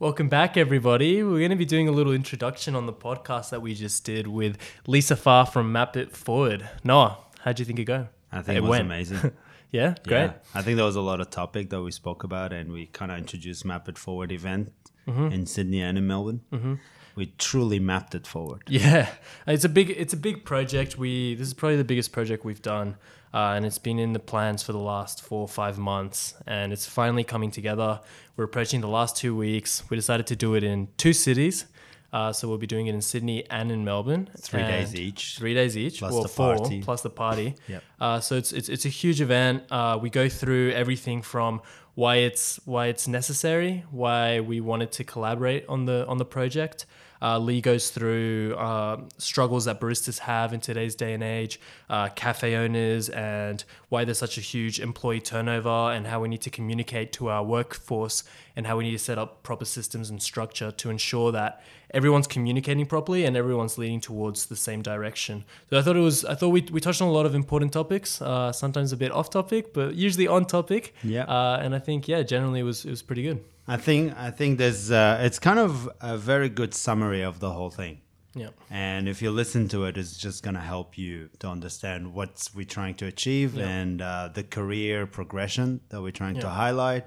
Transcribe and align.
Welcome 0.00 0.28
back, 0.28 0.56
everybody. 0.56 1.22
We're 1.22 1.38
going 1.38 1.50
to 1.50 1.56
be 1.56 1.64
doing 1.64 1.88
a 1.88 1.92
little 1.92 2.12
introduction 2.12 2.74
on 2.74 2.86
the 2.86 2.92
podcast 2.92 3.50
that 3.50 3.62
we 3.62 3.74
just 3.74 4.04
did 4.04 4.26
with 4.26 4.58
Lee 4.86 5.00
Safar 5.00 5.46
from 5.46 5.70
Map 5.70 5.96
It 5.96 6.10
Forward. 6.10 6.68
Noah, 6.82 7.18
how'd 7.40 7.58
you 7.58 7.64
think 7.64 7.78
it 7.78 7.84
go? 7.84 8.08
I 8.32 8.42
think 8.42 8.58
it, 8.58 8.62
was 8.62 8.80
amazing. 8.80 9.32
Yeah, 9.70 9.96
great. 10.06 10.26
Yeah, 10.26 10.32
I 10.54 10.62
think 10.62 10.76
there 10.76 10.86
was 10.86 10.94
a 10.94 11.00
lot 11.00 11.20
of 11.20 11.30
topic 11.30 11.70
that 11.70 11.82
we 11.82 11.90
spoke 11.90 12.22
about, 12.22 12.52
and 12.52 12.70
we 12.70 12.86
kind 12.86 13.10
of 13.10 13.18
introduced 13.18 13.64
Map 13.64 13.88
It 13.88 13.98
Forward 13.98 14.30
event 14.30 14.72
in 15.04 15.46
Sydney 15.46 15.80
and 15.82 15.98
in 15.98 16.06
Melbourne. 16.06 16.42
Mm-hmm. 16.52 16.74
We 17.16 17.32
truly 17.38 17.78
mapped 17.78 18.14
it 18.14 18.26
forward. 18.26 18.62
Yeah, 18.68 19.08
it's 19.46 19.64
a 19.64 19.68
big 19.68 19.90
it's 19.90 20.12
a 20.12 20.16
big 20.16 20.44
project. 20.44 20.98
We 20.98 21.34
this 21.34 21.46
is 21.48 21.54
probably 21.54 21.76
the 21.76 21.84
biggest 21.84 22.12
project 22.12 22.44
we've 22.44 22.62
done, 22.62 22.96
uh, 23.32 23.54
and 23.56 23.64
it's 23.64 23.78
been 23.78 23.98
in 23.98 24.12
the 24.12 24.18
plans 24.18 24.62
for 24.62 24.72
the 24.72 24.78
last 24.78 25.22
four 25.22 25.40
or 25.42 25.48
five 25.48 25.78
months, 25.78 26.34
and 26.46 26.72
it's 26.72 26.86
finally 26.86 27.24
coming 27.24 27.50
together. 27.50 28.00
We're 28.36 28.44
approaching 28.44 28.80
the 28.80 28.88
last 28.88 29.16
two 29.16 29.36
weeks. 29.36 29.82
We 29.90 29.96
decided 29.96 30.26
to 30.28 30.36
do 30.36 30.54
it 30.54 30.64
in 30.64 30.88
two 30.96 31.12
cities, 31.12 31.66
uh, 32.12 32.32
so 32.32 32.48
we'll 32.48 32.58
be 32.58 32.66
doing 32.66 32.88
it 32.88 32.94
in 32.94 33.00
Sydney 33.00 33.44
and 33.48 33.70
in 33.70 33.84
Melbourne. 33.84 34.28
Three 34.38 34.62
days 34.62 34.94
each. 34.96 35.36
Three 35.38 35.54
days 35.54 35.76
each, 35.76 36.00
Plus 36.00 36.12
well, 36.12 36.22
the 36.22 36.28
four 36.28 36.56
party. 36.56 36.82
plus 36.82 37.02
the 37.02 37.10
party. 37.10 37.54
Yep. 37.68 37.82
Uh, 38.00 38.20
so 38.20 38.36
it's, 38.36 38.52
it's 38.52 38.68
it's 38.68 38.84
a 38.84 38.88
huge 38.88 39.20
event. 39.20 39.62
Uh, 39.70 39.98
we 40.02 40.10
go 40.10 40.28
through 40.28 40.72
everything 40.72 41.22
from 41.22 41.62
why 41.94 42.16
it's 42.16 42.58
why 42.64 42.86
it's 42.86 43.06
necessary, 43.06 43.84
why 43.92 44.40
we 44.40 44.60
wanted 44.60 44.90
to 44.92 45.04
collaborate 45.04 45.64
on 45.68 45.84
the 45.86 46.04
on 46.08 46.18
the 46.18 46.24
project. 46.24 46.86
Uh, 47.22 47.38
Lee 47.38 47.60
goes 47.60 47.90
through 47.90 48.54
uh, 48.56 49.00
struggles 49.18 49.64
that 49.64 49.80
baristas 49.80 50.18
have 50.18 50.52
in 50.52 50.60
today's 50.60 50.94
day 50.94 51.14
and 51.14 51.22
age, 51.22 51.60
uh, 51.88 52.08
cafe 52.10 52.54
owners, 52.56 53.08
and 53.08 53.64
why 53.88 54.04
there's 54.04 54.18
such 54.18 54.36
a 54.36 54.40
huge 54.42 54.80
employee 54.80 55.20
turnover, 55.20 55.68
and 55.68 56.06
how 56.06 56.20
we 56.20 56.28
need 56.28 56.42
to 56.42 56.50
communicate 56.50 57.12
to 57.12 57.28
our 57.28 57.42
workforce, 57.42 58.24
and 58.56 58.66
how 58.66 58.76
we 58.76 58.84
need 58.84 58.92
to 58.92 58.98
set 58.98 59.18
up 59.18 59.42
proper 59.42 59.64
systems 59.64 60.10
and 60.10 60.22
structure 60.22 60.70
to 60.70 60.90
ensure 60.90 61.32
that 61.32 61.62
everyone's 61.92 62.26
communicating 62.26 62.84
properly 62.84 63.24
and 63.24 63.36
everyone's 63.36 63.78
leading 63.78 64.00
towards 64.00 64.46
the 64.46 64.56
same 64.56 64.82
direction. 64.82 65.44
So 65.70 65.78
I 65.78 65.82
thought 65.82 65.96
it 65.96 66.00
was, 66.00 66.24
I 66.24 66.34
thought 66.34 66.48
we, 66.48 66.62
we 66.72 66.80
touched 66.80 67.00
on 67.00 67.08
a 67.08 67.12
lot 67.12 67.24
of 67.24 67.34
important 67.34 67.72
topics, 67.72 68.20
uh, 68.20 68.52
sometimes 68.52 68.92
a 68.92 68.96
bit 68.96 69.12
off 69.12 69.30
topic, 69.30 69.72
but 69.72 69.94
usually 69.94 70.26
on 70.26 70.44
topic. 70.44 70.92
Yeah. 71.04 71.22
Uh, 71.24 71.60
and 71.62 71.74
I 71.74 71.78
think, 71.78 72.08
yeah, 72.08 72.22
generally 72.22 72.60
it 72.60 72.64
was, 72.64 72.84
it 72.84 72.90
was 72.90 73.02
pretty 73.02 73.22
good. 73.22 73.44
I 73.66 73.76
think 73.78 74.14
I 74.16 74.30
think 74.30 74.58
there's 74.58 74.90
uh, 74.90 75.18
it's 75.22 75.38
kind 75.38 75.58
of 75.58 75.88
a 76.00 76.16
very 76.18 76.48
good 76.48 76.74
summary 76.74 77.22
of 77.22 77.40
the 77.40 77.50
whole 77.50 77.70
thing. 77.70 78.00
Yeah. 78.36 78.48
And 78.68 79.08
if 79.08 79.22
you 79.22 79.30
listen 79.30 79.68
to 79.68 79.84
it, 79.84 79.96
it's 79.96 80.16
just 80.18 80.42
going 80.42 80.54
to 80.54 80.60
help 80.60 80.98
you 80.98 81.30
to 81.38 81.48
understand 81.48 82.12
what 82.14 82.48
we're 82.54 82.64
trying 82.66 82.96
to 82.96 83.06
achieve 83.06 83.54
Yeah. 83.54 83.68
and 83.68 84.02
uh, 84.02 84.28
the 84.34 84.42
career 84.42 85.06
progression 85.06 85.80
that 85.90 86.02
we're 86.02 86.10
trying 86.10 86.40
to 86.40 86.48
highlight. 86.48 87.04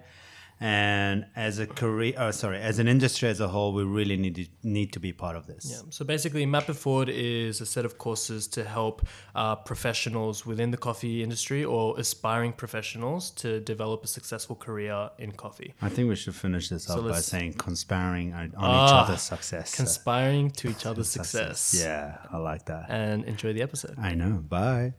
And 0.59 1.25
as 1.36 1.59
a 1.59 1.67
career, 1.67 2.13
uh, 2.17 2.31
sorry, 2.31 2.59
as 2.59 2.80
an 2.80 2.88
industry 2.88 3.30
as 3.30 3.39
a 3.39 3.47
whole, 3.47 3.73
we 3.73 3.83
really 3.83 4.17
need 4.17 4.36
to, 4.36 4.45
need 4.63 4.91
to 4.94 5.00
be 5.00 5.13
part 5.13 5.36
of 5.36 5.45
this. 5.45 5.67
Yeah. 5.69 5.81
So 5.91 6.03
basically, 6.03 6.45
Map 6.47 6.67
It 6.67 6.73
Forward 6.73 7.09
is 7.09 7.61
a 7.61 7.66
set 7.66 7.86
of 7.86 8.00
courses 8.00 8.47
to 8.50 8.63
help 8.63 9.05
uh, 9.35 9.55
professionals 9.55 10.45
within 10.47 10.72
the 10.72 10.78
coffee 10.78 11.22
industry 11.22 11.63
or 11.63 12.00
aspiring 12.00 12.53
professionals 12.53 13.30
to 13.31 13.59
develop 13.59 14.03
a 14.03 14.08
successful 14.08 14.55
career 14.55 15.11
in 15.19 15.31
coffee. 15.31 15.75
I 15.81 15.89
think 15.89 16.09
we 16.09 16.16
should 16.16 16.33
finish 16.35 16.69
this 16.69 16.89
up 16.89 17.08
by 17.08 17.19
saying 17.19 17.53
conspiring 17.53 18.33
on, 18.33 18.52
Ah, 18.58 18.88
each 18.88 18.94
other's 19.09 19.22
success. 19.22 19.75
Conspiring 19.75 20.50
to 20.52 20.69
each 20.69 20.88
other's 20.88 21.09
success. 21.09 21.80
Yeah, 21.80 22.17
I 22.31 22.38
like 22.38 22.66
that. 22.66 22.85
And 22.89 23.25
enjoy 23.25 23.53
the 23.53 23.61
episode. 23.61 23.95
I 24.00 24.16
know. 24.16 24.44
Bye. 24.50 24.94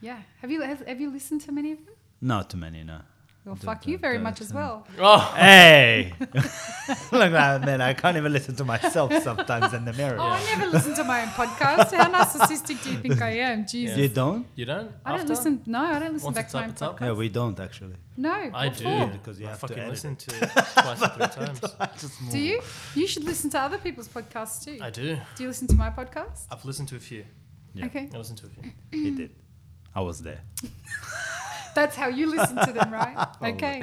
Yeah. 0.00 0.20
Have 0.40 0.50
you 0.50 0.62
have, 0.62 0.86
have 0.86 1.00
you 1.00 1.10
listened 1.10 1.40
to 1.42 1.52
many 1.52 1.72
of 1.72 1.84
them? 1.84 1.94
Not 2.20 2.50
too 2.50 2.56
many, 2.56 2.84
no. 2.84 3.00
Well, 3.44 3.56
fuck 3.56 3.86
you 3.86 3.96
very 3.96 4.18
much 4.18 4.42
as 4.42 4.52
well. 4.52 4.86
Oh, 4.98 5.18
Hey! 5.36 6.12
Look 6.20 6.42
at 6.42 7.32
that, 7.32 7.62
man. 7.64 7.80
I 7.80 7.94
can't 7.94 8.18
even 8.18 8.30
listen 8.30 8.54
to 8.56 8.64
myself 8.64 9.10
sometimes 9.22 9.72
in 9.72 9.86
the 9.86 9.94
mirror. 9.94 10.18
Oh, 10.20 10.22
I 10.22 10.44
never 10.44 10.66
listen 10.66 10.94
to 10.96 11.04
my 11.04 11.22
own 11.22 11.28
podcast. 11.28 11.94
How 11.94 12.10
narcissistic 12.12 12.82
do 12.82 12.92
you 12.92 12.98
think 12.98 13.22
I 13.22 13.30
am? 13.38 13.66
Jesus. 13.70 13.96
You 13.96 14.08
don't? 14.08 14.46
you 14.54 14.66
don't? 14.66 14.90
I 15.02 15.16
don't 15.16 15.28
listen. 15.28 15.62
No, 15.64 15.80
I 15.80 15.98
don't 15.98 16.12
listen 16.12 16.26
Once 16.26 16.36
back 16.36 16.48
to 16.50 16.56
my 16.58 16.64
own 16.64 16.72
podcast. 16.72 17.00
Yeah, 17.00 17.12
we 17.12 17.28
don't 17.30 17.58
actually. 17.58 17.94
No, 18.18 18.50
I 18.52 18.68
do. 18.68 18.84
for? 18.84 19.06
Because 19.06 19.40
you 19.40 19.46
I 19.46 19.50
have 19.50 19.60
to 19.60 19.88
listen 19.88 20.12
it. 20.12 20.18
to 20.18 20.42
it 20.42 20.50
twice 20.50 21.02
or 21.02 21.08
three 21.08 21.26
times. 21.28 21.60
Do 22.30 22.38
you? 22.38 22.60
You 22.94 23.06
should 23.06 23.24
listen 23.24 23.48
to 23.50 23.60
other 23.60 23.78
people's 23.78 24.08
podcasts 24.08 24.62
too. 24.62 24.78
I 24.82 24.90
do. 24.90 25.16
Do 25.36 25.42
you 25.42 25.48
listen 25.48 25.68
to 25.68 25.74
my 25.74 25.88
podcast? 25.88 26.46
I've 26.50 26.66
listened 26.66 26.88
to 26.88 26.96
a 26.96 27.00
few. 27.00 27.24
Yeah. 27.72 27.86
Okay. 27.86 28.10
I 28.12 28.18
listened 28.18 28.38
to 28.38 28.46
a 28.46 28.50
few. 28.50 28.72
He 28.90 29.10
did. 29.12 29.30
I 29.94 30.00
was 30.00 30.20
there. 30.22 30.40
That's 31.74 31.96
how 31.96 32.08
you 32.08 32.26
listen 32.30 32.56
to 32.56 32.72
them, 32.72 32.92
right? 32.92 33.16
Okay. 33.42 33.82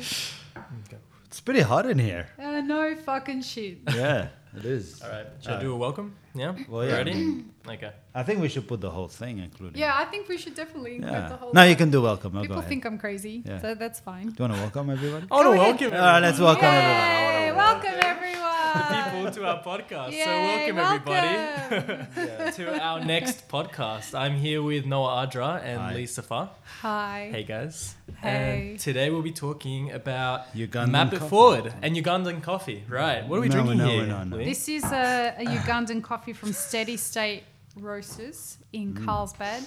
It's 1.27 1.41
pretty 1.41 1.61
hot 1.61 1.85
in 1.85 1.99
here. 1.99 2.27
Uh, 2.39 2.61
no 2.61 2.95
fucking 2.95 3.41
shit. 3.41 3.79
Yeah, 3.93 4.29
it 4.55 4.63
is. 4.65 5.01
All 5.01 5.09
right. 5.09 5.27
Should 5.41 5.51
I 5.51 5.61
do 5.61 5.73
a 5.73 5.75
welcome? 5.75 6.15
Yeah. 6.33 6.53
Well, 6.69 6.85
yeah. 6.87 6.97
Ready? 6.97 7.43
Okay. 7.67 7.91
I 8.13 8.21
think 8.21 8.41
we 8.41 8.47
should 8.47 8.67
put 8.67 8.79
the 8.79 8.91
whole 8.91 9.07
thing, 9.07 9.39
including. 9.39 9.79
Yeah, 9.81 9.93
I 9.97 10.05
think 10.05 10.29
we 10.29 10.37
should 10.37 10.53
definitely 10.53 10.95
include 10.97 11.13
Yeah. 11.13 11.29
the 11.29 11.35
whole. 11.35 11.51
No, 11.51 11.63
you 11.63 11.75
can 11.75 11.89
do 11.89 11.99
welcome. 12.03 12.31
Go 12.33 12.41
People 12.41 12.61
think 12.61 12.85
I'm 12.85 12.99
crazy, 12.99 13.41
Yeah. 13.43 13.59
so 13.59 13.73
that's 13.73 13.99
fine. 13.99 14.27
Do 14.27 14.33
you 14.37 14.43
want 14.49 14.53
to 14.53 14.59
welcome 14.61 14.89
everyone? 14.91 15.27
Oh, 15.31 15.41
no, 15.41 15.43
Go 15.45 15.53
ahead. 15.53 15.81
welcome. 15.81 15.93
All 15.99 16.05
right, 16.13 16.19
let's 16.21 16.39
welcome 16.39 16.63
Yay! 16.63 17.49
everybody. 17.49 17.57
Welcome 17.57 17.97
everyone. 18.13 18.64
People 18.79 19.31
to 19.31 19.45
our 19.47 19.63
podcast. 19.63 20.11
Yay, 20.11 20.23
so 20.25 20.75
welcome, 20.75 21.07
welcome. 21.07 21.13
everybody 21.13 22.51
to 22.57 22.81
our 22.83 23.05
next 23.05 23.47
podcast. 23.47 24.13
I'm 24.13 24.35
here 24.35 24.61
with 24.61 24.85
Noah 24.85 25.25
Adra 25.27 25.63
and 25.63 25.79
Hi. 25.79 25.93
Lee 25.93 26.05
Safar. 26.05 26.49
Hi. 26.81 27.29
Hey 27.31 27.43
guys. 27.43 27.95
Hey. 28.21 28.71
And 28.71 28.79
today 28.79 29.09
we'll 29.09 29.21
be 29.21 29.31
talking 29.31 29.91
about 29.93 30.53
Ugandan 30.53 30.89
Map 30.91 31.13
It 31.13 31.19
coffee. 31.19 31.29
Forward 31.29 31.73
and 31.81 31.95
Ugandan 31.95 32.43
coffee. 32.43 32.83
Right. 32.89 33.25
What 33.25 33.37
are 33.37 33.41
we 33.41 33.47
No, 33.47 33.53
drinking 33.55 33.77
no, 33.77 33.87
here? 33.87 34.05
no, 34.07 34.23
no. 34.25 34.35
Lee? 34.37 34.45
This 34.45 34.67
is 34.67 34.83
a, 34.83 35.35
a 35.39 35.45
Ugandan 35.45 36.03
coffee 36.03 36.33
from 36.33 36.51
Steady 36.51 36.97
State 36.97 37.43
Roasters 37.77 38.57
in 38.73 38.93
Mm. 38.93 39.05
Carlsbad 39.05 39.63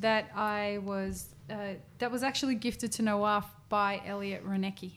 that 0.00 0.30
I 0.36 0.80
was 0.84 1.28
uh, 1.50 1.74
that 1.98 2.10
was 2.12 2.22
actually 2.22 2.56
gifted 2.56 2.92
to 2.92 3.02
Noah 3.02 3.44
by 3.70 4.02
Elliot 4.04 4.46
Renecki 4.46 4.92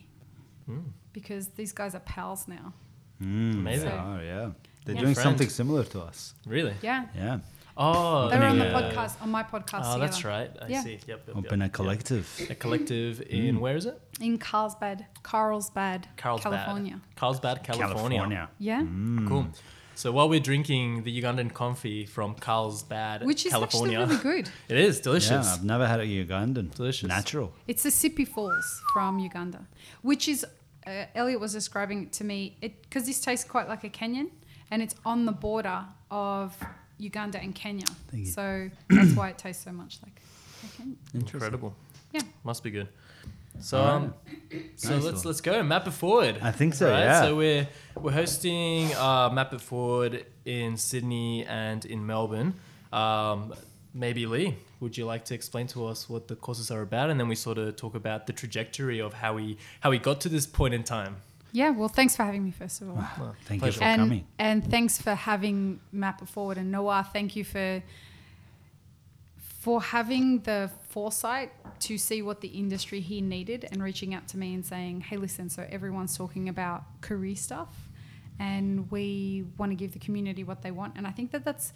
Hmm. 0.66 0.80
because 1.14 1.48
these 1.48 1.72
guys 1.72 1.94
are 1.94 2.00
pals 2.00 2.46
now. 2.46 2.74
Mm, 3.22 3.52
Amazing. 3.54 3.88
they 3.88 3.94
are, 3.96 4.22
yeah. 4.22 4.50
They're 4.84 4.94
Yeah. 4.94 5.00
doing 5.02 5.14
Friend. 5.14 5.26
something 5.28 5.48
similar 5.48 5.84
to 5.84 6.00
us. 6.02 6.34
Really? 6.46 6.74
Yeah, 6.82 7.06
Yeah. 7.14 7.38
Oh, 7.80 8.28
they 8.28 8.36
were 8.38 8.44
on 8.46 8.58
the 8.58 8.64
yeah. 8.64 8.72
podcast 8.80 9.22
on 9.22 9.30
my 9.30 9.44
podcast. 9.44 9.82
Oh, 9.84 10.00
that's 10.00 10.24
right. 10.24 10.50
I 10.60 10.66
Yeah. 10.66 10.82
see. 10.82 10.92
Yep. 10.94 11.02
yep, 11.06 11.22
yep, 11.28 11.36
Open 11.36 11.62
a 11.62 11.66
yep. 11.66 11.72
collective. 11.72 12.26
A 12.50 12.54
collective 12.56 13.22
in 13.30 13.60
where 13.60 13.76
is 13.76 13.86
it? 13.86 14.00
in 14.20 14.36
Carlsbad, 14.38 15.06
Carlsbad, 15.22 16.08
Carlsbad. 16.16 16.52
California. 16.52 17.00
Carlsbad, 17.14 17.62
California. 17.62 18.48
Yeah, 18.58 18.80
Mm. 18.82 19.28
Cool. 19.28 19.46
So 19.94 20.10
while 20.12 20.28
we're 20.28 20.40
drinking 20.40 21.02
the 21.04 21.22
Ugandan 21.22 21.52
coffee 21.52 22.04
from 22.06 22.34
Carlsbad, 22.34 23.24
which 23.24 23.46
is 23.46 23.52
California, 23.52 24.00
actually 24.00 24.16
really 24.16 24.42
good. 24.42 24.50
it 24.68 24.76
is 24.78 25.00
delicious. 25.00 25.46
Yeah, 25.46 25.54
I've 25.54 25.64
never 25.64 25.86
had 25.86 26.00
a 26.00 26.06
Ugandan. 26.06 26.74
Delicious. 26.74 27.08
Natural. 27.08 27.52
It's 27.68 27.82
the 27.84 27.90
Sipi 27.90 28.26
Falls 28.26 28.82
from 28.92 29.18
Uganda, 29.20 29.66
which 30.02 30.26
is 30.28 30.44
uh, 30.88 31.06
Elliot 31.14 31.40
was 31.40 31.52
describing 31.52 32.04
it 32.04 32.12
to 32.14 32.24
me 32.24 32.56
because 32.60 33.06
this 33.06 33.20
tastes 33.20 33.44
quite 33.48 33.68
like 33.68 33.84
a 33.84 33.90
Kenyan, 33.90 34.30
and 34.70 34.82
it's 34.82 34.94
on 35.04 35.26
the 35.26 35.32
border 35.32 35.84
of 36.10 36.56
Uganda 36.98 37.38
and 37.40 37.54
Kenya. 37.54 37.86
Thank 38.10 38.26
you. 38.26 38.32
So 38.32 38.70
that's 38.88 39.14
why 39.14 39.28
it 39.30 39.38
tastes 39.38 39.62
so 39.64 39.72
much 39.72 39.98
like 40.02 40.20
a 40.64 40.82
Kenyan. 40.82 40.96
Incredible. 41.14 41.74
Yeah. 42.12 42.22
Must 42.44 42.62
be 42.62 42.70
good. 42.70 42.88
So, 43.60 43.82
um, 43.82 44.14
so 44.76 44.90
Nice 44.94 45.04
let's 45.04 45.24
one. 45.24 45.26
let's 45.26 45.40
go 45.40 45.62
map 45.64 45.86
it 45.88 45.90
forward. 45.90 46.38
I 46.40 46.52
think 46.52 46.74
so, 46.74 46.88
yeah. 46.88 47.22
So 47.22 47.34
we're 47.34 47.68
we're 48.00 48.12
hosting 48.12 48.94
uh, 48.94 49.30
map 49.30 49.52
it 49.52 49.60
forward 49.60 50.24
in 50.44 50.76
Sydney 50.76 51.44
and 51.44 51.84
in 51.84 52.06
Melbourne. 52.06 52.54
Um, 52.92 53.52
maybe 53.94 54.26
Lee, 54.26 54.56
would 54.80 54.96
you 54.96 55.04
like 55.06 55.24
to 55.26 55.34
explain 55.34 55.66
to 55.68 55.86
us 55.86 56.08
what 56.08 56.28
the 56.28 56.36
courses 56.36 56.70
are 56.70 56.82
about, 56.82 57.10
and 57.10 57.18
then 57.18 57.28
we 57.28 57.34
sort 57.34 57.58
of 57.58 57.76
talk 57.76 57.94
about 57.94 58.26
the 58.26 58.32
trajectory 58.32 59.00
of 59.00 59.14
how 59.14 59.34
we 59.34 59.58
how 59.80 59.90
we 59.90 59.98
got 59.98 60.20
to 60.22 60.28
this 60.28 60.46
point 60.46 60.74
in 60.74 60.84
time. 60.84 61.16
Yeah. 61.52 61.70
Well, 61.70 61.88
thanks 61.88 62.14
for 62.14 62.24
having 62.24 62.44
me 62.44 62.50
first 62.50 62.82
of 62.82 62.90
all. 62.90 62.96
Ah, 62.98 63.16
well, 63.18 63.36
Thank 63.46 63.62
pleasure. 63.62 63.74
you 63.76 63.78
for 63.78 63.84
and, 63.84 64.02
coming. 64.02 64.26
and 64.38 64.70
thanks 64.70 65.00
for 65.00 65.14
having 65.14 65.80
Map 65.92 66.20
It 66.20 66.28
Forward. 66.28 66.58
And 66.58 66.70
Noah, 66.70 67.08
thank 67.12 67.36
you 67.36 67.44
for 67.44 67.82
for 69.36 69.82
having 69.82 70.40
the 70.40 70.70
foresight 70.88 71.52
to 71.80 71.98
see 71.98 72.22
what 72.22 72.40
the 72.40 72.48
industry 72.48 73.00
here 73.00 73.22
needed 73.22 73.66
and 73.70 73.82
reaching 73.82 74.14
out 74.14 74.28
to 74.28 74.38
me 74.38 74.54
and 74.54 74.64
saying, 74.64 75.00
hey, 75.00 75.16
listen, 75.16 75.50
so 75.50 75.66
everyone's 75.70 76.16
talking 76.16 76.48
about 76.48 76.84
career 77.00 77.34
stuff 77.34 77.88
and 78.38 78.90
we 78.90 79.44
want 79.58 79.72
to 79.72 79.76
give 79.76 79.92
the 79.92 79.98
community 79.98 80.44
what 80.44 80.62
they 80.62 80.70
want. 80.70 80.94
And 80.96 81.06
I 81.06 81.10
think 81.10 81.32
that 81.32 81.44
that's 81.44 81.72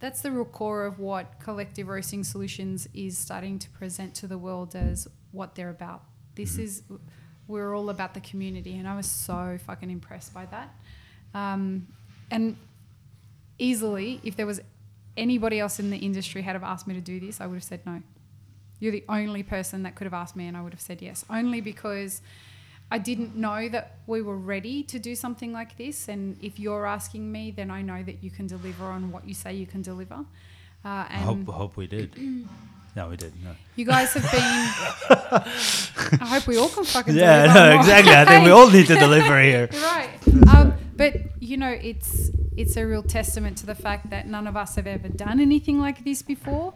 that's 0.00 0.20
the 0.20 0.30
real 0.30 0.44
core 0.44 0.86
of 0.86 0.98
what 0.98 1.40
collective 1.40 1.88
roasting 1.88 2.22
solutions 2.22 2.88
is 2.94 3.18
starting 3.18 3.58
to 3.58 3.70
present 3.70 4.14
to 4.16 4.26
the 4.26 4.38
world 4.38 4.76
as 4.76 5.08
what 5.32 5.54
they're 5.54 5.70
about. 5.70 6.02
This 6.34 6.56
is 6.58 6.82
we're 7.48 7.74
all 7.74 7.90
about 7.90 8.14
the 8.14 8.20
community, 8.20 8.76
and 8.76 8.86
I 8.86 8.94
was 8.94 9.06
so 9.06 9.58
fucking 9.66 9.90
impressed 9.90 10.34
by 10.34 10.46
that. 10.46 10.74
Um, 11.34 11.88
and 12.30 12.56
easily, 13.58 14.20
if 14.22 14.36
there 14.36 14.46
was 14.46 14.60
anybody 15.16 15.58
else 15.58 15.80
in 15.80 15.90
the 15.90 15.96
industry 15.96 16.42
had 16.42 16.52
have 16.52 16.62
asked 16.62 16.86
me 16.86 16.94
to 16.94 17.00
do 17.00 17.18
this, 17.18 17.40
I 17.40 17.46
would 17.46 17.56
have 17.56 17.64
said 17.64 17.84
no. 17.86 18.02
You're 18.80 18.92
the 18.92 19.04
only 19.08 19.42
person 19.42 19.82
that 19.82 19.96
could 19.96 20.04
have 20.04 20.14
asked 20.14 20.36
me, 20.36 20.46
and 20.46 20.56
I 20.56 20.62
would 20.62 20.72
have 20.72 20.80
said 20.80 21.02
yes, 21.02 21.24
only 21.28 21.60
because 21.60 22.22
I 22.90 22.98
didn't 22.98 23.36
know 23.36 23.68
that 23.68 23.98
we 24.06 24.22
were 24.22 24.36
ready 24.36 24.82
to 24.84 24.98
do 24.98 25.14
something 25.14 25.52
like 25.52 25.76
this. 25.76 26.08
And 26.08 26.36
if 26.42 26.58
you're 26.58 26.86
asking 26.86 27.30
me, 27.30 27.50
then 27.50 27.70
I 27.70 27.82
know 27.82 28.02
that 28.02 28.22
you 28.22 28.30
can 28.30 28.46
deliver 28.46 28.84
on 28.84 29.12
what 29.12 29.28
you 29.28 29.34
say 29.34 29.54
you 29.54 29.66
can 29.66 29.82
deliver. 29.82 30.14
Uh, 30.14 30.24
I 30.84 31.06
and 31.10 31.46
hope, 31.46 31.54
hope 31.54 31.76
we 31.76 31.86
did. 31.86 32.16
no, 32.96 33.08
we 33.08 33.16
did. 33.16 33.32
No. 33.44 33.50
you 33.76 33.84
guys 33.84 34.14
have 34.14 34.30
been. 34.32 34.40
I 36.22 36.26
hope 36.26 36.46
we 36.46 36.56
all 36.56 36.68
can 36.68 36.84
fucking 36.84 37.14
Yeah, 37.14 37.52
no, 37.52 37.78
exactly. 37.78 38.14
I 38.14 38.24
think 38.24 38.44
we 38.44 38.50
all 38.50 38.70
need 38.70 38.86
to 38.86 38.94
deliver 38.94 39.40
here. 39.42 39.68
right. 39.72 40.08
Um, 40.48 40.74
but 40.96 41.14
you 41.40 41.56
know, 41.56 41.70
it's 41.70 42.30
it's 42.56 42.76
a 42.76 42.84
real 42.86 43.02
testament 43.02 43.56
to 43.58 43.66
the 43.66 43.74
fact 43.74 44.10
that 44.10 44.26
none 44.26 44.46
of 44.46 44.56
us 44.56 44.74
have 44.76 44.86
ever 44.86 45.08
done 45.08 45.40
anything 45.40 45.78
like 45.78 46.04
this 46.04 46.22
before, 46.22 46.74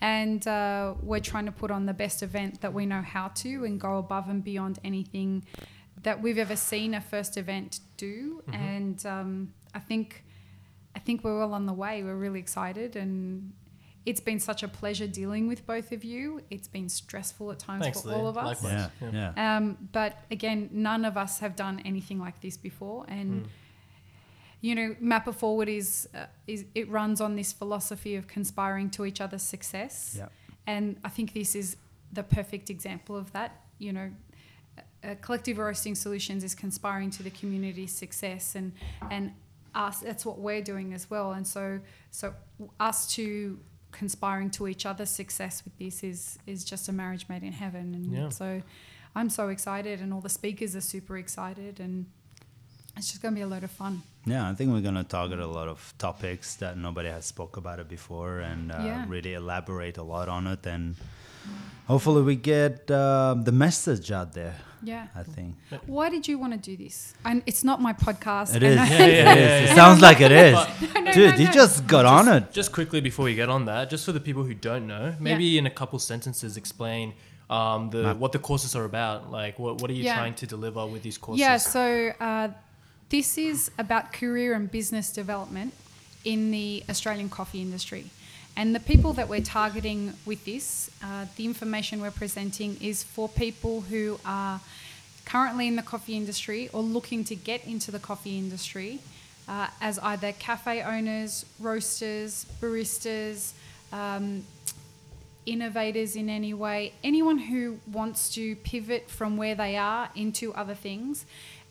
and 0.00 0.46
uh, 0.46 0.94
we're 1.02 1.20
trying 1.20 1.46
to 1.46 1.52
put 1.52 1.70
on 1.70 1.86
the 1.86 1.94
best 1.94 2.22
event 2.22 2.60
that 2.60 2.72
we 2.74 2.86
know 2.86 3.02
how 3.02 3.28
to 3.28 3.64
and 3.64 3.80
go 3.80 3.98
above 3.98 4.28
and 4.28 4.44
beyond 4.44 4.78
anything 4.84 5.44
that 6.02 6.20
we've 6.20 6.38
ever 6.38 6.56
seen 6.56 6.94
a 6.94 7.00
first 7.00 7.36
event 7.36 7.80
do. 7.96 8.42
And 8.52 9.04
um, 9.06 9.52
I 9.74 9.78
think 9.78 10.24
I 10.94 10.98
think 10.98 11.24
we're 11.24 11.42
all 11.42 11.54
on 11.54 11.66
the 11.66 11.72
way. 11.72 12.02
We're 12.02 12.16
really 12.16 12.40
excited 12.40 12.96
and. 12.96 13.52
It's 14.06 14.20
been 14.20 14.38
such 14.38 14.62
a 14.62 14.68
pleasure 14.68 15.06
dealing 15.06 15.48
with 15.48 15.66
both 15.66 15.90
of 15.90 16.04
you. 16.04 16.42
It's 16.50 16.68
been 16.68 16.90
stressful 16.90 17.50
at 17.52 17.58
times 17.58 17.84
Thanks, 17.84 18.02
for 18.02 18.08
Leah. 18.08 18.18
all 18.18 18.28
of 18.28 18.36
us. 18.36 18.62
Likewise. 18.62 18.90
Yeah, 19.00 19.08
Yeah. 19.10 19.32
yeah. 19.34 19.56
Um, 19.56 19.78
but 19.92 20.18
again, 20.30 20.68
none 20.72 21.06
of 21.06 21.16
us 21.16 21.38
have 21.38 21.56
done 21.56 21.80
anything 21.86 22.18
like 22.20 22.38
this 22.42 22.58
before, 22.58 23.06
and 23.08 23.48
you 24.64 24.74
know, 24.74 24.96
Map 24.98 25.28
It 25.28 25.34
Forward 25.34 25.68
is 25.68 26.08
uh, 26.14 26.24
is 26.46 26.64
it 26.74 26.88
runs 26.88 27.20
on 27.20 27.36
this 27.36 27.52
philosophy 27.52 28.16
of 28.16 28.26
conspiring 28.26 28.88
to 28.96 29.04
each 29.04 29.20
other's 29.20 29.42
success, 29.42 30.14
Yeah. 30.18 30.28
and 30.66 30.96
I 31.04 31.10
think 31.10 31.34
this 31.34 31.54
is 31.54 31.76
the 32.18 32.22
perfect 32.22 32.70
example 32.70 33.14
of 33.22 33.30
that. 33.32 33.50
You 33.78 33.92
know, 33.92 34.08
uh, 35.04 35.16
collective 35.20 35.58
roasting 35.58 35.94
solutions 35.94 36.42
is 36.44 36.54
conspiring 36.54 37.10
to 37.10 37.22
the 37.22 37.30
community's 37.40 37.92
success, 38.04 38.54
and 38.54 38.72
and 39.10 39.32
us 39.74 40.00
that's 40.00 40.24
what 40.24 40.38
we're 40.38 40.62
doing 40.72 40.94
as 40.94 41.10
well. 41.10 41.32
And 41.32 41.46
so 41.46 41.80
so 42.10 42.26
us 42.80 42.98
to 43.16 43.58
conspiring 43.92 44.50
to 44.50 44.66
each 44.66 44.86
other's 44.86 45.10
success 45.10 45.62
with 45.64 45.76
this 45.78 46.02
is 46.02 46.38
is 46.46 46.64
just 46.64 46.88
a 46.88 46.92
marriage 46.92 47.26
made 47.28 47.42
in 47.42 47.52
heaven. 47.52 47.94
And 47.94 48.06
Yeah. 48.12 48.30
so 48.30 48.62
I'm 49.14 49.28
so 49.28 49.48
excited, 49.50 50.00
and 50.00 50.10
all 50.14 50.22
the 50.22 50.34
speakers 50.40 50.74
are 50.74 50.80
super 50.94 51.18
excited, 51.18 51.80
and 51.80 52.06
it's 52.96 53.08
just 53.10 53.20
going 53.22 53.34
to 53.34 53.38
be 53.38 53.42
a 53.42 53.46
lot 53.46 53.64
of 53.64 53.70
fun. 53.70 54.02
Yeah, 54.26 54.48
I 54.50 54.54
think 54.54 54.72
we're 54.72 54.80
going 54.80 54.94
to 54.94 55.04
target 55.04 55.38
a 55.38 55.46
lot 55.46 55.68
of 55.68 55.92
topics 55.98 56.56
that 56.56 56.78
nobody 56.78 57.08
has 57.10 57.24
spoke 57.26 57.56
about 57.56 57.78
it 57.78 57.88
before 57.88 58.40
and 58.40 58.72
uh, 58.72 58.76
Yeah. 58.80 59.04
really 59.08 59.34
elaborate 59.34 59.98
a 59.98 60.02
lot 60.02 60.28
on 60.28 60.46
it. 60.46 60.64
And 60.66 60.96
hopefully 61.86 62.22
we 62.22 62.36
get 62.36 62.90
uh, 62.90 63.34
the 63.38 63.52
message 63.52 64.10
out 64.10 64.32
there, 64.32 64.54
Yeah. 64.82 65.08
I 65.14 65.22
think. 65.24 65.56
Why 65.86 66.08
did 66.08 66.26
you 66.26 66.38
want 66.38 66.52
to 66.54 66.58
do 66.58 66.76
this? 66.84 67.14
And 67.24 67.42
it's 67.46 67.64
not 67.64 67.82
my 67.82 67.92
podcast. 67.92 68.54
It 68.56 68.62
and. 68.62 68.80
I- 68.84 68.88
Yeah, 68.88 68.98
yeah, 68.98 69.04
it 69.06 69.14
yeah, 69.16 69.34
yeah. 69.34 69.64
It 69.72 69.74
sounds 69.76 70.00
like 70.00 70.20
it 70.22 70.32
is. 70.32 70.54
no, 70.94 71.12
Dude, 71.12 71.34
no, 71.34 71.40
you 71.44 71.52
just 71.52 71.86
got 71.86 72.06
on 72.06 72.28
it. 72.28 72.52
Just 72.52 72.72
quickly 72.72 73.00
before 73.00 73.26
we 73.26 73.34
get 73.34 73.48
on 73.50 73.66
that, 73.66 73.90
just 73.90 74.04
for 74.06 74.12
the 74.12 74.20
people 74.20 74.42
who 74.44 74.54
don't 74.54 74.86
know, 74.86 75.14
maybe 75.20 75.58
in 75.58 75.66
a 75.66 75.70
couple 75.80 75.98
sentences 75.98 76.56
explain 76.56 77.12
um, 77.50 77.90
the 77.90 78.14
what 78.14 78.32
the 78.32 78.38
courses 78.38 78.74
are 78.74 78.84
about. 78.86 79.30
Like, 79.30 79.58
what, 79.58 79.82
what 79.82 79.90
are 79.90 79.94
you 79.94 80.04
Yeah. 80.04 80.16
trying 80.16 80.34
to 80.36 80.46
deliver 80.46 80.86
with 80.86 81.02
these 81.02 81.18
courses? 81.18 81.40
Yeah, 81.40 81.58
so 81.58 82.10
uh, 82.18 82.48
this 83.14 83.38
is 83.38 83.70
about 83.78 84.12
career 84.12 84.54
and 84.54 84.68
business 84.72 85.12
development 85.12 85.72
in 86.24 86.50
the 86.50 86.82
Australian 86.90 87.28
coffee 87.28 87.62
industry. 87.62 88.06
And 88.56 88.74
the 88.74 88.80
people 88.80 89.12
that 89.12 89.28
we're 89.28 89.40
targeting 89.40 90.14
with 90.26 90.44
this, 90.44 90.90
uh, 91.00 91.26
the 91.36 91.44
information 91.44 92.00
we're 92.00 92.10
presenting 92.10 92.76
is 92.82 93.04
for 93.04 93.28
people 93.28 93.82
who 93.82 94.18
are 94.26 94.60
currently 95.26 95.68
in 95.68 95.76
the 95.76 95.82
coffee 95.82 96.16
industry 96.16 96.68
or 96.72 96.82
looking 96.82 97.22
to 97.26 97.36
get 97.36 97.64
into 97.64 97.92
the 97.92 98.00
coffee 98.00 98.36
industry 98.36 98.98
uh, 99.46 99.68
as 99.80 100.00
either 100.00 100.32
cafe 100.32 100.82
owners, 100.82 101.46
roasters, 101.60 102.46
baristas, 102.60 103.52
um, 103.92 104.42
innovators 105.46 106.16
in 106.16 106.28
any 106.28 106.52
way, 106.52 106.92
anyone 107.04 107.38
who 107.38 107.78
wants 107.92 108.34
to 108.34 108.56
pivot 108.56 109.08
from 109.08 109.36
where 109.36 109.54
they 109.54 109.76
are 109.76 110.08
into 110.16 110.52
other 110.54 110.74
things. 110.74 111.24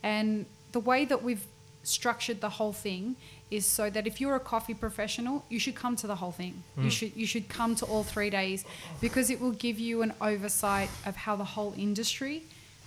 And 0.04 0.46
the 0.74 0.80
way 0.80 1.06
that 1.06 1.24
we've 1.24 1.46
structured 1.84 2.42
the 2.42 2.50
whole 2.50 2.74
thing 2.74 3.16
is 3.52 3.66
so 3.66 3.90
that 3.90 4.08
if 4.08 4.20
you're 4.20 4.36
a 4.36 4.40
coffee 4.40 4.74
professional, 4.74 5.46
you 5.50 5.60
should 5.60 5.76
come 5.76 5.96
to 5.96 6.08
the 6.08 6.16
whole 6.16 6.32
thing. 6.32 6.64
You 6.76 6.84
hmm. 6.84 6.90
should 6.90 7.16
you 7.16 7.28
should 7.28 7.48
come 7.50 7.76
to 7.76 7.86
all 7.86 8.04
3 8.04 8.30
days 8.30 8.66
because 9.00 9.30
it 9.30 9.40
will 9.40 9.52
give 9.52 9.80
you 9.80 10.02
an 10.02 10.14
oversight 10.20 10.90
of 11.06 11.16
how 11.16 11.36
the 11.36 11.44
whole 11.56 11.74
industry 11.78 12.44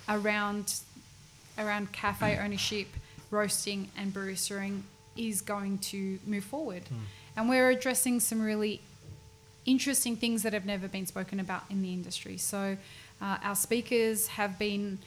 around 0.08 0.80
around 1.58 1.92
cafe 1.92 2.34
hmm. 2.34 2.44
ownership, 2.44 2.88
roasting 3.30 3.88
and 3.96 4.12
baristering 4.12 4.82
is 5.16 5.40
going 5.40 5.78
to 5.78 6.18
move 6.26 6.44
forward. 6.44 6.82
Hmm. 6.88 6.94
And 7.36 7.48
we're 7.48 7.70
addressing 7.70 8.20
some 8.20 8.40
really 8.42 8.80
interesting 9.66 10.16
things 10.16 10.42
that 10.42 10.52
have 10.52 10.64
never 10.64 10.88
been 10.88 11.06
spoken 11.06 11.38
about 11.40 11.64
in 11.70 11.82
the 11.82 11.92
industry. 11.92 12.38
So, 12.38 12.76
uh, 13.20 13.38
our 13.42 13.56
speakers 13.56 14.28
have 14.28 14.58
been 14.58 14.98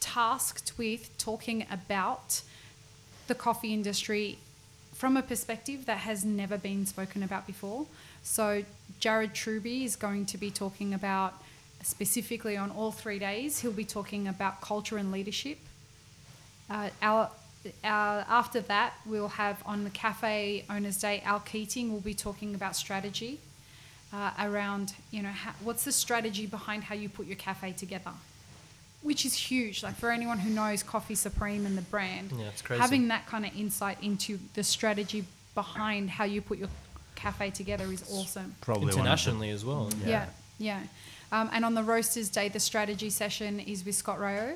tasked 0.00 0.72
with 0.78 1.16
talking 1.18 1.66
about 1.70 2.42
the 3.26 3.34
coffee 3.34 3.72
industry 3.72 4.38
from 4.94 5.16
a 5.16 5.22
perspective 5.22 5.86
that 5.86 5.98
has 5.98 6.24
never 6.24 6.58
been 6.58 6.86
spoken 6.86 7.22
about 7.22 7.46
before. 7.46 7.86
So, 8.22 8.64
Jared 9.00 9.34
Truby 9.34 9.84
is 9.84 9.94
going 9.94 10.26
to 10.26 10.38
be 10.38 10.50
talking 10.50 10.92
about 10.92 11.34
specifically 11.82 12.56
on 12.56 12.70
all 12.70 12.90
three 12.90 13.18
days, 13.18 13.60
he'll 13.60 13.72
be 13.72 13.84
talking 13.84 14.26
about 14.26 14.60
culture 14.60 14.96
and 14.96 15.12
leadership. 15.12 15.58
Uh, 16.68 16.90
our, 17.02 17.30
after 17.84 18.60
that, 18.62 18.94
we'll 19.06 19.28
have 19.28 19.62
on 19.64 19.84
the 19.84 19.90
Cafe 19.90 20.64
Owners 20.68 21.00
Day, 21.00 21.22
Al 21.24 21.40
Keating 21.40 21.92
will 21.92 22.00
be 22.00 22.14
talking 22.14 22.54
about 22.54 22.76
strategy 22.76 23.38
uh, 24.12 24.30
around, 24.40 24.94
you 25.10 25.22
know, 25.22 25.30
how, 25.30 25.52
what's 25.62 25.84
the 25.84 25.92
strategy 25.92 26.46
behind 26.46 26.84
how 26.84 26.94
you 26.94 27.08
put 27.08 27.26
your 27.26 27.36
cafe 27.36 27.72
together, 27.72 28.12
which 29.02 29.24
is 29.24 29.34
huge. 29.34 29.82
Like 29.82 29.96
for 29.96 30.10
anyone 30.10 30.38
who 30.38 30.50
knows 30.50 30.82
Coffee 30.82 31.14
Supreme 31.14 31.66
and 31.66 31.76
the 31.78 31.82
brand, 31.82 32.32
Yeah, 32.36 32.46
it's 32.46 32.62
crazy. 32.62 32.80
having 32.80 33.08
that 33.08 33.26
kind 33.26 33.46
of 33.46 33.56
insight 33.56 33.98
into 34.02 34.38
the 34.54 34.62
strategy 34.64 35.24
behind 35.54 36.10
how 36.10 36.24
you 36.24 36.40
put 36.40 36.58
your 36.58 36.68
cafe 37.14 37.50
together 37.50 37.90
is 37.92 38.04
awesome. 38.12 38.54
Probably 38.60 38.82
one 38.82 38.88
of 38.90 38.94
the- 38.96 39.00
internationally 39.00 39.50
as 39.50 39.64
well. 39.64 39.90
Yeah, 40.04 40.26
yeah. 40.58 40.82
Um, 41.32 41.50
and 41.52 41.64
on 41.64 41.74
the 41.74 41.82
Roasters 41.82 42.28
Day, 42.28 42.48
the 42.48 42.60
strategy 42.60 43.10
session 43.10 43.60
is 43.60 43.84
with 43.84 43.94
Scott 43.94 44.18
Rao. 44.20 44.54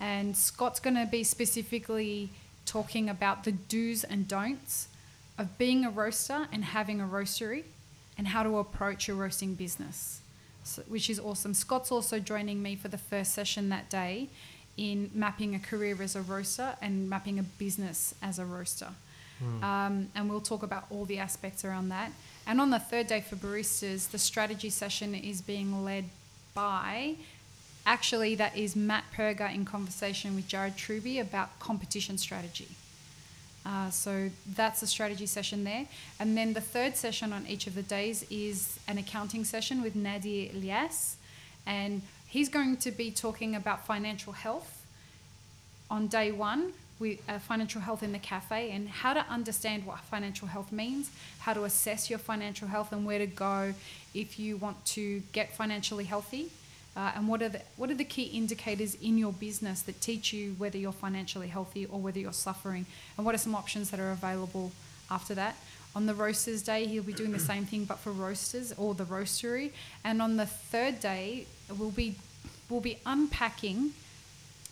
And 0.00 0.36
Scott's 0.36 0.80
going 0.80 0.96
to 0.96 1.06
be 1.06 1.22
specifically 1.22 2.30
talking 2.66 3.08
about 3.08 3.44
the 3.44 3.52
do's 3.52 4.02
and 4.04 4.26
don'ts 4.26 4.88
of 5.38 5.56
being 5.58 5.84
a 5.84 5.90
roaster 5.90 6.48
and 6.52 6.64
having 6.64 7.00
a 7.00 7.04
roastery 7.06 7.64
and 8.18 8.26
how 8.28 8.42
to 8.42 8.58
approach 8.58 9.08
a 9.08 9.14
roasting 9.14 9.54
business, 9.54 10.20
so, 10.64 10.82
which 10.88 11.10
is 11.10 11.18
awesome. 11.20 11.54
Scott's 11.54 11.90
also 11.92 12.18
joining 12.18 12.62
me 12.62 12.76
for 12.76 12.88
the 12.88 12.98
first 12.98 13.32
session 13.34 13.68
that 13.70 13.90
day 13.90 14.28
in 14.76 15.10
mapping 15.14 15.54
a 15.54 15.58
career 15.58 16.00
as 16.02 16.16
a 16.16 16.22
roaster 16.22 16.76
and 16.80 17.08
mapping 17.08 17.38
a 17.38 17.42
business 17.42 18.14
as 18.22 18.38
a 18.38 18.44
roaster. 18.44 18.88
Um, 19.64 20.08
and 20.14 20.30
we'll 20.30 20.40
talk 20.40 20.62
about 20.62 20.84
all 20.88 21.04
the 21.04 21.18
aspects 21.18 21.64
around 21.64 21.88
that. 21.88 22.12
And 22.46 22.60
on 22.60 22.70
the 22.70 22.78
third 22.78 23.08
day 23.08 23.20
for 23.20 23.34
baristas, 23.34 24.10
the 24.10 24.18
strategy 24.18 24.70
session 24.70 25.14
is 25.16 25.42
being 25.42 25.84
led 25.84 26.04
by, 26.54 27.16
actually, 27.84 28.36
that 28.36 28.56
is 28.56 28.76
Matt 28.76 29.04
Perger 29.16 29.52
in 29.52 29.64
conversation 29.64 30.36
with 30.36 30.46
Jared 30.46 30.76
Truby 30.76 31.18
about 31.18 31.58
competition 31.58 32.18
strategy. 32.18 32.68
Uh, 33.64 33.90
so 33.90 34.28
that's 34.54 34.80
the 34.80 34.86
strategy 34.86 35.26
session 35.26 35.64
there. 35.64 35.86
And 36.18 36.36
then 36.36 36.52
the 36.52 36.60
third 36.60 36.96
session 36.96 37.32
on 37.32 37.46
each 37.46 37.66
of 37.66 37.74
the 37.74 37.82
days 37.82 38.24
is 38.30 38.78
an 38.88 38.98
accounting 38.98 39.44
session 39.44 39.82
with 39.82 39.94
Nadir 39.94 40.50
Elias. 40.52 41.16
And 41.66 42.02
he's 42.26 42.48
going 42.48 42.76
to 42.78 42.90
be 42.90 43.10
talking 43.10 43.54
about 43.54 43.86
financial 43.86 44.32
health 44.32 44.84
on 45.90 46.08
day 46.08 46.32
one 46.32 46.72
with 46.98 47.18
uh, 47.28 47.38
financial 47.38 47.80
health 47.80 48.02
in 48.02 48.12
the 48.12 48.18
cafe 48.18 48.70
and 48.70 48.88
how 48.88 49.12
to 49.12 49.20
understand 49.28 49.84
what 49.84 49.98
financial 50.00 50.48
health 50.48 50.72
means, 50.72 51.10
how 51.40 51.52
to 51.52 51.64
assess 51.64 52.08
your 52.08 52.18
financial 52.18 52.68
health, 52.68 52.92
and 52.92 53.04
where 53.04 53.18
to 53.18 53.26
go 53.26 53.74
if 54.14 54.38
you 54.38 54.56
want 54.56 54.84
to 54.86 55.20
get 55.32 55.54
financially 55.54 56.04
healthy. 56.04 56.50
Uh, 56.94 57.12
and 57.16 57.26
what 57.26 57.40
are 57.40 57.48
the 57.48 57.60
what 57.76 57.90
are 57.90 57.94
the 57.94 58.04
key 58.04 58.24
indicators 58.24 58.94
in 58.96 59.16
your 59.16 59.32
business 59.32 59.80
that 59.82 59.98
teach 60.00 60.32
you 60.32 60.54
whether 60.58 60.76
you're 60.76 60.92
financially 60.92 61.48
healthy 61.48 61.86
or 61.86 61.98
whether 61.98 62.18
you're 62.18 62.32
suffering, 62.32 62.84
and 63.16 63.24
what 63.24 63.34
are 63.34 63.38
some 63.38 63.54
options 63.54 63.90
that 63.90 63.98
are 63.98 64.10
available 64.10 64.72
after 65.10 65.34
that? 65.34 65.56
On 65.94 66.06
the 66.06 66.14
roasters 66.14 66.62
day, 66.62 66.86
he'll 66.86 67.02
be 67.02 67.12
doing 67.12 67.32
the 67.32 67.38
same 67.38 67.66
thing, 67.66 67.84
but 67.84 67.98
for 67.98 68.12
roasters 68.12 68.72
or 68.78 68.94
the 68.94 69.04
roastery. 69.04 69.72
And 70.04 70.22
on 70.22 70.36
the 70.36 70.46
third 70.46 71.00
day, 71.00 71.46
we'll 71.78 71.90
be 71.90 72.16
we'll 72.68 72.80
be 72.80 72.98
unpacking 73.06 73.92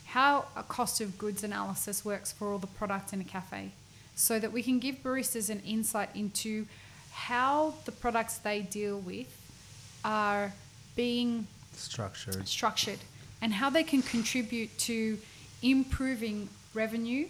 how 0.07 0.47
a 0.57 0.62
cost 0.62 1.00
of 1.00 1.17
goods 1.19 1.45
analysis 1.45 2.05
works 2.05 2.33
for 2.33 2.50
all 2.50 2.59
the 2.59 2.67
product 2.67 3.12
in 3.12 3.21
a 3.21 3.25
cafe 3.25 3.71
so 4.17 4.39
that 4.39 4.53
we 4.53 4.62
can 4.62 4.79
give 4.79 4.97
baristas 5.03 5.49
an 5.49 5.61
insight 5.61 6.11
into 6.15 6.67
how 7.12 7.75
the 7.85 7.93
products 7.93 8.39
they 8.39 8.61
deal 8.61 8.99
with 8.99 9.29
are 10.05 10.53
being 10.97 11.47
Structured. 11.81 12.47
structured 12.49 12.99
and 13.43 13.53
how 13.55 13.71
they 13.71 13.83
can 13.85 14.03
contribute 14.03 14.77
to 14.79 15.19
improving 15.63 16.49
revenue 16.75 17.27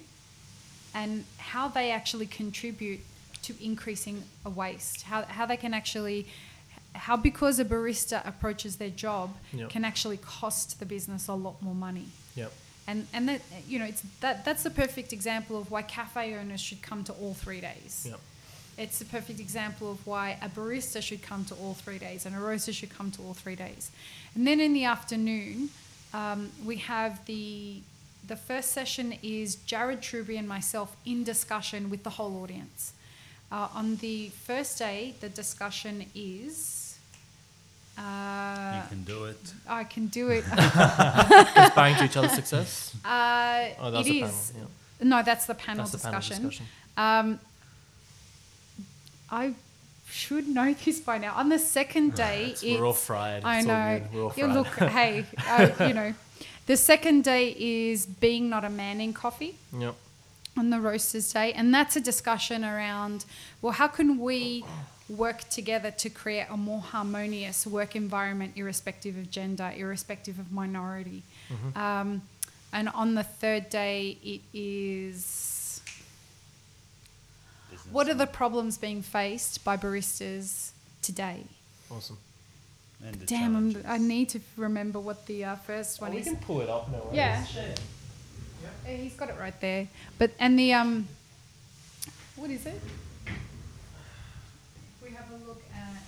and 0.95 1.25
how 1.39 1.69
they 1.69 1.91
actually 1.91 2.27
contribute 2.27 3.01
to 3.43 3.55
increasing 3.65 4.23
a 4.45 4.51
waste 4.51 5.03
how, 5.03 5.23
how 5.23 5.47
they 5.47 5.57
can 5.57 5.73
actually 5.75 6.27
how 6.95 7.17
because 7.17 7.59
a 7.61 7.65
barista 7.65 8.27
approaches 8.27 8.77
their 8.77 8.91
job 8.91 9.35
Yep. 9.53 9.71
can 9.71 9.85
actually 9.85 10.17
cost 10.19 10.79
the 10.81 10.87
business 10.87 11.29
a 11.29 11.35
lot 11.35 11.63
more 11.63 11.75
money 11.75 12.09
Yep. 12.37 12.53
and 12.87 13.07
and 13.13 13.29
that 13.29 13.41
you 13.67 13.79
know 13.79 13.85
it's 13.87 14.03
that 14.21 14.45
that's 14.45 14.63
the 14.63 14.71
perfect 14.71 15.13
example 15.13 15.59
of 15.59 15.71
why 15.71 15.83
cafe 15.83 16.35
owners 16.35 16.61
should 16.61 16.83
come 16.83 17.03
to 17.05 17.13
all 17.15 17.35
three 17.35 17.61
days 17.61 18.07
Yep. 18.09 18.21
It's 18.83 19.01
a 19.01 19.05
perfect 19.05 19.39
example 19.41 19.87
of 19.95 19.99
why 20.07 20.27
a 20.43 20.49
barista 20.49 21.01
should 21.03 21.23
come 21.23 21.45
to 21.51 21.55
all 21.63 21.75
three 21.75 21.99
days 21.99 22.21
and 22.27 22.35
a 22.35 22.39
roaster 22.39 22.73
should 22.73 22.93
come 22.99 23.11
to 23.17 23.21
all 23.23 23.35
three 23.35 23.57
days. 23.67 23.91
And 24.35 24.47
then 24.47 24.59
in 24.61 24.73
the 24.73 24.85
afternoon, 24.85 25.71
um, 26.15 26.51
we 26.65 26.77
have 26.93 27.13
the 27.27 27.81
the 28.27 28.37
first 28.37 28.69
session 28.73 29.15
is 29.23 29.57
Jared 29.73 30.01
Truby 30.03 30.37
and 30.37 30.47
myself 30.49 30.95
in 31.05 31.25
discussion 31.25 31.91
with 31.91 32.03
the 32.05 32.11
whole 32.11 32.35
audience. 32.43 32.93
Uh, 33.51 33.69
on 33.81 33.97
the 33.97 34.29
first 34.47 34.79
day, 34.79 35.15
the 35.21 35.29
discussion 35.29 36.05
is. 36.15 36.99
Uh, 37.99 38.83
you 38.83 38.89
can 38.89 39.05
do 39.05 39.25
it. 39.25 39.53
I 39.69 39.85
can 39.85 40.07
do 40.07 40.29
it. 40.29 40.45
Inspiring 41.57 41.97
to 41.97 42.05
each 42.05 42.17
other's 42.17 42.33
success. 42.33 42.95
Uh, 43.05 43.69
Oh, 43.81 43.91
that's 43.91 44.07
it 44.09 44.11
the 44.13 44.23
is. 44.23 44.53
panel. 44.53 44.71
No, 45.03 45.23
that's 45.23 45.47
the 45.47 45.55
panel 45.55 45.85
That's 45.85 45.93
the 45.93 45.99
panel 45.99 46.21
discussion. 46.21 46.49
discussion. 46.49 46.67
Um, 46.97 47.41
I 49.31 49.55
should 50.09 50.49
know 50.49 50.75
this 50.85 51.01
by 51.01 51.19
now. 51.19 51.35
On 51.35 51.49
the 51.49 51.59
second 51.59 52.15
day, 52.15 52.51
It's- 52.53 52.63
we're 52.63 52.85
all 52.85 52.93
fried. 52.93 53.45
I 53.45 53.59
It's 53.59 53.67
know. 53.67 54.03
We're 54.13 54.23
all 54.25 54.33
You 54.37 54.45
fried. 54.47 54.57
look, 54.57 54.91
hey, 54.91 55.25
uh, 55.49 55.87
you 55.89 55.95
know, 55.95 56.15
the 56.67 56.77
second 56.77 57.25
day 57.25 57.55
is 57.59 58.07
being 58.07 58.49
not 58.49 58.65
a 58.65 58.71
man 58.71 59.01
in 59.01 59.13
coffee 59.13 59.55
Yep. 59.77 59.95
on 60.57 60.71
the 60.71 60.81
roasters 60.81 61.33
day, 61.33 61.53
and 61.53 61.73
that's 61.75 61.97
a 61.97 62.01
discussion 62.01 62.65
around 62.65 63.25
well, 63.63 63.73
how 63.73 63.89
can 63.89 64.19
we 64.19 64.65
work 65.09 65.49
together 65.49 65.91
to 65.91 66.09
create 66.09 66.47
a 66.51 66.57
more 66.57 66.81
harmonious 66.81 67.67
work 67.67 67.97
environment, 67.97 68.53
irrespective 68.55 69.17
of 69.19 69.29
gender, 69.29 69.73
irrespective 69.77 70.39
of 70.39 70.53
minority. 70.53 71.23
Um, 71.75 72.23
and 72.73 72.89
on 72.91 73.17
the 73.17 73.25
third 73.25 73.71
day, 73.71 74.19
it 74.23 74.41
is 74.55 75.25
what 77.93 78.09
are 78.09 78.15
the 78.15 78.27
problems 78.27 78.79
being 78.79 79.03
faced 79.03 79.65
by 79.65 79.77
baristas 79.77 80.71
today? 81.03 81.45
Awesome. 81.91 82.19
And 83.05 83.15
the 83.15 83.27
Damn, 83.27 83.57
I'm. 83.57 83.83
I 83.87 83.99
need 83.99 84.29
to 84.31 84.41
remember 84.57 85.01
what 85.01 85.27
the 85.27 85.45
uh, 85.45 85.57
first 85.57 86.01
one 86.01 86.13
we 86.13 86.19
is. 86.19 86.27
We 86.27 86.33
can 86.33 86.41
pull 86.43 86.61
it 86.61 86.69
up. 86.69 86.91
No 86.91 86.99
worries. 86.99 87.17
Yeah. 87.17 87.45
Uh, 88.85 88.89
He's 88.89 89.15
got 89.15 89.31
it 89.31 89.37
right 89.41 89.59
there. 89.61 89.89
But 90.19 90.33
and 90.39 90.59
the 90.59 90.75
um, 90.75 91.09
what 92.37 92.51
is 92.51 92.67
it? 92.67 92.81
We 95.03 95.11
have 95.11 95.31
a 95.31 95.49
look 95.49 95.63
at 95.75 96.03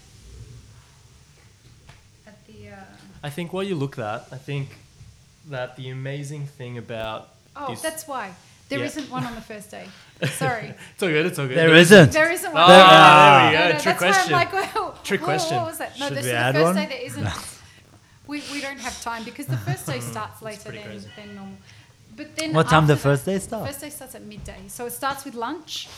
at 2.27 2.47
the. 2.47 2.71
Uh, 2.71 2.85
I 3.23 3.31
think 3.31 3.53
while 3.53 3.63
you 3.65 3.75
look 3.75 3.97
that, 3.97 4.27
I 4.31 4.37
think 4.37 4.69
that 5.49 5.77
the 5.77 5.89
amazing 5.89 6.47
thing 6.47 6.77
about 6.77 7.29
oh, 7.57 7.71
this- 7.71 7.81
that's 7.81 8.07
why 8.07 8.35
there 8.77 8.85
Yeah. 8.85 9.01
not 9.03 9.11
one 9.11 9.25
on 9.25 9.35
the 9.35 9.41
first 9.41 9.71
day. 9.71 9.87
Sorry, 10.33 10.75
it's 10.95 11.03
all 11.03 11.09
good. 11.09 11.27
It's 11.27 11.39
all 11.39 11.47
good. 11.47 11.57
There 11.59 11.75
isn't. 11.75 12.13
there 12.13 12.31
isn't 12.31 12.53
one. 12.53 12.63
Ah, 12.65 13.51
No, 13.53 13.59
there 13.59 13.67
we 13.67 13.73
go. 13.73 13.77
no, 13.77 13.83
Trick 13.83 13.85
that's 13.85 13.99
question. 13.99 14.33
why 14.33 14.43
I'm 14.45 14.53
like, 14.53 14.75
well, 14.75 14.99
Trick 15.05 15.21
whoa, 15.21 15.27
question. 15.27 15.57
What 15.57 15.67
was 15.67 15.79
that? 15.79 15.99
No, 15.99 16.09
Should 16.09 16.17
this 16.19 16.25
we 16.25 16.31
is 16.31 16.47
the 16.47 16.53
first 16.53 16.65
one? 16.65 16.75
day 16.77 16.87
there 16.87 17.07
isn't. 17.07 17.29
we, 18.27 18.43
we 18.53 18.61
don't 18.61 18.79
have 18.81 19.01
time 19.03 19.25
because 19.25 19.47
the 19.47 19.57
first 19.59 19.87
day 19.87 20.01
starts 20.13 20.43
later 20.43 20.71
than, 20.71 20.83
crazy. 20.83 21.09
than 21.17 21.35
normal. 21.35 21.57
But 22.17 22.37
then 22.37 22.53
What 22.53 22.69
time 22.69 22.87
the 22.87 22.97
first 22.97 23.25
day 23.25 23.39
starts? 23.39 23.67
First 23.69 23.81
day 23.81 23.91
starts 23.91 24.15
at 24.15 24.23
midday, 24.23 24.61
so 24.69 24.87
it 24.87 24.93
starts 24.93 25.25
with 25.25 25.35
lunch, 25.35 25.89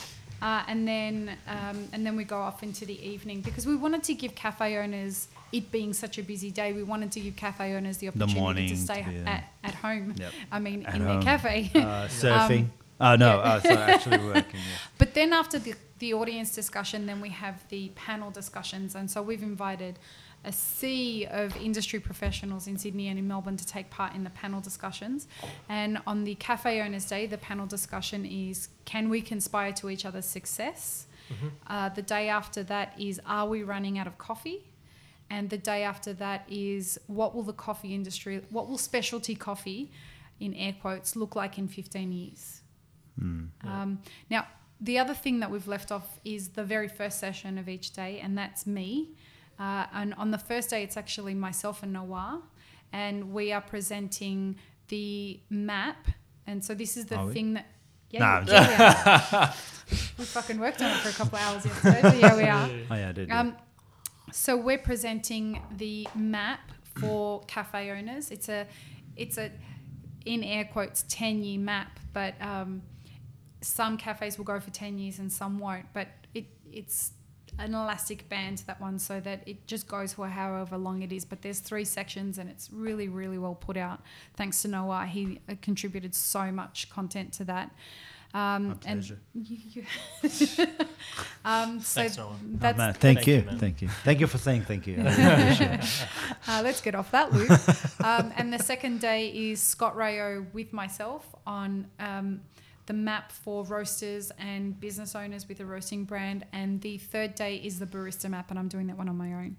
uh, 0.40 0.62
and 0.68 0.86
then 0.86 1.36
um, 1.48 1.88
and 1.92 2.06
then 2.06 2.14
we 2.16 2.24
go 2.24 2.38
off 2.38 2.62
into 2.62 2.84
the 2.86 2.98
evening 3.06 3.40
because 3.40 3.66
we 3.66 3.74
wanted 3.76 4.02
to 4.04 4.14
give 4.14 4.34
cafe 4.34 4.76
owners. 4.78 5.28
It 5.54 5.70
being 5.70 5.92
such 5.92 6.18
a 6.18 6.22
busy 6.22 6.50
day, 6.50 6.72
we 6.72 6.82
wanted 6.82 7.12
to 7.12 7.20
give 7.20 7.36
cafe 7.36 7.74
owners 7.76 7.98
the 7.98 8.08
opportunity 8.08 8.40
morning 8.40 8.68
to 8.68 8.76
stay 8.76 9.02
to 9.02 9.10
be, 9.10 9.18
uh, 9.18 9.28
at, 9.28 9.44
at 9.62 9.74
home. 9.74 10.14
Yep. 10.16 10.32
I 10.50 10.58
mean, 10.58 10.84
At 10.84 10.96
in 10.96 11.02
home. 11.02 11.14
their 11.14 11.22
cafe. 11.22 11.70
Uh, 11.74 11.78
surfing. 12.08 12.66
oh 13.00 13.14
no, 13.14 13.36
yeah. 13.36 13.60
oh, 13.64 13.68
so 13.68 13.74
actually 13.94 14.18
working. 14.18 14.60
Yeah. 14.60 14.78
But 14.98 15.14
then 15.14 15.32
after 15.32 15.60
the, 15.60 15.74
the 16.00 16.12
audience 16.14 16.54
discussion, 16.54 17.06
then 17.06 17.20
we 17.20 17.28
have 17.28 17.56
the 17.68 17.90
panel 17.94 18.30
discussions. 18.30 18.96
And 18.96 19.08
so 19.08 19.22
we've 19.22 19.44
invited 19.44 19.98
a 20.44 20.52
sea 20.52 21.26
of 21.30 21.56
industry 21.56 22.00
professionals 22.00 22.66
in 22.66 22.76
Sydney 22.76 23.08
and 23.08 23.18
in 23.18 23.26
Melbourne 23.28 23.56
to 23.56 23.66
take 23.66 23.90
part 23.90 24.14
in 24.14 24.24
the 24.24 24.30
panel 24.30 24.60
discussions. 24.60 25.28
And 25.68 25.98
on 26.06 26.24
the 26.24 26.34
Cafe 26.34 26.80
Owners 26.82 27.06
Day, 27.06 27.26
the 27.26 27.38
panel 27.38 27.66
discussion 27.66 28.26
is 28.26 28.68
can 28.84 29.08
we 29.08 29.22
conspire 29.22 29.72
to 29.74 29.88
each 29.88 30.04
other's 30.04 30.26
success? 30.26 31.06
Uh, 31.66 31.88
the 31.88 32.02
day 32.02 32.28
after 32.28 32.62
that 32.64 32.92
is 32.98 33.20
are 33.26 33.48
we 33.48 33.62
running 33.62 33.98
out 33.98 34.06
of 34.06 34.18
coffee? 34.18 34.64
And 35.34 35.50
the 35.50 35.58
day 35.58 35.82
after 35.82 36.12
that 36.24 36.40
is 36.48 36.96
what 37.08 37.34
will 37.34 37.42
the 37.42 37.52
coffee 37.68 37.92
industry, 37.92 38.40
what 38.50 38.68
will 38.68 38.78
specialty 38.78 39.34
coffee, 39.34 39.90
in 40.38 40.54
air 40.54 40.74
quotes, 40.80 41.16
look 41.16 41.34
like 41.34 41.58
in 41.58 41.66
15 41.66 42.12
years? 42.12 42.60
Um, 43.20 44.00
now, 44.30 44.46
the 44.80 44.96
other 45.02 45.14
thing 45.14 45.40
that 45.40 45.50
we've 45.50 45.66
left 45.66 45.90
off 45.90 46.20
is 46.24 46.50
the 46.50 46.62
very 46.64 46.88
first 46.88 47.18
session 47.18 47.58
of 47.58 47.68
each 47.68 47.92
day, 47.92 48.20
and 48.22 48.38
that's 48.38 48.64
me. 48.64 49.16
Uh, 49.58 49.86
and 49.92 50.14
on 50.14 50.30
the 50.30 50.38
first 50.38 50.70
day, 50.70 50.82
it's 50.84 50.96
actually 50.96 51.34
myself 51.34 51.82
and 51.82 51.92
Noah, 51.92 52.42
and 52.92 53.32
we 53.32 53.50
are 53.52 53.60
presenting 53.60 54.56
the 54.88 55.40
map. 55.50 56.06
And 56.46 56.64
so 56.64 56.74
this 56.74 56.96
is 56.96 57.06
the 57.06 57.16
Are 57.16 57.26
we? 57.26 57.32
thing 57.32 57.54
that. 57.54 57.66
Yeah, 58.10 58.20
Nah, 58.20 58.26
I'm 58.36 58.46
yeah, 58.46 59.52
we 59.90 59.96
we 60.18 60.24
fucking 60.24 60.60
worked 60.60 60.80
on 60.82 60.90
it 60.92 60.98
for 60.98 61.08
a 61.08 61.12
couple 61.12 61.38
of 61.38 61.44
hours 61.44 61.66
yesterday. 61.66 62.02
So 62.02 62.14
yeah, 62.14 62.36
we 62.36 62.44
are. 62.44 62.68
Oh 62.90 62.94
yeah, 62.94 63.08
I 63.08 63.12
did. 63.12 63.30
Um, 63.30 63.56
so 64.34 64.56
we're 64.56 64.78
presenting 64.78 65.62
the 65.76 66.08
map 66.16 66.72
for 66.96 67.40
cafe 67.46 67.92
owners. 67.92 68.32
It's 68.32 68.48
a, 68.48 68.66
it's 69.16 69.38
a, 69.38 69.52
in 70.24 70.42
air 70.42 70.64
quotes, 70.64 71.04
ten 71.08 71.44
year 71.44 71.60
map. 71.60 72.00
But 72.12 72.34
um, 72.40 72.82
some 73.60 73.96
cafes 73.96 74.36
will 74.36 74.44
go 74.44 74.58
for 74.58 74.70
ten 74.70 74.98
years 74.98 75.20
and 75.20 75.32
some 75.32 75.60
won't. 75.60 75.86
But 75.92 76.08
it 76.34 76.46
it's 76.70 77.12
an 77.60 77.74
elastic 77.74 78.28
band 78.28 78.58
to 78.58 78.66
that 78.66 78.80
one, 78.80 78.98
so 78.98 79.20
that 79.20 79.46
it 79.46 79.68
just 79.68 79.86
goes 79.86 80.14
for 80.14 80.26
however 80.26 80.76
long 80.76 81.02
it 81.02 81.12
is. 81.12 81.24
But 81.24 81.42
there's 81.42 81.60
three 81.60 81.84
sections, 81.84 82.38
and 82.38 82.50
it's 82.50 82.70
really 82.72 83.08
really 83.08 83.38
well 83.38 83.54
put 83.54 83.76
out. 83.76 84.00
Thanks 84.36 84.62
to 84.62 84.68
Noah, 84.68 85.06
he 85.06 85.40
uh, 85.48 85.54
contributed 85.62 86.12
so 86.12 86.50
much 86.50 86.90
content 86.90 87.32
to 87.34 87.44
that. 87.44 87.70
Um, 88.34 88.66
My 88.66 88.74
and 88.86 89.00
pleasure. 89.00 89.18
you, 89.32 89.56
you 89.70 89.82
um, 91.44 91.78
so 91.80 92.00
Thanks, 92.00 92.18
Noah. 92.18 92.30
Oh, 92.32 92.36
that's 92.54 92.76
man, 92.76 92.92
thank, 92.94 93.18
Thank 93.18 93.26
you, 93.28 93.34
you, 93.36 93.42
man. 93.42 93.58
thank 93.60 93.80
you, 93.82 93.88
thank 94.02 94.18
you 94.20 94.26
for 94.26 94.38
saying 94.38 94.62
thank 94.62 94.88
you. 94.88 94.96
I 94.98 95.16
really 95.16 95.42
appreciate 95.42 95.70
it. 95.80 96.06
Uh, 96.48 96.60
let's 96.64 96.80
get 96.80 96.96
off 96.96 97.12
that 97.12 97.32
loop. 97.32 97.50
um, 98.04 98.32
and 98.36 98.52
the 98.52 98.58
second 98.58 99.00
day 99.00 99.28
is 99.28 99.62
Scott 99.62 99.94
Rao 99.94 100.44
with 100.52 100.72
myself 100.72 101.24
on 101.46 101.86
um, 102.00 102.40
the 102.86 102.92
map 102.92 103.30
for 103.30 103.62
roasters 103.64 104.32
and 104.38 104.78
business 104.80 105.14
owners 105.14 105.48
with 105.48 105.60
a 105.60 105.64
roasting 105.64 106.04
brand. 106.04 106.44
And 106.52 106.80
the 106.80 106.98
third 106.98 107.36
day 107.36 107.56
is 107.56 107.78
the 107.78 107.86
barista 107.86 108.28
map, 108.28 108.50
and 108.50 108.58
I'm 108.58 108.68
doing 108.68 108.88
that 108.88 108.98
one 108.98 109.08
on 109.08 109.16
my 109.16 109.32
own. 109.32 109.56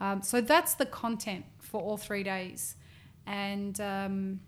Um, 0.00 0.22
so 0.22 0.40
that's 0.40 0.74
the 0.74 0.86
content 0.86 1.46
for 1.58 1.80
all 1.80 1.96
three 1.96 2.22
days. 2.22 2.76
And 3.26 3.78
um, 3.80 4.40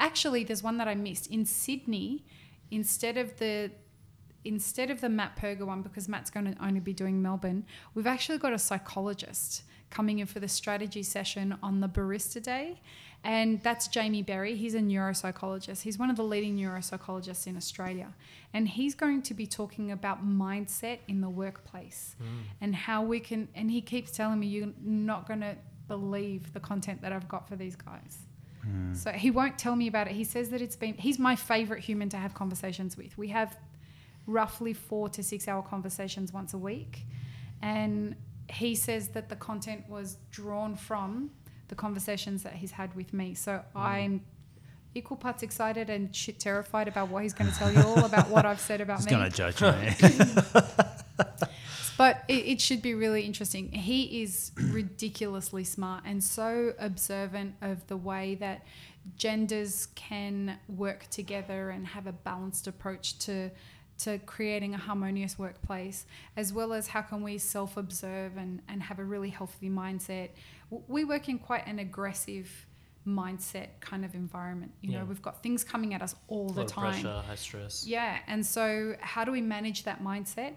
actually, 0.00 0.42
there's 0.42 0.64
one 0.64 0.78
that 0.78 0.88
I 0.88 0.96
missed 0.96 1.28
in 1.28 1.46
Sydney. 1.46 2.24
Instead 2.72 3.16
of 3.16 3.38
the 3.38 3.70
instead 4.44 4.90
of 4.90 5.00
the 5.00 5.08
Matt 5.08 5.36
Perger 5.36 5.64
one, 5.64 5.82
because 5.82 6.08
Matt's 6.08 6.30
going 6.30 6.52
to 6.52 6.64
only 6.64 6.80
be 6.80 6.92
doing 6.92 7.22
Melbourne, 7.22 7.64
we've 7.94 8.08
actually 8.08 8.38
got 8.38 8.52
a 8.52 8.58
psychologist 8.58 9.62
coming 9.90 10.18
in 10.18 10.26
for 10.26 10.40
the 10.40 10.48
strategy 10.48 11.02
session 11.02 11.56
on 11.62 11.80
the 11.80 11.88
barista 11.88 12.42
day. 12.42 12.80
And 13.24 13.62
that's 13.62 13.86
Jamie 13.86 14.22
Berry. 14.22 14.56
He's 14.56 14.74
a 14.74 14.80
neuropsychologist. 14.80 15.82
He's 15.82 15.96
one 15.96 16.10
of 16.10 16.16
the 16.16 16.24
leading 16.24 16.56
neuropsychologists 16.56 17.46
in 17.46 17.56
Australia. 17.56 18.14
And 18.52 18.66
he's 18.66 18.96
going 18.96 19.22
to 19.22 19.34
be 19.34 19.46
talking 19.46 19.92
about 19.92 20.26
mindset 20.26 20.98
in 21.06 21.20
the 21.20 21.30
workplace 21.30 22.16
hmm. 22.18 22.40
and 22.60 22.74
how 22.74 23.02
we 23.02 23.20
can. 23.20 23.48
And 23.54 23.70
he 23.70 23.80
keeps 23.80 24.10
telling 24.10 24.40
me, 24.40 24.48
you're 24.48 24.72
not 24.82 25.28
going 25.28 25.40
to 25.40 25.56
believe 25.86 26.52
the 26.52 26.58
content 26.58 27.00
that 27.02 27.12
I've 27.12 27.28
got 27.28 27.48
for 27.48 27.54
these 27.54 27.76
guys. 27.76 28.26
Mm. 28.66 28.96
So 28.96 29.10
he 29.10 29.30
won't 29.30 29.58
tell 29.58 29.76
me 29.76 29.86
about 29.86 30.06
it. 30.06 30.14
He 30.14 30.24
says 30.24 30.50
that 30.50 30.60
it's 30.60 30.76
been, 30.76 30.94
he's 30.94 31.18
my 31.18 31.36
favorite 31.36 31.80
human 31.80 32.08
to 32.10 32.16
have 32.16 32.34
conversations 32.34 32.96
with. 32.96 33.16
We 33.18 33.28
have 33.28 33.56
roughly 34.26 34.72
four 34.72 35.08
to 35.10 35.22
six 35.22 35.48
hour 35.48 35.62
conversations 35.62 36.32
once 36.32 36.54
a 36.54 36.58
week. 36.58 37.06
And 37.60 38.16
he 38.50 38.74
says 38.74 39.08
that 39.08 39.28
the 39.28 39.36
content 39.36 39.88
was 39.88 40.18
drawn 40.30 40.76
from 40.76 41.30
the 41.68 41.74
conversations 41.74 42.42
that 42.42 42.54
he's 42.54 42.72
had 42.72 42.94
with 42.94 43.12
me. 43.12 43.34
So 43.34 43.52
mm. 43.52 43.62
I'm 43.74 44.22
equal 44.94 45.16
parts 45.16 45.42
excited 45.42 45.88
and 45.88 46.14
shit 46.14 46.38
terrified 46.38 46.86
about 46.86 47.08
what 47.08 47.22
he's 47.22 47.32
going 47.32 47.50
to 47.50 47.56
tell 47.56 47.72
you 47.72 47.80
all 47.80 48.04
about 48.04 48.28
what 48.28 48.44
I've 48.44 48.60
said 48.60 48.80
about 48.80 48.98
He's 48.98 49.06
me. 49.06 49.12
gonna 49.12 49.30
judge 49.30 49.60
you. 49.60 49.68
man. 49.68 49.94
But 51.16 51.50
but 52.02 52.24
it, 52.28 52.44
it 52.52 52.60
should 52.60 52.82
be 52.82 52.94
really 52.94 53.22
interesting. 53.30 53.70
He 53.70 54.22
is 54.22 54.50
ridiculously 54.56 55.64
smart 55.64 56.02
and 56.04 56.22
so 56.22 56.74
observant 56.78 57.54
of 57.60 57.86
the 57.86 57.96
way 57.96 58.34
that 58.36 58.58
genders 59.16 59.86
can 59.94 60.58
work 60.68 61.06
together 61.10 61.70
and 61.70 61.86
have 61.86 62.06
a 62.08 62.12
balanced 62.12 62.66
approach 62.66 63.18
to 63.26 63.50
to 63.98 64.18
creating 64.34 64.74
a 64.74 64.78
harmonious 64.78 65.38
workplace 65.38 66.06
as 66.36 66.52
well 66.52 66.72
as 66.72 66.88
how 66.88 67.02
can 67.02 67.22
we 67.22 67.38
self-observe 67.38 68.36
and, 68.36 68.60
and 68.68 68.82
have 68.82 68.98
a 68.98 69.04
really 69.04 69.28
healthy 69.38 69.68
mindset 69.70 70.30
we 70.88 71.04
work 71.04 71.28
in 71.28 71.38
quite 71.38 71.64
an 71.68 71.78
aggressive 71.78 72.48
mindset 73.06 73.68
kind 73.80 74.04
of 74.04 74.14
environment 74.14 74.72
you 74.80 74.90
Yeah. 74.92 75.00
know 75.00 75.04
we've 75.04 75.22
got 75.22 75.42
things 75.42 75.62
coming 75.62 75.94
at 75.94 76.02
us 76.02 76.14
all 76.28 76.48
the 76.50 76.64
time 76.64 76.92
pressure, 76.92 77.22
high 77.26 77.34
stress. 77.34 77.84
yeah. 77.86 78.18
And 78.26 78.44
so, 78.44 78.94
how 79.00 79.24
do 79.24 79.30
we 79.32 79.40
manage 79.40 79.82
that 79.84 80.02
mindset? 80.02 80.54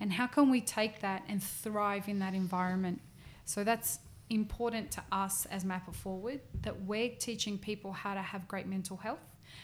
And 0.00 0.12
how 0.12 0.26
can 0.26 0.50
we 0.50 0.60
take 0.60 1.00
that 1.00 1.22
and 1.28 1.42
thrive 1.42 2.08
in 2.08 2.18
that 2.18 2.34
environment? 2.34 3.00
So, 3.44 3.64
that's 3.64 3.98
important 4.30 4.90
to 4.92 5.02
us 5.12 5.46
as 5.46 5.64
Map 5.64 5.88
It 5.88 5.94
Forward 5.94 6.40
that 6.62 6.82
we're 6.82 7.10
teaching 7.10 7.58
people 7.58 7.92
how 7.92 8.14
to 8.14 8.22
have 8.22 8.48
great 8.48 8.66
mental 8.66 8.96
health, 8.96 9.20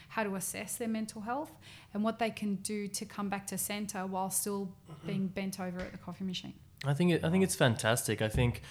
how 0.09 0.23
to 0.23 0.35
assess 0.35 0.75
their 0.75 0.87
mental 0.87 1.21
health, 1.21 1.51
and 1.93 2.03
what 2.03 2.19
they 2.19 2.29
can 2.29 2.55
do 2.55 2.87
to 2.87 3.05
come 3.05 3.29
back 3.29 3.47
to 3.47 3.57
center 3.57 4.05
while 4.05 4.29
still 4.29 4.71
mm-hmm. 4.89 5.07
being 5.07 5.27
bent 5.27 5.59
over 5.59 5.79
at 5.79 5.91
the 5.91 5.97
coffee 5.97 6.23
machine. 6.23 6.53
I 6.85 6.93
think 6.93 7.11
it, 7.11 7.23
I 7.23 7.29
think 7.29 7.43
it's 7.43 7.55
fantastic. 7.55 8.21
I 8.21 8.29
think 8.29 8.61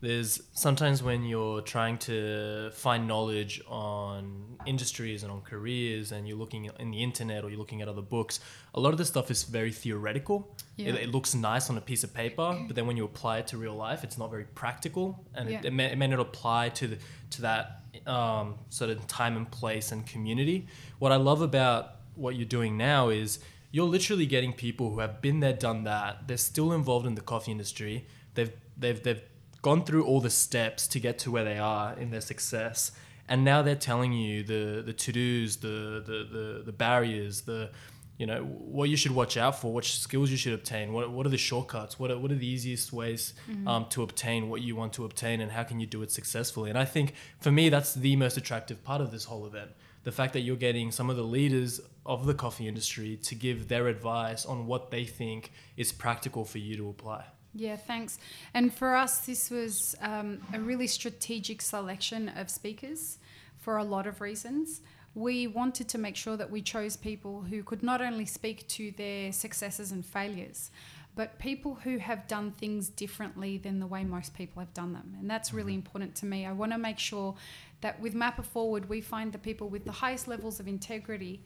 there's 0.00 0.40
sometimes 0.52 1.02
when 1.02 1.24
you're 1.24 1.60
trying 1.60 1.98
to 1.98 2.70
find 2.72 3.06
knowledge 3.06 3.60
on 3.68 4.56
industries 4.66 5.22
and 5.22 5.30
on 5.30 5.42
careers, 5.42 6.10
and 6.12 6.26
you're 6.26 6.38
looking 6.38 6.70
in 6.78 6.90
the 6.90 7.02
internet 7.02 7.44
or 7.44 7.50
you're 7.50 7.58
looking 7.58 7.82
at 7.82 7.88
other 7.88 8.00
books. 8.02 8.40
A 8.74 8.80
lot 8.80 8.92
of 8.92 8.98
this 8.98 9.08
stuff 9.08 9.30
is 9.30 9.42
very 9.44 9.72
theoretical. 9.72 10.56
It, 10.78 10.86
Yeah. 10.86 10.94
it 10.94 11.10
looks 11.10 11.34
nice 11.34 11.68
on 11.68 11.76
a 11.76 11.80
piece 11.82 12.02
of 12.02 12.14
paper, 12.14 12.58
but 12.66 12.74
then 12.76 12.86
when 12.86 12.96
you 12.96 13.04
apply 13.04 13.38
it 13.38 13.46
to 13.48 13.58
real 13.58 13.74
life, 13.74 14.02
it's 14.02 14.16
not 14.16 14.30
very 14.30 14.44
practical, 14.44 15.24
and 15.34 15.50
Yeah. 15.50 15.58
it, 15.58 15.64
it, 15.66 15.72
may, 15.72 15.86
it 15.92 15.98
may 15.98 16.06
not 16.06 16.20
apply 16.20 16.70
to 16.70 16.88
the 16.88 16.98
to 17.30 17.42
that 17.42 17.82
um, 18.06 18.54
sort 18.70 18.90
of 18.90 19.06
time 19.06 19.36
and 19.36 19.50
place 19.50 19.92
and 19.92 20.06
community. 20.06 20.66
What 20.98 21.12
I 21.12 21.16
love 21.16 21.42
about 21.42 21.96
what 22.14 22.34
you're 22.36 22.44
doing 22.58 22.76
now 22.76 23.08
is 23.10 23.38
you're 23.70 23.86
literally 23.86 24.26
getting 24.26 24.52
people 24.52 24.90
who 24.92 25.00
have 25.00 25.20
been 25.20 25.40
there, 25.40 25.52
done 25.52 25.84
that. 25.84 26.26
They're 26.26 26.36
still 26.38 26.72
involved 26.72 27.06
in 27.06 27.14
the 27.14 27.20
coffee 27.20 27.52
industry. 27.52 28.06
They've 28.34 28.52
they've 28.76 29.00
they've 29.02 29.22
gone 29.62 29.84
through 29.84 30.04
all 30.04 30.20
the 30.20 30.30
steps 30.30 30.86
to 30.88 31.00
get 31.00 31.18
to 31.20 31.30
where 31.30 31.44
they 31.44 31.58
are 31.58 31.94
in 31.98 32.10
their 32.10 32.20
success, 32.20 32.92
and 33.28 33.44
now 33.44 33.62
they're 33.62 33.74
telling 33.76 34.12
you 34.12 34.42
the 34.42 34.82
the 34.84 34.92
to 34.92 35.12
dos, 35.12 35.56
the 35.56 36.02
the 36.06 36.28
the 36.32 36.62
the 36.66 36.72
barriers, 36.72 37.42
the 37.42 37.70
you 38.18 38.26
know 38.26 38.42
what 38.44 38.90
you 38.90 38.96
should 38.96 39.12
watch 39.12 39.38
out 39.38 39.58
for, 39.58 39.72
what 39.72 39.84
skills 39.84 40.30
you 40.30 40.36
should 40.36 40.52
obtain, 40.52 40.92
what, 40.92 41.10
what 41.10 41.24
are 41.24 41.30
the 41.30 41.38
shortcuts, 41.38 41.98
what 41.98 42.10
are, 42.10 42.18
what 42.18 42.30
are 42.30 42.34
the 42.34 42.46
easiest 42.46 42.92
ways 42.92 43.32
um, 43.66 43.86
to 43.88 44.02
obtain 44.02 44.50
what 44.50 44.60
you 44.60 44.76
want 44.76 44.92
to 44.92 45.06
obtain, 45.06 45.40
and 45.40 45.50
how 45.52 45.62
can 45.62 45.80
you 45.80 45.86
do 45.86 46.02
it 46.02 46.12
successfully? 46.12 46.68
And 46.68 46.78
I 46.78 46.84
think 46.84 47.14
for 47.40 47.50
me 47.50 47.70
that's 47.70 47.94
the 47.94 48.16
most 48.16 48.36
attractive 48.36 48.84
part 48.84 49.00
of 49.00 49.10
this 49.10 49.24
whole 49.24 49.46
event, 49.46 49.70
the 50.04 50.12
fact 50.12 50.34
that 50.34 50.40
you're 50.40 50.56
getting 50.56 50.90
some 50.90 51.08
of 51.08 51.16
the 51.16 51.22
leaders 51.22 51.80
of 52.04 52.26
the 52.26 52.34
coffee 52.34 52.68
industry 52.68 53.16
to 53.22 53.34
give 53.34 53.68
their 53.68 53.88
advice 53.88 54.44
on 54.44 54.66
what 54.66 54.90
they 54.90 55.04
think 55.04 55.52
is 55.78 55.90
practical 55.90 56.44
for 56.44 56.58
you 56.58 56.76
to 56.76 56.90
apply. 56.90 57.24
Yeah, 57.54 57.76
thanks. 57.76 58.18
And 58.54 58.72
for 58.72 58.94
us, 58.94 59.26
this 59.26 59.50
was 59.50 59.96
um, 60.00 60.40
a 60.54 60.60
really 60.60 60.86
strategic 60.86 61.60
selection 61.60 62.28
of 62.30 62.48
speakers 62.48 63.18
for 63.58 63.76
a 63.76 63.84
lot 63.84 64.06
of 64.06 64.20
reasons. 64.20 64.80
We 65.14 65.48
wanted 65.48 65.88
to 65.88 65.98
make 65.98 66.14
sure 66.14 66.36
that 66.36 66.50
we 66.50 66.62
chose 66.62 66.96
people 66.96 67.42
who 67.42 67.64
could 67.64 67.82
not 67.82 68.00
only 68.00 68.24
speak 68.26 68.68
to 68.68 68.92
their 68.92 69.32
successes 69.32 69.90
and 69.90 70.06
failures, 70.06 70.70
but 71.20 71.38
people 71.38 71.74
who 71.84 71.98
have 71.98 72.26
done 72.28 72.50
things 72.52 72.88
differently 72.88 73.58
than 73.58 73.78
the 73.78 73.86
way 73.86 74.04
most 74.04 74.32
people 74.32 74.58
have 74.58 74.72
done 74.72 74.94
them. 74.94 75.14
And 75.20 75.28
that's 75.28 75.52
really 75.52 75.72
mm-hmm. 75.72 75.80
important 75.80 76.14
to 76.14 76.24
me. 76.24 76.46
I 76.46 76.52
want 76.52 76.72
to 76.72 76.78
make 76.78 76.98
sure 76.98 77.34
that 77.82 78.00
with 78.00 78.14
Map 78.14 78.38
It 78.38 78.46
Forward, 78.46 78.88
we 78.88 79.02
find 79.02 79.30
the 79.30 79.38
people 79.38 79.68
with 79.68 79.84
the 79.84 79.92
highest 79.92 80.28
levels 80.28 80.60
of 80.60 80.66
integrity, 80.66 81.44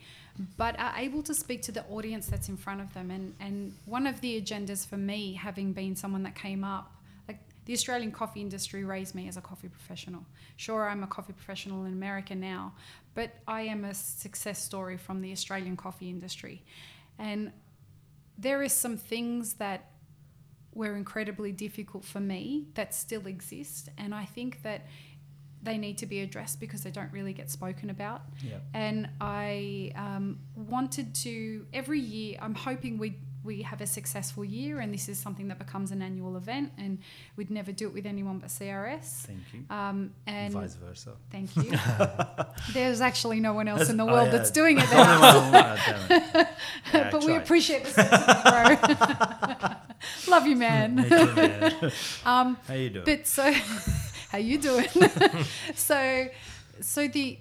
but 0.56 0.78
are 0.78 0.94
able 0.96 1.24
to 1.24 1.34
speak 1.34 1.62
to 1.62 1.72
the 1.72 1.84
audience 1.86 2.28
that's 2.28 2.48
in 2.48 2.56
front 2.56 2.82
of 2.82 2.94
them. 2.94 3.10
And, 3.10 3.34
and 3.40 3.74
one 3.84 4.06
of 4.06 4.20
the 4.20 4.40
agendas 4.40 4.86
for 4.86 4.96
me, 4.96 5.32
having 5.32 5.72
been 5.72 5.96
someone 5.96 6.22
that 6.22 6.36
came 6.36 6.62
up, 6.62 6.92
like 7.26 7.40
the 7.64 7.72
Australian 7.72 8.12
coffee 8.12 8.42
industry 8.42 8.84
raised 8.84 9.16
me 9.16 9.26
as 9.26 9.36
a 9.36 9.40
coffee 9.40 9.66
professional. 9.66 10.24
Sure, 10.56 10.88
I'm 10.88 11.02
a 11.02 11.08
coffee 11.08 11.32
professional 11.32 11.84
in 11.84 11.92
America 11.92 12.36
now, 12.36 12.74
but 13.16 13.32
I 13.48 13.62
am 13.62 13.84
a 13.84 13.92
success 13.92 14.62
story 14.62 14.98
from 14.98 15.20
the 15.20 15.32
Australian 15.32 15.76
coffee 15.76 16.10
industry. 16.10 16.62
And 17.18 17.50
there 18.38 18.62
is 18.62 18.72
some 18.72 18.96
things 18.96 19.54
that 19.54 19.90
were 20.74 20.96
incredibly 20.96 21.52
difficult 21.52 22.04
for 22.04 22.20
me 22.20 22.66
that 22.74 22.94
still 22.94 23.26
exist. 23.26 23.88
And 23.96 24.14
I 24.14 24.24
think 24.24 24.62
that 24.62 24.86
they 25.62 25.78
need 25.78 25.98
to 25.98 26.06
be 26.06 26.20
addressed 26.20 26.60
because 26.60 26.82
they 26.82 26.90
don't 26.90 27.12
really 27.12 27.32
get 27.32 27.50
spoken 27.50 27.90
about. 27.90 28.22
And 28.74 29.08
I 29.20 29.92
um, 29.96 30.40
wanted 30.54 31.14
to 31.16 31.66
every 31.72 32.00
year. 32.00 32.38
I'm 32.42 32.54
hoping 32.54 32.98
we 32.98 33.18
we 33.44 33.62
have 33.62 33.80
a 33.82 33.86
successful 33.86 34.44
year, 34.44 34.80
and 34.80 34.92
this 34.92 35.08
is 35.08 35.18
something 35.18 35.48
that 35.48 35.58
becomes 35.58 35.90
an 35.92 36.00
annual 36.02 36.36
event. 36.36 36.72
And 36.78 36.98
we'd 37.36 37.50
never 37.50 37.70
do 37.72 37.86
it 37.86 37.92
with 37.94 38.06
anyone 38.06 38.38
but 38.38 38.48
CRS. 38.48 39.26
Thank 39.26 39.40
you. 39.52 39.64
Um, 39.68 40.12
and 40.26 40.52
Vice 40.54 40.74
versa. 40.76 41.12
thank 41.30 41.54
you. 41.56 41.70
There's 42.72 43.00
actually 43.02 43.40
no 43.40 43.52
one 43.52 43.68
else 43.68 43.90
in 43.90 43.96
the 43.98 44.04
Oh, 44.04 44.12
world 44.12 44.26
yeah. 44.32 44.36
that's 44.38 44.50
doing 44.50 44.78
it. 44.78 44.84
Only 44.92 45.04
There. 45.04 45.20
one- 45.20 45.54
oh, 45.54 45.76
damn 46.08 46.20
it. 46.40 46.48
Yeah, 46.94 47.10
but 47.10 47.24
we 47.24 47.34
appreciate 47.34 47.84
the 47.84 47.90
support, 47.90 48.80
bro. 49.60 49.70
Love 50.28 50.46
you, 50.46 50.56
man. 50.56 50.96
Too, 51.08 51.26
man. 51.34 51.92
Um, 52.24 52.56
How 52.68 52.74
you 52.74 52.90
doing? 52.90 53.04
but 53.04 53.26
so, 53.26 53.52
how 54.30 54.38
you 54.38 54.58
doing? 54.58 54.86
so, 55.74 56.28
so 56.80 57.08
the, 57.08 57.38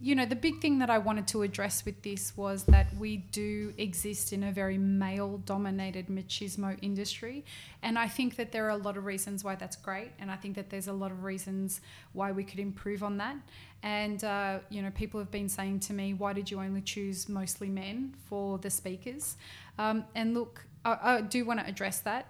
you 0.00 0.14
know, 0.14 0.26
the 0.26 0.36
big 0.36 0.60
thing 0.60 0.80
that 0.80 0.90
I 0.90 0.98
wanted 0.98 1.26
to 1.28 1.42
address 1.42 1.84
with 1.84 2.02
this 2.02 2.36
was 2.36 2.64
that 2.64 2.94
we 2.96 3.16
do 3.16 3.72
exist 3.78 4.32
in 4.32 4.42
a 4.42 4.52
very 4.52 4.76
male-dominated 4.76 6.08
machismo 6.08 6.76
industry, 6.82 7.44
and 7.82 7.98
I 7.98 8.08
think 8.08 8.36
that 8.36 8.52
there 8.52 8.66
are 8.66 8.70
a 8.70 8.76
lot 8.76 8.96
of 8.96 9.04
reasons 9.04 9.44
why 9.44 9.54
that's 9.54 9.76
great, 9.76 10.10
and 10.18 10.30
I 10.30 10.36
think 10.36 10.56
that 10.56 10.68
there's 10.68 10.88
a 10.88 10.92
lot 10.92 11.10
of 11.10 11.22
reasons 11.22 11.80
why 12.12 12.32
we 12.32 12.44
could 12.44 12.58
improve 12.58 13.02
on 13.02 13.18
that. 13.18 13.36
And 13.82 14.22
uh, 14.24 14.58
you 14.68 14.82
know, 14.82 14.90
people 14.90 15.20
have 15.20 15.30
been 15.30 15.48
saying 15.48 15.80
to 15.80 15.92
me, 15.92 16.14
"Why 16.14 16.32
did 16.32 16.50
you 16.50 16.60
only 16.60 16.80
choose 16.80 17.28
mostly 17.28 17.68
men 17.68 18.14
for 18.28 18.58
the 18.58 18.70
speakers?" 18.70 19.36
Um, 19.78 20.04
and 20.14 20.34
look, 20.34 20.66
I, 20.84 20.98
I 21.02 21.20
do 21.20 21.44
want 21.44 21.60
to 21.60 21.66
address 21.66 22.00
that 22.00 22.26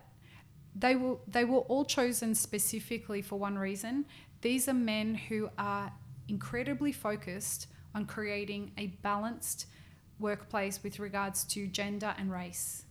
they 0.74 0.96
were 0.96 1.16
they 1.28 1.44
were 1.44 1.60
all 1.60 1.84
chosen 1.84 2.34
specifically 2.34 3.22
for 3.22 3.38
one 3.38 3.56
reason. 3.56 4.06
These 4.40 4.68
are 4.68 4.74
men 4.74 5.14
who 5.14 5.48
are 5.56 5.92
incredibly 6.28 6.92
focused 6.92 7.68
on 7.94 8.06
creating 8.06 8.72
a 8.78 8.86
balanced 9.02 9.66
workplace 10.18 10.82
with 10.82 10.98
regards 10.98 11.44
to 11.44 11.66
gender 11.66 12.14
and 12.18 12.30
race. 12.30 12.84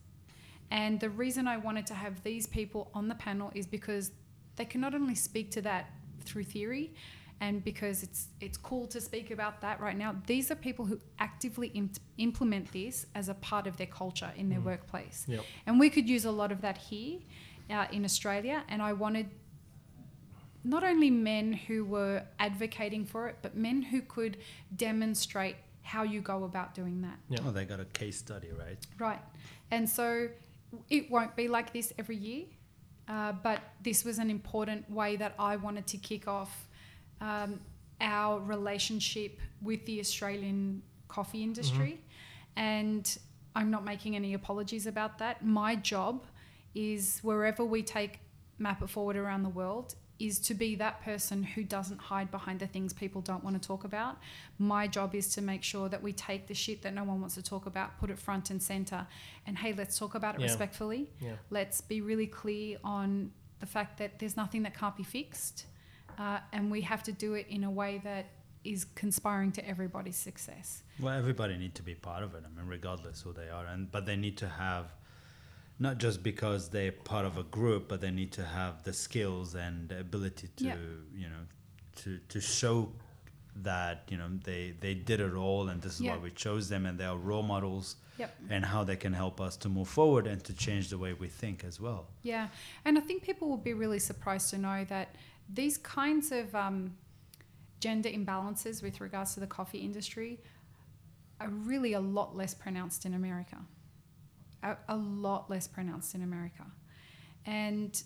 And 0.72 1.00
the 1.00 1.10
reason 1.10 1.48
I 1.48 1.58
wanted 1.58 1.86
to 1.88 1.94
have 1.94 2.24
these 2.24 2.48
people 2.48 2.90
on 2.94 3.08
the 3.08 3.16
panel 3.16 3.52
is 3.54 3.68
because 3.68 4.12
they 4.56 4.66
can 4.66 4.82
not 4.82 4.96
only 4.96 5.16
speak 5.16 5.52
to 5.52 5.62
that 5.62 5.92
through 6.22 6.44
theory 6.46 6.94
and 7.42 7.64
because 7.64 8.04
it's 8.04 8.28
it's 8.40 8.58
cool 8.58 8.88
to 8.88 9.02
speak 9.02 9.32
about 9.32 9.60
that 9.62 9.80
right 9.80 9.98
now. 9.98 10.16
These 10.28 10.50
are 10.52 10.56
people 10.56 10.86
who 10.86 11.00
actively 11.20 11.68
im- 11.70 11.92
implement 12.18 12.72
this 12.72 13.06
as 13.16 13.28
a 13.30 13.34
part 13.36 13.68
of 13.68 13.76
their 13.78 13.88
culture 13.88 14.32
in 14.38 14.50
their 14.50 14.62
workplace. 14.62 15.26
Yep. 15.28 15.44
And 15.66 15.80
we 15.80 15.90
could 15.90 16.08
use 16.08 16.26
a 16.26 16.32
lot 16.32 16.52
of 16.52 16.62
that 16.62 16.78
here 16.78 17.20
uh, 17.70 17.86
in 17.92 18.06
Australia. 18.06 18.64
And 18.70 18.82
I 18.82 18.94
wanted 18.94 19.30
not 20.64 20.84
only 20.84 21.10
men 21.10 21.54
who 21.54 21.84
were 21.84 22.24
advocating 22.40 23.06
for 23.06 23.28
it, 23.28 23.38
but 23.42 23.56
men 23.56 23.82
who 23.82 24.02
could 24.02 24.38
demonstrate 24.76 25.56
how 25.82 26.04
you 26.04 26.22
go 26.22 26.46
about 26.46 26.74
doing 26.74 27.02
that. 27.02 27.20
Yeah. 27.30 27.40
Oh, 27.46 27.52
they 27.52 27.66
got 27.66 27.80
a 27.80 27.86
case 27.86 28.18
study, 28.18 28.50
right? 28.58 28.78
Right. 28.98 29.20
And 29.72 29.90
so 29.90 30.30
it 30.90 31.12
won't 31.12 31.36
be 31.36 31.48
like 31.48 31.74
this 31.74 31.92
every 32.00 32.16
year, 32.16 32.46
uh, 33.08 33.34
but 33.34 33.60
this 33.84 34.06
was 34.06 34.18
an 34.20 34.30
important 34.30 34.90
way 34.90 35.18
that 35.18 35.36
I 35.38 35.58
wanted 35.58 35.86
to 35.88 35.98
kick 35.98 36.28
off 36.28 36.68
um, 37.20 37.60
our 38.00 38.40
relationship 38.40 39.40
with 39.62 39.86
the 39.86 40.00
Australian 40.00 40.82
coffee 41.10 41.44
industry. 41.44 42.00
And 42.56 43.18
I'm 43.56 43.70
not 43.70 43.84
making 43.84 44.16
any 44.16 44.34
apologies 44.34 44.88
about 44.88 45.18
that. 45.20 45.46
My 45.46 45.76
job 45.76 46.26
is 46.74 47.20
wherever 47.22 47.66
we 47.66 47.84
take 47.84 48.20
Map 48.58 48.82
It 48.82 48.90
Forward 48.90 49.16
around 49.18 49.44
the 49.44 49.50
world 49.50 49.96
is 50.28 50.40
to 50.40 50.54
be 50.54 50.76
that 50.76 51.02
person 51.04 51.44
who 51.44 51.64
doesn't 51.64 52.00
hide 52.00 52.30
behind 52.32 52.60
the 52.60 52.68
things 52.68 52.94
people 52.94 53.22
don't 53.22 53.44
want 53.44 53.62
to 53.62 53.68
talk 53.68 53.84
about. 53.84 54.18
My 54.58 54.88
job 54.88 55.14
is 55.16 55.28
to 55.36 55.42
make 55.42 55.64
sure 55.64 55.90
that 55.90 56.02
we 56.02 56.14
take 56.14 56.48
the 56.48 56.54
shit 56.54 56.82
that 56.84 56.94
no 56.94 57.04
one 57.04 57.20
wants 57.20 57.36
to 57.36 57.44
talk 57.44 57.66
about, 57.66 57.98
put 58.00 58.10
it 58.10 58.18
front 58.18 58.50
and 58.50 58.62
center, 58.62 59.06
and 59.46 59.58
hey, 59.58 59.74
let's 59.74 59.98
talk 60.00 60.16
about 60.16 60.36
it 60.36 60.42
Yeah. 60.42 60.48
respectfully. 60.48 61.10
Yeah. 61.20 61.36
Let's 61.50 61.82
be 61.82 62.00
really 62.02 62.28
clear 62.28 62.78
on 62.84 63.32
the 63.60 63.66
fact 63.66 63.98
that 64.00 64.20
there's 64.20 64.38
nothing 64.38 64.64
that 64.64 64.74
can't 64.82 64.96
be 64.96 65.04
fixed, 65.04 65.66
uh, 66.18 66.40
and 66.54 66.72
we 66.72 66.82
have 66.82 67.04
to 67.04 67.12
do 67.12 67.34
it 67.34 67.46
in 67.50 67.64
a 67.64 67.72
way 67.72 68.00
that 68.04 68.26
is 68.64 68.86
conspiring 68.96 69.52
to 69.52 69.68
everybody's 69.68 70.16
success. 70.16 70.84
Well, 71.00 71.14
everybody 71.18 71.58
need 71.58 71.76
to 71.76 71.84
be 71.84 71.96
part 71.96 72.24
of 72.24 72.34
it. 72.36 72.44
I 72.46 72.50
mean, 72.56 72.68
regardless 72.68 73.22
who 73.24 73.34
they 73.34 73.50
are, 73.50 73.66
and 73.66 73.92
but 73.92 74.06
they 74.06 74.16
need 74.16 74.38
to 74.38 74.48
have 74.48 74.86
not 75.88 75.98
just 76.06 76.18
because 76.24 76.62
they're 76.70 76.92
part 77.14 77.26
of 77.26 77.38
a 77.38 77.44
group, 77.58 77.82
but 77.90 77.98
they 78.04 78.12
need 78.22 78.32
to 78.40 78.46
have 78.60 78.74
the 78.88 78.94
skills 79.06 79.54
and 79.66 79.76
the 79.90 80.00
ability 80.08 80.48
to, 80.60 80.64
Yeah. 80.66 80.78
you 81.22 81.30
know, 81.34 81.44
to 82.02 82.10
to 82.34 82.40
show 82.42 82.76
that 83.70 83.96
you 84.12 84.18
know 84.22 84.30
they 84.50 84.62
they 84.86 84.96
did 85.10 85.20
it 85.28 85.34
all, 85.46 85.64
and 85.70 85.78
this 85.84 85.94
is 85.96 86.02
Yeah. 86.02 86.12
why 86.16 86.18
we 86.28 86.32
chose 86.46 86.64
them, 86.74 86.86
and 86.88 86.96
they 87.00 87.06
are 87.14 87.18
role 87.32 87.44
models, 87.56 87.88
Yep. 88.18 88.32
and 88.54 88.62
how 88.74 88.82
they 88.90 88.96
can 89.06 89.14
help 89.24 89.38
us 89.48 89.54
to 89.64 89.68
move 89.78 89.88
forward 90.00 90.26
and 90.32 90.40
to 90.50 90.54
change 90.66 90.86
the 90.94 90.98
way 91.04 91.12
we 91.24 91.28
think 91.42 91.64
as 91.64 91.76
well. 91.86 92.02
Yeah, 92.24 92.46
and 92.86 92.98
I 93.00 93.02
think 93.08 93.22
people 93.30 93.48
will 93.52 93.64
be 93.72 93.76
really 93.84 94.00
surprised 94.00 94.48
to 94.52 94.58
know 94.58 94.80
that 94.86 95.08
these 95.62 95.78
kinds 95.80 96.32
of 96.32 96.46
um, 96.56 96.96
gender 97.86 98.10
imbalances 98.10 98.82
with 98.82 98.96
regards 99.02 99.34
to 99.36 99.40
the 99.40 99.48
coffee 99.58 99.80
industry 99.90 100.40
are 101.40 101.50
really 101.50 101.94
a 101.94 102.00
lot 102.00 102.30
less 102.36 102.54
pronounced 102.54 103.06
in 103.06 103.14
America. 103.14 103.58
A, 104.64 104.78
a 104.90 104.96
lot 104.96 105.50
less 105.50 105.68
pronounced 105.68 106.16
in 106.16 106.24
America. 106.24 106.64
And 107.46 108.02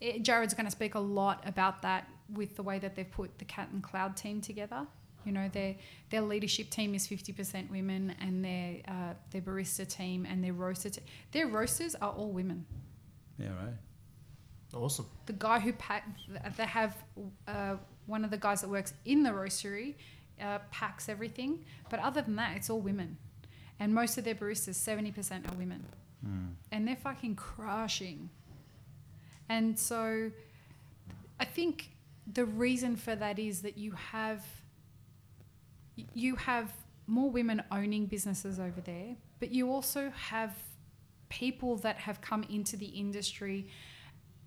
it, 0.00 0.22
Jared's 0.22 0.54
going 0.54 0.66
to 0.66 0.70
speak 0.70 0.94
a 0.94 1.00
lot 1.00 1.42
about 1.46 1.82
that 1.82 2.08
with 2.32 2.56
the 2.56 2.62
way 2.62 2.78
that 2.78 2.94
they've 2.94 3.10
put 3.10 3.38
the 3.38 3.44
Cat 3.44 3.68
and 3.72 3.82
Cloud 3.82 4.16
team 4.16 4.40
together. 4.40 4.86
You 5.24 5.32
know, 5.32 5.48
their 5.48 5.74
their 6.10 6.20
leadership 6.20 6.68
team 6.68 6.94
is 6.94 7.06
fifty 7.06 7.32
percent 7.32 7.70
women, 7.70 8.14
and 8.20 8.44
their 8.44 8.76
uh, 8.86 9.14
their 9.30 9.40
barista 9.40 9.88
team 9.88 10.26
and 10.28 10.44
their 10.44 10.52
roaster 10.52 10.90
te- 10.90 11.02
their 11.32 11.46
roasters 11.46 11.94
are 11.94 12.10
all 12.10 12.30
women. 12.30 12.66
Yeah, 13.38 13.48
right. 13.48 13.74
Awesome. 14.74 15.06
The 15.26 15.32
guy 15.32 15.60
who 15.60 15.72
pack 15.72 16.06
they 16.56 16.64
have 16.64 17.02
uh, 17.48 17.76
one 18.06 18.24
of 18.24 18.30
the 18.30 18.36
guys 18.36 18.60
that 18.60 18.68
works 18.68 18.92
in 19.06 19.22
the 19.22 19.30
roastery 19.30 19.94
uh, 20.42 20.58
packs 20.70 21.08
everything, 21.08 21.64
but 21.88 22.00
other 22.00 22.20
than 22.20 22.36
that, 22.36 22.56
it's 22.56 22.68
all 22.68 22.80
women, 22.80 23.16
and 23.80 23.94
most 23.94 24.18
of 24.18 24.24
their 24.24 24.34
baristas 24.34 24.74
seventy 24.74 25.12
percent 25.12 25.50
are 25.50 25.56
women, 25.56 25.84
hmm. 26.24 26.46
and 26.72 26.86
they're 26.86 26.96
fucking 26.96 27.36
crushing. 27.36 28.30
And 29.48 29.78
so, 29.78 30.30
I 31.38 31.44
think 31.44 31.90
the 32.32 32.44
reason 32.44 32.96
for 32.96 33.14
that 33.14 33.38
is 33.38 33.62
that 33.62 33.76
you 33.76 33.92
have 33.92 34.44
you 36.14 36.36
have 36.36 36.72
more 37.06 37.30
women 37.30 37.62
owning 37.70 38.06
businesses 38.06 38.58
over 38.58 38.80
there, 38.80 39.16
but 39.40 39.50
you 39.50 39.70
also 39.70 40.10
have 40.10 40.56
people 41.28 41.76
that 41.76 41.96
have 41.96 42.20
come 42.20 42.44
into 42.44 42.76
the 42.76 42.86
industry 42.86 43.66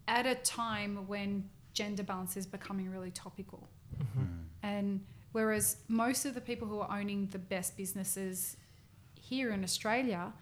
at 0.08 0.26
a 0.26 0.36
time 0.36 1.08
when 1.08 1.50
gender 1.74 2.04
balance 2.04 2.38
is 2.38 2.48
becoming 2.48 2.90
really 2.90 3.12
topical. 3.12 3.68
Mm-hmm. 4.02 4.26
And 4.63 5.06
whereas 5.32 5.78
most 5.88 6.26
of 6.26 6.34
the 6.34 6.42
people 6.42 6.68
who 6.68 6.80
are 6.80 7.00
owning 7.00 7.28
the 7.28 7.40
best 7.40 7.78
businesses 7.78 8.58
here 9.30 9.52
in 9.52 9.63
Australia, 9.63 10.34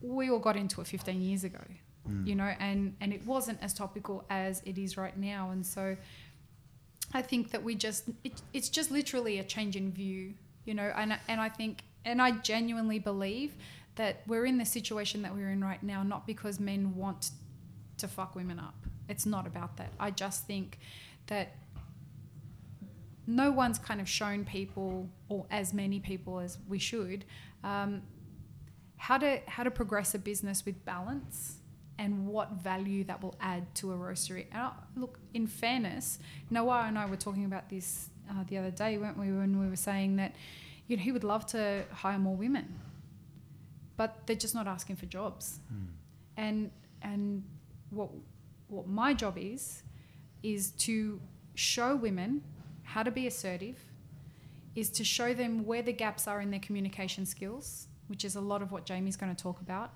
we 0.00 0.30
all 0.30 0.38
got 0.38 0.56
into 0.56 0.80
it 0.80 0.86
15 0.86 1.20
years 1.20 1.44
ago, 1.44 1.62
mm. 2.08 2.26
you 2.26 2.34
know, 2.34 2.52
and, 2.58 2.96
and 3.00 3.12
it 3.12 3.24
wasn't 3.26 3.58
as 3.62 3.74
topical 3.74 4.24
as 4.30 4.62
it 4.64 4.78
is 4.78 4.96
right 4.96 5.16
now. 5.16 5.50
And 5.50 5.64
so 5.66 5.96
I 7.12 7.22
think 7.22 7.50
that 7.50 7.62
we 7.62 7.74
just, 7.74 8.04
it, 8.24 8.40
it's 8.52 8.68
just 8.68 8.90
literally 8.90 9.38
a 9.38 9.44
change 9.44 9.76
in 9.76 9.92
view, 9.92 10.34
you 10.64 10.74
know, 10.74 10.92
and, 10.96 11.18
and 11.28 11.40
I 11.40 11.48
think, 11.48 11.82
and 12.04 12.22
I 12.22 12.32
genuinely 12.32 12.98
believe 12.98 13.54
that 13.96 14.22
we're 14.26 14.46
in 14.46 14.58
the 14.58 14.64
situation 14.64 15.22
that 15.22 15.34
we're 15.34 15.50
in 15.50 15.62
right 15.62 15.82
now, 15.82 16.02
not 16.02 16.26
because 16.26 16.60
men 16.60 16.94
want 16.94 17.30
to 17.98 18.08
fuck 18.08 18.34
women 18.34 18.58
up. 18.58 18.74
It's 19.08 19.26
not 19.26 19.46
about 19.46 19.76
that. 19.76 19.90
I 19.98 20.10
just 20.10 20.46
think 20.46 20.78
that 21.26 21.56
no 23.26 23.50
one's 23.50 23.78
kind 23.78 24.00
of 24.00 24.08
shown 24.08 24.44
people, 24.44 25.08
or 25.28 25.46
as 25.50 25.72
many 25.72 26.00
people 26.00 26.40
as 26.40 26.58
we 26.68 26.78
should, 26.78 27.24
um, 27.64 28.02
how 28.96 29.18
to 29.18 29.40
how 29.46 29.62
to 29.62 29.70
progress 29.70 30.14
a 30.14 30.18
business 30.18 30.64
with 30.64 30.84
balance 30.84 31.56
and 31.98 32.26
what 32.26 32.52
value 32.52 33.04
that 33.04 33.22
will 33.22 33.36
add 33.40 33.74
to 33.74 33.92
a 33.92 33.96
roastery. 33.96 34.46
And 34.52 34.62
I, 34.62 34.72
look, 34.96 35.18
in 35.34 35.46
fairness, 35.46 36.18
Noah 36.48 36.84
and 36.88 36.98
I 36.98 37.04
were 37.06 37.16
talking 37.16 37.44
about 37.44 37.68
this 37.68 38.08
uh, 38.30 38.44
the 38.48 38.56
other 38.56 38.70
day, 38.70 38.96
weren't 38.96 39.18
we? 39.18 39.30
When 39.30 39.60
we 39.60 39.68
were 39.68 39.76
saying 39.76 40.16
that, 40.16 40.34
you 40.86 40.96
know, 40.96 41.02
he 41.02 41.12
would 41.12 41.24
love 41.24 41.44
to 41.48 41.84
hire 41.92 42.18
more 42.18 42.34
women, 42.36 42.80
but 43.96 44.26
they're 44.26 44.36
just 44.36 44.54
not 44.54 44.66
asking 44.66 44.96
for 44.96 45.06
jobs. 45.06 45.60
And 46.36 46.70
and 47.02 47.44
what 47.90 48.10
what 48.68 48.86
my 48.86 49.12
job 49.12 49.36
is 49.36 49.82
is 50.42 50.70
to 50.70 51.20
show 51.54 51.96
women 51.96 52.42
how 52.82 53.02
to 53.02 53.10
be 53.10 53.26
assertive, 53.26 53.76
is 54.74 54.90
to 54.90 55.04
show 55.04 55.34
them 55.34 55.66
where 55.66 55.82
the 55.82 55.92
gaps 55.92 56.28
are 56.28 56.40
in 56.40 56.50
their 56.50 56.60
communication 56.60 57.26
skills, 57.26 57.88
which 58.08 58.24
is 58.24 58.36
a 58.36 58.40
lot 58.40 58.62
of 58.62 58.72
what 58.72 58.84
Jamie's 58.84 59.16
going 59.16 59.34
to 59.34 59.42
talk 59.42 59.60
about, 59.60 59.92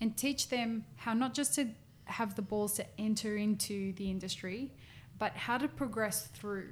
and 0.00 0.16
teach 0.16 0.48
them 0.48 0.84
how 0.96 1.12
not 1.14 1.34
just 1.34 1.54
to 1.54 1.68
have 2.06 2.34
the 2.34 2.42
balls 2.42 2.74
to 2.74 2.86
enter 2.98 3.36
into 3.36 3.92
the 3.94 4.10
industry, 4.10 4.72
but 5.18 5.32
how 5.32 5.58
to 5.58 5.68
progress 5.68 6.26
through 6.28 6.68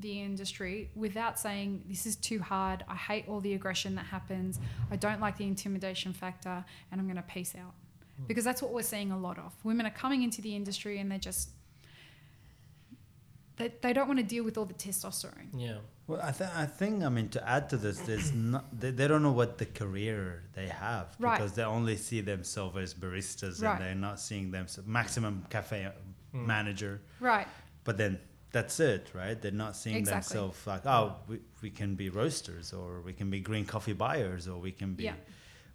the 0.00 0.22
industry 0.22 0.90
without 0.94 1.38
saying 1.38 1.84
this 1.88 2.06
is 2.06 2.16
too 2.16 2.40
hard. 2.40 2.84
I 2.88 2.96
hate 2.96 3.26
all 3.28 3.40
the 3.40 3.54
aggression 3.54 3.94
that 3.96 4.06
happens. 4.06 4.58
I 4.90 4.96
don't 4.96 5.20
like 5.20 5.36
the 5.36 5.44
intimidation 5.44 6.12
factor, 6.12 6.64
and 6.90 7.00
I'm 7.00 7.06
going 7.06 7.16
to 7.16 7.22
peace 7.22 7.54
out. 7.54 7.74
Hmm. 8.16 8.24
Because 8.26 8.44
that's 8.44 8.62
what 8.62 8.72
we're 8.72 8.82
seeing 8.82 9.12
a 9.12 9.18
lot 9.18 9.38
of. 9.38 9.54
Women 9.62 9.86
are 9.86 9.90
coming 9.90 10.22
into 10.22 10.40
the 10.40 10.56
industry 10.56 10.98
and 10.98 11.10
they're 11.10 11.18
just 11.18 11.50
they, 13.60 13.72
they 13.82 13.92
don't 13.92 14.08
want 14.08 14.18
to 14.18 14.24
deal 14.24 14.42
with 14.42 14.56
all 14.56 14.64
the 14.64 14.74
testosterone. 14.74 15.48
Yeah. 15.54 15.76
Well, 16.10 16.20
I, 16.20 16.32
th- 16.32 16.50
I 16.56 16.66
think, 16.66 17.04
I 17.04 17.08
mean, 17.08 17.28
to 17.28 17.48
add 17.48 17.70
to 17.70 17.76
this, 17.76 18.00
there's 18.00 18.32
not, 18.32 18.64
they, 18.80 18.90
they 18.90 19.06
don't 19.06 19.22
know 19.22 19.30
what 19.30 19.58
the 19.58 19.66
career 19.66 20.42
they 20.54 20.66
have 20.66 21.14
Right. 21.20 21.38
because 21.38 21.52
they 21.52 21.62
only 21.62 21.96
see 21.96 22.20
themselves 22.20 22.76
as 22.76 22.94
baristas 22.94 23.62
Right. 23.62 23.72
and 23.74 23.80
they're 23.80 23.94
not 23.94 24.18
seeing 24.18 24.50
them 24.50 24.66
maximum 24.86 25.46
cafe 25.50 25.88
hmm. 26.32 26.46
manager. 26.46 27.00
Right. 27.20 27.46
But 27.84 27.96
then 27.96 28.18
that's 28.50 28.80
it, 28.80 29.10
right? 29.14 29.40
They're 29.40 29.52
not 29.52 29.76
seeing 29.76 29.94
Exactly. 29.98 30.34
themselves 30.34 30.66
like, 30.66 30.84
oh, 30.84 31.14
we, 31.28 31.38
we 31.62 31.70
can 31.70 31.94
be 31.94 32.08
roasters 32.08 32.72
or 32.72 33.00
we 33.02 33.12
can 33.12 33.30
be 33.30 33.38
green 33.38 33.64
coffee 33.64 33.92
buyers 33.92 34.48
or 34.48 34.58
we 34.58 34.72
can 34.72 34.94
be 34.94 35.04
Yeah. 35.04 35.14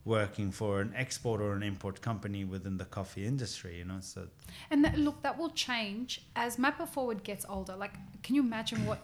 working 0.03 0.51
for 0.51 0.81
an 0.81 0.91
export 0.97 1.39
or 1.39 1.53
an 1.53 1.63
import 1.63 2.01
company 2.01 2.43
within 2.43 2.75
the 2.75 2.83
coffee 2.83 3.25
industry, 3.25 3.77
you 3.77 3.85
know? 3.85 4.01
So, 4.01 4.27
And 4.69 4.83
that, 4.83 4.97
look, 4.97 5.21
that 5.21 5.37
will 5.37 5.51
change 5.51 6.25
as 6.35 6.59
Map 6.59 6.81
It 6.81 6.89
Forward 6.89 7.23
gets 7.23 7.45
older. 7.47 7.77
Like, 7.77 7.93
can 8.21 8.35
you 8.35 8.41
imagine 8.41 8.85
what 8.85 8.99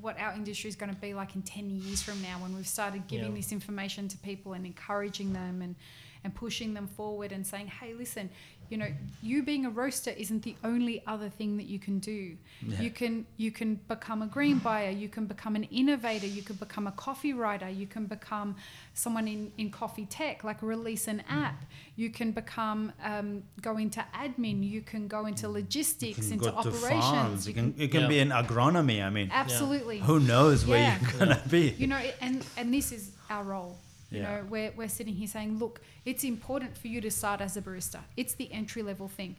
what 0.00 0.18
our 0.18 0.32
industry 0.34 0.68
is 0.68 0.76
going 0.76 0.92
to 0.94 1.00
be 1.00 1.14
like 1.14 1.34
in 1.34 1.42
10 1.42 1.70
years 1.70 2.02
from 2.02 2.20
now 2.22 2.38
when 2.40 2.54
we've 2.54 2.66
started 2.66 3.06
giving 3.06 3.28
Yeah. 3.30 3.34
this 3.36 3.52
information 3.52 4.08
to 4.08 4.18
people 4.18 4.52
and 4.54 4.64
encouraging 4.66 5.32
them 5.32 5.62
and, 5.62 5.74
and 6.24 6.34
pushing 6.34 6.74
them 6.74 6.86
forward 6.86 7.32
and 7.32 7.46
saying, 7.46 7.66
hey, 7.66 7.94
listen, 7.94 8.28
you 8.68 8.76
know, 8.76 8.86
you 9.22 9.42
being 9.42 9.66
a 9.66 9.70
roaster 9.70 10.10
isn't 10.10 10.42
the 10.44 10.54
only 10.62 11.02
other 11.06 11.28
thing 11.28 11.56
that 11.56 11.64
you 11.66 11.80
can 11.80 11.98
do. 11.98 12.36
Yeah. 12.64 12.80
You 12.82 12.90
can 12.90 13.26
you 13.36 13.50
can 13.50 13.74
become 13.88 14.22
a 14.22 14.26
green 14.28 14.58
buyer, 14.58 14.90
you 14.90 15.08
can 15.08 15.26
become 15.26 15.56
an 15.56 15.64
innovator, 15.64 16.26
you 16.28 16.42
can 16.42 16.54
become 16.56 16.86
a 16.86 16.92
coffee 16.92 17.32
writer, 17.32 17.68
you 17.68 17.88
can 17.88 18.06
become 18.06 18.54
someone 18.94 19.26
in, 19.26 19.50
in 19.58 19.70
coffee 19.70 20.06
tech, 20.06 20.44
like 20.44 20.62
release 20.62 21.08
an 21.08 21.24
app. 21.28 21.64
You 21.96 22.10
can 22.10 22.30
become 22.30 22.92
um, 23.02 23.42
go 23.60 23.76
into 23.76 24.04
admin, 24.14 24.62
you 24.62 24.82
can 24.82 25.08
go 25.08 25.26
into 25.26 25.46
you 25.48 25.52
logistics, 25.54 26.18
can 26.28 26.32
into 26.34 26.44
go 26.44 26.50
to 26.52 26.56
operations. 26.58 26.90
farms, 27.04 27.48
you 27.48 27.54
can, 27.54 27.74
you 27.76 27.88
can 27.88 28.02
Yeah. 28.02 28.08
be 28.08 28.18
in 28.20 28.28
agronomy. 28.28 29.02
I 29.04 29.10
mean, 29.10 29.30
Absolutely. 29.32 29.98
who 29.98 30.20
knows 30.20 30.64
where 30.64 30.78
Yeah. 30.80 30.98
you're 31.00 31.10
going 31.18 31.36
to 31.42 31.48
be? 31.48 31.70
You 31.76 31.88
know, 31.88 32.00
and 32.20 32.46
and 32.56 32.72
this 32.72 32.92
is 32.92 33.10
our 33.28 33.42
role. 33.42 33.76
You 34.10 34.20
Yeah. 34.20 34.36
know, 34.40 34.46
we're, 34.48 34.72
we're 34.76 34.88
sitting 34.88 35.14
here 35.14 35.28
saying, 35.28 35.58
look, 35.58 35.80
it's 36.04 36.24
important 36.24 36.76
for 36.76 36.88
you 36.88 37.00
to 37.00 37.10
start 37.10 37.40
as 37.40 37.56
a 37.56 37.62
barista. 37.62 38.00
It's 38.16 38.34
the 38.34 38.52
entry 38.52 38.82
level 38.82 39.08
thing. 39.08 39.36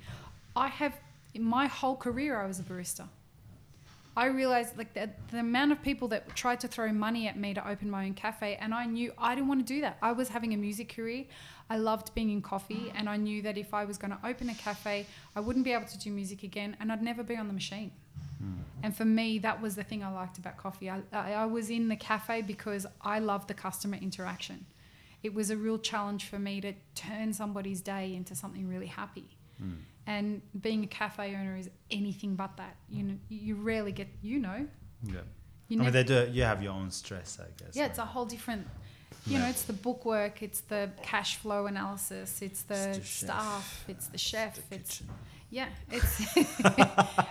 I 0.55 0.67
have, 0.67 0.97
in 1.33 1.43
my 1.43 1.67
whole 1.67 1.95
career, 1.95 2.39
I 2.41 2.47
was 2.47 2.59
a 2.59 2.63
barista. 2.63 3.07
I 4.15 4.25
realized 4.25 4.77
like 4.77 4.93
the, 4.93 5.09
the 5.31 5.39
amount 5.39 5.71
of 5.71 5.81
people 5.81 6.09
that 6.09 6.35
tried 6.35 6.59
to 6.61 6.67
throw 6.67 6.91
money 6.91 7.27
at 7.29 7.37
me 7.37 7.53
to 7.53 7.65
open 7.67 7.89
my 7.89 8.05
own 8.05 8.13
cafe, 8.13 8.57
and 8.59 8.73
I 8.73 8.85
knew 8.85 9.13
I 9.17 9.35
didn't 9.35 9.47
want 9.47 9.65
to 9.65 9.73
do 9.73 9.79
that. 9.81 9.97
I 10.01 10.11
was 10.11 10.27
having 10.29 10.53
a 10.53 10.57
music 10.57 10.93
career. 10.93 11.23
I 11.69 11.77
loved 11.77 12.13
being 12.13 12.29
in 12.29 12.41
coffee, 12.41 12.91
and 12.93 13.07
I 13.07 13.15
knew 13.15 13.41
that 13.43 13.57
if 13.57 13.73
I 13.73 13.85
was 13.85 13.97
going 13.97 14.11
to 14.11 14.19
open 14.25 14.49
a 14.49 14.53
cafe, 14.55 15.05
I 15.33 15.39
wouldn't 15.39 15.63
be 15.63 15.71
able 15.71 15.85
to 15.85 15.97
do 15.97 16.11
music 16.11 16.43
again, 16.43 16.75
and 16.81 16.91
I'd 16.91 17.01
never 17.01 17.23
be 17.23 17.37
on 17.37 17.47
the 17.47 17.53
machine. 17.53 17.91
Hmm. 18.39 18.61
And 18.83 18.95
for 18.95 19.05
me, 19.05 19.39
that 19.39 19.61
was 19.61 19.75
the 19.75 19.83
thing 19.83 20.03
I 20.03 20.11
liked 20.11 20.37
about 20.37 20.57
coffee. 20.57 20.89
I, 20.89 21.01
I, 21.13 21.45
was 21.45 21.69
in 21.69 21.87
the 21.87 21.95
cafe 21.95 22.41
because 22.41 22.87
I 23.01 23.19
loved 23.19 23.47
the 23.47 23.53
customer 23.53 23.97
interaction. 23.97 24.65
It 25.21 25.33
was 25.33 25.51
a 25.51 25.57
real 25.57 25.77
challenge 25.77 26.25
for 26.25 26.39
me 26.39 26.61
to 26.61 26.73
turn 26.95 27.33
somebody's 27.33 27.81
day 27.81 28.15
into 28.15 28.35
something 28.35 28.67
really 28.67 28.87
happy. 28.87 29.37
Hmm. 29.59 29.73
And 30.07 30.41
being 30.59 30.83
a 30.83 30.87
cafe 30.87 31.35
owner 31.35 31.55
is 31.55 31.69
anything 31.91 32.35
but 32.35 32.57
that. 32.57 32.75
You 32.89 33.03
hmm. 33.03 33.07
know, 33.09 33.17
you 33.29 33.55
rarely 33.55 33.91
get, 33.91 34.07
you 34.21 34.39
know, 34.39 34.67
Yeah. 35.03 35.21
you 35.67 35.79
I 35.79 35.83
mean, 35.83 35.93
they 35.93 36.03
do. 36.03 36.27
You 36.31 36.43
have 36.43 36.63
your 36.63 36.73
own 36.73 36.89
stress, 36.89 37.39
I 37.39 37.45
guess. 37.63 37.75
yeah, 37.75 37.85
it's 37.85 37.99
a 37.99 38.05
whole 38.05 38.25
different. 38.25 38.67
You 39.27 39.37
know, 39.37 39.45
it's 39.45 39.63
the 39.63 39.73
bookwork, 39.73 40.41
it's 40.41 40.61
the 40.61 40.89
cash 41.03 41.35
flow 41.35 41.67
analysis, 41.67 42.41
it's 42.41 42.63
the, 42.63 42.89
It's 42.89 42.97
the 42.97 43.03
chef. 43.03 43.29
staff, 43.29 43.85
it's 43.87 44.07
the 44.07 44.17
chef, 44.17 44.69
the 44.69 44.75
it's. 44.75 45.03
Yeah, 45.51 45.67
it's 45.91 46.33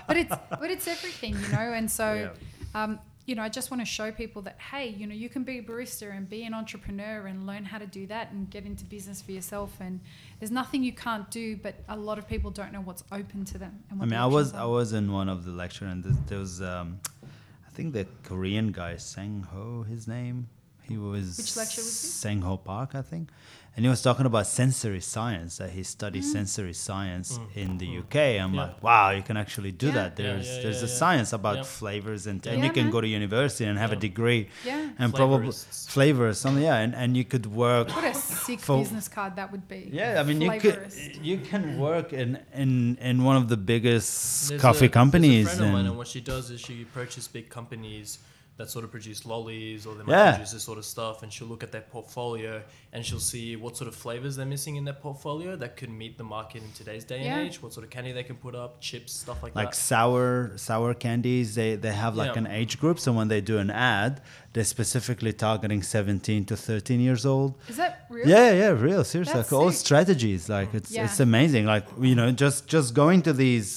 but 0.06 0.16
it's 0.16 0.34
but 0.50 0.70
it's 0.70 0.86
everything, 0.86 1.32
you 1.40 1.48
know. 1.48 1.72
And 1.78 1.90
so, 1.90 2.30
Yeah. 2.74 2.82
um, 2.82 2.98
you 3.26 3.34
know, 3.36 3.42
I 3.42 3.48
just 3.48 3.70
want 3.70 3.80
to 3.80 3.84
show 3.84 4.10
people 4.10 4.42
that, 4.42 4.56
hey, 4.70 4.88
you 4.88 5.06
know, 5.06 5.14
you 5.14 5.28
can 5.28 5.44
be 5.44 5.58
a 5.58 5.62
barista 5.62 6.14
and 6.16 6.28
be 6.28 6.42
an 6.44 6.52
entrepreneur 6.54 7.26
and 7.26 7.46
learn 7.46 7.64
how 7.64 7.78
to 7.78 7.86
do 7.86 8.06
that 8.08 8.32
and 8.32 8.50
get 8.50 8.64
into 8.64 8.84
business 8.84 9.22
for 9.22 9.30
yourself. 9.32 9.70
And 9.80 10.00
there's 10.40 10.50
nothing 10.50 10.82
you 10.82 10.92
can't 10.92 11.30
do, 11.30 11.56
but 11.56 11.74
a 11.88 11.96
lot 11.96 12.18
of 12.18 12.26
people 12.26 12.50
don't 12.50 12.72
know 12.72 12.80
what's 12.80 13.04
open 13.12 13.44
to 13.46 13.58
them. 13.58 13.84
And 13.90 14.02
I 14.02 14.04
mean, 14.04 14.14
I 14.14 14.26
was 14.26 14.48
options 14.48 14.62
I 14.62 14.66
was 14.66 14.92
in 14.92 15.12
one 15.12 15.28
of 15.28 15.44
the 15.44 15.52
lecture, 15.52 15.86
and 15.86 16.02
th- 16.02 16.16
there 16.26 16.38
was 16.38 16.60
um, 16.60 16.98
I 17.22 17.70
think 17.72 17.92
the 17.94 18.06
Korean 18.24 18.72
guy 18.72 18.96
Sang 18.96 19.42
Ho, 19.52 19.84
his 19.88 20.06
name. 20.08 20.48
He 20.88 20.98
was 20.98 21.36
Which 21.38 21.56
lecture 21.56 21.82
was 21.82 21.86
this? 21.86 22.14
Sang 22.22 22.40
Ho 22.42 22.56
Park, 22.56 22.96
I 22.96 23.02
think, 23.02 23.28
and 23.76 23.84
he 23.84 23.88
was 23.88 24.02
talking 24.02 24.26
about 24.26 24.46
sensory 24.46 25.00
science. 25.00 25.58
That 25.58 25.70
he 25.70 25.82
studied 25.82 26.22
Mm. 26.24 26.32
sensory 26.32 26.74
science 26.74 27.38
Mm. 27.38 27.56
in 27.62 27.78
the 27.78 27.86
Mm. 27.88 27.98
UK. 28.00 28.16
I'm 28.38 28.52
Yeah. 28.54 28.62
like, 28.62 28.82
wow, 28.82 29.10
you 29.10 29.22
can 29.22 29.36
actually 29.36 29.72
do 29.72 29.86
Yeah. 29.88 29.92
that. 29.98 30.18
Yeah, 30.18 30.26
There's 30.26 30.48
yeah, 30.48 30.62
there's 30.62 30.78
yeah, 30.80 30.84
a 30.84 30.88
science 30.88 31.32
about 31.32 31.56
Yep. 31.58 31.66
flavors, 31.66 32.26
and, 32.26 32.44
Yeah, 32.44 32.52
and 32.52 32.64
you 32.64 32.70
can 32.70 32.84
man. 32.84 32.92
go 32.92 33.00
to 33.00 33.08
university 33.08 33.64
and 33.64 33.78
have 33.78 33.92
a 33.92 33.96
degree 33.96 34.48
Yeah. 34.64 34.88
and 34.98 35.14
probably 35.14 35.52
flavors, 35.96 36.38
something, 36.38 36.64
yeah, 36.64 36.76
and, 36.84 36.94
and 36.94 37.16
you 37.16 37.24
could 37.24 37.46
work 37.46 37.88
What 37.94 38.04
a 38.04 38.14
sick 38.14 38.60
For- 38.60 38.78
business 38.82 39.08
card 39.08 39.36
that 39.36 39.50
would 39.52 39.66
be. 39.68 39.88
yeah, 39.92 40.20
I 40.20 40.22
mean, 40.24 40.40
you 40.40 40.50
could 40.60 40.78
you 41.22 41.38
can 41.38 41.78
work 41.78 42.12
in 42.12 42.38
in 42.54 42.96
in 43.00 43.24
one 43.24 43.36
of 43.36 43.48
the 43.48 43.56
biggest 43.56 44.48
There's 44.48 44.60
coffee 44.60 44.86
a, 44.86 44.88
companies. 44.88 45.46
There's 45.46 45.58
a 45.58 45.62
friend 45.62 45.68
of 45.68 45.72
mine, 45.72 45.80
and- 45.80 45.88
and 45.90 45.96
what 45.98 46.08
she 46.08 46.20
does 46.20 46.50
is 46.50 46.60
she 46.60 46.82
approaches 46.82 47.28
big 47.28 47.48
companies 47.48 48.18
that 48.60 48.68
sort 48.74 48.84
of 48.86 48.90
produce 48.96 49.20
lollies 49.32 49.80
or 49.86 49.92
they 49.96 50.04
might 50.04 50.12
Yeah. 50.16 50.32
produce 50.32 50.52
this 50.56 50.64
sort 50.70 50.78
of 50.82 50.84
stuff, 50.96 51.16
and 51.22 51.28
she'll 51.34 51.50
look 51.52 51.62
at 51.66 51.72
their 51.74 51.86
portfolio 51.96 52.52
and 52.92 53.00
she'll 53.06 53.26
see 53.34 53.46
what 53.62 53.72
sort 53.80 53.88
of 53.88 53.94
flavors 53.94 54.32
they're 54.36 54.52
missing 54.56 54.74
in 54.80 54.84
their 54.88 54.98
portfolio 55.06 55.50
that 55.62 55.72
could 55.78 55.90
meet 56.02 56.14
the 56.18 56.24
market 56.36 56.60
in 56.66 56.70
today's 56.80 57.04
day 57.12 57.20
Yeah. 57.24 57.30
and 57.38 57.46
age. 57.46 57.62
What 57.62 57.72
sort 57.76 57.84
of 57.86 57.90
candy 57.96 58.12
they 58.12 58.26
can 58.30 58.36
put 58.46 58.54
up, 58.64 58.70
chips, 58.88 59.10
stuff 59.24 59.38
like, 59.42 59.54
like 59.54 59.54
that. 59.54 59.64
Like 59.70 59.74
sour 59.74 60.26
sour 60.68 60.92
candies 61.06 61.48
they 61.54 61.70
they 61.86 61.94
have 62.04 62.14
like 62.22 62.32
Yeah. 62.34 62.42
an 62.44 62.48
age 62.60 62.74
group 62.82 62.96
so 63.04 63.08
when 63.18 63.28
they 63.32 63.40
do 63.52 63.56
an 63.64 63.70
ad 63.70 64.12
they're 64.52 64.72
specifically 64.76 65.32
targeting 65.32 65.80
17 65.82 66.44
to 66.50 66.54
13 66.56 67.00
years 67.08 67.24
old 67.24 67.54
Is 67.68 67.76
that 67.82 67.92
real? 68.10 68.28
yeah 68.34 68.50
yeah 68.62 68.68
real 68.88 69.04
seriously 69.04 69.34
That's 69.40 69.52
like 69.52 69.60
all 69.60 69.70
strategies 69.86 70.42
like 70.56 70.70
it's 70.78 70.90
Yeah. 70.92 71.04
it's 71.06 71.20
amazing 71.20 71.64
like 71.74 71.86
you 72.08 72.14
know 72.20 72.28
just 72.44 72.66
just 72.74 72.88
going 73.02 73.20
to 73.28 73.32
these 73.44 73.68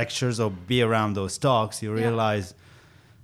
lectures 0.00 0.36
or 0.40 0.50
be 0.50 0.78
around 0.88 1.10
those 1.20 1.34
talks 1.48 1.74
you 1.82 1.90
Yeah. 1.94 2.02
realize 2.04 2.46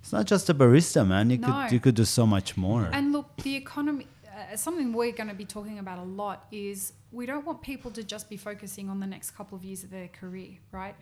it's 0.09 0.13
not 0.15 0.25
just 0.25 0.49
a 0.49 0.55
barista 0.55 1.07
man 1.07 1.29
you 1.29 1.37
No. 1.37 1.47
could 1.65 1.73
you 1.73 1.81
could 1.81 1.95
do 1.95 2.05
so 2.07 2.27
much 2.27 2.57
more 2.57 2.89
And 2.99 3.13
look, 3.13 3.27
the 3.43 3.55
economy, 3.57 4.07
uh, 4.27 4.57
something 4.57 4.95
we're 4.95 5.13
going 5.21 5.29
to 5.29 5.35
be 5.35 5.45
talking 5.45 5.79
about 5.79 5.99
a 5.99 6.09
lot 6.23 6.47
is 6.51 6.95
we 7.13 7.27
don't 7.27 7.45
want 7.45 7.61
people 7.61 7.91
to 7.99 8.03
just 8.15 8.31
be 8.31 8.39
focusing 8.39 8.89
on 8.89 9.01
the 9.01 9.07
next 9.15 9.33
couple 9.33 9.55
of 9.59 9.63
years 9.69 9.85
of 9.85 9.91
their 9.91 10.09
career, 10.21 10.53
right? 10.73 10.97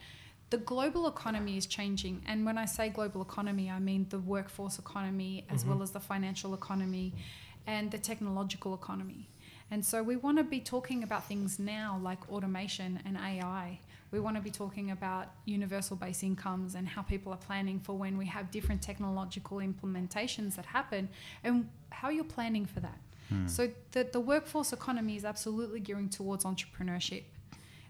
The 0.50 0.58
global 0.72 1.06
economy 1.14 1.56
is 1.56 1.66
changing. 1.66 2.16
And 2.30 2.44
when 2.48 2.58
I 2.58 2.66
say 2.76 2.84
global 2.88 3.22
economy, 3.22 3.70
I 3.70 3.78
mean 3.78 4.06
the 4.08 4.18
workforce 4.34 4.76
economy 4.86 5.32
as 5.54 5.62
Mhm. 5.62 5.68
well 5.68 5.80
as 5.86 5.90
the 5.92 6.00
financial 6.12 6.52
economy 6.60 7.06
and 7.74 7.84
the 7.94 7.98
technological 8.10 8.72
economy. 8.74 9.22
And 9.70 9.80
so 9.90 9.96
we 10.10 10.16
want 10.16 10.36
to 10.38 10.44
be 10.56 10.60
talking 10.74 11.00
about 11.08 11.22
things 11.30 11.58
now 11.60 11.88
like 12.10 12.20
automation 12.34 12.90
and 13.06 13.16
AI. 13.16 13.78
We 14.16 14.20
want 14.20 14.36
to 14.36 14.42
be 14.42 14.50
talking 14.50 14.92
about 14.92 15.26
universal 15.44 15.94
base 15.94 16.22
incomes 16.22 16.74
and 16.74 16.88
how 16.88 17.02
people 17.02 17.34
are 17.34 17.42
planning 17.48 17.78
for 17.78 17.92
when 17.92 18.16
we 18.16 18.24
have 18.24 18.50
different 18.50 18.80
technological 18.80 19.58
implementations 19.58 20.56
that 20.56 20.64
happen 20.64 21.10
and 21.44 21.68
how 21.90 22.08
you're 22.08 22.24
planning 22.24 22.64
for 22.64 22.80
that. 22.80 22.98
Hmm. 23.28 23.46
So 23.46 23.68
the, 23.92 24.08
the 24.10 24.20
workforce 24.20 24.72
economy 24.72 25.16
is 25.16 25.26
absolutely 25.26 25.80
gearing 25.80 26.08
towards 26.08 26.46
entrepreneurship. 26.46 27.24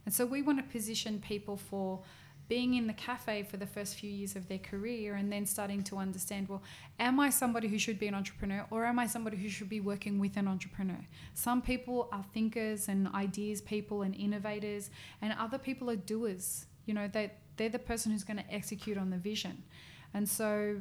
And 0.05 0.13
so 0.13 0.27
we 0.27 0.43
want 0.43 0.59
to 0.59 0.65
position 0.65 1.21
people 1.21 1.57
for 1.57 2.01
being 2.49 2.75
in 2.75 2.87
the 2.87 2.93
cafe 2.93 3.43
for 3.43 3.57
the 3.57 3.67
first 3.67 3.97
few 3.97 4.11
years 4.11 4.37
of 4.37 4.49
their 4.49 4.59
career 4.59 5.15
and 5.15 5.33
then 5.33 5.45
starting 5.47 5.83
to 5.83 5.97
understand 5.97 6.49
well, 6.49 6.63
am 6.99 7.19
I 7.19 7.31
somebody 7.31 7.69
who 7.69 7.79
should 7.79 7.99
be 7.99 8.07
an 8.07 8.15
entrepreneur 8.15 8.67
or 8.71 8.85
am 8.85 8.99
I 8.99 9.07
somebody 9.07 9.37
who 9.37 9.49
should 9.49 9.69
be 9.69 9.81
working 9.81 10.19
with 10.19 10.37
an 10.37 10.47
entrepreneur? 10.47 11.01
Some 11.35 11.63
people 11.63 12.09
are 12.13 12.25
thinkers 12.33 12.89
and 12.89 13.09
ideas 13.09 13.61
people 13.61 14.03
and 14.03 14.15
innovators, 14.15 14.91
and 15.21 15.35
other 15.39 15.59
people 15.59 15.91
are 15.91 15.97
doers. 15.97 16.67
You 16.87 16.95
know, 16.95 17.09
they, 17.09 17.33
they're 17.57 17.69
the 17.69 17.79
person 17.79 18.13
who's 18.13 18.25
going 18.25 18.39
to 18.39 18.55
execute 18.55 18.97
on 18.97 19.11
the 19.11 19.17
vision. 19.17 19.65
And 20.15 20.29
so, 20.29 20.77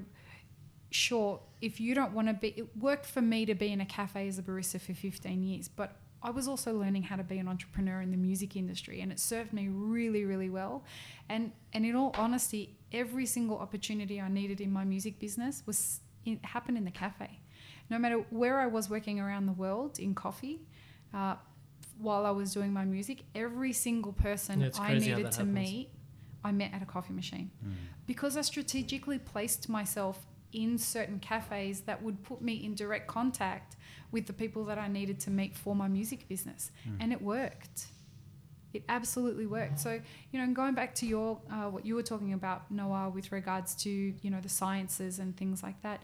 sure, 0.92 1.42
if 1.62 1.80
you 1.80 1.96
don't 1.96 2.14
want 2.14 2.28
to 2.28 2.34
be, 2.34 2.50
it 2.50 2.78
worked 2.78 3.06
for 3.06 3.22
me 3.22 3.46
to 3.46 3.56
be 3.56 3.72
in 3.72 3.82
a 3.82 3.86
cafe 3.86 4.28
as 4.28 4.38
a 4.38 4.44
barista 4.44 4.80
for 4.80 4.94
15 4.94 5.44
years, 5.44 5.68
but 5.68 5.98
I 6.26 6.32
was 6.32 6.48
also 6.48 6.74
learning 6.74 7.04
how 7.04 7.18
to 7.18 7.24
be 7.24 7.38
an 7.38 7.48
entrepreneur 7.48 8.02
in 8.02 8.10
the 8.10 8.18
music 8.18 8.56
industry, 8.56 9.00
and 9.02 9.12
it 9.12 9.20
served 9.20 9.54
me 9.54 9.68
really, 9.70 10.26
really 10.26 10.50
well. 10.50 10.84
And 11.30 11.52
and 11.74 11.86
in 11.86 11.96
all 11.96 12.12
honesty, 12.18 12.64
every 12.92 13.28
single 13.28 13.58
opportunity 13.66 14.20
I 14.20 14.30
needed 14.40 14.60
in 14.60 14.72
my 14.74 14.86
music 14.86 15.20
business 15.20 15.64
was 15.68 16.00
in, 16.26 16.40
happened 16.44 16.78
in 16.80 16.86
the 16.86 16.98
cafe. 17.04 17.30
No 17.92 18.00
matter 18.00 18.18
where 18.32 18.60
I 18.60 18.66
was 18.78 18.90
working 18.90 19.20
around 19.20 19.46
the 19.46 19.58
world 19.66 20.00
in 20.00 20.16
coffee, 20.16 20.58
uh, 21.14 21.36
while 22.00 22.26
I 22.26 22.32
was 22.32 22.54
doing 22.54 22.74
my 22.74 22.86
music, 22.86 23.18
every 23.36 23.74
single 23.74 24.14
person 24.14 24.62
Yeah, 24.62 24.70
I 24.80 24.96
needed 24.96 25.32
to 25.34 25.38
happens. 25.38 25.54
meet, 25.54 25.90
I 26.44 26.52
met 26.52 26.74
at 26.74 26.82
a 26.82 26.86
coffee 26.86 27.14
machine 27.14 27.52
because 28.08 28.36
I 28.36 28.42
strategically 28.42 29.20
placed 29.20 29.70
myself 29.70 30.26
in 30.64 30.78
certain 30.78 31.20
cafes 31.20 31.82
that 31.82 32.02
would 32.02 32.24
put 32.24 32.42
me 32.42 32.54
in 32.66 32.74
direct 32.76 33.08
contact 33.08 33.76
with 34.12 34.26
the 34.28 34.34
people 34.34 34.64
that 34.66 34.78
I 34.78 34.88
needed 34.88 35.20
to 35.22 35.30
meet 35.30 35.56
for 35.56 35.76
my 35.76 35.88
music 35.88 36.28
business, 36.30 36.72
and 37.02 37.12
it 37.12 37.22
worked. 37.22 37.88
It 38.74 38.84
absolutely 38.90 39.46
worked. 39.46 39.80
So 39.80 39.92
you 40.32 40.40
know, 40.40 40.44
and 40.44 40.56
going 40.56 40.76
back 40.76 40.96
to 40.96 41.06
your 41.06 41.40
uh, 41.52 41.70
what 41.70 41.86
you 41.86 41.96
were 41.96 42.04
talking 42.04 42.34
about, 42.34 42.70
Noah, 42.72 43.10
with 43.10 43.32
regards 43.32 43.76
to 43.84 43.90
you 43.90 44.30
know 44.32 44.42
the 44.42 44.50
sciences 44.50 45.20
and 45.20 45.36
things 45.38 45.62
like 45.64 45.82
that. 45.84 46.02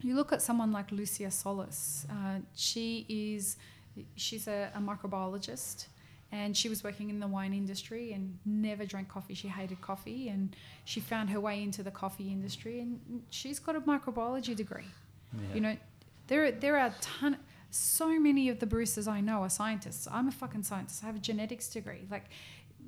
You 0.00 0.14
look 0.16 0.32
at 0.32 0.42
someone 0.42 0.70
like 0.70 0.92
Lucia 0.92 1.30
Solis. 1.30 2.06
Uh, 2.10 2.40
she 2.54 3.06
is, 3.08 3.56
she's 4.16 4.46
a, 4.46 4.70
a 4.74 4.78
microbiologist 4.78 5.86
and 6.40 6.56
she 6.60 6.68
was 6.68 6.80
working 6.88 7.08
in 7.14 7.18
the 7.24 7.30
wine 7.36 7.54
industry 7.62 8.04
and 8.14 8.22
never 8.44 8.84
drank 8.92 9.08
coffee. 9.16 9.34
She 9.42 9.48
hated 9.48 9.80
coffee, 9.90 10.22
and 10.34 10.54
she 10.84 10.98
found 11.00 11.26
her 11.30 11.40
way 11.48 11.56
into 11.66 11.82
the 11.88 11.90
coffee 12.02 12.28
industry, 12.36 12.80
and 12.80 12.90
she's 13.30 13.58
got 13.66 13.74
a 13.76 13.80
microbiology 13.92 14.54
degree. 14.62 14.90
You 15.54 15.60
know, 15.60 15.76
there 16.28 16.50
there 16.52 16.74
are 16.78 16.86
a 16.88 16.94
ton. 17.00 17.38
So 17.70 18.06
many 18.28 18.48
of 18.52 18.56
the 18.60 18.66
baristas 18.66 19.06
I 19.08 19.20
know 19.20 19.38
are 19.42 19.50
scientists. 19.50 20.06
I'm 20.16 20.28
a 20.28 20.32
fucking 20.42 20.62
scientist. 20.70 21.02
I 21.02 21.06
have 21.06 21.16
a 21.16 21.24
genetics 21.30 21.66
degree. 21.68 22.02
Like, 22.14 22.26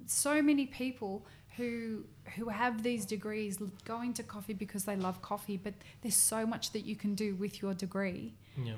so 0.06 0.40
many 0.50 0.66
people 0.66 1.12
who 1.56 2.04
who 2.36 2.48
have 2.50 2.82
these 2.82 3.04
degrees 3.06 3.58
go 3.84 4.00
into 4.02 4.22
coffee 4.22 4.52
because 4.54 4.84
they 4.84 4.96
love 4.96 5.16
coffee, 5.22 5.56
but 5.56 5.74
there's 6.02 6.16
so 6.34 6.46
much 6.46 6.64
that 6.72 6.84
you 6.90 6.94
can 6.96 7.14
do 7.14 7.34
with 7.42 7.60
your 7.62 7.74
degree 7.74 8.34
yeah. 8.62 8.74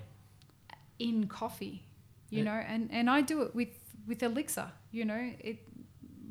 in 0.99 1.27
coffee, 1.27 1.83
you 2.31 2.39
Yeah. 2.39 2.45
know, 2.45 2.61
and, 2.67 2.91
and 2.93 3.09
I 3.11 3.21
do 3.23 3.43
it 3.43 3.55
with, 3.55 3.69
with 4.09 4.23
Elixir, 4.23 4.73
you 4.91 5.05
know, 5.05 5.31
it, 5.39 5.59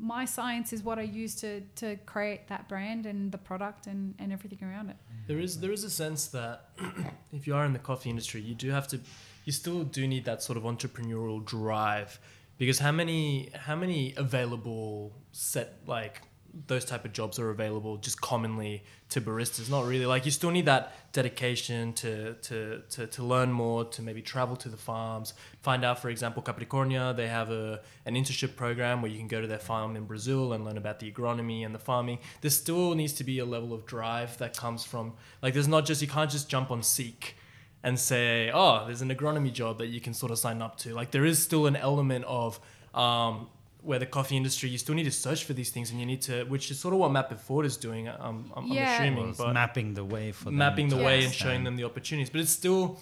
my 0.00 0.24
science 0.24 0.72
is 0.72 0.82
what 0.82 0.98
I 0.98 1.02
use 1.02 1.34
to, 1.36 1.60
to 1.76 1.96
create 2.06 2.48
that 2.48 2.68
brand 2.68 3.06
and 3.06 3.32
the 3.32 3.38
product 3.38 3.86
and, 3.86 4.14
and 4.18 4.32
everything 4.32 4.58
around 4.62 4.90
it. 4.90 4.96
There 5.26 5.38
is 5.38 5.60
there 5.60 5.72
is 5.72 5.84
a 5.84 5.90
sense 5.90 6.28
that 6.28 6.70
if 7.32 7.46
you 7.46 7.54
are 7.54 7.64
in 7.64 7.72
the 7.72 7.78
coffee 7.78 8.10
industry, 8.10 8.40
you 8.40 8.54
do 8.54 8.70
have 8.70 8.88
to, 8.88 9.00
you 9.44 9.52
still 9.52 9.84
do 9.84 10.06
need 10.06 10.24
that 10.24 10.42
sort 10.42 10.56
of 10.56 10.64
entrepreneurial 10.64 11.44
drive, 11.44 12.18
because 12.56 12.78
how 12.78 12.92
many 12.92 13.50
how 13.54 13.76
many 13.76 14.14
available 14.16 15.12
set 15.32 15.80
like 15.86 16.22
those 16.66 16.84
type 16.84 17.04
of 17.04 17.12
jobs 17.12 17.38
are 17.38 17.50
available 17.50 17.96
just 17.96 18.20
commonly 18.20 18.82
to 19.10 19.20
baristas? 19.20 19.70
Not 19.70 19.86
really. 19.86 20.06
Like 20.06 20.24
you 20.24 20.30
still 20.30 20.50
need 20.50 20.66
that 20.66 20.92
dedication 21.12 21.92
to 21.94 22.34
to 22.34 22.82
to, 22.90 23.06
to 23.06 23.22
learn 23.22 23.52
more, 23.52 23.84
to 23.84 24.02
maybe 24.02 24.22
travel 24.22 24.56
to 24.56 24.68
the 24.68 24.76
farms, 24.76 25.34
find 25.62 25.84
out. 25.84 26.00
For 26.00 26.10
example, 26.10 26.42
Capricornia, 26.42 27.16
they 27.16 27.28
have 27.28 27.50
a 27.50 27.80
an 28.06 28.14
internship 28.14 28.56
program 28.56 29.02
where 29.02 29.10
you 29.10 29.18
can 29.18 29.28
go 29.28 29.40
to 29.40 29.46
their 29.46 29.58
farm 29.58 29.96
in 29.96 30.04
Brazil 30.04 30.52
and 30.52 30.64
learn 30.64 30.76
about 30.76 31.00
the 31.00 31.10
agronomy 31.10 31.64
and 31.64 31.74
the 31.74 31.78
farming. 31.78 32.18
There 32.40 32.50
still 32.50 32.94
needs 32.94 33.12
to 33.14 33.24
be 33.24 33.38
a 33.38 33.44
level 33.44 33.72
of 33.72 33.86
drive 33.86 34.38
that 34.38 34.56
comes 34.56 34.84
from 34.84 35.14
like 35.42 35.54
there's 35.54 35.68
not 35.68 35.86
just 35.86 36.02
you 36.02 36.08
can't 36.08 36.30
just 36.30 36.48
jump 36.48 36.70
on 36.70 36.82
Seek 36.82 37.36
and 37.82 37.98
say, 37.98 38.50
oh, 38.52 38.84
there's 38.86 39.02
an 39.02 39.10
agronomy 39.10 39.52
job 39.52 39.78
that 39.78 39.86
you 39.86 40.00
can 40.00 40.12
sort 40.12 40.32
of 40.32 40.38
sign 40.38 40.60
up 40.60 40.76
to. 40.78 40.94
Like 40.94 41.10
there 41.10 41.24
is 41.24 41.40
still 41.40 41.66
an 41.66 41.76
element 41.76 42.24
of 42.26 42.58
um, 42.94 43.48
where 43.88 43.98
the 43.98 44.04
coffee 44.04 44.36
industry, 44.36 44.68
you 44.68 44.76
still 44.76 44.94
need 44.94 45.04
to 45.04 45.10
search 45.10 45.44
for 45.44 45.54
these 45.54 45.70
things 45.70 45.90
and 45.90 45.98
you 45.98 46.04
need 46.04 46.20
to, 46.20 46.44
which 46.44 46.70
is 46.70 46.78
sort 46.78 46.92
of 46.92 47.00
what 47.00 47.10
Map 47.10 47.32
It 47.32 47.40
Forward 47.40 47.64
is 47.64 47.78
doing. 47.78 48.06
Um, 48.06 48.52
I'm, 48.54 48.66
Yeah. 48.66 48.82
I'm 48.82 49.02
assuming, 49.02 49.26
Well, 49.38 49.46
but 49.46 49.54
mapping 49.54 49.94
the 49.94 50.04
way 50.04 50.30
for 50.32 50.44
them 50.44 50.56
mapping 50.56 50.88
the 50.90 50.98
to 50.98 51.02
way 51.02 51.24
and 51.24 51.32
showing 51.32 51.64
them 51.64 51.76
the 51.76 51.84
opportunities. 51.84 52.28
But 52.28 52.42
it's 52.42 52.50
still, 52.50 53.00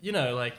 you 0.00 0.12
know, 0.12 0.36
like 0.36 0.54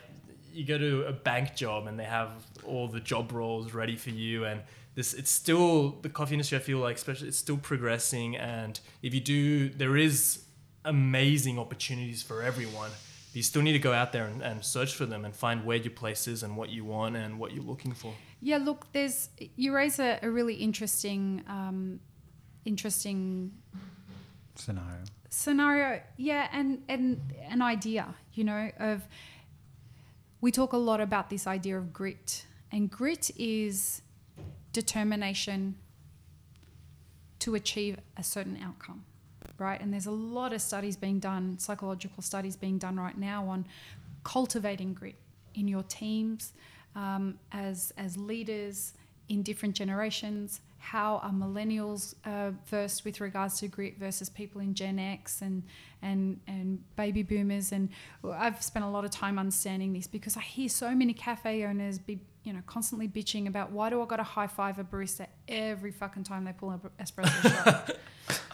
you 0.51 0.65
go 0.65 0.77
to 0.77 1.05
a 1.05 1.13
bank 1.13 1.55
job 1.55 1.87
and 1.87 1.97
they 1.97 2.03
have 2.03 2.31
all 2.65 2.89
the 2.89 2.99
job 2.99 3.31
roles 3.31 3.73
ready 3.73 3.95
for 3.95 4.09
you 4.09 4.43
and 4.43 4.59
this 4.93 5.13
it's 5.13 5.31
still 5.31 5.91
the 6.01 6.09
coffee 6.09 6.33
industry 6.33 6.57
I 6.57 6.61
feel 6.61 6.79
like 6.79 6.97
especially 6.97 7.29
it's 7.29 7.37
still 7.37 7.55
progressing 7.55 8.35
and 8.35 8.77
if 9.01 9.13
you 9.13 9.21
do 9.21 9.69
there 9.69 9.95
is 9.95 10.43
amazing 10.83 11.57
opportunities 11.57 12.21
for 12.21 12.41
everyone. 12.41 12.91
You 13.33 13.43
still 13.43 13.61
need 13.61 13.71
to 13.73 13.79
go 13.79 13.93
out 13.93 14.11
there 14.11 14.25
and, 14.25 14.41
and 14.41 14.65
search 14.65 14.93
for 14.93 15.05
them 15.05 15.23
and 15.23 15.33
find 15.33 15.63
where 15.63 15.77
your 15.77 15.91
place 15.91 16.27
is 16.27 16.43
and 16.43 16.57
what 16.57 16.69
you 16.69 16.83
want 16.83 17.15
and 17.15 17.39
what 17.39 17.53
you're 17.53 17.63
looking 17.63 17.93
for. 17.93 18.13
Yeah, 18.41 18.57
look, 18.57 18.91
there's 18.91 19.29
you 19.55 19.73
raise 19.73 19.99
a, 19.99 20.19
a 20.21 20.29
really 20.29 20.55
interesting, 20.55 21.43
um, 21.47 21.99
interesting 22.65 23.51
scenario. 24.55 25.03
scenario, 25.29 26.01
yeah, 26.17 26.47
and 26.51 26.83
and 26.89 27.21
an 27.49 27.61
idea, 27.61 28.15
you 28.33 28.43
know, 28.43 28.71
of 28.79 29.07
we 30.41 30.51
talk 30.51 30.73
a 30.73 30.77
lot 30.77 30.99
about 30.99 31.29
this 31.29 31.45
idea 31.45 31.77
of 31.77 31.93
grit, 31.93 32.45
and 32.71 32.89
grit 32.89 33.29
is 33.37 34.01
determination 34.73 35.75
to 37.39 37.55
achieve 37.55 37.97
a 38.17 38.23
certain 38.23 38.57
outcome, 38.63 39.03
right? 39.57 39.79
And 39.79 39.93
there's 39.93 40.05
a 40.05 40.11
lot 40.11 40.53
of 40.53 40.61
studies 40.61 40.95
being 40.95 41.19
done, 41.19 41.57
psychological 41.59 42.23
studies 42.23 42.55
being 42.55 42.77
done 42.77 42.97
right 42.97 43.17
now 43.17 43.47
on 43.47 43.65
cultivating 44.23 44.93
grit 44.93 45.15
in 45.53 45.67
your 45.67 45.83
teams, 45.83 46.53
um, 46.95 47.39
as 47.51 47.93
as 47.97 48.17
leaders 48.17 48.93
in 49.29 49.43
different 49.43 49.75
generations. 49.75 50.61
How 50.77 51.17
are 51.17 51.31
millennials 51.31 52.15
uh, 52.25 52.51
versed 52.65 53.05
with 53.05 53.21
regards 53.21 53.59
to 53.59 53.67
grit 53.67 53.99
versus 53.99 54.29
people 54.29 54.61
in 54.61 54.73
Gen 54.73 54.99
X 54.99 55.41
and 55.41 55.63
and 56.01 56.39
and 56.47 56.83
baby 56.95 57.23
boomers? 57.23 57.71
And 57.71 57.89
I've 58.23 58.61
spent 58.61 58.83
a 58.83 58.89
lot 58.89 59.05
of 59.05 59.11
time 59.11 59.37
understanding 59.37 59.93
this 59.93 60.07
because 60.07 60.35
I 60.35 60.41
hear 60.41 60.69
so 60.69 60.93
many 60.95 61.13
cafe 61.13 61.63
owners 61.65 61.99
be 61.99 62.19
you 62.43 62.53
know 62.53 62.61
constantly 62.65 63.07
bitching 63.07 63.47
about 63.47 63.71
why 63.71 63.89
do 63.89 64.01
I 64.01 64.05
got 64.05 64.17
to 64.17 64.23
high 64.23 64.47
five 64.47 64.79
a 64.79 64.83
barista 64.83 65.27
every 65.47 65.91
fucking 65.91 66.23
time 66.23 66.45
they 66.45 66.53
pull 66.53 66.71
an 66.71 66.81
espresso 66.99 67.63
shot. 67.63 67.91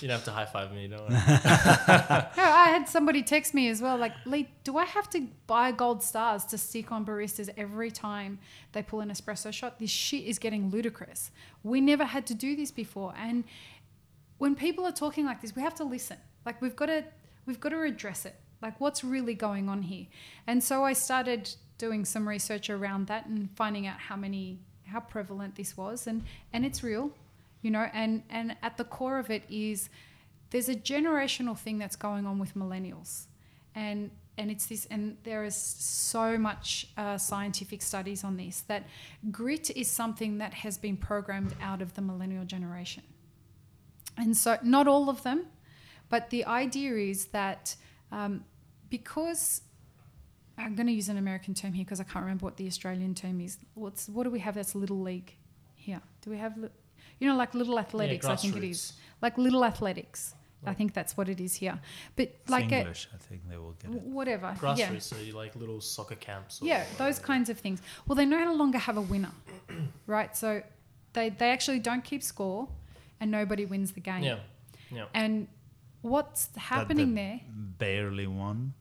You 0.00 0.08
don't 0.08 0.16
have 0.16 0.24
to 0.24 0.32
high 0.32 0.46
five 0.46 0.72
me, 0.72 0.88
don't 0.88 1.00
worry. 1.00 1.10
No, 2.36 2.44
I 2.44 2.70
had 2.70 2.88
somebody 2.88 3.22
text 3.22 3.54
me 3.54 3.68
as 3.68 3.82
well, 3.82 3.96
like, 3.96 4.12
Lee, 4.24 4.48
do 4.64 4.76
I 4.78 4.84
have 4.84 5.10
to 5.10 5.26
buy 5.46 5.72
gold 5.72 6.02
stars 6.02 6.44
to 6.46 6.58
stick 6.58 6.90
on 6.92 7.04
baristas 7.04 7.50
every 7.56 7.90
time 7.90 8.38
they 8.72 8.82
pull 8.82 9.00
an 9.00 9.10
espresso 9.10 9.52
shot? 9.52 9.78
This 9.78 9.90
shit 9.90 10.24
is 10.24 10.38
getting 10.38 10.70
ludicrous. 10.70 11.30
We 11.62 11.80
never 11.80 12.04
had 12.04 12.26
to 12.26 12.34
do 12.34 12.56
this 12.56 12.70
before. 12.70 13.14
And 13.16 13.44
when 14.38 14.54
people 14.54 14.86
are 14.86 14.92
talking 14.92 15.26
like 15.26 15.42
this, 15.42 15.54
we 15.54 15.62
have 15.62 15.74
to 15.76 15.84
listen. 15.84 16.16
Like 16.46 16.62
we've 16.62 16.76
got 16.76 16.86
to 16.86 17.04
we've 17.46 17.60
got 17.60 17.70
to 17.70 17.82
address 17.82 18.24
it. 18.24 18.34
Like 18.62 18.80
what's 18.80 19.04
really 19.04 19.34
going 19.34 19.68
on 19.68 19.82
here? 19.82 20.06
And 20.46 20.64
so 20.64 20.84
I 20.84 20.94
started 20.94 21.50
doing 21.78 22.04
some 22.04 22.28
research 22.28 22.70
around 22.70 23.06
that 23.08 23.26
and 23.26 23.50
finding 23.50 23.86
out 23.86 23.98
how 23.98 24.16
many 24.16 24.58
how 24.86 25.00
prevalent 25.00 25.54
this 25.54 25.76
was 25.76 26.06
and 26.06 26.24
and 26.52 26.66
it's 26.66 26.82
real 26.82 27.12
you 27.62 27.70
know 27.70 27.88
and 27.92 28.22
and 28.30 28.56
at 28.62 28.76
the 28.76 28.84
core 28.84 29.18
of 29.18 29.30
it 29.30 29.42
is 29.48 29.88
there's 30.50 30.68
a 30.68 30.74
generational 30.74 31.56
thing 31.56 31.78
that's 31.78 31.96
going 31.96 32.26
on 32.26 32.38
with 32.38 32.54
millennials. 32.54 33.26
And 33.74 34.10
and 34.36 34.50
it's 34.50 34.66
this 34.66 34.86
and 34.90 35.16
there 35.24 35.44
is 35.44 35.54
so 35.54 36.38
much 36.38 36.88
uh, 36.96 37.18
scientific 37.18 37.82
studies 37.82 38.24
on 38.24 38.36
this 38.36 38.62
that 38.62 38.84
grit 39.30 39.70
is 39.76 39.88
something 39.88 40.38
that 40.38 40.54
has 40.54 40.78
been 40.78 40.96
programmed 40.96 41.54
out 41.60 41.82
of 41.82 41.94
the 41.94 42.00
millennial 42.00 42.44
generation. 42.44 43.02
And 44.16 44.36
so 44.36 44.58
not 44.62 44.88
all 44.88 45.08
of 45.08 45.22
them 45.22 45.46
but 46.08 46.30
the 46.30 46.44
idea 46.44 46.94
is 46.96 47.26
that 47.26 47.76
um, 48.10 48.44
because 48.88 49.62
i'm 50.58 50.74
going 50.74 50.86
to 50.86 50.92
use 50.92 51.08
an 51.08 51.16
american 51.16 51.54
term 51.54 51.72
here 51.72 51.84
because 51.84 52.00
i 52.00 52.04
can't 52.04 52.24
remember 52.24 52.44
what 52.44 52.56
the 52.56 52.66
australian 52.66 53.14
term 53.14 53.40
is. 53.40 53.58
What's 53.74 54.08
what 54.08 54.24
do 54.24 54.30
we 54.30 54.40
have 54.40 54.54
that's 54.54 54.74
little 54.74 55.00
league 55.00 55.34
here? 55.74 56.00
Do 56.22 56.30
we 56.30 56.38
have 56.38 56.58
you 57.20 57.28
know 57.28 57.36
like 57.36 57.54
little 57.54 57.78
athletics 57.78 58.26
i 58.26 58.36
think 58.36 58.56
it 58.56 58.64
is 58.64 58.94
like 59.22 59.38
little 59.38 59.64
athletics 59.64 60.34
i 60.66 60.74
think 60.74 60.92
that's 60.92 61.16
what 61.16 61.28
it 61.28 61.40
is 61.40 61.54
here 61.54 61.78
but 62.16 62.26
It's 62.28 62.50
like 62.50 62.70
English, 62.72 63.08
I 63.14 63.18
think 63.18 63.40
they 63.48 63.56
will 63.56 63.76
get 63.82 63.90
it. 63.92 64.02
whatever 64.02 64.48
Grassroots, 64.60 64.78
yeah 64.78 64.98
so 64.98 65.16
you 65.16 65.32
like 65.42 65.54
little 65.56 65.80
soccer 65.80 66.16
camps. 66.16 66.60
Or 66.60 66.66
yeah 66.66 66.84
those 66.98 67.18
kinds 67.18 67.48
of 67.52 67.58
things 67.58 67.78
well 68.06 68.16
they 68.16 68.26
no 68.26 68.52
longer 68.54 68.78
have 68.88 68.96
a 68.98 69.00
winner 69.12 69.32
right 70.16 70.36
so 70.36 70.62
they 71.14 71.30
they 71.30 71.50
actually 71.50 71.78
don't 71.78 72.04
keep 72.04 72.22
score 72.22 72.68
and 73.20 73.30
nobody 73.30 73.64
wins 73.64 73.92
the 73.92 74.00
game 74.00 74.22
Yeah, 74.22 74.38
yeah. 74.98 75.06
and 75.14 75.48
what's 76.02 76.46
That 76.46 76.60
happening 76.60 77.14
the 77.14 77.20
there 77.22 77.40
Barely 77.78 78.26
won 78.26 78.74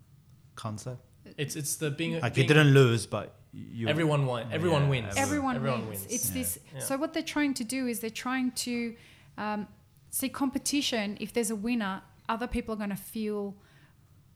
concept. 0.55 1.01
Uh, 1.25 1.31
it's 1.37 1.55
it's 1.55 1.75
the 1.77 1.89
being. 1.91 2.19
Like 2.19 2.33
being 2.35 2.47
you 2.47 2.53
didn't 2.53 2.73
lose, 2.73 3.05
but 3.05 3.27
you. 3.51 3.87
Everyone 3.87 4.25
won. 4.25 4.47
Everyone 4.51 4.83
Yeah, 4.83 4.89
wins. 4.89 5.13
everyone, 5.17 5.55
Everyone 5.55 5.87
wins. 5.87 6.01
wins. 6.01 6.13
It's 6.13 6.27
Yeah. 6.29 6.33
this. 6.33 6.59
Yeah. 6.73 6.79
So 6.81 6.97
what 6.97 7.13
they're 7.13 7.23
trying 7.23 7.53
to 7.55 7.63
do 7.63 7.87
is 7.87 7.99
they're 7.99 8.09
trying 8.09 8.51
to 8.51 8.95
um, 9.37 9.67
see 10.09 10.29
competition. 10.29 11.17
If 11.19 11.33
there's 11.33 11.49
a 11.49 11.55
winner, 11.55 12.01
other 12.27 12.47
people 12.47 12.73
are 12.73 12.77
going 12.77 12.89
to 12.89 12.95
feel 12.95 13.55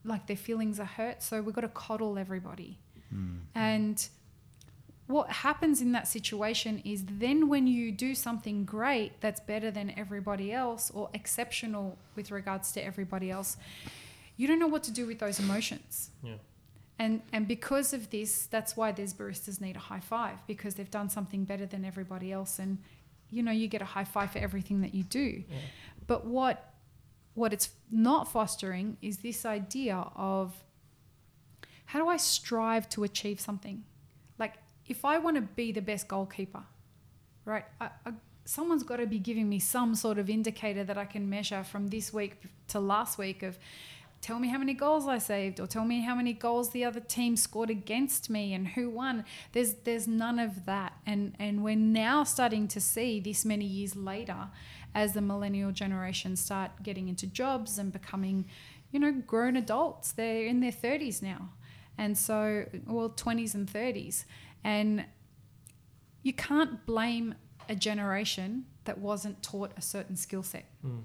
like 0.04 0.26
their 0.26 0.36
feelings 0.36 0.80
are 0.80 0.84
hurt. 0.86 1.22
So 1.22 1.42
we've 1.42 1.54
got 1.54 1.60
to 1.62 1.68
coddle 1.68 2.18
everybody. 2.18 2.78
Hmm. 3.10 3.36
And 3.54 4.08
what 5.06 5.30
happens 5.30 5.82
in 5.82 5.92
that 5.92 6.08
situation 6.08 6.80
is 6.84 7.04
then 7.06 7.48
when 7.48 7.66
you 7.66 7.92
do 7.92 8.14
something 8.14 8.64
great 8.64 9.20
that's 9.20 9.40
better 9.40 9.70
than 9.70 9.92
everybody 9.98 10.50
else 10.52 10.90
or 10.90 11.10
exceptional 11.12 11.98
with 12.16 12.30
regards 12.30 12.72
to 12.72 12.82
everybody 12.84 13.30
else, 13.30 13.56
you 14.38 14.46
don't 14.48 14.58
know 14.58 14.66
what 14.66 14.82
to 14.84 14.90
do 14.90 15.06
with 15.06 15.18
those 15.18 15.38
emotions. 15.38 16.10
Yeah. 16.22 16.34
And 16.98 17.22
and 17.32 17.48
because 17.48 17.92
of 17.92 18.10
this, 18.10 18.46
that's 18.46 18.76
why 18.76 18.92
these 18.92 19.12
baristas 19.12 19.60
need 19.60 19.76
a 19.76 19.80
high 19.80 20.00
five 20.00 20.38
because 20.46 20.76
they've 20.76 20.90
done 20.90 21.10
something 21.10 21.44
better 21.44 21.66
than 21.66 21.84
everybody 21.84 22.32
else, 22.32 22.58
and 22.58 22.78
you 23.30 23.42
know 23.42 23.50
you 23.50 23.66
get 23.66 23.82
a 23.82 23.86
high 23.86 24.04
five 24.04 24.30
for 24.30 24.38
everything 24.38 24.80
that 24.82 24.94
you 24.94 25.02
do. 25.02 25.42
Yeah. 25.48 25.56
But 26.06 26.24
what 26.26 26.74
what 27.34 27.52
it's 27.52 27.70
not 27.90 28.30
fostering 28.30 28.96
is 29.02 29.18
this 29.18 29.44
idea 29.44 30.06
of 30.14 30.54
how 31.86 31.98
do 31.98 32.08
I 32.08 32.16
strive 32.16 32.88
to 32.90 33.04
achieve 33.04 33.40
something? 33.40 33.84
Like 34.38 34.54
if 34.86 35.04
I 35.04 35.18
want 35.18 35.36
to 35.36 35.42
be 35.42 35.72
the 35.72 35.82
best 35.82 36.08
goalkeeper, 36.08 36.62
right? 37.44 37.64
I, 37.80 37.90
I, 38.06 38.12
someone's 38.44 38.82
got 38.82 38.96
to 38.96 39.06
be 39.06 39.18
giving 39.18 39.48
me 39.48 39.58
some 39.58 39.94
sort 39.94 40.18
of 40.18 40.30
indicator 40.30 40.84
that 40.84 40.98
I 40.98 41.04
can 41.04 41.28
measure 41.28 41.64
from 41.64 41.88
this 41.88 42.12
week 42.12 42.40
to 42.68 42.80
last 42.80 43.18
week 43.18 43.42
of 43.42 43.58
tell 44.24 44.38
me 44.38 44.48
how 44.48 44.56
many 44.56 44.72
goals 44.72 45.06
I 45.06 45.18
saved 45.18 45.60
or 45.60 45.66
tell 45.66 45.84
me 45.84 46.00
how 46.00 46.14
many 46.14 46.32
goals 46.32 46.70
the 46.70 46.82
other 46.82 46.98
team 46.98 47.36
scored 47.36 47.68
against 47.68 48.30
me 48.30 48.54
and 48.54 48.66
who 48.68 48.88
won. 48.88 49.26
There's 49.52 49.74
there's 49.84 50.08
none 50.08 50.38
of 50.38 50.64
that. 50.64 50.94
And 51.04 51.34
and 51.38 51.62
we're 51.62 51.76
now 51.76 52.24
starting 52.24 52.66
to 52.68 52.80
see 52.80 53.20
this 53.20 53.44
many 53.44 53.66
years 53.66 53.94
later 53.94 54.48
as 54.94 55.12
the 55.12 55.20
millennial 55.20 55.72
generation 55.72 56.36
start 56.36 56.70
getting 56.82 57.08
into 57.08 57.26
jobs 57.26 57.78
and 57.78 57.92
becoming, 57.92 58.46
you 58.90 58.98
know, 58.98 59.12
grown 59.12 59.56
adults. 59.56 60.12
They're 60.12 60.46
in 60.46 60.60
their 60.60 60.72
30s 60.72 61.20
now. 61.20 61.50
And 61.98 62.16
so 62.16 62.64
well 62.86 63.10
20s 63.10 63.54
and 63.54 63.70
30s. 63.70 64.24
And 64.64 65.04
you 66.22 66.32
can't 66.32 66.86
blame 66.86 67.34
a 67.68 67.74
generation 67.74 68.64
that 68.84 68.96
wasn't 68.96 69.42
taught 69.42 69.72
a 69.76 69.82
certain 69.82 70.16
skill 70.16 70.42
set. 70.42 70.64
Hmm. 70.80 71.00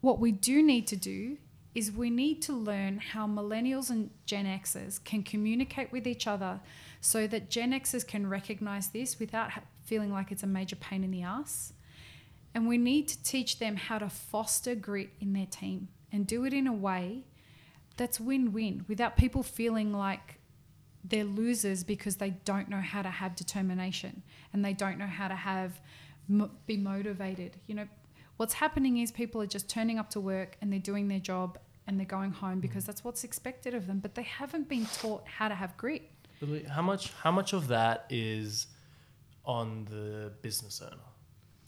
What 0.00 0.18
we 0.20 0.32
do 0.32 0.62
need 0.62 0.86
to 0.86 0.96
do 0.96 1.36
is 1.78 1.92
we 1.92 2.10
need 2.10 2.42
to 2.42 2.52
learn 2.52 2.98
how 2.98 3.24
millennials 3.24 3.88
and 3.88 4.10
Gen 4.26 4.46
Xers 4.46 5.02
can 5.04 5.22
communicate 5.22 5.92
with 5.92 6.08
each 6.08 6.26
other 6.26 6.58
so 7.00 7.28
that 7.28 7.50
Gen 7.50 7.70
Xers 7.70 8.04
can 8.04 8.28
recognize 8.28 8.88
this 8.88 9.20
without 9.20 9.50
feeling 9.84 10.12
like 10.12 10.32
it's 10.32 10.42
a 10.42 10.46
major 10.46 10.74
pain 10.74 11.04
in 11.04 11.12
the 11.12 11.22
ass. 11.22 11.72
And 12.52 12.66
we 12.66 12.78
need 12.78 13.06
to 13.08 13.22
teach 13.22 13.60
them 13.60 13.76
how 13.76 13.98
to 13.98 14.08
foster 14.08 14.74
grit 14.74 15.10
in 15.20 15.32
their 15.34 15.46
team 15.46 15.86
and 16.10 16.26
do 16.26 16.44
it 16.44 16.52
in 16.52 16.66
a 16.66 16.72
way 16.72 17.22
that's 17.96 18.18
win 18.18 18.52
win 18.52 18.84
without 18.88 19.16
people 19.16 19.44
feeling 19.44 19.92
like 19.92 20.40
they're 21.04 21.22
losers 21.22 21.84
because 21.84 22.16
they 22.16 22.30
don't 22.44 22.68
know 22.68 22.80
how 22.80 23.02
to 23.02 23.10
have 23.10 23.36
determination 23.36 24.22
and 24.52 24.64
they 24.64 24.72
don't 24.72 24.98
know 24.98 25.06
how 25.06 25.28
to 25.28 25.36
have 25.36 25.80
be 26.66 26.76
motivated. 26.76 27.56
You 27.68 27.76
know, 27.76 27.88
what's 28.36 28.54
happening 28.54 28.98
is 28.98 29.12
people 29.12 29.40
are 29.40 29.46
just 29.46 29.68
turning 29.68 29.98
up 29.98 30.10
to 30.10 30.20
work 30.20 30.56
and 30.60 30.72
they're 30.72 30.80
doing 30.80 31.06
their 31.06 31.20
job 31.20 31.56
and 31.88 31.98
they're 31.98 32.06
going 32.06 32.30
home 32.30 32.60
because 32.60 32.84
mm. 32.84 32.88
that's 32.88 33.02
what's 33.02 33.24
expected 33.24 33.74
of 33.74 33.86
them, 33.88 33.98
but 33.98 34.14
they 34.14 34.22
haven't 34.22 34.68
been 34.68 34.86
taught 34.86 35.26
how 35.26 35.48
to 35.48 35.54
have 35.54 35.76
grit. 35.76 36.02
How 36.68 36.82
much 36.82 37.12
how 37.14 37.32
much 37.32 37.52
of 37.52 37.66
that 37.68 38.06
is 38.10 38.68
on 39.44 39.86
the 39.90 40.30
business 40.42 40.80
owner 40.80 41.02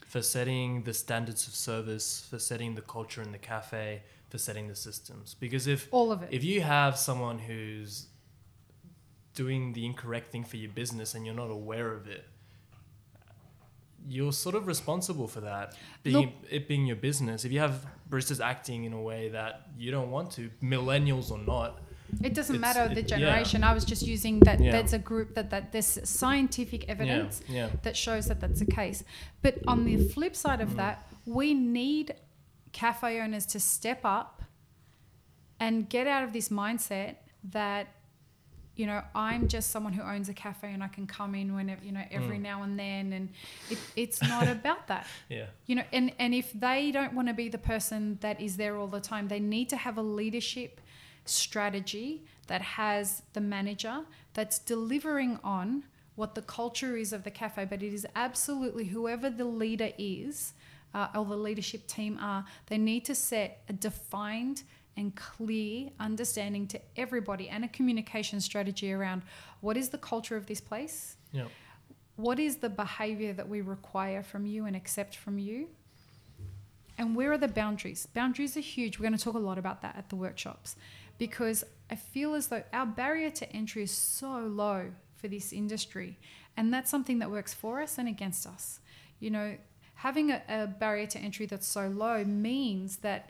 for 0.07 0.23
setting 0.23 0.83
the 0.85 0.95
standards 0.95 1.49
of 1.49 1.55
service, 1.55 2.25
for 2.31 2.39
setting 2.39 2.77
the 2.77 2.83
culture 2.83 3.23
in 3.23 3.33
the 3.33 3.39
cafe, 3.39 4.03
for 4.29 4.39
setting 4.39 4.69
the 4.69 4.77
systems? 4.77 5.35
Because 5.35 5.67
if 5.67 5.89
All 5.91 6.13
of 6.13 6.23
it. 6.23 6.29
if 6.31 6.45
you 6.45 6.61
have 6.61 6.97
someone 6.97 7.41
who's 7.41 8.07
doing 9.35 9.73
the 9.73 9.85
incorrect 9.87 10.31
thing 10.31 10.45
for 10.45 10.57
your 10.57 10.71
business 10.71 11.15
and 11.15 11.25
you're 11.25 11.35
not 11.35 11.51
aware 11.51 11.93
of 11.93 12.07
it, 12.07 12.27
you're 14.09 14.33
sort 14.33 14.55
of 14.55 14.67
responsible 14.67 15.27
for 15.29 15.41
that. 15.43 15.75
Being 16.03 16.33
it 16.51 16.67
being 16.69 16.87
your 16.87 16.97
business. 16.97 17.45
If 17.45 17.53
you 17.53 17.61
have 17.61 17.87
baristas 18.09 18.41
acting 18.41 18.85
in 18.85 18.93
a 18.93 19.01
way 19.01 19.29
that 19.31 19.69
you 19.79 19.91
don't 19.91 20.11
want 20.11 20.31
to, 20.33 20.51
millennials 20.63 21.31
or 21.31 21.39
not, 21.39 21.81
It 22.23 22.35
doesn't 22.35 22.59
matter 22.61 22.89
the 22.89 23.01
it- 23.01 23.11
yeah. 23.11 23.17
generation. 23.19 23.63
I 23.63 23.73
was 23.73 23.85
just 23.85 24.03
using 24.05 24.41
that. 24.41 24.59
Yeah. 24.61 24.73
That's 24.73 24.93
a 24.93 24.99
group 24.99 25.35
that 25.37 25.51
that 25.51 25.71
there's 25.73 25.99
scientific 26.09 26.89
evidence 26.89 27.41
yeah, 27.49 27.69
that 27.85 27.97
shows 27.97 28.27
that 28.27 28.41
that's 28.41 28.59
the 28.61 28.67
case. 28.81 29.05
But 29.43 29.55
on 29.73 29.85
the 29.85 29.97
flip 30.13 30.35
side 30.35 30.59
Mm. 30.61 30.63
of 30.67 30.77
that, 30.77 30.97
we 31.25 31.55
need 31.55 32.07
cafe 32.73 33.21
owners 33.21 33.47
to 33.47 33.59
step 33.61 34.01
up 34.05 34.43
and 35.61 35.89
get 35.89 36.07
out 36.07 36.25
of 36.25 36.33
this 36.33 36.49
mindset 36.49 37.17
that 37.53 37.87
you 38.77 38.87
know, 38.87 39.03
I'm 39.15 39.49
just 39.49 39.71
someone 39.71 39.93
who 39.93 40.03
owns 40.03 40.29
a 40.29 40.35
cafe 40.35 40.73
and 40.73 40.83
I 40.83 40.89
can 40.89 41.07
come 41.07 41.35
in 41.35 41.55
whenever, 41.55 41.85
you 41.85 41.93
know, 41.93 42.05
every 42.11 42.39
Mm. 42.39 42.43
now 42.43 42.63
and 42.63 42.79
then. 42.79 43.13
And 43.13 43.29
it, 43.69 43.79
it's 43.97 44.23
not 44.23 44.49
about 44.57 44.87
that. 44.89 45.07
Yeah. 45.29 45.47
You 45.67 45.77
know, 45.77 45.85
and, 45.93 46.13
and 46.19 46.35
if 46.35 46.53
they 46.53 46.91
don't 46.91 47.13
want 47.15 47.29
to 47.29 47.35
be 47.35 47.49
the 47.49 47.59
person 47.59 48.19
that 48.21 48.41
is 48.41 48.57
there 48.57 48.77
all 48.77 48.87
the 48.87 49.01
time, 49.01 49.29
they 49.29 49.41
need 49.41 49.69
to 49.71 49.77
have 49.77 49.99
a 49.99 50.03
leadership 50.03 50.81
strategy 51.25 52.23
that 52.47 52.63
has 52.63 53.23
the 53.33 53.41
manager 53.41 54.01
that's 54.35 54.59
delivering 54.59 55.39
on 55.45 55.85
what 56.17 56.35
the 56.35 56.43
culture 56.43 56.97
is 56.97 57.13
of 57.13 57.25
the 57.25 57.31
cafe, 57.31 57.65
but 57.65 57.83
it 57.83 57.93
is 57.95 58.07
absolutely 58.15 58.87
whoever 58.87 59.31
the 59.31 59.45
leader 59.45 59.91
is 59.99 60.53
uh, 60.95 61.09
or 61.15 61.25
the 61.25 61.37
leadership 61.37 61.87
team 61.87 62.19
are, 62.21 62.45
they 62.67 62.77
need 62.79 63.05
to 63.05 63.15
set 63.15 63.63
a 63.69 63.73
defined 63.73 64.63
and 65.01 65.17
clear 65.17 65.91
understanding 65.99 66.67
to 66.69 66.81
everybody 66.97 67.49
and 67.49 67.65
a 67.65 67.69
communication 67.69 68.41
strategy 68.41 68.93
around 68.93 69.23
what 69.61 69.77
is 69.77 69.89
the 69.89 69.99
culture 69.99 70.37
of 70.37 70.47
this 70.47 70.61
place, 70.61 71.17
Yeah. 71.33 71.49
what 72.17 72.39
is 72.39 72.57
the 72.59 72.69
behavior 72.69 73.33
that 73.33 73.49
we 73.49 73.63
require 73.63 74.23
from 74.23 74.47
you 74.47 74.67
and 74.67 74.77
accept 74.77 75.17
from 75.17 75.39
you? 75.39 75.69
And 76.99 77.17
where 77.17 77.33
are 77.33 77.39
the 77.39 77.49
boundaries? 77.49 78.07
Boundaries 78.07 78.57
are 78.59 78.61
huge. 78.61 78.99
We're 78.99 79.09
going 79.09 79.17
to 79.17 79.25
talk 79.25 79.35
a 79.35 79.39
lot 79.39 79.57
about 79.57 79.81
that 79.81 79.97
at 79.97 80.11
the 80.11 80.17
workshops. 80.17 80.77
Because 81.19 81.65
i 81.91 81.97
feel 81.97 82.35
as 82.35 82.47
though 82.49 82.63
our 82.73 82.87
barrier 82.87 83.31
to 83.31 83.53
entry 83.53 83.83
is 83.83 83.91
so 83.91 84.33
low 84.47 84.93
for 85.17 85.27
this 85.29 85.53
industry 85.53 86.19
and 86.57 86.73
that's 86.73 86.89
something 86.89 87.19
that 87.19 87.31
works 87.31 87.53
for 87.53 87.81
us 87.81 87.99
and 87.99 88.07
against 88.09 88.47
us. 88.47 88.81
You 89.19 89.31
know 89.31 89.57
having 89.95 90.31
a, 90.31 90.43
a 90.49 90.67
barrier 90.67 91.07
to 91.07 91.19
entry 91.19 91.45
that's 91.47 91.67
so 91.67 91.89
low 91.89 92.25
means 92.25 92.99
that 92.99 93.29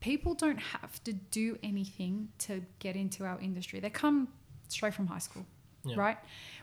people 0.00 0.34
don't 0.34 0.58
have 0.58 1.02
to 1.04 1.12
do 1.12 1.58
anything 1.62 2.28
to 2.38 2.62
get 2.78 2.94
into 2.96 3.24
our 3.24 3.38
industry 3.40 3.80
they 3.80 3.90
come 3.90 4.28
straight 4.68 4.94
from 4.94 5.06
high 5.06 5.18
school 5.18 5.44
Yeah. 5.84 5.96
right? 5.96 6.18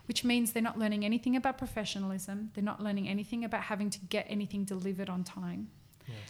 Which 0.08 0.24
means 0.24 0.52
they're 0.54 0.62
not 0.72 0.78
learning 0.78 1.04
anything 1.04 1.36
about 1.36 1.58
professionalism. 1.58 2.52
They're 2.54 2.64
not 2.74 2.80
learning 2.84 3.08
anything 3.10 3.44
about 3.44 3.62
having 3.64 3.90
to 3.90 4.00
get 4.10 4.26
anything 4.30 4.64
delivered 4.66 5.10
on 5.10 5.24
time, 5.24 5.70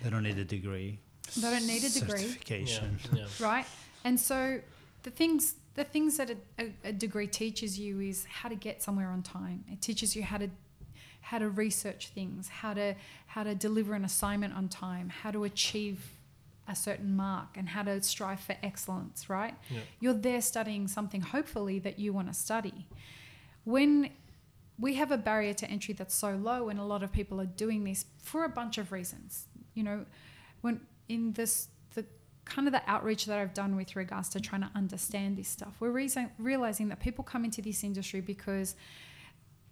They 0.02 0.10
don't 0.10 0.24
need 0.24 0.38
a 0.38 0.46
degree. 0.46 1.00
They 1.36 1.50
don't 1.50 1.68
need 1.68 1.84
a 1.84 1.90
degree. 1.90 2.20
Certification. 2.20 2.98
Yeah. 3.14 3.20
yeah. 3.20 3.26
right? 3.50 3.66
And 4.06 4.18
so 4.20 4.62
the 5.04 5.12
things 5.12 5.56
the 5.74 5.84
things 5.84 6.16
that 6.18 6.30
a, 6.32 6.38
a, 6.64 6.74
a 6.86 6.94
degree 6.94 7.28
teaches 7.28 7.78
you 7.78 8.00
is 8.00 8.24
how 8.26 8.48
to 8.48 8.56
get 8.56 8.82
somewhere 8.82 9.10
on 9.10 9.22
time. 9.24 9.66
It 9.70 9.82
teaches 9.82 10.16
you 10.16 10.24
how 10.24 10.38
to 10.38 10.50
how 11.20 11.40
to 11.40 11.50
research 11.50 12.10
things, 12.10 12.48
how 12.48 12.74
to 12.76 12.96
how 13.28 13.44
to 13.44 13.54
deliver 13.56 13.94
an 13.94 14.06
assignment 14.06 14.54
on 14.56 14.70
time, 14.70 15.10
how 15.10 15.32
to 15.32 15.44
achieve 15.44 15.98
a 16.68 16.76
certain 16.76 17.16
mark 17.16 17.58
and 17.58 17.70
how 17.70 17.84
to 17.84 18.02
strive 18.02 18.40
for 18.40 18.56
excellence, 18.64 19.30
right? 19.30 19.56
Yeah. 19.70 19.82
You're 20.00 20.14
there 20.14 20.42
studying 20.42 20.88
something 20.88 21.22
hopefully 21.22 21.80
that 21.80 22.00
you 22.00 22.14
want 22.14 22.28
to 22.28 22.34
study. 22.34 22.88
When 23.64 24.12
we 24.78 24.96
have 24.96 25.12
a 25.12 25.18
barrier 25.18 25.54
to 25.54 25.70
entry 25.70 25.94
that's 25.94 26.16
so 26.16 26.32
low 26.32 26.70
and 26.70 26.80
a 26.80 26.84
lot 26.84 27.04
of 27.04 27.12
people 27.12 27.40
are 27.40 27.46
doing 27.46 27.84
this 27.84 28.06
for 28.18 28.44
a 28.44 28.50
bunch 28.50 28.78
of 28.78 28.92
reasons. 28.92 29.48
You 29.74 29.84
know, 29.84 30.06
when 30.62 30.82
in 31.08 31.34
this 31.34 31.70
the 31.94 32.06
kind 32.46 32.68
of 32.68 32.74
the 32.74 32.82
outreach 32.88 33.26
that 33.26 33.40
I've 33.40 33.54
done 33.54 33.76
with 33.76 33.96
regards 33.96 34.30
to 34.30 34.40
trying 34.40 34.62
to 34.62 34.72
understand 34.76 35.38
this 35.38 35.48
stuff, 35.48 35.76
we're 35.80 35.92
reason, 35.92 36.32
realizing 36.38 36.90
that 36.90 37.00
people 37.00 37.24
come 37.24 37.46
into 37.46 37.62
this 37.62 37.84
industry 37.84 38.22
because 38.22 38.76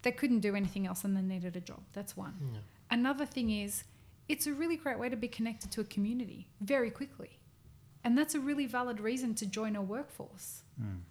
they 0.04 0.12
couldn't 0.12 0.40
do 0.40 0.56
anything 0.56 0.86
else 0.86 1.04
and 1.04 1.16
they 1.18 1.22
needed 1.22 1.56
a 1.56 1.62
job. 1.62 1.82
That's 1.94 2.16
one. 2.16 2.36
Yeah. 2.54 2.60
Another 2.92 3.26
thing 3.26 3.50
is, 3.50 3.84
it's 4.28 4.48
a 4.48 4.54
really 4.54 4.78
great 4.78 5.00
way 5.00 5.10
to 5.10 5.16
be 5.16 5.28
connected 5.28 5.72
to 5.72 5.82
a 5.82 5.84
community 5.84 6.48
very 6.62 6.90
quickly. 6.90 7.40
And 8.04 8.18
that's 8.18 8.36
a 8.36 8.40
really 8.40 8.66
valid 8.66 9.00
reason 9.00 9.34
to 9.36 9.46
join 9.46 9.76
a 9.76 9.82
workforce. 9.82 10.64
Mm. 10.82 11.02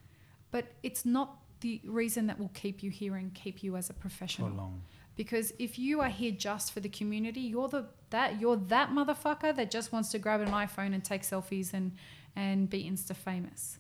But 0.51 0.67
it's 0.83 1.05
not 1.05 1.39
the 1.61 1.81
reason 1.85 2.27
that 2.27 2.39
will 2.39 2.51
keep 2.55 2.83
you 2.83 2.91
here 2.91 3.17
and 3.17 3.33
keep 3.33 3.63
you 3.63 3.77
as 3.77 3.89
a 3.89 3.95
professional. 3.95 4.49
For 4.51 4.55
long. 4.55 4.83
Because 5.17 5.53
if 5.59 5.79
you 5.79 6.01
are 6.01 6.09
here 6.09 6.33
just 6.33 6.73
for 6.73 6.81
the 6.81 6.89
community, 6.89 7.41
you're 7.41 7.69
the 7.69 7.87
that 8.11 8.41
you're 8.41 8.57
that 8.57 8.91
motherfucker 8.91 9.55
that 9.57 9.71
just 9.71 9.93
wants 9.93 10.11
to 10.11 10.19
grab 10.19 10.41
an 10.41 10.49
iPhone 10.49 10.95
and 10.95 11.05
take 11.05 11.23
selfies 11.23 11.73
and 11.73 11.93
and 12.35 12.69
be 12.69 12.85
insta 12.85 13.15
famous. 13.15 13.79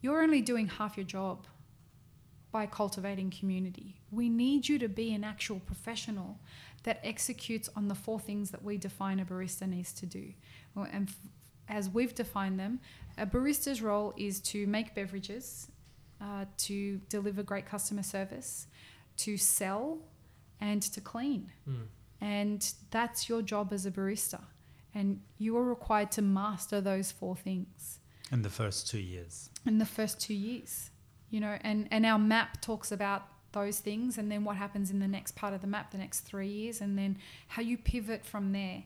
You're 0.00 0.22
only 0.22 0.42
doing 0.42 0.68
half 0.68 0.96
your 0.96 1.06
job 1.06 1.46
by 2.50 2.66
cultivating 2.66 3.30
community. 3.30 3.96
We 4.10 4.28
need 4.28 4.68
you 4.68 4.78
to 4.78 4.88
be 4.88 5.14
an 5.14 5.24
actual 5.24 5.60
professional 5.60 6.38
that 6.84 7.00
executes 7.04 7.68
on 7.76 7.88
the 7.88 7.94
four 7.94 8.18
things 8.18 8.50
that 8.50 8.62
we 8.64 8.76
define 8.76 9.20
a 9.20 9.24
barista 9.24 9.68
needs 9.68 9.92
to 9.94 10.06
do. 10.06 10.32
And 10.76 11.08
f- 11.08 11.16
as 11.68 11.88
we've 11.88 12.14
defined 12.14 12.58
them, 12.58 12.80
a 13.18 13.26
barista's 13.26 13.80
role 13.82 14.12
is 14.16 14.40
to 14.40 14.66
make 14.66 14.94
beverages, 14.94 15.68
uh, 16.20 16.46
to 16.58 17.00
deliver 17.08 17.42
great 17.42 17.66
customer 17.66 18.02
service, 18.02 18.66
to 19.18 19.36
sell, 19.36 19.98
and 20.60 20.82
to 20.82 21.00
clean. 21.00 21.52
Mm. 21.68 21.86
And 22.20 22.72
that's 22.90 23.28
your 23.28 23.42
job 23.42 23.72
as 23.72 23.86
a 23.86 23.90
barista. 23.90 24.40
And 24.94 25.20
you 25.38 25.56
are 25.56 25.64
required 25.64 26.10
to 26.12 26.22
master 26.22 26.80
those 26.80 27.10
four 27.10 27.34
things 27.36 27.98
In 28.30 28.42
the 28.42 28.50
first 28.50 28.88
two 28.88 29.00
years. 29.00 29.50
in 29.66 29.78
the 29.78 29.86
first 29.86 30.20
two 30.20 30.34
years. 30.34 30.90
You 31.30 31.40
know, 31.40 31.58
and, 31.62 31.88
and 31.90 32.04
our 32.04 32.18
map 32.18 32.60
talks 32.60 32.92
about 32.92 33.26
those 33.52 33.78
things 33.78 34.18
and 34.18 34.30
then 34.30 34.44
what 34.44 34.56
happens 34.56 34.90
in 34.90 34.98
the 34.98 35.08
next 35.08 35.36
part 35.36 35.54
of 35.54 35.60
the 35.60 35.66
map, 35.66 35.90
the 35.90 35.98
next 35.98 36.20
three 36.20 36.48
years, 36.48 36.80
and 36.80 36.98
then 36.98 37.18
how 37.48 37.62
you 37.62 37.76
pivot 37.76 38.24
from 38.24 38.52
there. 38.52 38.82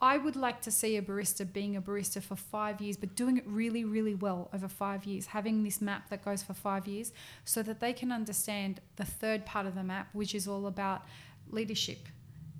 I 0.00 0.18
would 0.18 0.34
like 0.34 0.60
to 0.62 0.72
see 0.72 0.96
a 0.96 1.02
barista 1.02 1.50
being 1.50 1.76
a 1.76 1.80
barista 1.80 2.20
for 2.20 2.34
five 2.34 2.80
years, 2.80 2.96
but 2.96 3.14
doing 3.14 3.36
it 3.36 3.44
really, 3.46 3.84
really 3.84 4.16
well 4.16 4.50
over 4.52 4.66
five 4.66 5.04
years, 5.04 5.26
having 5.26 5.62
this 5.62 5.80
map 5.80 6.10
that 6.10 6.24
goes 6.24 6.42
for 6.42 6.54
five 6.54 6.88
years 6.88 7.12
so 7.44 7.62
that 7.62 7.78
they 7.78 7.92
can 7.92 8.10
understand 8.10 8.80
the 8.96 9.04
third 9.04 9.46
part 9.46 9.64
of 9.64 9.76
the 9.76 9.84
map, 9.84 10.08
which 10.12 10.34
is 10.34 10.48
all 10.48 10.66
about 10.66 11.02
leadership. 11.50 12.08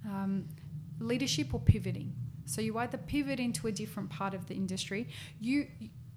Um, 0.07 0.47
leadership 1.01 1.53
or 1.53 1.59
pivoting. 1.59 2.15
So 2.45 2.61
you 2.61 2.79
either 2.79 2.97
pivot 2.97 3.41
into 3.41 3.67
a 3.67 3.73
different 3.73 4.11
part 4.11 4.35
of 4.35 4.47
the 4.47 4.55
industry. 4.55 5.09
You, 5.41 5.67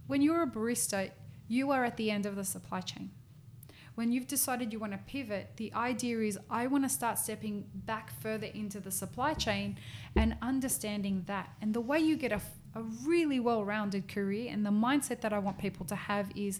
when 0.06 0.22
you're 0.22 0.44
a 0.44 0.48
barista, 0.48 1.10
you 1.48 1.72
are 1.72 1.84
at 1.84 1.98
the 1.98 2.12
end 2.12 2.28
of 2.28 2.36
the 2.36 2.44
supply 2.44 2.82
chain. 2.82 3.10
When 3.96 4.12
you've 4.12 4.28
decided 4.28 4.74
you 4.74 4.80
want 4.80 4.92
to 4.92 5.00
pivot, 5.00 5.52
the 5.56 5.74
idea 5.74 6.20
is 6.20 6.38
I 6.50 6.68
want 6.68 6.84
to 6.84 6.90
start 6.90 7.18
stepping 7.18 7.66
back 7.74 8.12
further 8.22 8.48
into 8.48 8.82
the 8.82 8.92
supply 8.92 9.34
chain 9.34 9.78
and 10.18 10.36
understanding 10.42 11.24
that. 11.28 11.50
And 11.62 11.74
the 11.74 11.80
way 11.80 12.00
you 12.00 12.18
get 12.18 12.34
a, 12.34 12.42
a 12.76 12.82
really 13.06 13.40
well 13.40 13.64
rounded 13.64 14.10
career 14.10 14.52
and 14.52 14.66
the 14.66 14.70
mindset 14.70 15.22
that 15.22 15.32
I 15.32 15.40
want 15.40 15.58
people 15.58 15.86
to 15.88 15.96
have 15.96 16.30
is 16.36 16.60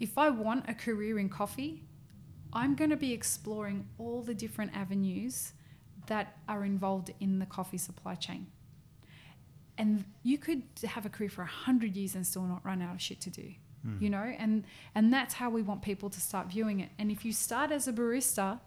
if 0.00 0.18
I 0.18 0.28
want 0.28 0.68
a 0.68 0.74
career 0.74 1.18
in 1.18 1.30
coffee, 1.30 1.82
I'm 2.52 2.74
going 2.74 2.90
to 2.90 2.96
be 2.96 3.12
exploring 3.12 3.88
all 3.98 4.20
the 4.20 4.34
different 4.34 4.76
avenues 4.76 5.52
that 6.08 6.36
are 6.46 6.64
involved 6.64 7.10
in 7.20 7.38
the 7.38 7.46
coffee 7.46 7.78
supply 7.78 8.16
chain. 8.16 8.48
And 9.78 10.04
you 10.22 10.36
could 10.36 10.62
have 10.84 11.06
a 11.06 11.08
career 11.08 11.30
for 11.30 11.42
100 11.42 11.96
years 11.96 12.14
and 12.14 12.26
still 12.26 12.42
not 12.42 12.64
run 12.64 12.82
out 12.82 12.94
of 12.94 13.00
shit 13.00 13.20
to 13.22 13.30
do 13.30 13.54
Mm. 13.84 14.00
you 14.00 14.10
know 14.10 14.34
and 14.38 14.64
and 14.94 15.12
that's 15.12 15.34
how 15.34 15.50
we 15.50 15.62
want 15.62 15.82
people 15.82 16.08
to 16.10 16.20
start 16.20 16.46
viewing 16.48 16.80
it 16.80 16.90
and 16.98 17.10
if 17.10 17.24
you 17.24 17.32
start 17.32 17.70
as 17.70 17.86
a 17.88 17.92
barista 17.92 18.58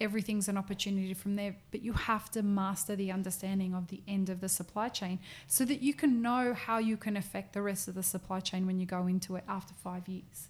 everything's 0.00 0.48
an 0.48 0.56
opportunity 0.56 1.12
from 1.12 1.34
there 1.36 1.56
but 1.72 1.82
you 1.82 1.92
have 1.92 2.30
to 2.30 2.42
master 2.42 2.94
the 2.94 3.10
understanding 3.10 3.74
of 3.74 3.88
the 3.88 4.00
end 4.06 4.28
of 4.30 4.40
the 4.40 4.48
supply 4.48 4.88
chain 4.88 5.18
so 5.48 5.64
that 5.64 5.82
you 5.82 5.92
can 5.92 6.22
know 6.22 6.54
how 6.54 6.78
you 6.78 6.96
can 6.96 7.16
affect 7.16 7.52
the 7.52 7.60
rest 7.62 7.88
of 7.88 7.94
the 7.94 8.02
supply 8.02 8.38
chain 8.40 8.64
when 8.66 8.78
you 8.78 8.86
go 8.86 9.06
into 9.06 9.34
it 9.36 9.44
after 9.48 9.74
5 9.74 10.08
years 10.08 10.48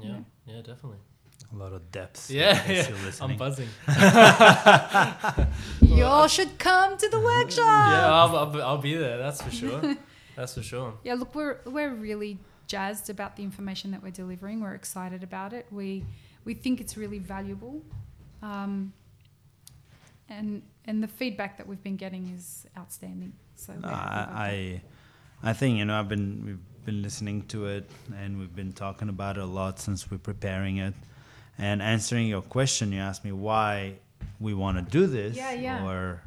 Yeah. 0.00 0.08
Yeah. 0.08 0.18
Yeah. 0.46 0.62
Definitely. 0.62 0.98
A 1.52 1.56
lot 1.56 1.72
of 1.72 1.90
depth. 1.92 2.30
Yeah. 2.30 2.62
yeah. 2.66 2.88
you're 2.88 3.12
I'm 3.20 3.36
buzzing. 3.36 3.68
you 5.82 6.04
all 6.04 6.28
should 6.28 6.58
come 6.58 6.96
to 6.96 7.08
the 7.08 7.20
workshop 7.20 7.92
yeah. 7.92 8.12
I'll, 8.12 8.36
I'll, 8.36 8.62
I'll 8.62 8.78
be 8.78 8.94
there. 8.94 9.18
That's 9.18 9.42
for 9.42 9.50
sure. 9.50 9.96
That's 10.36 10.54
for 10.54 10.62
sure. 10.62 10.94
Yeah, 11.04 11.14
look, 11.14 11.34
we're 11.34 11.58
we're 11.66 11.92
really 11.92 12.38
jazzed 12.66 13.10
about 13.10 13.36
the 13.36 13.42
information 13.42 13.90
that 13.90 14.02
we're 14.02 14.10
delivering. 14.10 14.60
We're 14.60 14.74
excited 14.74 15.22
about 15.22 15.52
it. 15.52 15.66
We 15.70 16.04
we 16.44 16.54
think 16.54 16.80
it's 16.80 16.96
really 16.96 17.18
valuable, 17.18 17.82
um, 18.42 18.92
and 20.28 20.62
and 20.84 21.02
the 21.02 21.08
feedback 21.08 21.56
that 21.58 21.66
we've 21.66 21.82
been 21.82 21.96
getting 21.96 22.28
is 22.34 22.66
outstanding. 22.76 23.32
So 23.54 23.72
No, 23.74 23.88
we're 23.88 23.94
happy 23.94 24.04
about 24.04 24.28
that. 24.30 24.36
I, 24.36 24.82
I, 25.44 25.50
I 25.50 25.52
think 25.52 25.78
you 25.78 25.84
know 25.84 25.98
I've 25.98 26.08
been 26.08 26.42
we've 26.44 26.84
been 26.84 27.02
listening 27.02 27.42
to 27.46 27.66
it 27.66 27.88
and 28.16 28.38
we've 28.40 28.54
been 28.54 28.72
talking 28.72 29.08
about 29.08 29.36
it 29.36 29.42
a 29.42 29.46
lot 29.46 29.78
since 29.78 30.10
we're 30.10 30.18
preparing 30.18 30.78
it, 30.78 30.94
and 31.58 31.80
answering 31.82 32.26
your 32.26 32.42
question. 32.42 32.92
You 32.92 33.00
asked 33.00 33.24
me 33.24 33.32
why 33.32 33.94
we 34.40 34.54
want 34.54 34.78
to 34.78 34.82
do 34.98 35.06
this. 35.06 35.36
Yeah, 35.36 35.52
yeah. 35.52 35.86
Or, 35.86 36.22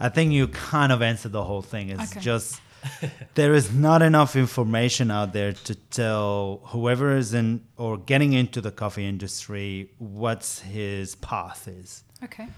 I 0.00 0.08
think 0.08 0.32
you 0.32 0.48
kind 0.48 0.90
of 0.90 1.02
answered 1.02 1.30
the 1.32 1.44
whole 1.44 1.62
thing. 1.62 1.90
It's 1.90 2.10
Okay. 2.12 2.20
just 2.20 2.60
there 3.34 3.54
is 3.54 3.72
not 3.72 4.02
enough 4.02 4.36
information 4.36 5.10
out 5.10 5.32
there 5.32 5.52
to 5.52 5.74
tell 5.74 6.60
whoever 6.66 7.16
is 7.16 7.34
in 7.34 7.62
or 7.76 7.96
getting 7.98 8.32
into 8.32 8.60
the 8.60 8.70
coffee 8.70 9.06
industry 9.08 9.90
what's 9.98 10.60
his 10.60 11.14
path 11.16 11.66
is 11.68 12.04
okay. 12.22 12.48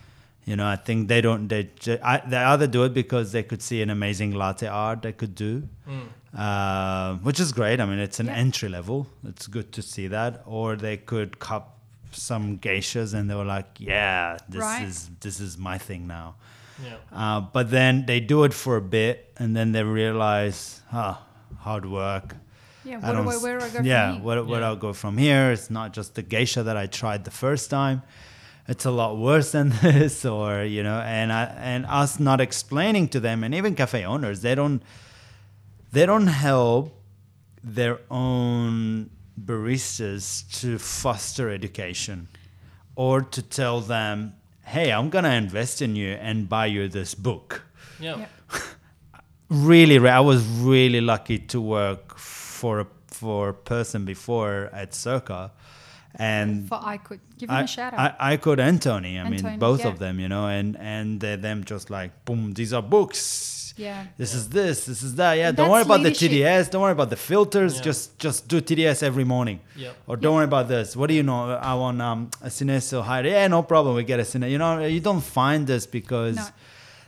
You 0.45 0.55
know, 0.55 0.67
I 0.67 0.77
think 0.77 1.09
they 1.09 1.21
don't. 1.21 1.49
They 1.49 1.71
ju- 1.81 1.99
I, 2.05 2.19
they 2.25 2.37
either 2.37 2.69
do 2.69 2.85
it 2.85 2.95
because 2.95 3.33
they 3.33 3.43
could 3.43 3.61
see 3.63 3.83
an 3.83 3.91
amazing 3.91 4.31
latte 4.33 4.69
art 4.69 5.03
they 5.03 5.13
could 5.13 5.35
do, 5.35 5.69
uh, 6.37 7.15
which 7.17 7.41
is 7.41 7.53
great. 7.53 7.81
I 7.81 7.85
mean, 7.87 7.99
it's 7.99 8.21
an 8.21 8.27
Yeah. 8.27 8.35
entry 8.35 8.69
level. 8.69 9.07
It's 9.27 9.47
good 9.49 9.73
to 9.73 9.83
see 9.83 10.07
that. 10.09 10.43
Or 10.47 10.77
they 10.77 10.99
could 10.99 11.39
cup 11.41 11.79
some 12.13 12.59
geishas 12.59 13.13
and 13.15 13.29
they 13.29 13.35
were 13.35 13.45
like, 13.45 13.67
"Yeah, 13.79 14.37
this 14.49 14.61
Right. 14.61 14.85
is 14.85 15.11
this 15.21 15.41
is 15.41 15.59
my 15.59 15.79
thing 15.79 16.07
now." 16.07 16.37
Yeah. 16.83 16.97
Uh, 17.13 17.41
but 17.41 17.71
then 17.71 18.07
they 18.07 18.21
do 18.21 18.45
it 18.45 18.53
for 18.55 18.77
a 18.77 18.81
bit 18.83 19.33
and 19.39 19.57
then 19.57 19.73
they 19.73 19.83
realize, 19.83 20.81
huh, 20.91 21.15
hard 21.59 21.87
work. 21.87 22.37
Yeah, 22.85 22.99
I 22.99 22.99
where 23.01 23.13
do 23.13 23.17
don't 23.17 23.29
I, 23.29 23.35
s- 23.37 23.43
where 23.43 23.59
do 23.59 23.65
I 23.65 23.69
go 23.71 23.81
yeah, 23.81 24.07
from 24.13 24.15
here? 24.17 24.25
where, 24.25 24.45
where 24.45 24.61
Yeah. 24.61 24.73
I 24.73 24.75
go 24.77 24.93
from 24.93 25.19
here? 25.19 25.51
It's 25.53 25.71
not 25.71 25.93
just 25.93 26.15
the 26.15 26.23
geisha 26.23 26.63
that 26.63 26.77
I 26.77 26.87
tried 26.87 27.25
the 27.25 27.31
first 27.31 27.71
time. 27.71 28.03
It's 28.69 28.85
a 28.85 28.91
lot 28.91 29.17
worse 29.17 29.53
than 29.53 29.69
this, 29.83 30.25
or 30.25 30.65
you 30.65 30.83
know, 30.83 30.99
and 31.01 31.33
I 31.33 31.45
and 31.59 31.87
us 31.87 32.19
not 32.21 32.41
explaining 32.41 33.09
to 33.11 33.21
them, 33.21 33.43
and 33.45 33.55
even 33.55 33.75
cafe 33.75 34.05
owners, 34.05 34.43
they 34.43 34.55
don't 34.55 34.83
they 35.93 36.05
don't 36.07 36.27
help 36.29 36.93
their 37.65 37.99
own 38.11 39.11
baristas 39.41 40.45
to 40.61 40.79
foster 40.79 41.51
education 41.51 42.29
or 42.95 43.21
to 43.21 43.43
tell 43.43 43.81
them, 43.81 44.35
hey, 44.67 44.91
I'm 44.93 45.11
gonna 45.11 45.31
invest 45.31 45.81
in 45.81 45.97
you 45.97 46.11
and 46.15 46.49
buy 46.49 46.67
you 46.67 46.89
this 46.89 47.15
book 47.15 47.63
Yeah. 48.01 48.19
Yep. 48.19 48.31
really 49.49 49.99
I 49.99 50.21
was 50.21 50.45
really 50.47 51.01
lucky 51.01 51.39
to 51.39 51.61
work 51.61 52.19
for 52.19 52.81
a 52.81 52.87
for 53.07 53.51
a 53.51 53.55
person 53.55 54.05
before 54.05 54.69
at 54.73 54.95
Circa 54.95 55.53
and 56.19 56.69
For 56.69 56.81
I 56.83 56.97
could 56.97 57.21
give 57.39 57.51
him 57.51 57.57
I, 57.57 57.63
a 57.63 57.67
shout 57.67 57.93
out. 57.93 58.17
I, 58.19 58.33
I 58.33 58.37
could 58.39 58.59
and 58.59 58.81
Tony. 58.81 59.19
I 59.19 59.23
And 59.23 59.31
mean 59.31 59.43
Tony, 59.43 59.57
both 59.59 59.81
yeah. 59.81 59.89
of 59.89 59.99
them, 59.99 60.19
you 60.19 60.29
know, 60.29 60.49
and 60.49 60.77
and 60.79 61.21
them 61.21 61.65
just 61.65 61.91
like 61.91 62.25
boom, 62.25 62.53
these 62.53 62.73
are 62.73 62.83
books. 62.83 63.66
Yeah. 63.77 64.07
This 64.17 64.35
is 64.35 64.49
this, 64.49 64.87
this 64.87 65.03
is 65.03 65.15
that. 65.17 65.35
Yeah, 65.35 65.53
don't 65.53 65.71
worry 65.71 65.83
about 65.83 66.01
leadership. 66.01 66.31
the 66.31 66.41
TDS. 66.41 66.71
Don't 66.71 66.83
worry 66.83 66.93
about 66.93 67.11
the 67.11 67.17
filters. 67.17 67.77
Yeah. 67.77 67.83
Just 67.83 68.19
just 68.19 68.49
do 68.49 68.61
TDS 68.61 69.03
every 69.03 69.25
morning. 69.25 69.61
Yeah. 69.77 69.91
Or 70.07 70.17
don't 70.17 70.35
worry 70.35 70.45
about 70.45 70.69
this. 70.69 70.97
What 70.97 71.09
do 71.09 71.15
you 71.15 71.23
know? 71.23 71.51
I 71.51 71.75
want 71.75 72.01
um, 72.01 72.31
a 72.41 72.49
Synesso 72.49 73.03
hide. 73.03 73.27
Yeah, 73.27 73.47
no 73.49 73.63
problem. 73.63 73.95
We 73.95 74.05
get 74.05 74.19
a 74.19 74.23
Cine. 74.23 74.51
You 74.51 74.59
know, 74.59 74.85
you 74.85 75.01
don't 75.01 75.21
find 75.21 75.67
this 75.67 75.87
because 75.87 76.37
No. 76.37 76.47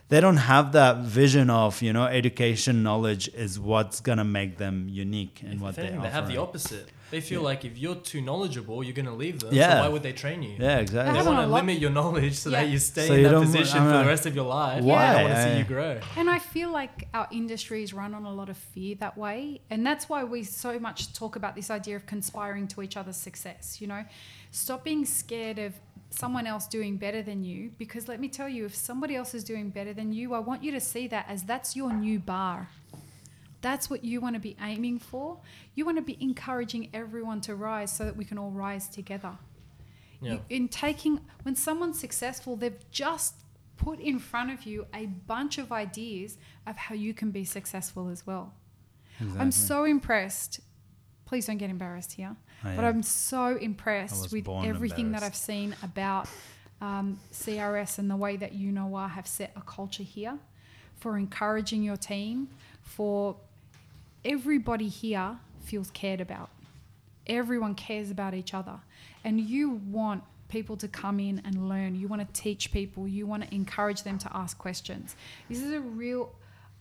They 0.09 0.21
don't 0.21 0.39
have 0.39 0.73
that 0.73 0.99
vision 0.99 1.51
of 1.51 1.83
you 1.83 1.93
know 1.93 2.05
education 2.05 2.83
knowledge 2.83 3.29
is 3.29 3.59
what's 3.61 4.01
gonna 4.01 4.25
make 4.25 4.57
them 4.59 4.89
unique 4.89 5.43
and 5.45 5.61
what 5.61 5.77
they 5.77 5.83
anything, 5.83 6.01
they 6.01 6.07
offer. 6.09 6.15
have 6.15 6.29
the 6.29 6.37
opposite. 6.39 6.89
They 7.11 7.23
feel 7.23 7.41
like 7.41 7.65
if 7.65 7.79
you're 7.79 7.95
too 7.95 8.21
knowledgeable, 8.21 8.85
you're 8.85 8.93
going 8.93 9.07
to 9.07 9.15
leave 9.15 9.41
them. 9.41 9.55
Yeah. 9.55 9.77
So 9.77 9.81
why 9.81 9.89
would 9.89 10.03
they 10.03 10.13
train 10.13 10.43
you? 10.43 10.57
Yeah, 10.59 10.77
exactly. 10.81 11.19
They 11.19 11.27
want 11.27 11.39
to 11.41 11.47
limit 11.47 11.79
your 11.79 11.89
knowledge 11.89 12.35
so 12.35 12.51
Yeah. 12.51 12.61
that 12.65 12.69
you 12.69 12.79
stay 12.79 13.07
So 13.07 13.15
in 13.15 13.21
you 13.21 13.29
that 13.31 13.41
position 13.41 13.79
I'm 13.79 13.85
for 13.85 13.93
not- 13.93 14.03
the 14.03 14.09
rest 14.09 14.27
of 14.27 14.35
your 14.35 14.45
life. 14.45 14.85
Why? 14.85 15.07
I 15.07 15.23
want 15.23 15.35
to 15.37 15.43
see 15.53 15.57
you 15.57 15.65
grow. 15.65 16.01
And 16.19 16.29
I 16.29 16.39
feel 16.39 16.71
like 16.71 17.09
our 17.15 17.27
industry 17.33 17.83
is 17.83 17.95
run 17.95 18.13
on 18.13 18.27
a 18.27 18.35
lot 18.35 18.51
of 18.51 18.59
fear 18.59 18.95
that 18.97 19.17
way. 19.17 19.63
And 19.71 19.87
that's 19.87 20.11
why 20.11 20.23
we 20.25 20.45
so 20.45 20.79
much 20.79 21.15
talk 21.15 21.35
about 21.35 21.55
this 21.57 21.71
idea 21.71 21.97
of 21.97 22.05
conspiring 22.05 22.69
to 22.69 22.83
each 22.83 22.99
other's 22.99 23.17
success. 23.17 23.81
You 23.81 23.87
know, 23.87 24.05
stop 24.51 24.85
being 24.85 25.07
scared 25.07 25.59
of 25.59 25.73
someone 26.11 26.47
else 26.47 26.67
doing 26.67 26.97
better 26.97 27.23
than 27.23 27.45
you. 27.45 27.71
Because 27.79 28.09
let 28.09 28.21
me 28.21 28.29
tell 28.29 28.49
you, 28.49 28.65
if 28.65 28.75
somebody 28.75 29.17
else 29.17 29.35
is 29.35 29.45
doing 29.45 29.71
better 29.71 29.93
than 29.93 30.13
you, 30.13 30.35
I 30.35 30.39
want 30.39 30.63
you 30.63 30.71
to 30.73 30.81
see 30.81 31.07
that 31.09 31.27
as 31.29 31.45
that's 31.45 31.77
your 31.77 31.93
new 31.93 32.19
bar. 32.19 32.69
That's 33.61 33.91
what 33.91 34.05
you 34.05 34.21
want 34.21 34.35
to 34.35 34.41
be 34.41 34.57
aiming 34.63 35.01
for. 35.01 35.39
You 35.75 35.85
want 35.85 35.99
to 35.99 36.03
be 36.03 36.17
encouraging 36.21 36.91
everyone 36.95 37.41
to 37.43 37.55
rise 37.55 37.93
so 37.93 38.05
that 38.05 38.17
we 38.17 38.25
can 38.25 38.39
all 38.39 38.51
rise 38.51 38.89
together. 38.89 39.37
Yeah. 40.21 40.33
You, 40.33 40.41
in 40.49 40.69
taking 40.69 41.21
when 41.43 41.57
someone's 41.57 41.99
successful, 41.99 42.57
they've 42.57 42.91
just 42.91 43.35
put 43.77 44.01
in 44.01 44.19
front 44.19 44.51
of 44.51 44.65
you 44.65 44.87
a 44.95 45.07
bunch 45.07 45.59
of 45.59 45.73
ideas 45.73 46.39
of 46.67 46.77
how 46.77 46.95
you 46.95 47.15
can 47.15 47.31
be 47.31 47.45
successful 47.45 48.09
as 48.09 48.27
well. 48.27 48.55
I'm 49.37 49.51
so 49.51 49.85
impressed. 49.85 50.61
Please 51.25 51.47
don't 51.47 51.59
get 51.59 51.71
embarrassed 51.71 52.13
here, 52.13 52.37
I 52.65 52.75
but 52.75 52.85
am. 52.85 52.97
I'm 52.97 53.03
so 53.03 53.57
impressed 53.57 54.33
with 54.33 54.49
everything 54.49 55.13
that. 55.13 55.23
I've 55.23 55.35
seen 55.35 55.75
about 55.83 56.29
um, 56.81 57.19
CRS 57.33 57.99
and 57.99 58.11
the 58.11 58.17
way 58.17 58.37
that 58.37 58.53
you 58.53 58.73
know 58.73 58.95
I 58.95 59.09
have 59.09 59.27
set 59.27 59.53
a 59.57 59.61
culture 59.61 60.03
here 60.03 60.39
for 60.99 61.17
encouraging 61.17 61.83
your 61.83 61.97
team, 61.97 62.49
for 62.83 63.37
everybody 64.25 64.89
here 64.89 65.39
feels 65.61 65.91
cared 65.91 66.21
about. 66.21 66.51
Everyone 67.27 67.75
cares 67.75 68.11
about 68.11 68.35
each 68.35 68.55
other. 68.55 68.81
And 69.25 69.41
you 69.41 69.81
want 69.91 70.23
people 70.49 70.77
to 70.79 70.89
come 70.89 71.21
in 71.21 71.43
and 71.45 71.69
learn. 71.69 71.95
You 71.95 72.09
want 72.09 72.27
to 72.27 72.41
teach 72.41 72.73
people. 72.73 73.07
You 73.07 73.27
want 73.27 73.45
to 73.45 73.55
encourage 73.55 74.03
them 74.03 74.19
to 74.19 74.37
ask 74.37 74.59
questions. 74.59 75.15
This 75.49 75.61
is 75.61 75.73
a 75.73 75.81
real, 75.81 76.35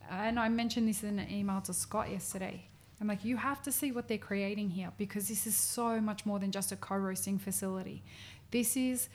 and 0.09 0.39
I 0.39 0.49
mentioned 0.49 0.87
this 0.87 1.03
in 1.03 1.19
an 1.19 1.29
email 1.29 1.61
to 1.61 1.73
Scott 1.73 2.09
yesterday. 2.09 2.65
I'm 2.99 3.07
like, 3.07 3.23
you 3.23 3.37
have 3.37 3.61
to 3.63 3.71
see 3.71 3.91
what 3.91 4.07
they're 4.07 4.17
creating 4.17 4.69
here 4.71 4.91
because 4.97 5.27
this 5.27 5.45
is 5.45 5.55
so 5.55 6.01
much 6.01 6.25
more 6.25 6.39
than 6.39 6.51
just 6.51 6.71
a 6.71 6.75
co 6.75 6.95
roasting 6.95 7.37
facility. 7.37 8.03
This 8.51 8.75
is 8.75 9.09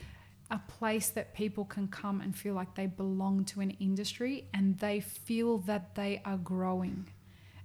a 0.51 0.61
place 0.69 1.09
that 1.11 1.35
people 1.35 1.65
can 1.65 1.89
come 1.89 2.21
and 2.21 2.37
feel 2.37 2.55
like 2.55 2.75
they 2.75 2.87
belong 2.87 3.45
to 3.47 3.61
an 3.61 3.71
industry 3.81 4.45
and 4.53 4.79
they 4.79 5.01
feel 5.01 5.59
that 5.59 5.95
they 5.95 6.21
are 6.25 6.37
growing. 6.37 7.09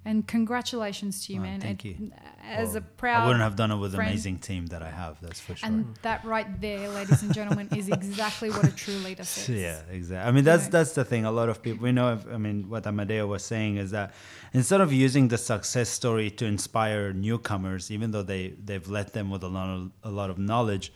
And 0.10 0.26
congratulations 0.26 1.14
to 1.26 1.34
you, 1.34 1.40
Oh, 1.40 1.44
man. 1.44 1.60
thank 1.60 1.84
you. 1.84 1.96
As 2.42 2.70
Well, 2.70 2.78
a 2.78 2.82
proud. 2.82 3.24
I 3.24 3.28
wouldn't 3.28 3.44
have 3.44 3.58
done 3.58 3.72
it 3.72 3.76
with 3.84 3.92
the 3.92 3.98
friend. 3.98 4.12
amazing 4.12 4.38
team 4.40 4.64
that 4.68 4.82
I 4.82 4.90
have. 4.90 5.14
That's 5.24 5.42
for 5.46 5.54
sure. 5.58 5.68
And 5.68 5.78
that 6.02 6.24
right 6.24 6.50
there, 6.62 6.88
ladies 7.00 7.22
and 7.24 7.34
gentlemen, 7.40 7.68
is 7.76 7.90
exactly 7.90 8.50
what 8.50 8.64
a 8.66 8.72
true 8.84 9.00
leader 9.08 9.26
says. 9.34 9.50
Yeah, 9.50 9.82
exactly. 9.92 10.28
I 10.30 10.32
mean, 10.32 10.46
that's 10.46 10.66
know. 10.66 10.70
that's 10.78 10.94
the 11.00 11.04
thing. 11.12 11.26
A 11.26 11.32
lot 11.40 11.50
of 11.50 11.62
people, 11.62 11.84
we 11.84 11.92
know. 11.92 12.14
If, 12.14 12.22
I 12.36 12.38
mean, 12.38 12.70
what 12.70 12.88
Amadeo 12.88 13.28
was 13.28 13.44
saying 13.44 13.74
is 13.84 13.92
that 13.92 14.14
instead 14.54 14.80
of 14.80 14.94
using 14.94 15.28
the 15.28 15.38
success 15.38 15.90
story 15.90 16.30
to 16.40 16.46
inspire 16.46 17.12
newcomers, 17.12 17.92
even 17.96 18.12
though 18.12 18.24
they 18.34 18.44
they've 18.68 18.88
let 19.00 19.08
them 19.12 19.30
with 19.30 19.44
a 19.44 19.50
lot 19.60 19.70
of 19.76 19.92
a 20.04 20.12
lot 20.20 20.30
of 20.30 20.38
knowledge, 20.38 20.94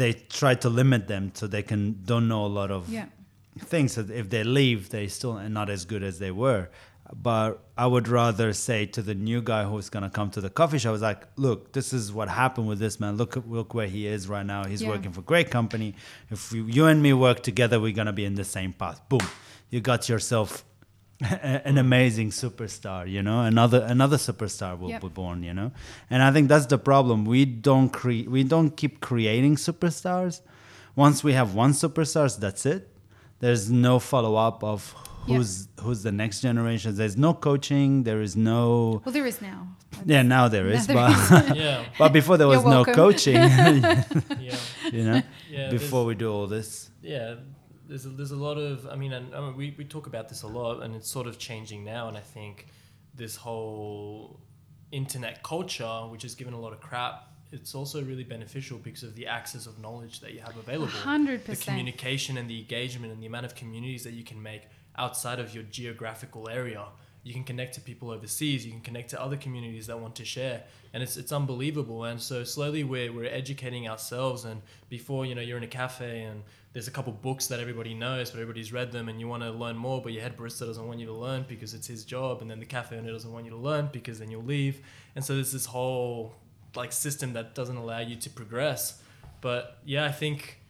they 0.00 0.12
try 0.12 0.54
to 0.64 0.68
limit 0.68 1.06
them 1.06 1.30
so 1.34 1.46
they 1.46 1.62
can 1.62 1.80
don't 2.04 2.26
know 2.26 2.44
a 2.44 2.52
lot 2.60 2.70
of 2.72 2.88
Yeah. 2.88 3.06
things. 3.72 3.94
That 3.94 4.10
if 4.10 4.28
they 4.28 4.42
leave, 4.42 4.80
they 4.90 5.06
still 5.06 5.34
are 5.38 5.48
not 5.48 5.70
as 5.70 5.84
good 5.84 6.02
as 6.02 6.18
they 6.18 6.32
were. 6.32 6.68
But 7.14 7.64
I 7.76 7.86
would 7.86 8.06
rather 8.08 8.52
say 8.52 8.84
to 8.86 9.00
the 9.02 9.14
new 9.14 9.40
guy 9.40 9.64
who's 9.64 9.88
gonna 9.88 10.10
come 10.10 10.30
to 10.32 10.40
the 10.40 10.50
coffee 10.50 10.78
shop, 10.78 10.94
is 10.94 11.00
like, 11.02 11.26
look, 11.36 11.72
this 11.72 11.92
is 11.92 12.12
what 12.12 12.28
happened 12.28 12.68
with 12.68 12.78
this 12.78 13.00
man. 13.00 13.16
Look, 13.16 13.36
look 13.48 13.72
where 13.72 13.86
he 13.86 14.06
is 14.06 14.28
right 14.28 14.44
now. 14.44 14.64
He's 14.64 14.82
Yeah. 14.82 14.90
working 14.90 15.12
for 15.12 15.20
a 15.20 15.24
great 15.24 15.50
company. 15.50 15.94
If 16.30 16.52
you, 16.52 16.64
you 16.66 16.86
and 16.86 17.02
me 17.02 17.12
work 17.14 17.42
together, 17.42 17.80
we're 17.80 17.94
gonna 17.94 18.12
be 18.12 18.24
in 18.26 18.34
the 18.34 18.44
same 18.44 18.72
path. 18.74 19.00
Boom, 19.08 19.20
you 19.70 19.80
got 19.80 20.08
yourself 20.08 20.64
an 21.20 21.78
amazing 21.78 22.30
superstar. 22.30 23.10
You 23.10 23.22
know, 23.22 23.40
another 23.40 23.80
another 23.88 24.18
superstar 24.18 24.78
will 24.78 24.90
Yep. 24.90 25.02
be 25.02 25.08
born. 25.08 25.42
You 25.42 25.54
know, 25.54 25.72
and 26.10 26.22
I 26.22 26.30
think 26.30 26.48
that's 26.48 26.66
the 26.66 26.78
problem. 26.78 27.24
We 27.24 27.44
don't 27.46 27.88
create. 27.88 28.30
We 28.30 28.44
don't 28.44 28.76
keep 28.76 29.00
creating 29.00 29.56
superstars. 29.56 30.42
Once 30.94 31.24
we 31.24 31.32
have 31.32 31.54
one 31.54 31.72
superstars, 31.72 32.38
that's 32.38 32.66
it. 32.66 32.88
There's 33.40 33.70
no 33.70 33.98
follow 33.98 34.34
up 34.36 34.62
of 34.62 34.94
Yeah. 35.28 35.36
who's 35.36 35.68
who's 35.80 36.02
the 36.02 36.12
next 36.12 36.40
generation. 36.40 36.96
There's 36.96 37.16
no 37.16 37.32
coaching. 37.34 38.02
There 38.04 38.20
is 38.20 38.34
no. 38.36 39.02
Well, 39.04 39.12
there 39.12 39.26
is 39.26 39.40
now. 39.40 39.68
Yeah, 40.04 40.22
now 40.22 40.48
there 40.48 40.68
is, 40.68 40.86
there 40.86 40.96
but 40.96 41.56
Yeah. 41.64 41.84
but 41.98 42.12
before 42.12 42.36
there 42.36 42.48
was 42.48 42.64
no 42.64 42.84
coaching. 42.84 43.34
Yeah. 44.48 44.56
you 44.92 45.04
know, 45.04 45.22
Yeah. 45.50 45.70
before 45.70 46.04
we 46.04 46.14
do 46.14 46.28
all 46.32 46.46
this. 46.46 46.90
yeah 47.02 47.34
there's 47.88 48.04
a, 48.04 48.10
there's 48.10 48.32
a 48.32 48.42
lot 48.48 48.58
of 48.58 48.86
i 48.92 48.96
mean 49.02 49.12
and 49.14 49.34
I 49.34 49.40
mean, 49.40 49.56
we, 49.56 49.74
we 49.78 49.84
talk 49.96 50.06
about 50.12 50.28
this 50.28 50.42
a 50.42 50.46
lot 50.46 50.82
and 50.82 50.94
it's 50.94 51.10
sort 51.10 51.26
of 51.26 51.38
changing 51.38 51.80
now 51.84 52.02
and 52.08 52.16
i 52.18 52.20
think 52.36 52.66
this 53.22 53.34
whole 53.36 54.40
internet 54.92 55.42
culture 55.42 56.00
which 56.12 56.24
is 56.28 56.34
given 56.34 56.52
a 56.54 56.60
lot 56.60 56.72
of 56.74 56.80
crap 56.80 57.14
it's 57.50 57.74
also 57.74 58.02
really 58.10 58.24
beneficial 58.24 58.76
because 58.78 59.02
of 59.02 59.14
the 59.14 59.26
access 59.26 59.64
of 59.66 59.78
knowledge 59.78 60.20
that 60.20 60.32
you 60.34 60.40
have 60.40 60.56
available 60.58 60.86
hundred 61.12 61.40
the 61.44 61.52
percent. 61.52 61.64
communication 61.68 62.36
and 62.36 62.48
the 62.52 62.58
engagement 62.64 63.10
and 63.12 63.22
the 63.22 63.26
amount 63.32 63.46
of 63.46 63.54
communities 63.54 64.04
that 64.04 64.12
you 64.12 64.24
can 64.24 64.40
make 64.42 64.62
outside 64.98 65.38
of 65.38 65.54
your 65.54 65.64
geographical 65.64 66.48
area. 66.48 66.84
You 67.24 67.32
can 67.34 67.44
connect 67.44 67.74
to 67.74 67.80
people 67.80 68.10
overseas. 68.10 68.64
You 68.64 68.72
can 68.72 68.80
connect 68.80 69.10
to 69.10 69.20
other 69.20 69.36
communities 69.36 69.86
that 69.88 69.98
want 69.98 70.16
to 70.16 70.24
share. 70.24 70.62
And 70.94 71.02
it's 71.02 71.16
it's 71.16 71.32
unbelievable. 71.32 72.04
And 72.04 72.20
so 72.20 72.44
slowly 72.44 72.84
we're, 72.84 73.12
we're 73.12 73.30
educating 73.30 73.88
ourselves. 73.88 74.44
And 74.44 74.62
before 74.88 75.26
you 75.26 75.34
know 75.34 75.42
you're 75.42 75.58
in 75.58 75.64
a 75.64 75.68
cafe 75.68 76.22
and 76.22 76.42
there's 76.72 76.88
a 76.88 76.90
couple 76.90 77.12
books 77.12 77.46
that 77.48 77.60
everybody 77.60 77.92
knows 77.92 78.30
but 78.30 78.40
everybody's 78.40 78.72
read 78.72 78.92
them 78.92 79.08
and 79.08 79.18
you 79.18 79.26
want 79.26 79.42
to 79.42 79.50
learn 79.50 79.76
more 79.76 80.00
but 80.02 80.12
your 80.12 80.22
head 80.22 80.36
barista 80.36 80.66
doesn't 80.66 80.86
want 80.86 81.00
you 81.00 81.06
to 81.06 81.12
learn 81.12 81.44
because 81.48 81.74
it's 81.74 81.86
his 81.86 82.04
job. 82.04 82.40
And 82.40 82.50
then 82.50 82.60
the 82.60 82.66
cafe 82.66 82.96
owner 82.96 83.10
doesn't 83.10 83.32
want 83.32 83.44
you 83.44 83.50
to 83.50 83.56
learn 83.56 83.90
because 83.92 84.18
then 84.18 84.30
you'll 84.30 84.44
leave. 84.44 84.80
And 85.16 85.24
so 85.24 85.34
there's 85.34 85.52
this 85.52 85.66
whole 85.66 86.34
like 86.74 86.92
system 86.92 87.32
that 87.32 87.54
doesn't 87.54 87.76
allow 87.76 88.00
you 88.00 88.16
to 88.16 88.30
progress. 88.30 89.02
But 89.40 89.78
yeah 89.84 90.04
i 90.04 90.12
think 90.12 90.60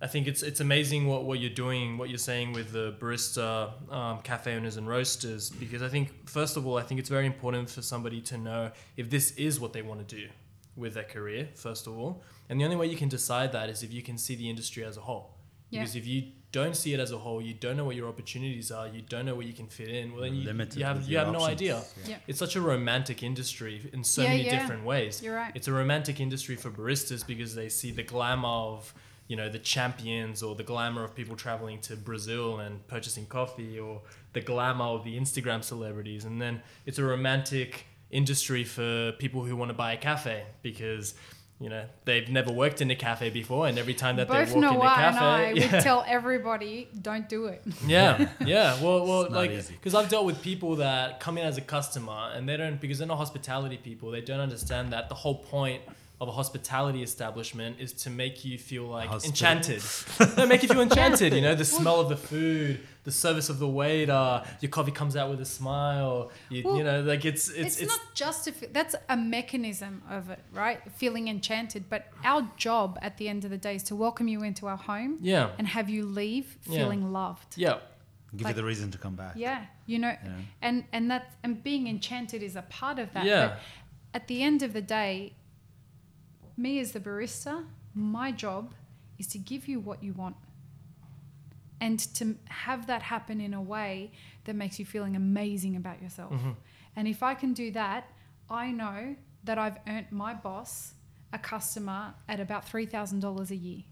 I 0.00 0.06
think 0.06 0.26
it's 0.26 0.42
it's 0.42 0.60
amazing 0.60 1.06
what, 1.06 1.24
what 1.24 1.38
you're 1.40 1.48
doing, 1.48 1.96
what 1.96 2.10
you're 2.10 2.18
saying 2.18 2.52
with 2.52 2.72
the 2.72 2.94
barista, 3.00 3.72
um, 3.90 4.20
cafe 4.20 4.54
owners, 4.54 4.76
and 4.76 4.86
roasters. 4.86 5.50
Because 5.50 5.82
I 5.82 5.88
think 5.88 6.28
first 6.28 6.56
of 6.56 6.66
all, 6.66 6.76
I 6.76 6.82
think 6.82 7.00
it's 7.00 7.08
very 7.08 7.26
important 7.26 7.70
for 7.70 7.82
somebody 7.82 8.20
to 8.22 8.36
know 8.36 8.70
if 8.96 9.08
this 9.08 9.30
is 9.32 9.58
what 9.58 9.72
they 9.72 9.82
want 9.82 10.06
to 10.06 10.16
do 10.16 10.28
with 10.76 10.94
their 10.94 11.04
career. 11.04 11.48
First 11.54 11.86
of 11.86 11.98
all, 11.98 12.22
and 12.48 12.60
the 12.60 12.64
only 12.64 12.76
way 12.76 12.86
you 12.86 12.96
can 12.96 13.08
decide 13.08 13.52
that 13.52 13.70
is 13.70 13.82
if 13.82 13.92
you 13.92 14.02
can 14.02 14.18
see 14.18 14.34
the 14.34 14.50
industry 14.50 14.84
as 14.84 14.96
a 14.98 15.00
whole. 15.00 15.30
Yeah. 15.70 15.80
Because 15.80 15.96
if 15.96 16.06
you 16.06 16.32
don't 16.52 16.76
see 16.76 16.94
it 16.94 17.00
as 17.00 17.10
a 17.10 17.18
whole, 17.18 17.42
you 17.42 17.54
don't 17.54 17.76
know 17.76 17.84
what 17.84 17.96
your 17.96 18.08
opportunities 18.08 18.70
are, 18.70 18.86
you 18.86 19.02
don't 19.02 19.26
know 19.26 19.34
where 19.34 19.46
you 19.46 19.52
can 19.52 19.66
fit 19.66 19.88
in. 19.88 20.12
Well, 20.12 20.22
then 20.22 20.34
you, 20.34 20.42
you 20.42 20.84
have 20.84 21.02
you 21.02 21.12
your 21.16 21.24
have 21.24 21.32
no 21.32 21.40
idea. 21.42 21.82
Yeah. 22.06 22.16
It's 22.26 22.38
such 22.38 22.54
a 22.54 22.60
romantic 22.60 23.22
industry 23.22 23.90
in 23.92 24.04
so 24.04 24.22
Yeah, 24.22 24.28
many 24.28 24.44
yeah. 24.44 24.58
different 24.58 24.84
ways. 24.84 25.22
You're 25.22 25.34
right. 25.34 25.52
It's 25.54 25.68
a 25.68 25.72
romantic 25.72 26.20
industry 26.20 26.56
for 26.56 26.70
baristas 26.70 27.26
because 27.26 27.54
they 27.54 27.68
see 27.68 27.90
the 27.90 28.04
glamour 28.04 28.48
of 28.48 28.94
you 29.28 29.36
know 29.36 29.48
the 29.48 29.58
champions 29.58 30.42
or 30.42 30.54
the 30.54 30.62
glamour 30.62 31.04
of 31.04 31.14
people 31.14 31.36
traveling 31.36 31.80
to 31.80 31.96
Brazil 31.96 32.58
and 32.58 32.86
purchasing 32.86 33.26
coffee 33.26 33.78
or 33.78 34.02
the 34.32 34.40
glamour 34.40 34.84
of 34.84 35.04
the 35.04 35.18
Instagram 35.18 35.62
celebrities 35.64 36.24
and 36.24 36.40
then 36.40 36.62
it's 36.84 36.98
a 36.98 37.04
romantic 37.04 37.86
industry 38.10 38.64
for 38.64 39.12
people 39.18 39.44
who 39.44 39.56
want 39.56 39.68
to 39.68 39.74
buy 39.74 39.92
a 39.92 39.96
cafe 39.96 40.44
because 40.62 41.14
you 41.58 41.70
know 41.70 41.84
they've 42.04 42.28
never 42.28 42.52
worked 42.52 42.80
in 42.80 42.90
a 42.90 42.94
cafe 42.94 43.30
before 43.30 43.66
and 43.66 43.78
every 43.78 43.94
time 43.94 44.16
that 44.16 44.28
Both 44.28 44.48
they 44.48 44.54
walk 44.54 44.56
in 44.56 44.64
a 44.64 44.72
Noah 44.72 44.94
and 44.96 45.16
I 45.16 45.54
cafe 45.54 45.68
would 45.76 45.82
tell 45.82 46.04
everybody, 46.06 46.88
don't 47.00 47.28
do 47.28 47.46
it. 47.46 47.62
yeah, 47.86 48.28
yeah. 48.44 48.80
Well, 48.82 49.06
well, 49.06 49.22
It's 49.22 49.34
like 49.34 49.68
because 49.68 49.94
I've 49.94 50.10
dealt 50.10 50.26
with 50.26 50.42
people 50.42 50.76
that 50.76 51.18
come 51.18 51.38
in 51.38 51.46
as 51.46 51.56
a 51.56 51.62
customer 51.62 52.30
and 52.34 52.46
they 52.46 52.58
don't 52.58 52.78
because 52.80 52.98
they're 52.98 53.08
not 53.08 53.16
hospitality 53.16 53.78
people. 53.78 54.10
They 54.10 54.20
don't 54.20 54.40
understand 54.40 54.92
that 54.92 55.08
the 55.08 55.14
whole 55.14 55.36
point 55.36 55.80
of 56.18 56.28
a 56.28 56.32
hospitality 56.32 57.02
establishment 57.02 57.76
is 57.78 57.92
to 57.92 58.08
make 58.10 58.42
you 58.42 58.56
feel 58.58 58.84
like 58.84 59.08
Hospital. 59.08 59.32
enchanted. 59.32 59.82
no, 60.38 60.46
make 60.46 60.62
you 60.62 60.68
feel 60.68 60.80
enchanted. 60.80 61.34
You 61.34 61.42
know, 61.42 61.54
the 61.54 61.64
smell 61.78 62.00
of 62.00 62.08
the 62.08 62.16
food, 62.16 62.80
the 63.04 63.12
service 63.12 63.50
of 63.50 63.58
the 63.58 63.68
waiter. 63.68 64.42
Your 64.62 64.70
coffee 64.70 64.92
comes 64.92 65.14
out 65.14 65.28
with 65.28 65.42
a 65.42 65.44
smile. 65.44 66.30
You, 66.48 66.62
Well, 66.64 66.78
you 66.78 66.84
know, 66.84 67.02
like 67.02 67.26
it's 67.26 67.50
It's, 67.50 67.58
it's 67.58 67.80
it's, 67.82 67.90
not 67.92 68.00
just 68.14 68.46
a, 68.48 68.52
that's 68.72 68.94
a 69.10 69.16
mechanism 69.16 70.02
of 70.08 70.30
it, 70.30 70.38
right? 70.54 70.80
Feeling 70.92 71.28
enchanted. 71.28 71.84
But 71.90 72.06
our 72.24 72.50
job 72.56 72.98
at 73.02 73.18
the 73.18 73.28
end 73.28 73.44
of 73.44 73.50
the 73.50 73.58
day 73.58 73.74
is 73.76 73.82
to 73.84 73.94
welcome 73.94 74.26
you 74.26 74.42
into 74.42 74.66
our 74.68 74.78
home 74.78 75.18
yeah, 75.20 75.50
and 75.58 75.66
have 75.68 75.90
you 75.90 76.06
leave 76.06 76.56
Yeah. 76.64 76.78
feeling 76.78 77.12
loved. 77.12 77.58
yeah, 77.58 77.80
Give 78.34 78.46
Like- 78.46 78.56
you 78.56 78.62
the 78.62 78.66
reason 78.66 78.90
to 78.90 78.98
come 78.98 79.16
back. 79.16 79.34
Yeah, 79.36 79.66
you 79.84 79.98
know, 79.98 80.14
Yeah. 80.24 80.30
and 80.62 80.84
and 80.92 81.10
that 81.10 81.34
and 81.42 81.62
being 81.62 81.86
enchanted 81.88 82.42
is 82.42 82.56
a 82.56 82.62
part 82.62 82.98
of 82.98 83.12
that. 83.12 83.26
Yeah. 83.26 83.48
But 83.48 83.58
at 84.14 84.28
the 84.28 84.42
end 84.42 84.62
of 84.62 84.72
the 84.72 84.80
day, 84.80 85.34
me 86.56 86.80
as 86.80 86.92
the 86.92 87.00
barista, 87.00 87.64
my 87.94 88.32
job 88.32 88.72
is 89.18 89.26
to 89.28 89.38
give 89.38 89.68
you 89.68 89.80
what 89.80 90.02
you 90.02 90.12
want, 90.12 90.36
and 91.80 91.98
to 92.14 92.36
have 92.46 92.86
that 92.86 93.02
happen 93.02 93.40
in 93.40 93.54
a 93.54 93.60
way 93.60 94.10
that 94.44 94.56
makes 94.56 94.78
you 94.78 94.86
feeling 94.86 95.16
amazing 95.16 95.76
about 95.76 96.02
yourself. 96.02 96.32
Mm-hmm. 96.32 96.52
And 96.96 97.08
if 97.08 97.22
I 97.22 97.34
can 97.34 97.52
do 97.52 97.70
that, 97.72 98.10
I 98.48 98.70
know 98.70 99.16
that 99.44 99.58
I've 99.58 99.78
earned 99.86 100.06
my 100.10 100.34
boss 100.34 100.94
a 101.32 101.38
customer 101.38 102.14
at 102.28 102.40
about 102.40 102.66
three 102.66 102.86
thousand 102.86 103.20
dollars 103.20 103.50
a 103.50 103.56
year. 103.56 103.82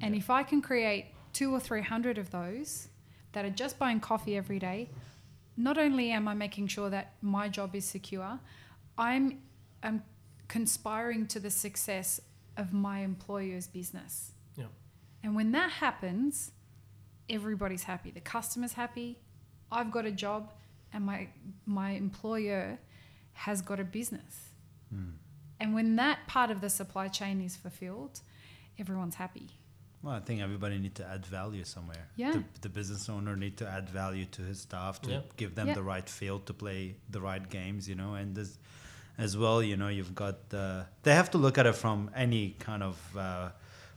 And 0.00 0.14
if 0.14 0.30
I 0.30 0.42
can 0.42 0.62
create 0.62 1.06
two 1.32 1.52
or 1.52 1.60
three 1.60 1.82
hundred 1.82 2.18
of 2.18 2.30
those 2.30 2.88
that 3.32 3.44
are 3.44 3.50
just 3.50 3.78
buying 3.78 4.00
coffee 4.00 4.36
every 4.36 4.58
day, 4.58 4.90
not 5.56 5.78
only 5.78 6.10
am 6.10 6.26
I 6.26 6.34
making 6.34 6.68
sure 6.68 6.90
that 6.90 7.12
my 7.20 7.48
job 7.48 7.74
is 7.74 7.84
secure, 7.84 8.40
I'm, 8.96 9.40
I'm 9.82 10.02
conspiring 10.48 11.26
to 11.28 11.40
the 11.40 11.50
success 11.50 12.20
of 12.56 12.72
my 12.72 13.00
employer's 13.00 13.66
business. 13.66 14.32
yeah. 14.56 14.64
And 15.22 15.34
when 15.36 15.52
that 15.52 15.70
happens, 15.70 16.52
everybody's 17.28 17.84
happy. 17.84 18.10
The 18.10 18.20
customer's 18.20 18.72
happy. 18.72 19.18
I've 19.70 19.90
got 19.90 20.06
a 20.06 20.12
job, 20.12 20.52
and 20.92 21.04
my 21.04 21.28
my 21.66 21.90
employer 21.92 22.78
has 23.32 23.62
got 23.62 23.78
a 23.80 23.84
business. 23.84 24.34
Hmm. 24.90 25.10
And 25.60 25.74
when 25.74 25.96
that 25.96 26.18
part 26.26 26.50
of 26.50 26.60
the 26.60 26.70
supply 26.70 27.08
chain 27.08 27.40
is 27.40 27.56
fulfilled, 27.56 28.20
everyone's 28.78 29.16
happy. 29.16 29.48
Well, 30.02 30.14
I 30.14 30.20
think 30.20 30.40
everybody 30.40 30.78
need 30.78 30.94
to 30.94 31.04
add 31.06 31.26
value 31.26 31.64
somewhere. 31.64 32.06
Yeah. 32.16 32.30
The, 32.32 32.44
the 32.62 32.68
business 32.68 33.08
owner 33.08 33.36
need 33.36 33.56
to 33.58 33.68
add 33.68 33.90
value 33.90 34.24
to 34.26 34.42
his 34.42 34.60
staff 34.60 35.02
to 35.02 35.10
Yeah. 35.10 35.20
give 35.36 35.56
them 35.56 35.66
Yeah. 35.68 35.74
the 35.74 35.82
right 35.82 36.08
field 36.08 36.46
to 36.46 36.54
play 36.54 36.94
the 37.10 37.20
right 37.20 37.46
games, 37.50 37.88
you 37.88 37.96
know, 37.96 38.14
and 38.14 38.36
this, 38.36 38.58
as 39.18 39.36
well, 39.36 39.62
you 39.62 39.76
know, 39.76 39.88
you've 39.88 40.14
got 40.14 40.36
uh, 40.52 40.84
they 41.02 41.14
have 41.14 41.30
to 41.32 41.38
look 41.38 41.58
at 41.58 41.66
it 41.66 41.74
from 41.74 42.10
any 42.14 42.54
kind 42.58 42.82
of 42.82 43.16
uh, 43.16 43.48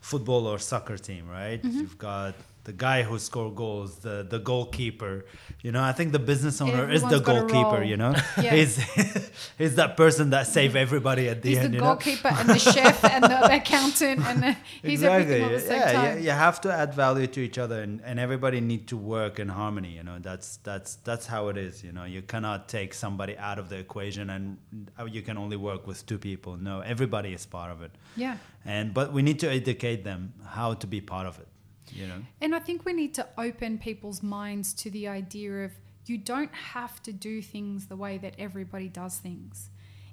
football 0.01 0.47
or 0.47 0.57
soccer 0.59 0.97
team, 0.97 1.29
right? 1.29 1.61
Mm-hmm. 1.61 1.79
You've 1.79 1.97
got 1.97 2.33
the 2.63 2.73
guy 2.73 3.01
who 3.03 3.17
score 3.17 3.51
goals, 3.51 3.97
the 3.99 4.25
the 4.29 4.37
goalkeeper. 4.39 5.25
You 5.61 5.71
know, 5.71 5.81
I 5.81 5.93
think 5.93 6.11
the 6.11 6.19
business 6.19 6.61
owner 6.61 6.89
is 6.91 7.01
the 7.01 7.07
Everyone's 7.07 7.25
got 7.25 7.35
a 7.35 7.39
goalkeeper. 7.53 7.83
You 7.83 7.97
know, 7.97 8.13
Yeah. 8.41 8.55
he's 8.55 8.77
he's 9.57 9.75
that 9.75 9.97
person 9.97 10.29
that 10.31 10.47
save 10.47 10.75
everybody 10.75 11.27
at 11.29 11.41
the 11.41 11.49
He's 11.49 11.57
end. 11.59 11.73
the 11.73 11.77
you 11.77 11.81
know? 11.81 11.87
goalkeeper 11.87 12.27
and 12.27 12.49
the 12.49 12.59
chef 12.59 13.03
and 13.03 13.23
the 13.23 13.55
accountant 13.59 14.19
and 14.27 14.43
the, 14.43 14.57
he's 14.83 15.03
everything 15.03 15.43
at 15.43 15.51
the 15.51 15.59
same 15.59 15.79
yeah, 15.79 15.91
time. 15.91 16.17
You, 16.17 16.23
you 16.25 16.31
have 16.31 16.61
to 16.61 16.71
add 16.71 16.93
value 16.93 17.27
to 17.27 17.39
each 17.39 17.57
other, 17.57 17.81
and, 17.81 18.01
and 18.03 18.19
everybody 18.19 18.61
need 18.61 18.87
to 18.89 18.97
work 18.97 19.39
in 19.39 19.49
harmony. 19.49 19.89
You 19.97 20.03
know, 20.03 20.17
that's 20.19 20.57
that's 20.57 20.95
that's 21.07 21.25
how 21.27 21.47
it 21.49 21.57
is. 21.57 21.83
You 21.83 21.91
know, 21.91 22.03
you 22.05 22.21
cannot 22.21 22.67
take 22.69 22.93
somebody 22.93 23.37
out 23.37 23.57
of 23.59 23.69
the 23.69 23.77
equation, 23.77 24.29
and 24.29 24.57
uh, 24.99 25.05
you 25.05 25.21
can 25.21 25.37
only 25.37 25.57
work 25.57 25.87
with 25.87 26.05
two 26.05 26.17
people. 26.19 26.57
No, 26.57 26.81
everybody 26.81 27.33
is 27.33 27.45
part 27.45 27.71
of 27.71 27.81
it, 27.81 27.91
Yeah. 28.15 28.37
and 28.65 28.93
but 28.93 29.11
we 29.13 29.21
need 29.23 29.39
to 29.39 29.49
educate 29.49 30.03
them 30.03 30.33
how 30.45 30.73
to 30.75 30.87
be 30.87 31.01
part 31.01 31.27
of 31.27 31.39
it. 31.39 31.47
You 31.93 32.07
know, 32.07 32.21
And 32.39 32.55
I 32.55 32.59
think 32.59 32.85
we 32.85 32.93
need 32.93 33.13
to 33.15 33.27
open 33.37 33.77
people's 33.77 34.23
minds 34.23 34.73
to 34.75 34.89
the 34.89 35.07
idea 35.07 35.65
of 35.65 35.71
you 36.05 36.17
don't 36.17 36.53
have 36.53 37.01
to 37.03 37.13
do 37.13 37.41
things 37.41 37.87
the 37.87 37.95
way 37.95 38.17
that 38.17 38.33
everybody 38.37 38.87
does 38.87 39.17
things. 39.17 39.69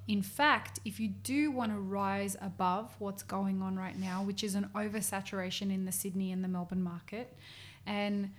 In 0.07 0.21
fact, 0.23 0.79
if 0.85 0.99
you 0.99 1.07
do 1.07 1.51
want 1.51 1.71
to 1.71 1.79
rise 1.79 2.35
above 2.41 2.95
what's 2.99 3.21
going 3.21 3.61
on 3.61 3.75
right 3.75 3.97
now, 3.97 4.23
which 4.23 4.43
is 4.43 4.55
an 4.55 4.69
oversaturation 4.75 5.73
in 5.73 5.85
the 5.85 5.91
Sydney 5.91 6.31
and 6.31 6.43
the 6.43 6.47
Melbourne 6.47 6.81
market, 6.83 7.37
and 7.85 8.31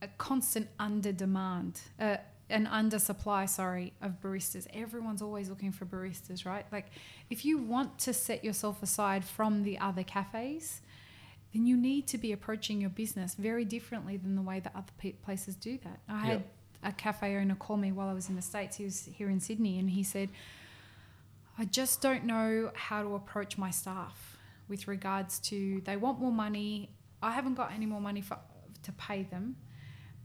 a 0.00 0.08
constant 0.18 0.68
under 0.78 1.12
demand, 1.12 1.80
uh, 2.00 2.16
an 2.50 2.66
under 2.66 2.98
supply, 2.98 3.46
sorry, 3.46 3.92
of 4.02 4.20
baristas. 4.22 4.66
Everyone's 4.72 5.22
always 5.22 5.48
looking 5.48 5.72
for 5.72 5.86
baristas, 5.86 6.46
right? 6.46 6.66
Like, 6.72 6.86
if 7.30 7.44
you 7.44 7.58
want 7.58 7.98
to 8.00 8.12
set 8.12 8.44
yourself 8.44 8.82
aside 8.82 9.24
from 9.24 9.64
the 9.64 9.78
other 9.78 10.02
cafes, 10.02 10.80
then 11.54 11.64
you 11.66 11.76
need 11.76 12.08
to 12.08 12.18
be 12.18 12.32
approaching 12.32 12.80
your 12.80 12.90
business 12.90 13.34
very 13.34 13.64
differently 13.64 14.16
than 14.16 14.34
the 14.34 14.42
way 14.42 14.58
that 14.60 14.72
other 14.74 14.92
pe- 14.98 15.12
places 15.12 15.54
do 15.54 15.78
that. 15.84 16.00
I 16.08 16.18
had 16.26 16.44
a 16.82 16.92
cafe 16.92 17.36
owner 17.36 17.54
call 17.54 17.76
me 17.76 17.92
while 17.92 18.08
I 18.08 18.12
was 18.12 18.28
in 18.28 18.34
the 18.36 18.42
States. 18.42 18.76
He 18.76 18.84
was 18.84 19.04
here 19.04 19.30
in 19.30 19.38
Sydney 19.40 19.78
and 19.78 19.88
he 19.88 20.02
said, 20.02 20.28
I 21.56 21.64
just 21.66 22.02
don't 22.02 22.24
know 22.24 22.72
how 22.74 23.02
to 23.04 23.14
approach 23.14 23.56
my 23.56 23.70
staff 23.70 24.36
with 24.68 24.88
regards 24.88 25.38
to 25.40 25.80
they 25.84 25.96
want 25.96 26.18
more 26.18 26.32
money. 26.32 26.90
I 27.22 27.30
haven't 27.30 27.54
got 27.54 27.70
any 27.72 27.86
more 27.86 28.00
money 28.00 28.20
for, 28.20 28.36
to 28.82 28.92
pay 28.92 29.22
them. 29.22 29.54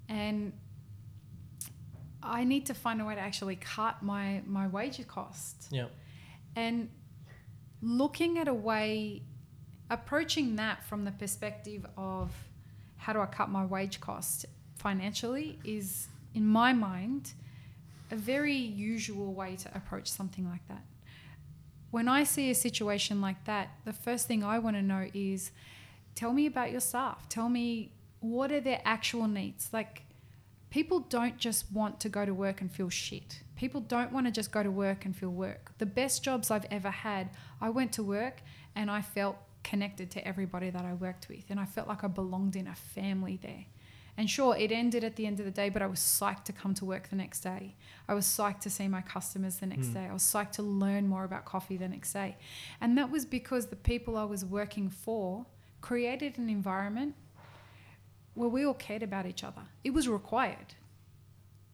And 0.09 0.53
I 2.23 2.43
need 2.43 2.65
to 2.65 2.73
find 2.73 2.99
a 3.01 3.05
way 3.05 3.13
to 3.15 3.21
actually 3.21 3.55
cut 3.57 4.01
my, 4.01 4.41
my 4.47 4.67
wage 4.67 5.05
cost 5.07 5.67
Yeah. 5.71 5.85
and 6.55 6.89
looking 7.81 8.39
at 8.39 8.47
a 8.47 8.53
way 8.53 9.21
approaching 9.89 10.55
that 10.57 10.83
from 10.83 11.05
the 11.05 11.11
perspective 11.11 11.85
of 11.97 12.31
how 12.97 13.13
do 13.13 13.21
I 13.21 13.25
cut 13.25 13.49
my 13.49 13.65
wage 13.65 13.99
cost 13.99 14.45
financially 14.75 15.59
is 15.63 16.07
in 16.33 16.45
my 16.45 16.73
mind 16.73 17.33
a 18.11 18.15
very 18.15 18.55
usual 18.55 19.33
way 19.33 19.55
to 19.55 19.75
approach 19.75 20.07
something 20.07 20.47
like 20.47 20.67
that. 20.67 20.83
When 21.91 22.07
I 22.07 22.23
see 22.23 22.51
a 22.51 22.55
situation 22.55 23.19
like 23.21 23.43
that, 23.45 23.69
the 23.85 23.93
first 23.93 24.27
thing 24.27 24.43
I 24.43 24.59
want 24.59 24.75
to 24.75 24.81
know 24.81 25.07
is 25.13 25.51
tell 26.15 26.33
me 26.33 26.45
about 26.45 26.71
your 26.71 26.81
staff. 26.81 27.27
Tell 27.29 27.49
me 27.49 27.91
what 28.19 28.51
are 28.51 28.59
their 28.59 28.81
actual 28.85 29.27
needs? 29.27 29.69
Like 29.71 30.03
people 30.69 30.99
don't 30.99 31.37
just 31.37 31.71
want 31.71 31.99
to 32.01 32.09
go 32.09 32.25
to 32.25 32.33
work 32.33 32.61
and 32.61 32.71
feel 32.71 32.89
shit. 32.89 33.41
People 33.55 33.81
don't 33.81 34.11
want 34.11 34.27
to 34.27 34.31
just 34.31 34.51
go 34.51 34.61
to 34.61 34.71
work 34.71 35.05
and 35.05 35.15
feel 35.15 35.31
work. 35.31 35.71
The 35.79 35.85
best 35.85 36.23
jobs 36.23 36.51
I've 36.51 36.65
ever 36.69 36.91
had, 36.91 37.29
I 37.59 37.69
went 37.69 37.91
to 37.93 38.03
work 38.03 38.41
and 38.75 38.89
I 38.91 39.01
felt 39.01 39.37
connected 39.63 40.09
to 40.11 40.27
everybody 40.27 40.69
that 40.69 40.85
I 40.85 40.93
worked 40.93 41.29
with 41.29 41.45
and 41.49 41.59
I 41.59 41.65
felt 41.65 41.87
like 41.87 42.03
I 42.03 42.07
belonged 42.07 42.55
in 42.55 42.67
a 42.67 42.75
family 42.75 43.39
there. 43.41 43.65
And 44.17 44.29
sure, 44.29 44.53
it 44.57 44.69
ended 44.69 45.05
at 45.05 45.15
the 45.15 45.25
end 45.25 45.39
of 45.39 45.45
the 45.45 45.51
day, 45.51 45.69
but 45.69 45.81
I 45.81 45.87
was 45.87 45.99
psyched 45.99 46.43
to 46.45 46.51
come 46.51 46.73
to 46.73 46.83
work 46.83 47.09
the 47.09 47.15
next 47.15 47.39
day. 47.39 47.75
I 48.05 48.13
was 48.13 48.25
psyched 48.25 48.59
to 48.61 48.69
see 48.69 48.89
my 48.89 49.01
customers 49.01 49.57
the 49.57 49.65
next 49.65 49.87
hmm. 49.87 49.93
day. 49.93 50.07
I 50.09 50.13
was 50.13 50.23
psyched 50.23 50.51
to 50.53 50.61
learn 50.61 51.07
more 51.07 51.23
about 51.23 51.45
coffee 51.45 51.77
the 51.77 51.87
next 51.87 52.11
day. 52.11 52.35
And 52.81 52.97
that 52.97 53.09
was 53.09 53.25
because 53.25 53.67
the 53.67 53.77
people 53.77 54.17
I 54.17 54.25
was 54.25 54.43
working 54.43 54.89
for 54.89 55.45
created 55.79 56.37
an 56.37 56.49
environment 56.49 57.15
where 58.33 58.49
we 58.49 58.65
all 58.65 58.73
cared 58.73 59.03
about 59.03 59.25
each 59.25 59.43
other. 59.43 59.61
It 59.85 59.91
was 59.91 60.09
required. 60.09 60.75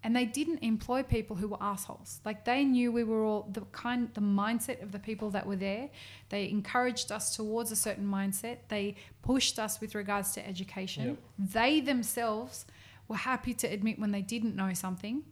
And 0.05 0.15
they 0.15 0.25
didn't 0.25 0.59
employ 0.59 1.01
people 1.01 1.35
who 1.35 1.47
were 1.47 1.57
assholes. 1.59 2.21
Like 2.23 2.45
they 2.45 2.63
knew 2.63 2.91
we 2.91 3.03
were 3.03 3.25
all 3.25 3.49
the 3.51 3.61
kind, 3.71 4.07
the 4.13 4.21
mindset 4.21 4.83
of 4.83 4.91
the 4.91 4.99
people 4.99 5.31
that 5.31 5.47
were 5.47 5.55
there. 5.55 5.89
They 6.29 6.47
encouraged 6.47 7.11
us 7.11 7.35
towards 7.35 7.71
a 7.71 7.75
certain 7.75 8.05
mindset. 8.05 8.57
They 8.67 8.97
pushed 9.23 9.57
us 9.57 9.81
with 9.81 9.95
regards 9.95 10.33
to 10.33 10.47
education. 10.47 11.07
Yep. 11.07 11.17
They 11.39 11.81
themselves 11.81 12.67
were 13.07 13.15
happy 13.15 13.55
to 13.55 13.65
admit 13.65 13.97
when 13.97 14.11
they 14.11 14.21
didn't 14.21 14.55
know 14.55 14.75
something. 14.75 15.23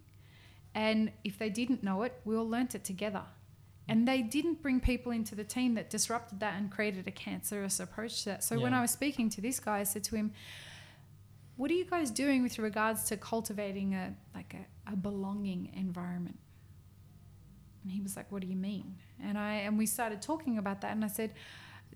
And 0.73 1.11
if 1.23 1.37
they 1.37 1.51
didn't 1.51 1.83
know 1.83 2.01
it, 2.01 2.19
we 2.25 2.35
all 2.35 2.49
learnt 2.49 2.73
it 2.73 2.83
together. 2.83 3.21
And 3.87 4.07
they 4.07 4.23
didn't 4.23 4.63
bring 4.63 4.79
people 4.79 5.11
into 5.11 5.35
the 5.35 5.43
team 5.43 5.75
that 5.75 5.91
disrupted 5.91 6.39
that 6.39 6.55
and 6.55 6.71
created 6.71 7.07
a 7.07 7.11
cancerous 7.11 7.79
approach 7.79 8.23
to 8.23 8.29
that. 8.29 8.43
So 8.43 8.59
when 8.59 8.73
I 8.73 8.81
was 8.81 8.89
speaking 8.89 9.29
to 9.29 9.41
this 9.41 9.59
guy, 9.59 9.81
I 9.81 9.83
said 9.83 10.03
to 10.05 10.15
him, 10.15 10.31
"What 11.55 11.69
are 11.71 11.73
you 11.73 11.85
guys 11.85 12.11
doing 12.11 12.43
with 12.43 12.57
regards 12.59 13.05
to 13.05 13.17
cultivating 13.17 13.93
a 13.93 14.15
like 14.33 14.53
a, 14.53 14.91
a 14.91 14.95
belonging 14.95 15.71
environment?" 15.75 16.39
And 17.83 17.91
he 17.91 18.01
was 18.01 18.15
like, 18.15 18.31
"What 18.31 18.41
do 18.41 18.47
you 18.47 18.55
mean?" 18.55 18.95
And 19.21 19.37
I 19.37 19.53
and 19.65 19.77
we 19.77 19.85
started 19.85 20.21
talking 20.21 20.57
about 20.57 20.81
that, 20.81 20.91
and 20.91 21.03
I 21.03 21.07
said, 21.07 21.33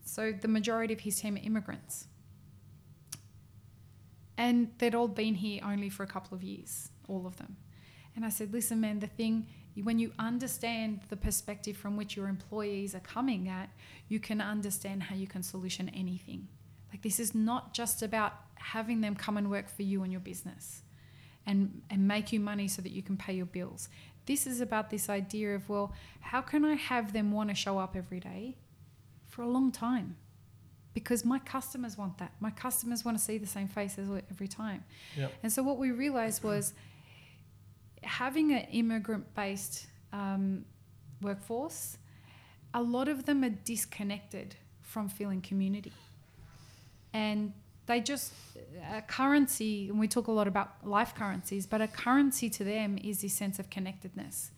"So 0.03 0.31
the 0.31 0.47
majority 0.47 0.93
of 0.93 1.01
his 1.01 1.19
team 1.19 1.35
are 1.35 1.39
immigrants, 1.39 2.07
and 4.37 4.71
they'd 4.77 4.95
all 4.95 5.07
been 5.07 5.35
here 5.35 5.61
only 5.63 5.89
for 5.89 6.03
a 6.03 6.07
couple 6.07 6.35
of 6.35 6.43
years, 6.43 6.89
all 7.07 7.25
of 7.25 7.37
them." 7.37 7.57
And 8.15 8.25
I 8.25 8.29
said, 8.29 8.53
"Listen, 8.53 8.81
man, 8.81 8.99
the 8.99 9.07
thing 9.07 9.47
when 9.83 9.99
you 9.99 10.11
understand 10.17 11.01
the 11.09 11.17
perspective 11.17 11.77
from 11.77 11.97
which 11.97 12.15
your 12.15 12.27
employees 12.27 12.95
are 12.95 12.99
coming 13.01 13.47
at, 13.47 13.69
you 14.07 14.19
can 14.19 14.41
understand 14.41 15.03
how 15.03 15.15
you 15.15 15.27
can 15.27 15.43
solution 15.43 15.89
anything. 15.89 16.47
Like 16.91 17.01
this 17.01 17.19
is 17.19 17.35
not 17.35 17.73
just 17.73 18.01
about 18.01 18.33
having 18.59 19.01
them 19.01 19.15
come 19.15 19.37
and 19.37 19.49
work 19.49 19.69
for 19.69 19.83
you 19.83 20.03
and 20.03 20.11
your 20.11 20.21
business." 20.21 20.83
and 21.47 21.81
and 21.89 22.07
make 22.07 22.31
you 22.31 22.39
money 22.39 22.67
so 22.67 22.81
that 22.83 22.91
you 22.91 23.01
can 23.01 23.17
pay 23.17 23.33
your 23.33 23.45
bills. 23.47 23.89
This 24.27 24.45
is 24.45 24.61
about 24.61 24.89
this 24.91 25.09
idea 25.09 25.55
of 25.55 25.67
well, 25.69 25.93
how 26.19 26.41
can 26.41 26.63
I 26.65 26.75
have 26.75 27.13
them 27.13 27.31
want 27.31 27.49
to 27.49 27.55
show 27.55 27.79
up 27.79 27.95
every 27.95 28.19
day 28.19 28.57
for 29.25 29.41
a 29.41 29.47
long 29.47 29.71
time? 29.71 30.17
Because 30.93 31.23
my 31.23 31.39
customers 31.39 31.97
want 31.97 32.17
that. 32.17 32.33
My 32.39 32.51
customers 32.51 33.05
want 33.05 33.17
to 33.17 33.23
see 33.23 33.37
the 33.37 33.47
same 33.47 33.67
faces 33.67 34.09
every 34.29 34.47
time. 34.47 34.83
Yep. 35.15 35.33
And 35.43 35.51
so 35.51 35.63
what 35.63 35.77
we 35.77 35.91
realized 35.91 36.43
was 36.51 36.73
having 38.03 38.51
an 38.51 38.67
immigrant-based 38.71 39.87
um, 40.11 40.65
workforce, 41.21 41.97
a 42.73 42.81
lot 42.81 43.07
of 43.07 43.25
them 43.25 43.43
are 43.43 43.49
disconnected 43.49 44.55
from 44.81 45.07
feeling 45.07 45.41
community, 45.41 45.93
and 47.13 47.53
they 47.88 47.99
just 48.01 48.33
a 48.97 49.01
currency 49.01 49.89
and 49.89 49.99
we 49.99 50.07
talk 50.07 50.27
a 50.27 50.31
lot 50.31 50.47
about 50.47 50.69
life 50.85 51.13
currencies 51.15 51.65
but 51.65 51.81
a 51.81 51.88
currency 51.88 52.49
to 52.49 52.63
them 52.63 52.97
is 53.03 53.21
this 53.21 53.33
sense 53.33 53.59
of 53.59 53.69
connectedness 53.69 54.51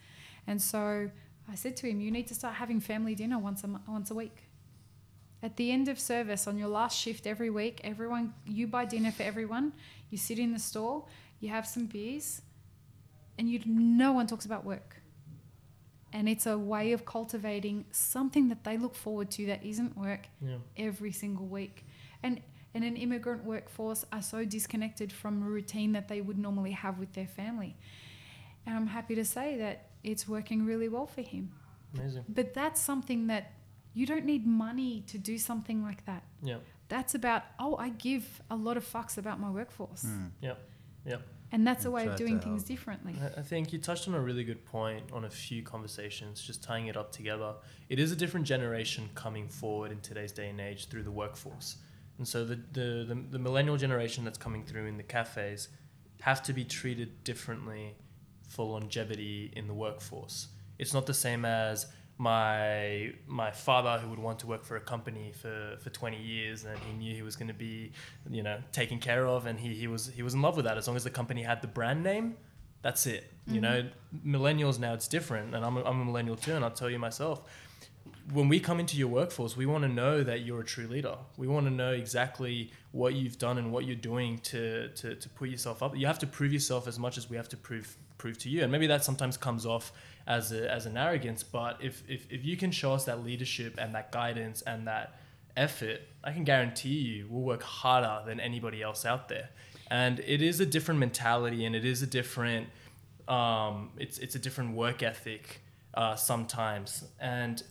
and 0.48 0.62
so 0.62 1.10
i 1.52 1.56
said 1.56 1.76
to 1.78 1.88
him 1.90 2.00
you 2.02 2.12
need 2.12 2.28
to 2.28 2.36
start 2.36 2.56
having 2.56 2.80
family 2.80 3.16
dinner 3.16 3.38
once 3.40 3.64
a 3.64 3.68
once 3.88 4.12
a 4.12 4.16
week 4.16 4.38
at 5.42 5.56
the 5.58 5.72
end 5.72 5.88
of 5.88 5.98
service 6.00 6.48
on 6.48 6.58
your 6.58 6.68
last 6.68 6.98
shift 6.98 7.26
every 7.28 7.50
week 7.50 7.80
everyone 7.84 8.34
you 8.46 8.68
buy 8.68 8.84
dinner 8.86 9.12
for 9.12 9.24
everyone 9.24 9.72
you 10.10 10.18
sit 10.18 10.38
in 10.40 10.52
the 10.54 10.60
store 10.60 11.06
you 11.40 11.50
have 11.50 11.66
some 11.66 11.86
beers 11.86 12.42
and 13.38 13.50
you 13.50 13.60
no 13.66 14.12
one 14.12 14.28
talks 14.28 14.46
about 14.46 14.66
work 14.66 14.98
and 16.12 16.28
it's 16.28 16.46
a 16.48 16.58
way 16.58 16.92
of 16.92 17.06
cultivating 17.06 17.86
something 17.92 18.48
that 18.50 18.64
they 18.64 18.78
look 18.78 18.96
forward 18.96 19.30
to 19.32 19.46
that 19.46 19.64
isn't 19.64 19.96
work 19.96 20.28
Yeah. 20.42 20.58
every 20.76 21.12
single 21.12 21.46
week. 21.46 21.86
And 22.24 22.42
and 22.74 22.84
an 22.84 22.96
immigrant 22.96 23.44
workforce 23.44 24.06
are 24.12 24.22
so 24.22 24.46
disconnected 24.46 25.12
from 25.12 25.44
a 25.44 25.46
routine 25.46 25.92
that 25.94 26.08
they 26.08 26.22
would 26.22 26.38
normally 26.38 26.72
have 26.72 27.00
with 27.00 27.14
their 27.14 27.28
family. 27.28 27.76
And 28.66 28.76
I'm 28.76 28.88
happy 28.88 29.16
to 29.16 29.26
say 29.26 29.58
that 29.58 29.90
it's 30.04 30.28
working 30.28 30.66
really 30.66 30.88
well 30.88 31.08
for 31.08 31.22
him. 31.22 31.52
Amazing. 31.96 32.26
But 32.30 32.54
that's 32.54 32.80
something 32.80 33.28
that 33.28 33.54
you 33.94 34.06
don't 34.06 34.26
need 34.26 34.46
money 34.46 35.04
to 35.08 35.18
do 35.18 35.38
something 35.38 35.84
like 35.84 36.06
that. 36.06 36.24
Yeah. 36.44 36.58
That's 36.88 37.16
about, 37.16 37.44
oh, 37.60 37.76
I 37.78 37.90
give 37.90 38.42
a 38.50 38.56
lot 38.56 38.78
of 38.78 38.86
fucks 38.86 39.18
about 39.18 39.40
my 39.40 39.50
workforce. 39.50 40.06
Yep. 40.42 40.60
Yep. 41.06 41.22
And 41.52 41.66
that's 41.66 41.86
a 41.86 41.92
way 41.92 42.06
of 42.06 42.16
doing 42.16 42.40
things 42.40 42.64
differently. 42.64 43.16
I 43.20 43.40
I 43.40 43.42
think 43.42 43.74
you 43.74 43.80
touched 43.80 44.08
on 44.08 44.14
a 44.14 44.20
really 44.20 44.44
good 44.44 44.64
point 44.66 45.12
on 45.12 45.26
a 45.26 45.30
few 45.30 45.64
conversations, 45.64 46.42
just 46.42 46.62
tying 46.64 46.88
it 46.88 46.96
up 46.96 47.12
together. 47.12 47.56
It 47.90 48.00
is 48.00 48.12
a 48.12 48.16
different 48.16 48.46
generation 48.46 49.10
coming 49.16 49.48
forward 49.48 49.92
in 49.92 50.00
today's 50.02 50.32
day 50.32 50.50
and 50.50 50.62
age 50.62 50.90
through 50.90 51.04
the 51.04 51.12
workforce. 51.12 51.78
And 52.20 52.28
so 52.28 52.46
the, 52.46 52.60
the, 52.74 53.06
the, 53.08 53.24
the 53.32 53.40
millennial 53.40 53.78
generation 53.78 54.24
that's 54.26 54.38
coming 54.38 54.64
through 54.64 54.86
in 54.86 54.98
the 54.98 55.04
cafes 55.04 55.70
have 56.22 56.44
to 56.44 56.54
be 56.54 56.66
treated 56.66 57.24
differently 57.24 57.96
for 58.48 58.66
longevity 58.66 59.52
in 59.56 59.68
the 59.68 59.74
workforce. 59.74 60.50
It's 60.78 60.94
not 60.94 61.06
the 61.06 61.14
same 61.14 61.46
as 61.46 61.88
my 62.18 63.14
my 63.26 63.50
father 63.50 63.98
who 63.98 64.10
would 64.10 64.20
want 64.20 64.40
to 64.40 64.48
work 64.48 64.66
for 64.66 64.76
a 64.76 64.82
company 64.82 65.32
for, 65.32 65.78
for 65.82 65.90
20 65.90 66.22
years 66.22 66.66
and 66.66 66.78
he 66.80 66.92
knew 66.92 67.16
he 67.16 67.22
was 67.22 67.38
going 67.38 67.48
to 67.48 67.54
be 67.54 67.94
you 68.30 68.44
know 68.44 68.58
taken 68.74 69.00
care 69.00 69.26
of 69.26 69.46
and 69.46 69.58
he, 69.58 69.74
he 69.74 69.88
was 69.88 70.08
he 70.08 70.22
was 70.22 70.34
in 70.34 70.42
love 70.42 70.58
with 70.58 70.66
that. 70.66 70.78
As 70.78 70.86
long 70.86 70.98
as 70.98 71.06
the 71.06 71.10
company 71.10 71.42
had 71.42 71.62
the 71.62 71.68
brand 71.68 72.04
name 72.04 72.36
that's 72.82 73.08
it. 73.08 73.32
You 73.48 73.62
mm-hmm. 73.62 73.62
know 73.62 73.90
millennials 74.40 74.80
now 74.80 74.94
it's 74.94 75.08
different 75.08 75.56
and 75.56 75.64
I'm 75.64 75.78
a, 75.78 75.84
I'm 75.84 76.02
a 76.02 76.06
millennial 76.06 76.36
too 76.36 76.56
and 76.56 76.66
I'll 76.66 76.72
tell 76.72 76.90
you 76.90 77.00
myself 77.00 77.44
when 78.32 78.48
we 78.48 78.60
come 78.60 78.80
into 78.80 78.98
your 78.98 79.08
workforce 79.08 79.56
we 79.58 79.66
want 79.66 79.84
to 79.84 79.88
know 79.88 80.24
that 80.24 80.42
you're 80.42 80.62
a 80.62 80.66
true 80.66 80.88
leader. 80.88 81.16
We 81.38 81.48
want 81.48 81.66
to 81.66 81.72
know 81.72 81.92
exactly 81.92 82.72
what 82.92 83.14
you've 83.14 83.40
done 83.40 83.58
and 83.58 83.72
what 83.72 83.86
you're 83.86 83.96
doing 83.96 84.40
to, 84.40 84.90
to, 84.90 85.16
to 85.16 85.30
put 85.30 85.50
yourself 85.50 85.82
up. 85.82 85.96
You 85.96 86.08
have 86.08 86.20
to 86.20 86.28
prove 86.28 86.54
yourself 86.54 86.88
as 86.88 87.00
much 87.00 87.18
as 87.18 87.30
we 87.30 87.38
have 87.38 87.50
to 87.50 87.58
prove 87.58 87.98
prove 88.18 88.38
to 88.38 88.50
you. 88.50 88.64
And 88.64 88.72
maybe 88.72 88.88
that 88.88 89.06
sometimes 89.06 89.38
comes 89.38 89.66
off 89.66 89.94
as, 90.28 90.52
a, 90.52 90.70
as 90.72 90.86
an 90.86 90.98
arrogance 90.98 91.42
but 91.44 91.78
if, 91.82 92.04
if, 92.08 92.28
if 92.30 92.44
you 92.44 92.58
can 92.58 92.72
show 92.72 92.94
us 92.94 93.06
that 93.06 93.24
leadership 93.24 93.76
and 93.78 93.96
that 93.96 94.12
guidance 94.12 94.62
and 94.64 94.88
that 94.88 95.20
effort 95.58 96.02
i 96.24 96.32
can 96.32 96.44
guarantee 96.44 97.00
you 97.00 97.28
we'll 97.30 97.42
work 97.42 97.64
harder 97.64 98.22
than 98.26 98.40
anybody 98.40 98.82
else 98.82 99.06
out 99.06 99.30
there. 99.30 99.50
And 99.92 100.20
it 100.20 100.42
is 100.42 100.60
a 100.60 100.66
different 100.66 101.00
mentality 101.00 101.66
and 101.66 101.76
it 101.76 101.86
is 101.86 102.02
a 102.04 102.08
different 102.08 102.68
um, 103.30 103.92
it's 103.98 104.18
it's 104.18 104.36
a 104.36 104.40
different 104.40 104.76
work 104.76 105.04
ethic 105.04 105.62
uh, 105.94 106.16
sometimes, 106.16 107.06
and 107.20 107.64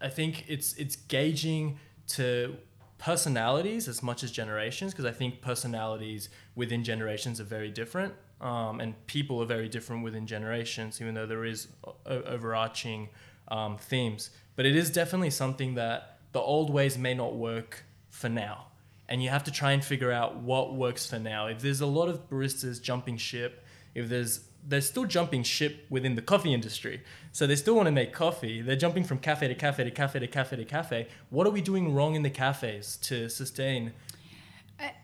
I 0.00 0.08
think 0.08 0.44
it's 0.48 0.74
it's 0.74 0.96
gauging 0.96 1.78
to 2.08 2.56
personalities 2.98 3.88
as 3.88 4.02
much 4.02 4.22
as 4.22 4.30
generations 4.30 4.92
because 4.92 5.04
I 5.04 5.12
think 5.12 5.40
personalities 5.40 6.28
within 6.54 6.84
generations 6.84 7.40
are 7.40 7.44
very 7.44 7.70
different, 7.70 8.14
um, 8.40 8.80
and 8.80 8.94
people 9.06 9.42
are 9.42 9.46
very 9.46 9.68
different 9.68 10.04
within 10.04 10.26
generations, 10.26 11.00
even 11.00 11.14
though 11.14 11.26
there 11.26 11.44
is 11.44 11.68
o- 11.84 11.94
overarching 12.06 13.08
um, 13.48 13.78
themes. 13.78 14.30
But 14.56 14.66
it 14.66 14.76
is 14.76 14.90
definitely 14.90 15.30
something 15.30 15.74
that 15.74 16.18
the 16.32 16.40
old 16.40 16.70
ways 16.70 16.96
may 16.98 17.14
not 17.14 17.36
work 17.36 17.84
for 18.10 18.28
now 18.28 18.66
and 19.08 19.22
you 19.22 19.28
have 19.28 19.44
to 19.44 19.50
try 19.50 19.72
and 19.72 19.84
figure 19.84 20.10
out 20.10 20.36
what 20.36 20.74
works 20.74 21.08
for 21.08 21.18
now. 21.18 21.46
If 21.46 21.60
there's 21.60 21.80
a 21.80 21.86
lot 21.86 22.08
of 22.08 22.28
baristas 22.28 22.80
jumping 22.80 23.16
ship, 23.16 23.64
if 23.94 24.08
there's 24.08 24.48
they're 24.66 24.80
still 24.80 25.04
jumping 25.04 25.42
ship 25.42 25.86
within 25.90 26.14
the 26.14 26.22
coffee 26.22 26.54
industry, 26.54 27.02
so 27.32 27.46
they 27.46 27.56
still 27.56 27.74
want 27.74 27.86
to 27.86 27.92
make 27.92 28.12
coffee. 28.12 28.60
They're 28.62 28.76
jumping 28.76 29.04
from 29.04 29.18
cafe 29.18 29.48
to 29.48 29.54
cafe 29.54 29.84
to 29.84 29.90
cafe 29.90 30.18
to 30.20 30.26
cafe 30.26 30.56
to 30.56 30.64
cafe. 30.64 31.08
What 31.30 31.46
are 31.46 31.50
we 31.50 31.60
doing 31.60 31.94
wrong 31.94 32.14
in 32.14 32.22
the 32.22 32.30
cafes 32.30 32.96
to 33.02 33.28
sustain? 33.28 33.92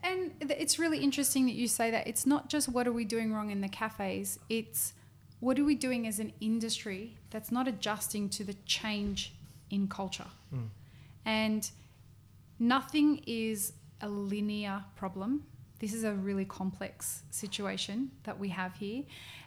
And 0.03 0.33
it's 0.41 0.79
really 0.79 0.99
interesting 0.99 1.47
that 1.47 1.55
you 1.55 1.69
say 1.69 1.91
that. 1.91 2.07
It's 2.07 2.27
not 2.27 2.49
just 2.49 2.69
what 2.69 2.89
are 2.89 2.93
we 2.93 3.05
doing 3.05 3.33
wrong 3.33 3.51
in 3.51 3.61
the 3.61 3.69
cafes, 3.69 4.39
it's 4.49 4.95
what 5.41 5.59
are 5.59 5.65
we 5.65 5.75
doing 5.75 6.07
as 6.07 6.19
an 6.19 6.33
industry 6.41 7.17
that's 7.31 7.51
not 7.51 7.67
adjusting 7.67 8.29
to 8.31 8.45
the 8.45 8.55
change 8.67 9.35
in 9.71 9.89
culture. 9.89 10.27
Hmm. 10.51 10.67
And 11.25 11.71
nothing 12.59 13.23
is 13.27 13.73
a 14.01 14.09
linear 14.09 14.85
problem. 14.97 15.45
This 15.79 15.95
is 15.95 16.05
a 16.05 16.13
really 16.13 16.45
complex 16.45 17.23
situation 17.31 18.11
that 18.25 18.39
we 18.39 18.51
have 18.51 18.75
here. 18.75 19.05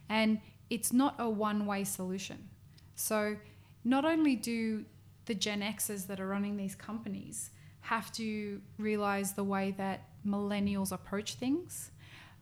And 0.09 0.39
it's 0.69 0.93
not 0.93 1.15
a 1.19 1.29
one 1.29 1.65
way 1.65 1.83
solution. 1.83 2.49
So, 2.95 3.37
not 3.83 4.05
only 4.05 4.35
do 4.35 4.85
the 5.25 5.35
Gen 5.35 5.61
Xers 5.61 6.07
that 6.07 6.19
are 6.19 6.27
running 6.27 6.57
these 6.57 6.75
companies 6.75 7.49
have 7.81 8.11
to 8.13 8.61
realize 8.77 9.33
the 9.33 9.43
way 9.43 9.71
that 9.77 10.07
millennials 10.25 10.91
approach 10.91 11.35
things, 11.35 11.91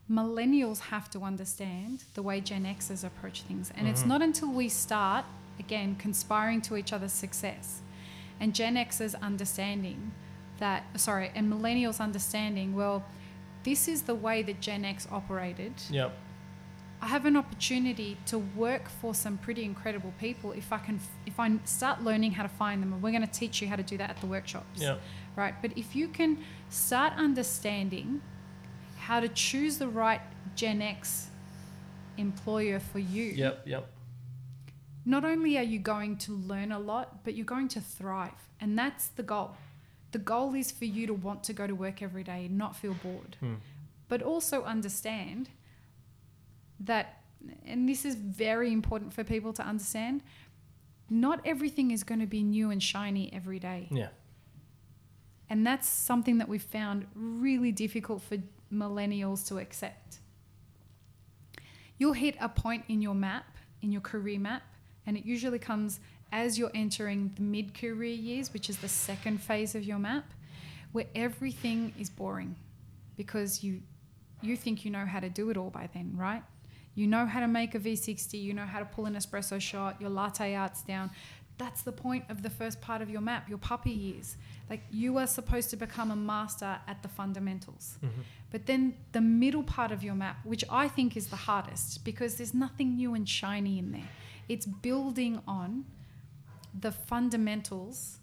millennials 0.09 0.79
have 0.79 1.09
to 1.11 1.21
understand 1.21 2.03
the 2.13 2.21
way 2.21 2.41
Gen 2.41 2.63
Xers 2.63 3.03
approach 3.03 3.41
things. 3.43 3.71
And 3.75 3.87
it's 3.87 4.01
mm-hmm. 4.01 4.09
not 4.09 4.21
until 4.21 4.51
we 4.51 4.69
start, 4.69 5.25
again, 5.59 5.95
conspiring 5.95 6.61
to 6.63 6.77
each 6.77 6.93
other's 6.93 7.13
success 7.13 7.81
and 8.41 8.55
Gen 8.55 8.75
Xers 8.75 9.15
understanding 9.21 10.11
that, 10.57 10.83
sorry, 10.99 11.31
and 11.35 11.49
millennials 11.49 12.01
understanding, 12.01 12.75
well, 12.75 13.05
this 13.63 13.87
is 13.87 14.01
the 14.01 14.15
way 14.15 14.41
that 14.41 14.59
Gen 14.59 14.83
X 14.83 15.07
operated. 15.11 15.73
Yep. 15.91 16.11
I 17.03 17.07
have 17.07 17.25
an 17.25 17.35
opportunity 17.35 18.15
to 18.27 18.37
work 18.37 18.87
for 18.87 19.15
some 19.15 19.37
pretty 19.39 19.63
incredible 19.63 20.13
people 20.19 20.51
if 20.51 20.71
I 20.71 20.77
can 20.77 20.99
if 21.25 21.39
I 21.39 21.57
start 21.65 22.03
learning 22.03 22.31
how 22.33 22.43
to 22.43 22.49
find 22.49 22.81
them 22.81 22.93
and 22.93 23.01
we're 23.01 23.11
going 23.11 23.25
to 23.25 23.39
teach 23.39 23.59
you 23.61 23.67
how 23.67 23.75
to 23.75 23.83
do 23.83 23.97
that 23.97 24.09
at 24.11 24.21
the 24.21 24.27
workshops. 24.27 24.79
Yep. 24.81 25.01
Right? 25.35 25.55
But 25.61 25.75
if 25.75 25.95
you 25.95 26.07
can 26.07 26.37
start 26.69 27.13
understanding 27.17 28.21
how 28.99 29.19
to 29.19 29.27
choose 29.29 29.79
the 29.79 29.87
right 29.87 30.21
Gen 30.55 30.81
X 30.81 31.29
employer 32.17 32.79
for 32.79 32.99
you, 32.99 33.23
Yep. 33.23 33.63
Yep. 33.65 33.89
not 35.05 35.25
only 35.25 35.57
are 35.57 35.63
you 35.63 35.79
going 35.79 36.17
to 36.17 36.33
learn 36.35 36.71
a 36.71 36.79
lot, 36.79 37.23
but 37.23 37.33
you're 37.35 37.45
going 37.45 37.67
to 37.69 37.81
thrive. 37.81 38.49
And 38.59 38.77
that's 38.77 39.07
the 39.07 39.23
goal. 39.23 39.55
The 40.11 40.19
goal 40.19 40.53
is 40.53 40.71
for 40.71 40.85
you 40.85 41.07
to 41.07 41.13
want 41.13 41.43
to 41.45 41.53
go 41.53 41.65
to 41.65 41.73
work 41.73 42.03
every 42.03 42.23
day 42.23 42.45
and 42.45 42.57
not 42.59 42.75
feel 42.75 42.93
bored. 42.93 43.37
Hmm. 43.39 43.55
But 44.07 44.21
also 44.21 44.63
understand 44.63 45.49
that, 46.81 47.21
and 47.65 47.87
this 47.87 48.05
is 48.05 48.15
very 48.15 48.71
important 48.71 49.13
for 49.13 49.23
people 49.23 49.53
to 49.53 49.63
understand, 49.63 50.21
not 51.09 51.41
everything 51.45 51.91
is 51.91 52.03
going 52.03 52.19
to 52.19 52.27
be 52.27 52.43
new 52.43 52.71
and 52.71 52.81
shiny 52.81 53.31
every 53.33 53.59
day. 53.59 53.87
Yeah. 53.91 54.09
And 55.49 55.67
that's 55.67 55.87
something 55.87 56.37
that 56.37 56.47
we've 56.47 56.63
found 56.63 57.05
really 57.13 57.71
difficult 57.71 58.21
for 58.21 58.37
millennials 58.73 59.45
to 59.49 59.57
accept. 59.57 60.19
You'll 61.97 62.13
hit 62.13 62.35
a 62.39 62.47
point 62.47 62.85
in 62.87 63.01
your 63.01 63.13
map, 63.13 63.45
in 63.81 63.91
your 63.91 64.01
career 64.01 64.39
map, 64.39 64.63
and 65.05 65.17
it 65.17 65.25
usually 65.25 65.59
comes 65.59 65.99
as 66.31 66.57
you're 66.57 66.71
entering 66.73 67.31
the 67.35 67.41
mid 67.41 67.73
career 67.73 68.15
years, 68.15 68.53
which 68.53 68.69
is 68.69 68.77
the 68.77 68.87
second 68.87 69.41
phase 69.41 69.75
of 69.75 69.83
your 69.83 69.99
map, 69.99 70.23
where 70.93 71.05
everything 71.13 71.93
is 71.99 72.09
boring 72.09 72.55
because 73.17 73.63
you 73.63 73.81
you 74.41 74.57
think 74.57 74.83
you 74.83 74.89
know 74.89 75.05
how 75.05 75.19
to 75.19 75.29
do 75.29 75.49
it 75.49 75.57
all 75.57 75.69
by 75.69 75.87
then, 75.93 76.13
right? 76.15 76.43
You 76.95 77.07
know 77.07 77.25
how 77.25 77.39
to 77.39 77.47
make 77.47 77.73
a 77.75 77.79
V60, 77.79 78.41
you 78.41 78.53
know 78.53 78.65
how 78.65 78.79
to 78.79 78.85
pull 78.85 79.05
an 79.05 79.15
espresso 79.15 79.59
shot, 79.61 79.99
your 80.01 80.09
latte 80.09 80.55
art's 80.55 80.81
down. 80.81 81.11
That's 81.57 81.83
the 81.83 81.91
point 81.91 82.25
of 82.29 82.41
the 82.41 82.49
first 82.49 82.81
part 82.81 83.01
of 83.01 83.09
your 83.09 83.21
map, 83.21 83.47
your 83.47 83.57
puppy 83.57 83.91
years. 83.91 84.35
Like 84.69 84.81
you 84.89 85.17
are 85.17 85.27
supposed 85.27 85.69
to 85.69 85.77
become 85.77 86.11
a 86.11 86.15
master 86.15 86.79
at 86.87 87.01
the 87.03 87.07
fundamentals. 87.07 87.97
Mm-hmm. 88.03 88.21
But 88.51 88.65
then 88.65 88.95
the 89.11 89.21
middle 89.21 89.63
part 89.63 89.91
of 89.91 90.03
your 90.03 90.15
map, 90.15 90.37
which 90.43 90.63
I 90.69 90.87
think 90.87 91.15
is 91.15 91.27
the 91.27 91.35
hardest 91.35 92.03
because 92.03 92.35
there's 92.35 92.53
nothing 92.53 92.95
new 92.95 93.13
and 93.13 93.27
shiny 93.27 93.79
in 93.79 93.91
there. 93.91 94.09
It's 94.49 94.65
building 94.65 95.41
on 95.47 95.85
the 96.77 96.91
fundamentals 96.91 98.17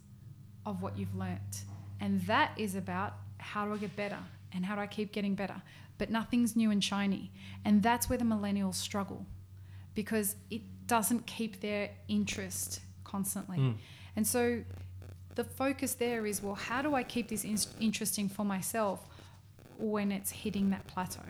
of 0.65 0.81
what 0.81 0.97
you've 0.97 1.15
learnt. 1.15 1.63
And 1.99 2.21
that 2.23 2.51
is 2.57 2.75
about 2.75 3.13
how 3.37 3.65
do 3.65 3.73
I 3.73 3.77
get 3.77 3.95
better 3.95 4.19
and 4.53 4.65
how 4.65 4.75
do 4.75 4.81
I 4.81 4.87
keep 4.87 5.11
getting 5.11 5.35
better. 5.35 5.61
But 5.99 6.09
nothing's 6.09 6.55
new 6.55 6.71
and 6.71 6.83
shiny. 6.83 7.31
And 7.63 7.83
that's 7.83 8.09
where 8.09 8.17
the 8.17 8.25
millennials 8.25 8.75
struggle 8.75 9.27
because 9.93 10.35
it 10.49 10.61
doesn't 10.87 11.27
keep 11.27 11.61
their 11.61 11.91
interest 12.07 12.79
constantly. 13.03 13.59
Mm. 13.59 13.75
And 14.15 14.25
so 14.25 14.63
the 15.35 15.43
focus 15.43 15.93
there 15.93 16.25
is 16.25 16.41
well, 16.41 16.55
how 16.55 16.81
do 16.81 16.95
I 16.95 17.03
keep 17.03 17.27
this 17.27 17.43
in- 17.43 17.59
interesting 17.79 18.27
for 18.27 18.43
myself 18.43 19.07
when 19.77 20.11
it's 20.11 20.31
hitting 20.31 20.71
that 20.71 20.87
plateau? 20.87 21.21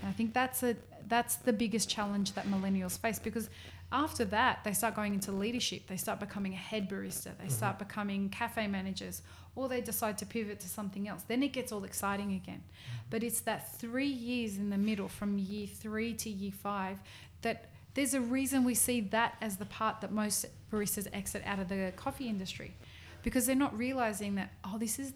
And 0.00 0.08
I 0.08 0.12
think 0.12 0.32
that's 0.32 0.62
a 0.62 0.76
that's 1.08 1.36
the 1.36 1.52
biggest 1.52 1.88
challenge 1.88 2.32
that 2.32 2.46
millennials 2.46 2.98
face 2.98 3.18
because 3.18 3.48
after 3.92 4.24
that 4.24 4.64
they 4.64 4.72
start 4.72 4.96
going 4.96 5.14
into 5.14 5.30
leadership 5.30 5.86
they 5.86 5.96
start 5.96 6.18
becoming 6.18 6.52
a 6.52 6.56
head 6.56 6.90
barista 6.90 7.30
they 7.40 7.48
start 7.48 7.78
becoming 7.78 8.28
cafe 8.28 8.66
managers 8.66 9.22
or 9.56 9.68
they 9.68 9.80
decide 9.80 10.16
to 10.18 10.26
pivot 10.26 10.60
to 10.60 10.68
something 10.68 11.08
else 11.08 11.22
then 11.26 11.42
it 11.42 11.52
gets 11.52 11.72
all 11.72 11.82
exciting 11.82 12.32
again. 12.32 12.62
Mm-hmm. 12.62 12.96
But 13.10 13.22
it's 13.24 13.40
that 13.40 13.76
three 13.78 14.06
years 14.06 14.56
in 14.56 14.70
the 14.70 14.78
middle 14.78 15.08
from 15.08 15.38
year 15.38 15.66
three 15.66 16.14
to 16.14 16.30
year 16.30 16.52
five 16.52 17.00
that 17.42 17.70
there's 17.94 18.14
a 18.14 18.20
reason 18.20 18.62
we 18.62 18.74
see 18.74 19.00
that 19.00 19.36
as 19.40 19.56
the 19.56 19.64
part 19.64 20.02
that 20.02 20.12
most 20.12 20.46
baristas 20.70 21.08
exit 21.12 21.42
out 21.46 21.58
of 21.58 21.68
the 21.68 21.92
coffee 21.96 22.28
industry 22.28 22.76
because 23.22 23.46
they're 23.46 23.56
not 23.56 23.76
realizing 23.76 24.36
that 24.36 24.52
oh 24.64 24.78
this 24.78 24.98
is 24.98 25.12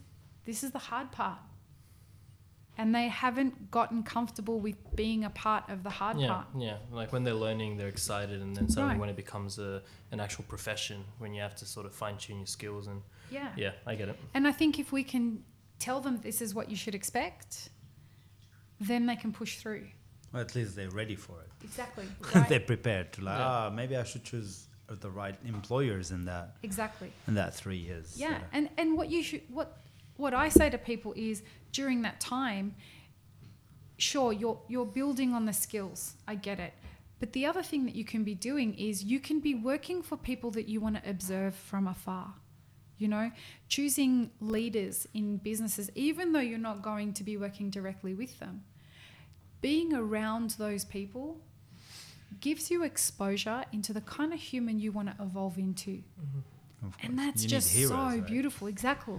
this 0.46 0.64
is 0.64 0.72
the 0.72 0.78
hard 0.78 1.12
part 1.12 1.38
and 2.80 2.94
they 2.94 3.08
haven't 3.08 3.70
gotten 3.70 4.02
comfortable 4.02 4.58
with 4.58 4.76
being 4.96 5.24
a 5.24 5.30
part 5.30 5.64
of 5.68 5.82
the 5.82 5.90
hard 5.90 6.18
yeah, 6.18 6.28
part 6.28 6.46
yeah. 6.56 6.78
Like 6.90 7.12
when 7.12 7.24
they're 7.24 7.42
learning, 7.46 7.76
they're 7.76 7.94
excited, 7.98 8.40
and 8.40 8.56
then 8.56 8.68
suddenly 8.70 8.94
Right. 8.94 9.00
when 9.00 9.10
it 9.10 9.16
becomes 9.16 9.58
a 9.58 9.82
an 10.12 10.18
actual 10.18 10.44
profession, 10.48 11.04
when 11.18 11.34
you 11.34 11.42
have 11.42 11.54
to 11.56 11.66
sort 11.66 11.84
of 11.84 11.92
fine 11.94 12.16
tune 12.16 12.38
your 12.38 12.46
skills, 12.46 12.86
and 12.86 13.02
yeah 13.30 13.50
yeah, 13.64 13.72
I 13.86 13.94
get 14.00 14.08
it. 14.08 14.16
And 14.32 14.48
I 14.48 14.52
think 14.60 14.78
if 14.78 14.92
we 14.92 15.04
can 15.04 15.24
tell 15.78 16.00
them 16.00 16.14
this 16.22 16.40
is 16.40 16.54
what 16.54 16.70
you 16.70 16.76
should 16.82 16.94
expect, 16.94 17.68
then 18.80 19.04
they 19.06 19.16
can 19.16 19.30
push 19.32 19.52
through. 19.58 19.86
Or 20.32 20.40
at 20.40 20.54
least 20.54 20.74
they're 20.76 20.96
ready 21.02 21.16
for 21.16 21.36
it. 21.44 21.50
Exactly. 21.62 22.06
they're 22.48 22.68
prepared 22.74 23.12
to 23.14 23.20
like, 23.28 23.38
Yeah. 23.38 23.48
ah, 23.48 23.70
maybe 23.70 23.94
I 23.96 24.04
should 24.04 24.24
choose 24.24 24.68
the 24.88 25.10
right 25.10 25.36
employers 25.44 26.10
in 26.10 26.24
that 26.24 26.56
exactly. 26.62 27.12
in 27.28 27.34
that 27.34 27.54
three 27.54 27.76
years. 27.88 28.14
Yeah. 28.16 28.38
And 28.52 28.70
and 28.78 28.96
what 28.98 29.10
you 29.10 29.22
should 29.22 29.42
what 29.58 29.68
what 30.20 30.34
I 30.34 30.48
say 30.48 30.70
to 30.70 30.78
people 30.78 31.12
is 31.16 31.42
during 31.72 32.02
that 32.02 32.20
time, 32.20 32.74
sure 33.96 34.32
you're 34.32 34.60
you're 34.68 34.86
building 34.86 35.34
on 35.34 35.46
the 35.46 35.52
skills. 35.52 36.14
I 36.28 36.34
get 36.34 36.60
it. 36.60 36.72
But 37.18 37.32
the 37.34 37.44
other 37.46 37.62
thing 37.62 37.84
that 37.84 37.94
you 37.94 38.04
can 38.04 38.24
be 38.24 38.34
doing 38.34 38.74
is 38.74 39.04
you 39.04 39.20
can 39.20 39.40
be 39.40 39.54
working 39.54 40.02
for 40.02 40.16
people 40.16 40.50
that 40.52 40.68
you 40.68 40.80
want 40.80 41.02
to 41.02 41.10
observe 41.10 41.54
from 41.54 41.86
afar. 41.86 42.34
You 42.96 43.08
know, 43.08 43.30
choosing 43.68 44.30
leaders 44.40 45.06
in 45.14 45.38
businesses, 45.38 45.90
even 45.94 46.32
though 46.32 46.40
you're 46.40 46.58
not 46.58 46.82
going 46.82 47.14
to 47.14 47.24
be 47.24 47.36
working 47.36 47.70
directly 47.70 48.14
with 48.14 48.38
them, 48.40 48.62
being 49.60 49.94
around 49.94 50.50
those 50.50 50.84
people 50.84 51.38
gives 52.40 52.70
you 52.70 52.84
exposure 52.84 53.64
into 53.72 53.92
the 53.92 54.00
kind 54.02 54.32
of 54.32 54.40
human 54.40 54.78
you 54.78 54.92
want 54.92 55.08
to 55.08 55.22
evolve 55.22 55.58
into. 55.58 55.90
Mm-hmm. 55.90 56.86
Of 56.86 56.96
And 57.02 57.18
that's 57.18 57.42
You 57.42 57.48
just 57.48 57.70
so 57.88 57.94
right? 57.94 58.26
beautiful. 58.26 58.68
Exactly. 58.68 59.16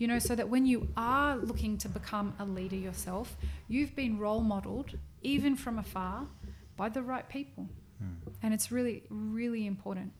You 0.00 0.08
know, 0.08 0.18
so 0.18 0.34
that 0.34 0.48
when 0.48 0.64
you 0.64 0.88
are 0.96 1.36
looking 1.36 1.76
to 1.78 1.88
become 1.88 2.34
a 2.38 2.44
leader 2.44 2.74
yourself, 2.76 3.36
you've 3.68 3.94
been 3.94 4.18
role 4.18 4.40
modeled, 4.40 4.92
even 5.20 5.54
from 5.56 5.78
afar, 5.78 6.26
by 6.76 6.88
the 6.88 7.02
right 7.02 7.28
people. 7.28 7.68
Hmm. 7.98 8.14
And 8.42 8.54
it's 8.54 8.72
really, 8.72 9.02
really 9.10 9.66
important. 9.66 10.12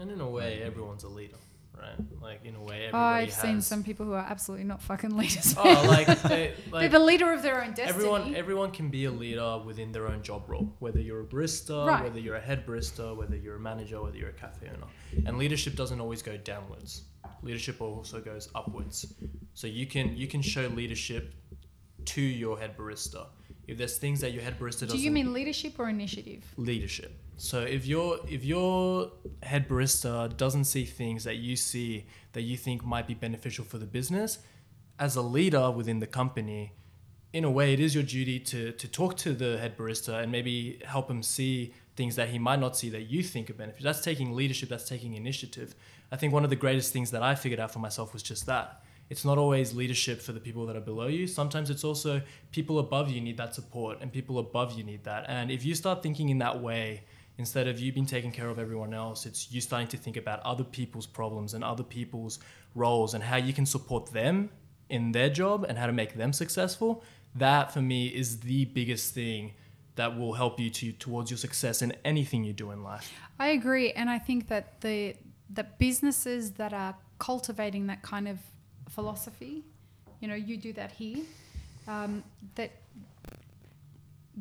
And 0.00 0.10
in 0.10 0.20
a 0.20 0.28
way, 0.28 0.60
everyone's 0.64 1.04
a 1.04 1.08
leader, 1.08 1.36
right? 1.78 1.94
Like 2.20 2.44
in 2.44 2.56
a 2.56 2.60
way, 2.60 2.86
everybody 2.86 3.22
I've 3.22 3.28
has. 3.32 3.40
seen 3.40 3.60
some 3.60 3.84
people 3.84 4.04
who 4.04 4.14
are 4.14 4.26
absolutely 4.28 4.64
not 4.66 4.82
fucking 4.82 5.16
leaders. 5.22 5.54
Oh, 5.56 5.84
like, 5.86 6.08
they, 6.22 6.52
They're 6.72 6.80
like 6.80 6.90
the 6.90 6.98
leader 6.98 7.32
of 7.32 7.42
their 7.42 7.62
own 7.62 7.68
destiny. 7.74 7.90
everyone, 7.90 8.34
everyone 8.34 8.70
can 8.72 8.88
be 8.90 9.04
a 9.04 9.12
leader 9.12 9.58
within 9.64 9.92
their 9.92 10.08
own 10.08 10.22
job 10.24 10.42
role. 10.48 10.74
Whether 10.80 10.98
you're 11.00 11.20
a 11.20 11.24
barista, 11.24 11.86
Right. 11.86 12.02
whether 12.02 12.18
you're 12.18 12.34
a 12.34 12.40
head 12.40 12.66
barista, 12.66 13.16
whether 13.16 13.36
you're 13.36 13.56
a 13.56 13.60
manager, 13.60 14.02
whether 14.02 14.16
you're 14.18 14.30
a 14.30 14.32
cafe 14.32 14.66
owner. 14.74 14.88
And 15.24 15.38
leadership 15.38 15.76
doesn't 15.76 16.00
always 16.00 16.20
go 16.20 16.36
downwards. 16.36 17.04
Leadership 17.44 17.80
also 17.80 18.20
goes 18.20 18.48
upwards. 18.54 19.06
So 19.52 19.66
you 19.66 19.86
can 19.86 20.16
you 20.16 20.26
can 20.26 20.42
show 20.42 20.66
leadership 20.68 21.34
to 22.06 22.20
your 22.20 22.58
head 22.58 22.76
barista. 22.76 23.26
If 23.66 23.78
there's 23.78 23.98
things 23.98 24.20
that 24.20 24.32
your 24.32 24.42
head 24.42 24.58
barista 24.58 24.80
doesn't 24.80 24.98
Do 24.98 25.02
you 25.02 25.10
mean 25.10 25.32
leadership 25.32 25.78
or 25.78 25.88
initiative? 25.88 26.42
leadership. 26.56 27.12
So 27.36 27.60
if 27.60 27.86
your 27.86 28.18
if 28.28 28.44
your 28.44 29.10
head 29.42 29.68
barista 29.68 30.34
doesn't 30.36 30.64
see 30.64 30.84
things 30.84 31.24
that 31.24 31.36
you 31.36 31.56
see 31.56 32.06
that 32.32 32.42
you 32.42 32.56
think 32.56 32.84
might 32.84 33.06
be 33.06 33.14
beneficial 33.14 33.64
for 33.64 33.78
the 33.78 33.86
business, 33.86 34.38
as 34.98 35.16
a 35.16 35.22
leader 35.22 35.70
within 35.70 35.98
the 35.98 36.06
company, 36.06 36.72
in 37.32 37.44
a 37.44 37.50
way 37.50 37.72
it 37.72 37.80
is 37.80 37.94
your 37.94 38.04
duty 38.04 38.38
to 38.38 38.72
to 38.72 38.88
talk 38.88 39.16
to 39.18 39.32
the 39.32 39.58
head 39.58 39.76
barista 39.76 40.22
and 40.22 40.30
maybe 40.32 40.80
help 40.84 41.10
him 41.10 41.22
see 41.22 41.74
things 41.96 42.16
that 42.16 42.28
he 42.28 42.38
might 42.38 42.60
not 42.60 42.76
see 42.76 42.90
that 42.90 43.02
you 43.02 43.22
think 43.22 43.50
are 43.50 43.54
beneficial. 43.54 43.84
That's 43.84 44.00
taking 44.00 44.34
leadership, 44.34 44.68
that's 44.68 44.88
taking 44.88 45.14
initiative. 45.14 45.74
I 46.12 46.16
think 46.16 46.32
one 46.32 46.44
of 46.44 46.50
the 46.50 46.56
greatest 46.56 46.92
things 46.92 47.10
that 47.10 47.22
I 47.22 47.34
figured 47.34 47.60
out 47.60 47.72
for 47.72 47.78
myself 47.78 48.12
was 48.12 48.22
just 48.22 48.46
that. 48.46 48.82
It's 49.10 49.24
not 49.24 49.36
always 49.36 49.74
leadership 49.74 50.22
for 50.22 50.32
the 50.32 50.40
people 50.40 50.64
that 50.66 50.76
are 50.76 50.80
below 50.80 51.08
you. 51.08 51.26
Sometimes 51.26 51.68
it's 51.68 51.84
also 51.84 52.22
people 52.52 52.78
above 52.78 53.10
you 53.10 53.20
need 53.20 53.36
that 53.36 53.54
support 53.54 53.98
and 54.00 54.12
people 54.12 54.38
above 54.38 54.72
you 54.72 54.84
need 54.84 55.04
that. 55.04 55.26
And 55.28 55.50
if 55.50 55.64
you 55.64 55.74
start 55.74 56.02
thinking 56.02 56.30
in 56.30 56.38
that 56.38 56.60
way, 56.60 57.04
instead 57.36 57.68
of 57.68 57.78
you 57.78 57.92
being 57.92 58.06
taking 58.06 58.32
care 58.32 58.48
of 58.48 58.58
everyone 58.58 58.94
else, 58.94 59.26
it's 59.26 59.52
you 59.52 59.60
starting 59.60 59.88
to 59.88 59.96
think 59.96 60.16
about 60.16 60.40
other 60.40 60.64
people's 60.64 61.06
problems 61.06 61.52
and 61.52 61.62
other 61.62 61.82
people's 61.82 62.38
roles 62.74 63.14
and 63.14 63.22
how 63.22 63.36
you 63.36 63.52
can 63.52 63.66
support 63.66 64.10
them 64.12 64.50
in 64.88 65.12
their 65.12 65.28
job 65.28 65.64
and 65.68 65.76
how 65.76 65.86
to 65.86 65.92
make 65.92 66.14
them 66.14 66.32
successful. 66.32 67.02
That 67.34 67.72
for 67.72 67.82
me 67.82 68.06
is 68.06 68.40
the 68.40 68.64
biggest 68.66 69.12
thing 69.12 69.52
that 69.96 70.16
will 70.18 70.32
help 70.34 70.58
you 70.58 70.70
to 70.70 70.92
towards 70.92 71.30
your 71.30 71.38
success 71.38 71.82
in 71.82 71.92
anything 72.04 72.44
you 72.44 72.52
do 72.52 72.70
in 72.70 72.82
life. 72.82 73.12
I 73.38 73.48
agree, 73.48 73.92
and 73.92 74.10
I 74.10 74.18
think 74.18 74.48
that 74.48 74.80
the 74.80 75.14
the 75.50 75.64
businesses 75.78 76.52
that 76.52 76.72
are 76.72 76.94
cultivating 77.18 77.86
that 77.86 78.02
kind 78.02 78.28
of 78.28 78.38
philosophy, 78.88 79.64
you 80.20 80.28
know, 80.28 80.34
you 80.34 80.56
do 80.56 80.72
that 80.72 80.92
here, 80.92 81.24
um, 81.86 82.22
that 82.54 82.72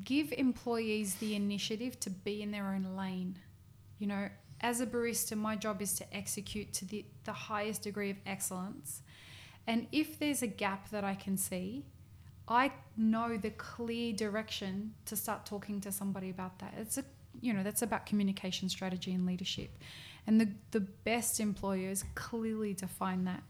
give 0.03 0.31
employees 0.33 1.15
the 1.15 1.35
initiative 1.35 1.99
to 1.99 2.09
be 2.09 2.41
in 2.41 2.51
their 2.51 2.67
own 2.67 2.95
lane. 2.95 3.37
You 3.99 4.07
know, 4.07 4.29
as 4.61 4.81
a 4.81 4.87
barista, 4.87 5.37
my 5.37 5.55
job 5.55 5.81
is 5.81 5.93
to 5.95 6.15
execute 6.15 6.73
to 6.73 6.85
the, 6.85 7.05
the 7.25 7.33
highest 7.33 7.83
degree 7.83 8.09
of 8.09 8.17
excellence. 8.25 9.01
And 9.67 9.87
if 9.91 10.19
there's 10.19 10.41
a 10.41 10.47
gap 10.47 10.89
that 10.89 11.03
I 11.03 11.15
can 11.15 11.37
see, 11.37 11.85
I 12.47 12.71
know 12.97 13.37
the 13.37 13.51
clear 13.51 14.13
direction 14.13 14.93
to 15.05 15.15
start 15.15 15.45
talking 15.45 15.79
to 15.81 15.91
somebody 15.91 16.29
about 16.29 16.59
that. 16.59 16.73
It's 16.77 16.97
a 16.97 17.05
you 17.41 17.53
know, 17.53 17.63
that's 17.63 17.81
about 17.81 18.05
communication 18.05 18.69
strategy 18.69 19.13
and 19.13 19.25
leadership. 19.25 19.77
And 20.25 20.39
the, 20.39 20.49
the 20.71 20.79
best 20.79 21.39
employers 21.39 22.03
clearly 22.15 22.73
define 22.73 23.25
that. 23.25 23.43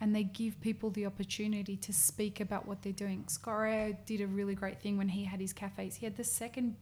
And 0.00 0.14
they 0.14 0.24
give 0.24 0.60
people 0.60 0.90
the 0.90 1.06
opportunity 1.06 1.76
to 1.76 1.92
speak 1.92 2.40
about 2.40 2.66
what 2.66 2.82
they're 2.82 2.92
doing. 2.92 3.24
Scott 3.28 3.54
Rao 3.54 3.92
did 4.06 4.20
a 4.20 4.26
really 4.26 4.54
great 4.54 4.80
thing 4.80 4.96
when 4.96 5.08
he 5.08 5.24
had 5.24 5.40
his 5.40 5.52
cafes. 5.52 5.96
He 5.96 6.06
had 6.06 6.16
the 6.16 6.24
second 6.24 6.76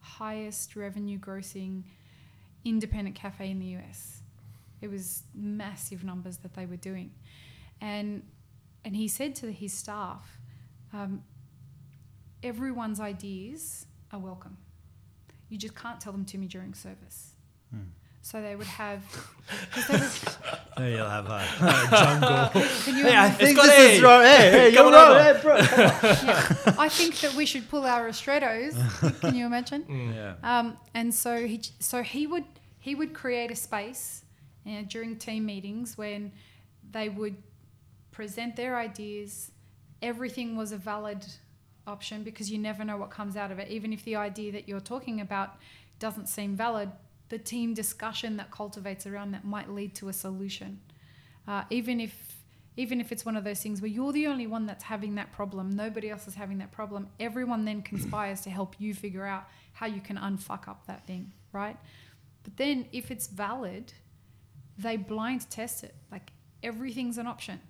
highest 0.00 0.76
revenue 0.76 1.18
grossing 1.18 1.84
independent 2.64 3.16
cafe 3.16 3.50
in 3.50 3.58
the 3.58 3.76
US. 3.76 4.22
It 4.80 4.90
was 4.90 5.22
massive 5.34 6.04
numbers 6.04 6.38
that 6.38 6.54
they 6.54 6.66
were 6.66 6.76
doing. 6.76 7.12
And 7.80 8.22
and 8.84 8.96
he 8.96 9.08
said 9.08 9.34
to 9.36 9.52
his 9.52 9.74
staff, 9.74 10.38
um, 10.92 11.22
everyone's 12.42 12.98
ideas 12.98 13.86
are 14.10 14.18
welcome. 14.18 14.56
You 15.50 15.58
just 15.58 15.74
can't 15.74 16.00
tell 16.00 16.12
them 16.12 16.24
to 16.26 16.38
me 16.38 16.46
during 16.46 16.72
service. 16.72 17.34
Hmm. 17.70 17.90
So 18.22 18.40
they 18.42 18.54
would 18.54 18.66
have. 18.66 19.02
'cause 19.72 19.86
they 19.88 19.96
would- 19.98 20.36
There 20.76 20.90
you'll 20.90 21.08
have 21.08 21.26
a, 21.26 21.40
a 21.60 21.88
jungle. 21.90 22.62
can 22.84 22.96
you 22.96 23.04
hey, 23.04 23.16
I 23.16 23.30
think 23.30 23.56
got 23.56 23.66
this 23.66 23.94
is 23.94 24.00
A. 24.00 24.04
wrong. 24.04 24.22
Hey, 24.22 24.50
hey, 24.50 24.68
you're 24.70 24.92
wrong. 24.92 25.20
Hey, 25.20 25.38
bro. 25.42 25.56
yeah. 25.56 26.74
I 26.78 26.88
think 26.88 27.18
that 27.20 27.34
we 27.34 27.44
should 27.46 27.68
pull 27.68 27.84
our 27.84 28.08
ristrettos. 28.08 29.20
Can 29.20 29.34
you 29.34 29.46
imagine? 29.46 30.12
Yeah. 30.14 30.34
Um, 30.42 30.76
and 30.94 31.12
so 31.14 31.46
he 31.46 31.60
so 31.80 32.02
he 32.02 32.26
would 32.26 32.44
he 32.78 32.94
would 32.94 33.12
create 33.14 33.50
a 33.50 33.56
space 33.56 34.22
you 34.64 34.74
know, 34.78 34.82
during 34.88 35.16
team 35.16 35.44
meetings 35.46 35.96
when 35.98 36.32
they 36.92 37.08
would 37.08 37.36
present 38.12 38.54
their 38.56 38.76
ideas. 38.78 39.50
Everything 40.02 40.56
was 40.56 40.72
a 40.72 40.76
valid 40.76 41.24
option 41.86 42.22
because 42.22 42.50
you 42.50 42.58
never 42.58 42.84
know 42.84 42.96
what 42.96 43.10
comes 43.10 43.36
out 43.36 43.50
of 43.50 43.58
it. 43.58 43.68
Even 43.68 43.92
if 43.92 44.04
the 44.04 44.16
idea 44.16 44.52
that 44.52 44.68
you're 44.68 44.80
talking 44.80 45.20
about 45.20 45.56
doesn't 45.98 46.26
seem 46.28 46.54
valid, 46.56 46.90
the 47.30 47.38
team 47.38 47.72
discussion 47.74 48.36
that 48.36 48.50
cultivates 48.50 49.06
around 49.06 49.32
that 49.32 49.44
might 49.44 49.70
lead 49.70 49.94
to 49.94 50.08
a 50.08 50.12
solution. 50.12 50.80
Uh, 51.48 51.62
even 51.70 52.00
if 52.00 52.36
even 52.76 53.00
if 53.00 53.10
it's 53.10 53.26
one 53.26 53.36
of 53.36 53.44
those 53.44 53.60
things 53.60 53.82
where 53.82 53.90
you're 53.90 54.12
the 54.12 54.26
only 54.26 54.46
one 54.46 54.64
that's 54.64 54.84
having 54.84 55.16
that 55.16 55.32
problem, 55.32 55.70
nobody 55.70 56.08
else 56.08 56.28
is 56.28 56.34
having 56.34 56.58
that 56.58 56.70
problem, 56.70 57.08
everyone 57.18 57.64
then 57.64 57.82
conspires 57.82 58.40
to 58.42 58.50
help 58.50 58.76
you 58.78 58.94
figure 58.94 59.26
out 59.26 59.48
how 59.72 59.86
you 59.86 60.00
can 60.00 60.16
unfuck 60.16 60.68
up 60.68 60.86
that 60.86 61.04
thing, 61.06 61.32
right? 61.52 61.76
But 62.44 62.56
then 62.56 62.86
if 62.92 63.10
it's 63.10 63.26
valid, 63.26 63.92
they 64.78 64.96
blind 64.96 65.50
test 65.50 65.84
it. 65.84 65.94
Like 66.12 66.30
everything's 66.62 67.18
an 67.18 67.26
option. 67.26 67.60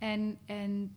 And 0.00 0.38
and 0.48 0.90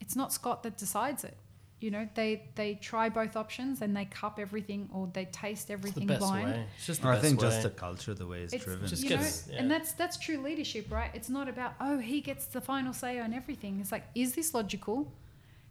it's 0.00 0.16
not 0.16 0.32
Scott 0.32 0.62
that 0.62 0.76
decides 0.76 1.24
it. 1.24 1.36
You 1.78 1.90
know, 1.90 2.08
they 2.14 2.48
they 2.54 2.74
try 2.76 3.10
both 3.10 3.36
options 3.36 3.82
and 3.82 3.94
they 3.94 4.06
cup 4.06 4.38
everything 4.38 4.88
or 4.94 5.10
they 5.12 5.26
taste 5.26 5.50
It's 5.52 5.64
the 5.66 5.72
everything 5.74 6.06
best 6.06 6.20
blind. 6.20 6.48
way. 6.50 6.66
It's 6.76 6.86
just 6.86 7.02
the 7.02 7.08
I 7.08 7.12
best 7.12 7.22
think 7.24 7.40
way. 7.40 7.48
just 7.48 7.62
the 7.62 7.70
culture, 7.70 8.14
the 8.14 8.26
way 8.26 8.40
it's, 8.42 8.52
It's 8.54 8.64
driven. 8.64 8.86
Just 8.86 9.02
you 9.02 9.08
gets- 9.10 9.46
know, 9.46 9.52
yeah. 9.54 9.60
and 9.60 9.70
that's 9.70 9.92
that's 9.92 10.16
true 10.16 10.38
leadership, 10.38 10.90
right? 10.90 11.10
It's 11.12 11.28
not 11.28 11.48
about 11.48 11.74
oh 11.80 11.98
he 11.98 12.20
gets 12.22 12.46
the 12.46 12.62
final 12.62 12.92
say 12.94 13.18
on 13.20 13.34
everything. 13.34 13.78
It's 13.80 13.92
like 13.92 14.04
is 14.14 14.34
this 14.34 14.54
logical? 14.54 15.12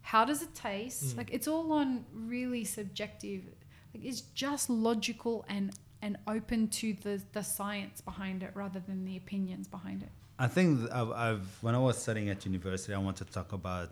How 0.02 0.24
does 0.24 0.42
it 0.42 0.54
taste? 0.54 1.04
Mm. 1.04 1.16
Like 1.18 1.30
it's 1.32 1.48
all 1.48 1.72
on 1.72 2.04
really 2.14 2.64
subjective. 2.64 3.42
Like 3.92 4.04
it's 4.04 4.20
just 4.20 4.70
logical 4.70 5.44
and 5.48 5.72
and 6.02 6.18
open 6.28 6.68
to 6.68 6.92
the 7.02 7.20
the 7.32 7.42
science 7.42 8.00
behind 8.00 8.44
it 8.44 8.52
rather 8.54 8.78
than 8.78 9.04
the 9.04 9.16
opinions 9.16 9.66
behind 9.66 10.02
it. 10.04 10.10
I 10.38 10.46
think 10.46 10.88
I've, 10.92 11.10
I've 11.10 11.48
when 11.62 11.74
I 11.74 11.78
was 11.78 11.98
studying 11.98 12.28
at 12.28 12.44
university, 12.46 12.94
I 12.94 12.98
want 12.98 13.16
to 13.16 13.24
talk 13.24 13.52
about 13.52 13.90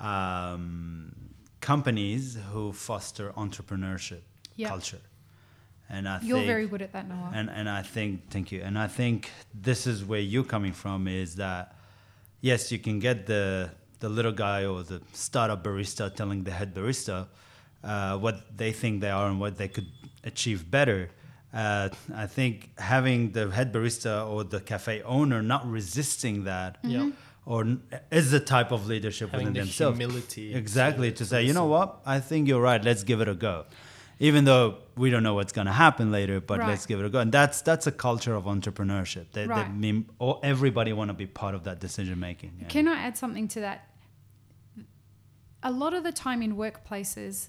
um, 0.00 1.12
companies 1.60 2.36
who 2.52 2.72
foster 2.72 3.32
entrepreneurship 3.36 4.20
Yeah. 4.56 4.68
culture, 4.68 5.00
and 5.88 6.08
I 6.08 6.18
think 6.18 6.28
You're 6.28 6.38
think 6.38 6.46
very 6.46 6.66
good 6.66 6.82
at 6.82 6.92
that, 6.92 7.08
Noah. 7.08 7.30
and 7.34 7.48
and 7.50 7.68
I 7.68 7.82
think 7.82 8.30
thank 8.30 8.52
you, 8.52 8.60
and 8.62 8.78
I 8.78 8.88
think 8.88 9.30
this 9.54 9.86
is 9.86 10.04
where 10.04 10.20
you're 10.20 10.44
coming 10.56 10.72
from 10.72 11.08
is 11.08 11.34
that 11.36 11.74
yes, 12.40 12.70
you 12.72 12.78
can 12.78 12.98
get 13.00 13.26
the 13.26 13.70
the 14.00 14.08
little 14.08 14.32
guy 14.32 14.64
or 14.64 14.82
the 14.84 15.00
startup 15.12 15.64
barista 15.64 16.14
telling 16.14 16.44
the 16.44 16.52
head 16.52 16.72
barista 16.74 17.26
uh, 17.82 18.16
what 18.18 18.56
they 18.56 18.72
think 18.72 19.00
they 19.00 19.10
are 19.10 19.26
and 19.28 19.40
what 19.40 19.56
they 19.56 19.68
could 19.68 19.86
achieve 20.24 20.70
better. 20.70 21.10
Uh, 21.52 21.88
I 22.14 22.26
think 22.26 22.70
having 22.78 23.32
the 23.32 23.50
head 23.50 23.72
barista 23.72 24.28
or 24.28 24.44
the 24.44 24.60
cafe 24.60 25.02
owner 25.02 25.42
not 25.42 25.62
resisting 25.68 26.44
that 26.44 26.76
Mm-hmm. 26.82 26.90
Yeah. 26.90 27.10
Or 27.52 27.60
is 28.10 28.30
the 28.30 28.40
type 28.40 28.70
of 28.76 28.86
leadership 28.92 29.30
Having 29.30 29.46
within 29.46 29.54
the 29.54 29.60
themselves. 29.60 29.98
humility 29.98 30.54
Exactly. 30.54 31.08
to- 31.10 31.16
To, 31.18 31.24
to 31.24 31.30
say, 31.30 31.40
you 31.48 31.54
know 31.54 31.64
what? 31.76 31.88
I 32.04 32.20
think 32.28 32.46
you're 32.48 32.60
right. 32.70 32.82
Let's 32.90 33.04
give 33.10 33.20
it 33.24 33.28
a 33.28 33.34
go. 33.34 33.64
Even 34.20 34.44
though 34.44 34.66
we 35.02 35.08
don't 35.12 35.22
know 35.28 35.34
what's 35.38 35.54
going 35.58 35.66
to 35.74 35.78
happen 35.86 36.06
later, 36.18 36.40
but 36.50 36.58
Right. 36.58 36.68
let's 36.70 36.84
give 36.90 36.98
it 37.00 37.06
a 37.06 37.08
go. 37.08 37.20
And 37.20 37.32
that's 37.32 37.58
that's 37.62 37.86
a 37.86 37.92
culture 38.08 38.34
of 38.40 38.44
entrepreneurship. 38.44 39.26
That, 39.32 39.48
that 39.48 39.74
mean, 39.74 39.98
or 40.18 40.32
everybody 40.42 40.92
want 40.92 41.08
to 41.08 41.14
be 41.24 41.28
part 41.42 41.54
of 41.54 41.62
that 41.68 41.78
decision 41.80 42.16
making. 42.20 42.52
yeah. 42.60 42.68
Can 42.68 42.86
I 42.86 42.96
add 43.06 43.16
something 43.16 43.48
to 43.54 43.60
that? 43.60 43.78
A 45.62 45.72
lot 45.72 45.92
of 45.94 46.02
the 46.04 46.12
time 46.12 46.40
in 46.42 46.52
workplaces, 46.56 47.48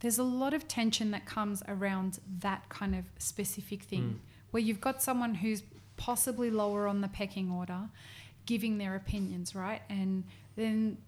there's 0.00 0.18
a 0.18 0.24
lot 0.42 0.52
of 0.54 0.66
tension 0.66 1.10
that 1.10 1.24
comes 1.26 1.62
around 1.68 2.18
that 2.40 2.68
kind 2.68 2.94
of 2.94 3.04
specific 3.18 3.82
thing, 3.82 4.02
hmm. 4.02 4.16
where 4.50 4.62
you've 4.62 4.80
got 4.80 5.02
someone 5.02 5.34
who's 5.36 5.62
possibly 5.96 6.50
lower 6.50 6.86
on 6.86 7.00
the 7.00 7.08
pecking 7.08 7.50
order, 7.50 7.82
giving 8.46 8.78
their 8.78 8.96
opinions, 8.96 9.54
right? 9.54 9.82
And 9.90 10.24
then, 10.56 10.98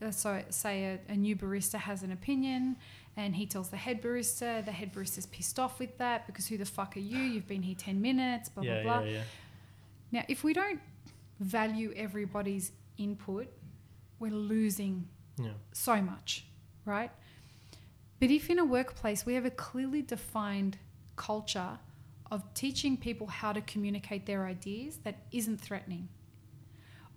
uh, 0.00 0.10
so 0.10 0.42
say 0.50 0.98
a, 1.08 1.12
a 1.12 1.16
new 1.16 1.36
barista 1.36 1.74
has 1.74 2.02
an 2.02 2.12
opinion, 2.12 2.76
and 3.16 3.34
he 3.34 3.46
tells 3.46 3.68
the 3.68 3.76
head 3.76 4.02
barista. 4.02 4.64
The 4.64 4.72
head 4.72 4.92
barista's 4.92 5.26
pissed 5.26 5.58
off 5.58 5.78
with 5.78 5.98
that 5.98 6.26
because 6.26 6.46
who 6.46 6.56
the 6.56 6.64
fuck 6.64 6.96
are 6.96 7.00
you? 7.00 7.18
You've 7.18 7.46
been 7.46 7.62
here 7.62 7.76
ten 7.78 8.00
minutes. 8.00 8.48
Blah 8.48 8.64
yeah, 8.64 8.82
blah 8.82 8.98
blah. 8.98 9.06
yeah, 9.06 9.12
yeah. 9.12 9.22
Now, 10.12 10.24
if 10.28 10.44
we 10.44 10.52
don't 10.52 10.80
value 11.40 11.92
everybody's 11.96 12.72
input, 12.98 13.48
we're 14.18 14.32
losing 14.32 15.08
so 15.72 16.00
much, 16.00 16.44
right? 16.84 17.10
But 18.20 18.30
if 18.30 18.48
in 18.48 18.58
a 18.58 18.64
workplace 18.64 19.26
we 19.26 19.34
have 19.34 19.44
a 19.44 19.50
clearly 19.50 20.02
defined 20.02 20.78
culture 21.16 21.78
of 22.30 22.42
teaching 22.54 22.96
people 22.96 23.26
how 23.26 23.52
to 23.52 23.60
communicate 23.60 24.26
their 24.26 24.46
ideas 24.46 24.98
that 25.04 25.16
isn't 25.32 25.60
threatening, 25.60 26.08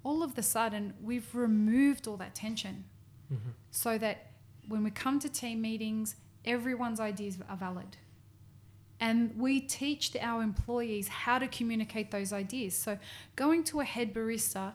all 0.04 0.24
of 0.24 0.36
the 0.36 0.44
sudden 0.44 0.94
we've 1.02 1.34
removed 1.34 2.08
all 2.08 2.18
that 2.18 2.36
tension 2.36 2.86
Mm-hmm. 3.34 3.50
so 3.72 3.98
that 3.98 4.32
when 4.70 4.86
we 4.86 4.90
come 4.90 5.20
to 5.20 5.28
team 5.28 5.62
meetings, 5.62 6.16
everyone's 6.46 7.02
ideas 7.02 7.38
are 7.50 7.58
valid. 7.58 7.98
And 9.02 9.38
we 9.38 9.60
teach 9.60 10.14
the, 10.14 10.26
our 10.26 10.42
employees 10.42 11.10
how 11.10 11.38
to 11.38 11.48
communicate 11.48 12.10
those 12.10 12.32
ideas. 12.32 12.74
So, 12.74 12.98
going 13.36 13.66
to 13.66 13.82
a 13.82 13.84
head 13.84 14.14
barista 14.14 14.74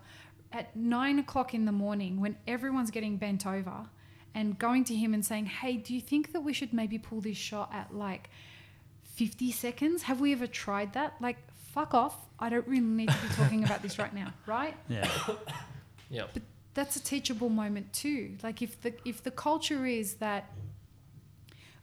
at 0.53 0.77
nine 0.77 1.19
o'clock 1.19 1.55
in 1.55 1.65
the 1.65 1.73
morning 1.73 2.21
when 2.21 2.37
everyone's 2.47 2.91
getting 2.91 3.17
bent 3.17 3.47
over 3.47 3.87
and 4.35 4.59
going 4.59 4.85
to 4.85 4.95
him 4.95 5.15
and 5.15 5.25
saying, 5.25 5.47
Hey, 5.47 5.79
do 5.79 5.95
you 5.95 6.01
think 6.01 6.33
that 6.33 6.43
we 6.43 6.53
should 6.53 6.75
maybe 6.75 6.99
pull 6.99 7.23
this 7.23 7.39
shot 7.39 7.71
at 7.73 7.95
like 7.95 8.29
50 9.15 9.51
seconds? 9.51 10.03
Have 10.03 10.21
we 10.21 10.33
ever 10.33 10.47
tried 10.47 10.93
that? 10.93 11.15
Like, 11.21 11.39
fuck 11.73 11.95
off. 11.95 12.15
I 12.39 12.49
don't 12.49 12.67
really 12.67 12.85
need 12.85 13.09
to 13.09 13.17
be 13.27 13.35
talking 13.35 13.65
about 13.65 13.83
this 13.83 13.99
right 13.99 14.15
now, 14.15 14.33
right? 14.47 14.77
Yeah. 14.89 15.09
Yeah. 16.11 16.25
But 16.31 16.43
that's 16.75 16.97
a 16.97 17.03
teachable 17.03 17.49
moment 17.49 17.91
too. 17.95 18.37
Like 18.43 18.61
if 18.61 18.79
the 18.83 18.93
if 19.07 19.23
the 19.23 19.31
culture 19.31 19.87
is 19.87 20.17
that 20.17 20.53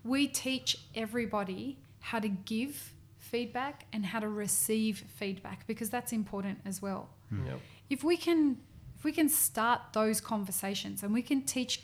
we 0.03 0.27
teach 0.27 0.77
everybody 0.93 1.79
how 1.99 2.19
to 2.19 2.27
give 2.27 2.93
feedback 3.17 3.85
and 3.91 4.05
how 4.05 4.19
to 4.19 4.27
receive 4.27 5.03
feedback 5.15 5.65
because 5.65 5.89
that's 5.89 6.13
important 6.13 6.59
as 6.63 6.79
well. 6.79 7.09
Hmm. 7.29 7.47
Yep. 7.47 7.59
If 7.89 8.03
we 8.03 8.17
can 8.17 8.57
if 8.95 9.03
we 9.03 9.11
can 9.11 9.29
start 9.29 9.81
those 9.93 10.21
conversations 10.21 11.01
and 11.01 11.11
we 11.11 11.23
can 11.23 11.41
teach 11.41 11.81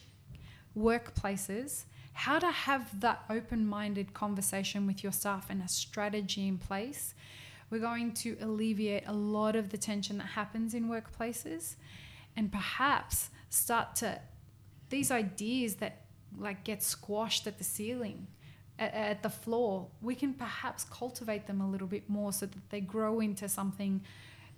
workplaces 0.78 1.86
how 2.14 2.40
to 2.40 2.50
have 2.50 3.02
that 3.02 3.24
open-minded 3.30 4.14
conversation 4.14 4.88
with 4.88 5.04
your 5.04 5.12
staff 5.12 5.50
and 5.50 5.62
a 5.62 5.68
strategy 5.68 6.48
in 6.48 6.58
place, 6.58 7.14
we're 7.70 7.80
going 7.80 8.14
to 8.14 8.38
alleviate 8.42 9.04
a 9.08 9.14
lot 9.14 9.56
of 9.56 9.70
the 9.70 9.78
tension 9.78 10.18
that 10.18 10.28
happens 10.28 10.74
in 10.74 10.90
workplaces 10.90 11.76
and 12.38 12.52
perhaps 12.52 13.30
start 13.50 13.96
to 13.96 14.20
these 14.90 15.12
ideas 15.12 15.76
that 15.76 16.06
like 16.38 16.64
get 16.64 16.84
squashed 16.84 17.48
at 17.48 17.58
the 17.58 17.64
ceiling 17.64 18.28
at, 18.78 18.94
at 18.94 19.24
the 19.24 19.30
floor 19.30 19.88
we 20.02 20.16
can 20.16 20.34
perhaps 20.34 20.84
cultivate 20.86 21.48
them 21.48 21.62
a 21.62 21.70
little 21.70 21.88
bit 21.88 22.10
more 22.10 22.34
so 22.34 22.46
that 22.46 22.70
they 22.70 22.82
grow 22.82 23.20
into 23.20 23.48
something 23.48 24.02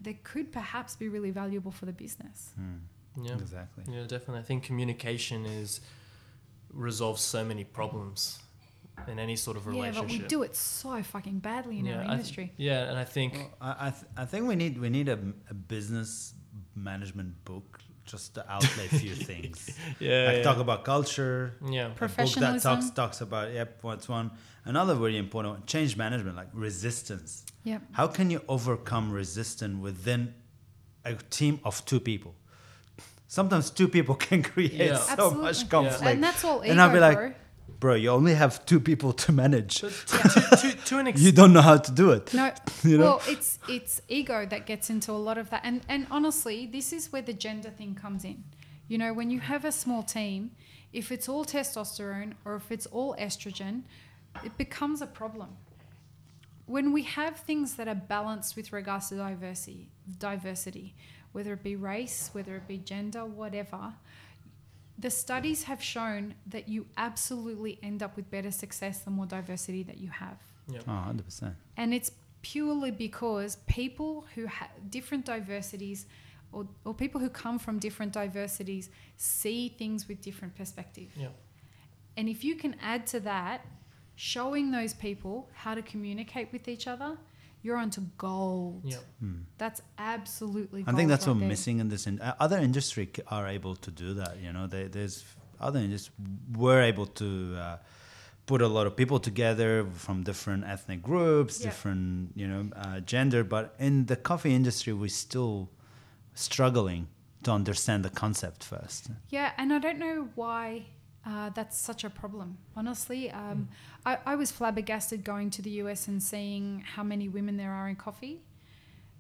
that 0.02 0.24
could 0.24 0.52
perhaps 0.52 0.96
be 0.96 1.08
really 1.08 1.32
valuable 1.32 1.72
for 1.72 1.86
the 1.86 1.94
business 1.94 2.52
hmm. 2.56 2.78
Yeah. 3.24 3.34
Exactly. 3.34 3.84
Yeah, 3.90 4.02
definitely. 4.02 4.40
I 4.40 4.44
think 4.44 4.64
communication 4.64 5.46
is 5.46 5.82
resolves 6.74 7.22
so 7.22 7.44
many 7.44 7.64
problems 7.64 8.40
in 9.08 9.20
any 9.20 9.36
sort 9.36 9.58
of 9.58 9.68
relationship. 9.68 9.94
yeah 9.96 10.02
relationship. 10.02 10.22
but 10.22 10.32
we 10.32 10.36
do 10.38 10.44
it 10.44 10.56
so 10.56 11.02
fucking 11.04 11.40
badly 11.40 11.80
in 11.80 11.86
yeah, 11.86 11.96
our 11.96 12.02
I 12.02 12.06
th- 12.08 12.12
industry 12.14 12.52
yeah, 12.58 12.90
and 12.90 12.98
I 12.98 13.04
think 13.06 13.34
Well, 13.34 13.50
I 13.62 13.88
I, 13.88 13.90
th- 13.92 14.04
I 14.18 14.26
think 14.26 14.48
we 14.48 14.56
need 14.56 14.78
we 14.80 14.90
need 14.90 15.08
a, 15.10 15.20
a 15.50 15.54
business 15.54 16.34
management 16.76 17.44
book 17.46 17.80
just 18.06 18.36
to 18.36 18.42
outlay 18.52 18.86
a 18.86 19.00
few 19.00 19.16
things. 19.32 19.70
yeah, 20.00 20.26
like 20.28 20.38
yeah, 20.38 20.44
talk 20.44 20.58
about 20.60 20.84
culture. 20.86 21.56
yeah, 21.70 21.88
A 21.88 22.08
book 22.08 22.34
that 22.36 22.62
talks 22.62 22.90
talks 22.92 23.22
about 23.22 23.54
yep 23.54 23.80
what's 23.82 24.08
one. 24.10 24.32
Another 24.66 24.96
very 24.96 25.18
important 25.18 25.54
one, 25.54 25.64
change 25.66 25.96
management, 25.96 26.36
like 26.36 26.50
resistance. 26.54 27.46
yep 27.64 27.82
How 27.92 28.08
can 28.08 28.30
you 28.32 28.42
overcome 28.48 29.12
resistance 29.12 29.76
within 29.82 30.34
a 31.06 31.14
team 31.30 31.60
of 31.64 31.84
two 31.86 32.00
people? 32.00 32.34
Sometimes 33.30 33.70
two 33.72 33.88
people 33.88 34.16
can 34.28 34.42
create 34.44 34.74
Yeah. 34.74 34.96
so 34.98 35.12
Absolutely. 35.12 35.42
much 35.44 35.70
conflict. 35.70 36.14
and 36.16 36.24
that's 36.24 36.44
all 36.46 36.60
ego 36.64 36.72
And 36.72 36.82
I'll 36.82 36.94
be 36.94 37.00
like, 37.00 37.18
bro. 37.18 37.34
Bro, 37.80 37.96
you 37.96 38.10
only 38.10 38.34
have 38.34 38.66
two 38.66 38.80
people 38.80 39.14
to 39.14 39.32
manage. 39.32 39.76
to, 39.82 39.90
to, 39.90 40.58
to, 40.58 40.72
to 40.86 40.98
an 40.98 41.14
You 41.16 41.32
don't 41.32 41.54
know 41.54 41.62
how 41.62 41.78
to 41.78 41.92
do 41.92 42.12
it. 42.12 42.34
No, 42.34 42.52
You 42.84 42.98
know? 42.98 43.04
well, 43.04 43.22
it's 43.28 43.60
it's 43.70 44.02
ego 44.08 44.46
that 44.48 44.66
gets 44.66 44.90
into 44.90 45.12
a 45.12 45.22
lot 45.28 45.38
of 45.38 45.50
that, 45.52 45.62
and 45.64 45.82
and 45.88 46.08
honestly, 46.10 46.66
this 46.66 46.92
is 46.92 47.12
where 47.12 47.22
the 47.22 47.34
gender 47.34 47.70
thing 47.70 47.94
comes 47.96 48.24
in. 48.24 48.44
You 48.88 48.98
know, 48.98 49.14
when 49.14 49.30
you 49.30 49.40
have 49.42 49.64
a 49.66 49.72
small 49.72 50.02
team, 50.04 50.52
if 50.94 51.12
it's 51.12 51.30
all 51.30 51.46
testosterone 51.46 52.34
or 52.46 52.56
if 52.56 52.72
it's 52.72 52.88
all 52.88 53.16
estrogen, 53.20 53.84
it 54.44 54.58
becomes 54.58 55.02
a 55.02 55.08
problem. 55.08 55.50
when 56.66 56.92
we 56.92 57.04
have 57.04 57.38
things 57.38 57.76
that 57.76 57.88
are 57.88 57.96
balanced 57.96 58.56
with 58.58 58.74
regards 58.74 59.10
to 59.10 59.16
diversity, 59.16 59.90
diversity, 60.20 60.94
whether 61.32 61.54
it 61.54 61.64
be 61.64 61.76
race, 61.76 62.30
whether 62.34 62.56
it 62.58 62.68
be 62.68 62.78
gender, 62.78 63.24
whatever, 63.26 63.94
the 65.00 65.10
studies 65.10 65.64
have 65.64 65.82
shown 65.82 66.34
that 66.48 66.68
you 66.68 66.88
absolutely 66.98 67.80
end 67.84 68.02
up 68.02 68.16
with 68.16 68.30
better 68.32 68.52
success 68.52 69.00
the 69.00 69.12
more 69.12 69.26
diversity 69.26 69.84
that 69.84 69.98
you 69.98 70.10
have. 70.10 70.38
Yeah. 70.68 70.80
Oh, 70.88 70.92
100%. 70.92 71.54
And 71.78 71.94
it's 71.94 72.12
purely 72.42 72.92
because 72.92 73.58
people 73.68 74.26
who 74.36 74.46
have 74.46 74.70
different 74.90 75.26
diversities 75.26 76.06
or, 76.52 76.68
or 76.86 76.94
people 76.94 77.20
who 77.20 77.30
come 77.30 77.60
from 77.60 77.78
different 77.78 78.14
diversities 78.14 78.90
see 79.18 79.70
things 79.70 80.08
with 80.08 80.22
different 80.22 80.56
perspective. 80.56 81.10
Yeah. 81.16 81.28
And 82.16 82.28
if 82.28 82.44
you 82.44 82.56
can 82.56 82.76
add 82.82 83.06
to 83.08 83.20
that, 83.22 83.66
showing 84.16 84.72
those 84.72 84.94
people 84.94 85.48
how 85.54 85.76
to 85.76 85.82
communicate 85.84 86.52
with 86.52 86.68
each 86.68 86.88
other, 86.88 87.18
you're 87.68 87.82
onto 87.86 88.02
gold. 88.18 88.82
Yeah. 88.94 88.98
Hmm. 89.20 89.40
That's 89.58 89.82
absolutely 90.14 90.82
I 90.88 90.92
think 90.98 91.10
that's 91.10 91.28
right 91.28 91.34
what 91.34 91.40
there. 91.42 91.50
missing 91.56 91.78
in 91.84 91.88
this. 91.94 92.08
In, 92.08 92.16
uh, 92.22 92.34
other 92.46 92.60
industry 92.70 93.06
are 93.38 93.46
able 93.58 93.76
to 93.86 93.92
do 94.04 94.08
that. 94.20 94.34
You 94.46 94.52
know, 94.56 94.66
they, 94.74 94.84
there's 94.96 95.16
other 95.68 95.80
industries 95.88 96.16
were 96.66 96.82
able 96.92 97.08
to 97.22 97.30
uh, 97.66 97.78
put 98.52 98.60
a 98.62 98.68
lot 98.78 98.86
of 98.90 98.94
people 99.02 99.20
together 99.20 99.72
from 100.06 100.24
different 100.24 100.62
ethnic 100.74 101.02
groups, 101.12 101.54
Yeah. 101.60 101.66
different 101.70 102.08
you 102.42 102.48
know 102.52 102.62
uh, 102.84 103.00
gender. 103.14 103.42
But 103.56 103.66
in 103.88 104.06
the 104.12 104.16
coffee 104.30 104.54
industry, 104.60 104.94
we're 105.02 105.20
still 105.28 105.58
struggling 106.34 107.08
to 107.44 107.52
understand 107.52 108.00
the 108.08 108.10
concept 108.24 108.64
first. 108.64 109.02
Yeah, 109.30 109.52
and 109.60 109.68
I 109.74 109.80
don't 109.86 110.00
know 110.00 110.20
why 110.36 110.86
uh, 111.28 111.50
that's 111.50 111.78
such 111.78 112.04
a 112.06 112.10
problem. 112.10 112.58
Honestly, 112.76 113.30
um, 113.32 113.68
I, 114.06 114.18
I 114.26 114.36
was 114.36 114.50
flabbergasted 114.50 115.24
going 115.26 115.50
to 115.52 115.62
the 115.62 115.72
US 115.82 116.08
and 116.08 116.24
seeing 116.24 116.84
how 116.96 117.04
many 117.04 117.28
women 117.28 117.58
there 117.58 117.74
are 117.74 117.90
in 117.90 117.98
coffee. 117.98 118.40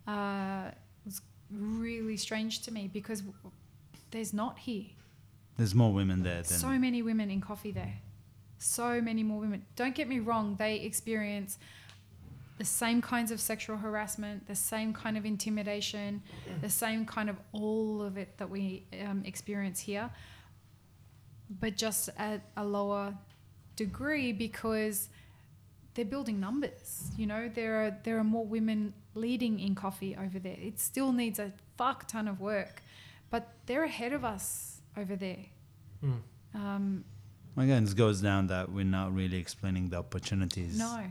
Uh, 0.07 0.69
it 0.69 1.05
was 1.05 1.21
really 1.51 2.15
strange 2.15 2.61
to 2.61 2.71
me 2.71 2.89
because 2.91 3.19
w- 3.21 3.51
there's 4.11 4.33
not 4.33 4.57
here. 4.59 4.85
There's 5.57 5.75
more 5.75 5.91
women 5.91 6.23
there 6.23 6.43
than 6.43 6.45
So 6.45 6.69
many 6.69 7.01
women 7.01 7.29
in 7.29 7.41
coffee 7.41 7.71
there. 7.71 7.95
So 8.57 9.01
many 9.01 9.23
more 9.23 9.39
women. 9.39 9.65
Don't 9.75 9.93
get 9.93 10.07
me 10.07 10.19
wrong, 10.19 10.55
they 10.57 10.75
experience 10.77 11.57
the 12.57 12.65
same 12.65 13.01
kinds 13.01 13.31
of 13.31 13.39
sexual 13.39 13.77
harassment, 13.77 14.47
the 14.47 14.55
same 14.55 14.93
kind 14.93 15.17
of 15.17 15.25
intimidation, 15.25 16.23
the 16.61 16.69
same 16.69 17.05
kind 17.05 17.29
of 17.29 17.37
all 17.51 18.01
of 18.01 18.17
it 18.17 18.37
that 18.37 18.49
we 18.49 18.85
um, 19.05 19.23
experience 19.25 19.79
here, 19.79 20.09
but 21.49 21.77
just 21.77 22.09
at 22.17 22.41
a 22.55 22.65
lower 22.65 23.15
degree 23.75 24.31
because 24.31 25.09
they're 25.93 26.05
building 26.05 26.39
numbers. 26.39 27.11
You 27.17 27.27
know, 27.27 27.49
there 27.53 27.85
are 27.85 27.97
there 28.03 28.17
are 28.17 28.23
more 28.23 28.45
women 28.45 28.93
leading 29.15 29.59
in 29.59 29.75
coffee 29.75 30.15
over 30.15 30.39
there. 30.39 30.57
It 30.59 30.79
still 30.79 31.11
needs 31.11 31.39
a 31.39 31.51
fuck 31.77 32.07
ton 32.07 32.27
of 32.27 32.39
work, 32.39 32.81
but 33.29 33.53
they're 33.65 33.83
ahead 33.83 34.13
of 34.13 34.23
us 34.23 34.81
over 34.95 35.15
there. 35.15 35.45
Mm. 36.03 36.19
Um, 36.53 37.03
Again, 37.57 37.83
this 37.85 37.95
goes 37.95 38.21
down 38.21 38.47
that 38.47 38.71
we're 38.71 38.85
not 38.85 39.15
really 39.15 39.37
explaining 39.37 39.89
the 39.89 39.97
opportunities 39.97 40.77
no. 40.77 41.03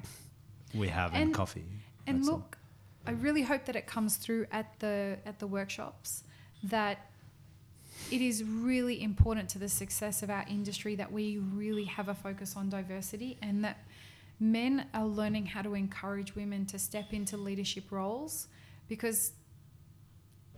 we 0.72 0.86
have 0.86 1.12
in 1.12 1.32
coffee. 1.32 1.64
And 2.06 2.18
That's 2.18 2.28
all. 2.28 2.36
look, 2.36 2.56
I 3.04 3.10
really 3.12 3.42
hope 3.42 3.64
that 3.64 3.74
it 3.74 3.86
comes 3.86 4.16
through 4.16 4.46
at 4.52 4.78
the 4.78 5.18
at 5.26 5.40
the 5.40 5.46
workshops 5.48 6.22
that 6.62 7.10
it 8.10 8.20
is 8.20 8.44
really 8.44 9.02
important 9.02 9.48
to 9.50 9.58
the 9.58 9.68
success 9.68 10.22
of 10.22 10.30
our 10.30 10.44
industry 10.48 10.94
that 10.94 11.10
we 11.10 11.38
really 11.38 11.84
have 11.84 12.08
a 12.08 12.14
focus 12.14 12.56
on 12.56 12.68
diversity 12.68 13.36
and 13.42 13.64
that 13.64 13.78
men 14.38 14.86
are 14.94 15.06
learning 15.06 15.46
how 15.46 15.62
to 15.62 15.74
encourage 15.74 16.34
women 16.36 16.66
to 16.66 16.78
step 16.78 17.12
into 17.12 17.36
leadership 17.36 17.90
roles 17.90 18.48
because 18.88 19.32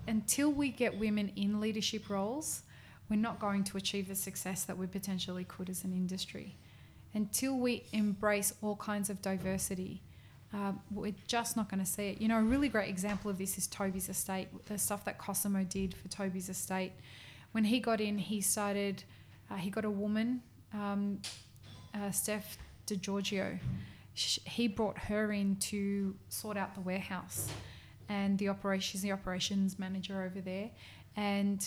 until 0.07 0.51
we 0.51 0.71
get 0.71 0.99
women 0.99 1.33
in 1.37 1.61
leadership 1.61 2.09
roles, 2.09 2.63
we're 3.09 3.17
not 3.17 3.39
going 3.39 3.65
to 3.65 3.77
achieve 3.77 4.09
the 4.09 4.15
success 4.15 4.65
that 4.65 4.77
we 4.77 4.87
potentially 4.87 5.45
could 5.45 5.71
as 5.71 5.85
an 5.85 5.93
industry. 5.93 6.57
Until 7.15 7.57
we 7.57 7.85
embrace 7.93 8.53
all 8.63 8.77
kinds 8.77 9.11
of 9.11 9.23
diversity, 9.23 10.03
um, 10.53 10.81
we're 10.91 11.15
just 11.27 11.57
not 11.57 11.71
going 11.71 11.81
to 11.81 11.87
see 11.87 12.09
it. 12.09 12.21
You 12.21 12.29
know, 12.29 12.39
a 12.39 12.43
really 12.43 12.69
great 12.69 12.89
example 12.89 13.31
of 13.31 13.39
this 13.39 13.59
is 13.59 13.67
Toby's 13.67 14.09
estate, 14.09 14.49
the 14.67 14.79
stuff 14.79 15.05
that 15.05 15.19
Cosimo 15.19 15.65
did 15.65 15.95
for 15.95 16.09
Toby's 16.09 16.49
estate. 16.49 16.93
When 17.53 17.65
he 17.65 17.81
got 17.81 18.01
in, 18.01 18.19
he 18.19 18.41
started, 18.41 19.05
uh, 19.51 19.57
he 19.57 19.71
got 19.71 19.85
a 19.85 19.91
woman, 19.91 20.43
um, 20.73 21.21
uh, 21.95 22.11
Steph 22.11 22.59
DeGiorgio. 22.87 23.59
Sh- 24.15 24.39
He 24.45 24.69
brought 24.69 24.99
her 24.99 25.33
in 25.33 25.57
to 25.57 26.15
sort 26.29 26.57
out 26.57 26.75
the 26.75 26.81
warehouse 26.81 27.51
and 28.09 28.39
the 28.39 28.49
operation, 28.49 28.83
she's 28.93 29.03
the 29.03 29.13
operations 29.13 29.79
manager 29.79 30.23
over 30.23 30.41
there. 30.41 30.71
And 31.17 31.67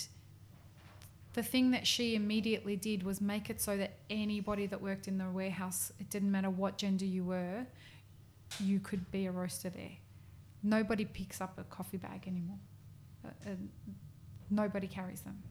the 1.33 1.43
thing 1.43 1.71
that 1.71 1.87
she 1.87 2.15
immediately 2.15 2.75
did 2.75 3.03
was 3.03 3.21
make 3.21 3.49
it 3.49 3.61
so 3.61 3.77
that 3.77 3.93
anybody 4.09 4.65
that 4.67 4.81
worked 4.81 5.07
in 5.07 5.17
the 5.17 5.29
warehouse, 5.29 5.91
it 5.99 6.09
didn't 6.09 6.31
matter 6.31 6.49
what 6.49 6.77
gender 6.77 7.05
you 7.05 7.23
were, 7.23 7.65
you 8.59 8.79
could 8.79 9.09
be 9.11 9.25
a 9.27 9.31
roaster 9.31 9.69
there. 9.69 9.91
Nobody 10.63 11.05
picks 11.05 11.41
up 11.41 11.57
a 11.57 11.63
coffee 11.63 11.97
bag 11.97 12.27
anymore. 12.27 12.57
Uh, 13.25 13.29
uh, 13.49 13.53
nobody 14.49 14.87
carries 14.87 15.21
them. 15.21 15.41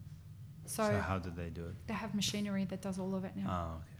So, 0.77 0.85
So, 0.85 1.01
how 1.11 1.19
do 1.19 1.31
they 1.41 1.51
do 1.61 1.65
it? 1.71 1.75
they 1.89 1.95
have 1.95 2.13
machinery 2.15 2.65
that 2.73 2.81
does 2.87 2.99
all 3.03 3.13
of 3.19 3.23
it 3.29 3.35
now. 3.37 3.49
Oh, 3.55 3.77
okay. 3.79 3.97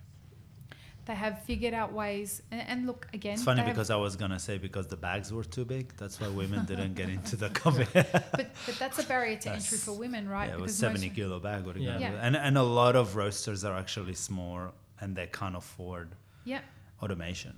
They 1.07 1.15
have 1.15 1.43
figured 1.51 1.75
out 1.81 1.93
ways. 1.93 2.43
And, 2.53 2.63
and 2.71 2.79
look, 2.87 3.09
again, 3.13 3.35
It's 3.35 3.43
funny 3.43 3.63
because 3.71 3.91
I 3.91 3.97
was 3.97 4.15
gonna 4.23 4.39
say 4.39 4.59
because 4.59 4.87
the 4.87 4.97
bags 5.09 5.33
were 5.33 5.43
too 5.57 5.65
big. 5.65 5.85
That's 5.97 6.21
why 6.21 6.29
women 6.29 6.65
didn't 6.73 6.95
get 6.95 7.09
into 7.09 7.35
the 7.37 7.49
coffee. 7.63 7.87
but, 7.93 8.47
but 8.67 8.75
that's 8.79 8.99
a 9.05 9.07
barrier 9.13 9.37
to 9.45 9.49
entry 9.59 9.79
for 9.79 9.93
women, 10.05 10.29
right? 10.29 10.49
Yeah, 10.49 10.55
it 10.55 10.61
was 10.61 10.73
Because 10.73 10.77
seventy 10.77 11.11
kilo 11.11 11.41
bag. 11.41 11.65
What 11.67 11.75
are 11.77 11.81
you 11.81 11.87
Yeah. 11.87 11.99
gonna 11.99 12.11
do? 12.11 12.17
Yeah. 12.17 12.27
And 12.27 12.37
and 12.37 12.57
a 12.59 12.63
lot 12.63 12.95
of 12.95 13.17
roasters 13.17 13.65
are 13.65 13.77
actually 13.77 14.15
small 14.15 14.61
and 15.01 15.17
they 15.17 15.27
can't 15.39 15.57
afford 15.57 16.09
Yeah, 16.45 16.61
automation. 17.03 17.57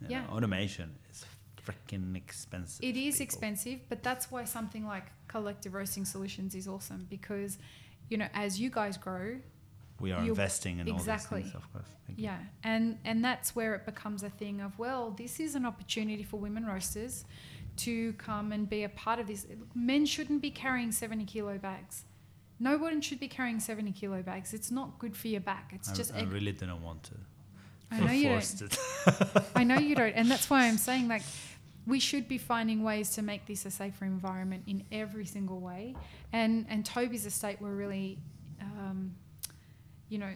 You 0.00 0.06
Yeah. 0.10 0.20
know, 0.26 0.34
automation 0.36 0.88
is 1.10 1.24
freaking 1.66 2.14
expensive. 2.16 2.84
it 2.84 2.96
is 2.96 3.14
people. 3.14 3.24
expensive, 3.24 3.78
but 3.88 4.02
that's 4.08 4.30
why 4.30 4.44
something 4.44 4.84
like 4.94 5.06
Collective 5.28 5.72
Roasting 5.74 6.04
Solutions 6.04 6.54
is 6.54 6.68
awesome 6.68 7.06
because, 7.16 7.58
you 8.08 8.16
know, 8.18 8.28
as 8.34 8.60
you 8.60 8.70
guys 8.70 8.96
grow, 8.96 9.36
We 10.00 10.12
are 10.12 10.22
investing 10.22 10.78
in 10.80 10.88
exactly. 10.88 11.38
all 11.38 11.42
these 11.42 11.52
things, 11.52 11.64
of 11.64 11.72
course. 11.72 11.86
Thank 12.06 12.18
you. 12.18 12.24
Yeah, 12.24 12.38
and 12.62 12.98
and 13.04 13.24
that's 13.24 13.56
where 13.56 13.74
it 13.74 13.86
becomes 13.86 14.22
a 14.22 14.30
thing 14.30 14.60
of 14.60 14.78
well, 14.78 15.10
this 15.10 15.40
is 15.40 15.54
an 15.54 15.64
opportunity 15.64 16.22
for 16.22 16.38
women 16.38 16.64
roasters 16.66 17.24
to 17.76 18.12
come 18.14 18.52
and 18.52 18.68
be 18.68 18.84
a 18.84 18.88
part 18.88 19.18
of 19.18 19.26
this. 19.26 19.46
Men 19.74 20.06
shouldn't 20.06 20.42
be 20.42 20.50
carrying 20.50 20.92
seventy 20.92 21.24
kilo 21.24 21.58
bags. 21.58 22.04
No 22.60 22.76
one 22.76 23.00
should 23.00 23.20
be 23.20 23.28
carrying 23.28 23.60
seventy 23.60 23.92
kilo 23.92 24.22
bags. 24.22 24.54
It's 24.54 24.70
not 24.70 24.98
good 24.98 25.16
for 25.16 25.28
your 25.28 25.40
back. 25.40 25.72
It's 25.74 25.90
I, 25.90 25.94
just. 25.94 26.14
I 26.14 26.22
really 26.22 26.52
didn't 26.52 26.82
want 26.82 27.02
to. 27.04 27.14
I 27.90 28.00
know 28.00 28.12
you 28.12 28.28
don't. 28.28 28.78
I 29.54 29.64
know 29.64 29.78
you 29.78 29.94
don't, 30.00 30.12
and 30.12 30.30
that's 30.30 30.50
why 30.50 30.66
I'm 30.66 30.78
saying 30.78 31.08
like 31.08 31.22
we 31.86 32.00
should 32.00 32.28
be 32.28 32.38
finding 32.38 32.82
ways 32.82 33.10
to 33.10 33.22
make 33.22 33.46
this 33.46 33.66
a 33.66 33.70
safer 33.70 34.04
environment 34.04 34.64
in 34.66 34.84
every 34.90 35.26
single 35.26 35.60
way. 35.60 35.94
And 36.32 36.66
and 36.68 36.84
Toby's 36.84 37.26
estate 37.26 37.60
were 37.60 37.74
really, 37.74 38.18
um, 38.60 39.14
you 40.08 40.18
know, 40.18 40.32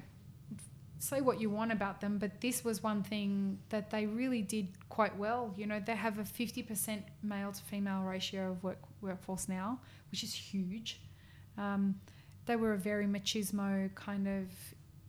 say 0.98 1.20
what 1.20 1.40
you 1.40 1.48
want 1.48 1.72
about 1.72 2.00
them, 2.00 2.18
but 2.18 2.40
this 2.40 2.64
was 2.64 2.82
one 2.82 3.02
thing 3.02 3.58
that 3.68 3.90
they 3.90 4.06
really 4.06 4.42
did 4.42 4.68
quite 4.88 5.16
well. 5.16 5.54
You 5.56 5.66
know, 5.66 5.80
they 5.80 5.94
have 5.94 6.18
a 6.18 6.22
50% 6.22 7.02
male 7.22 7.52
to 7.52 7.62
female 7.62 8.02
ratio 8.02 8.50
of 8.50 8.62
work 8.62 8.78
workforce 9.00 9.48
now, 9.48 9.80
which 10.10 10.22
is 10.22 10.34
huge. 10.34 11.00
Um, 11.56 12.00
they 12.46 12.56
were 12.56 12.72
a 12.72 12.78
very 12.78 13.06
machismo 13.06 13.94
kind 13.94 14.26
of 14.26 14.48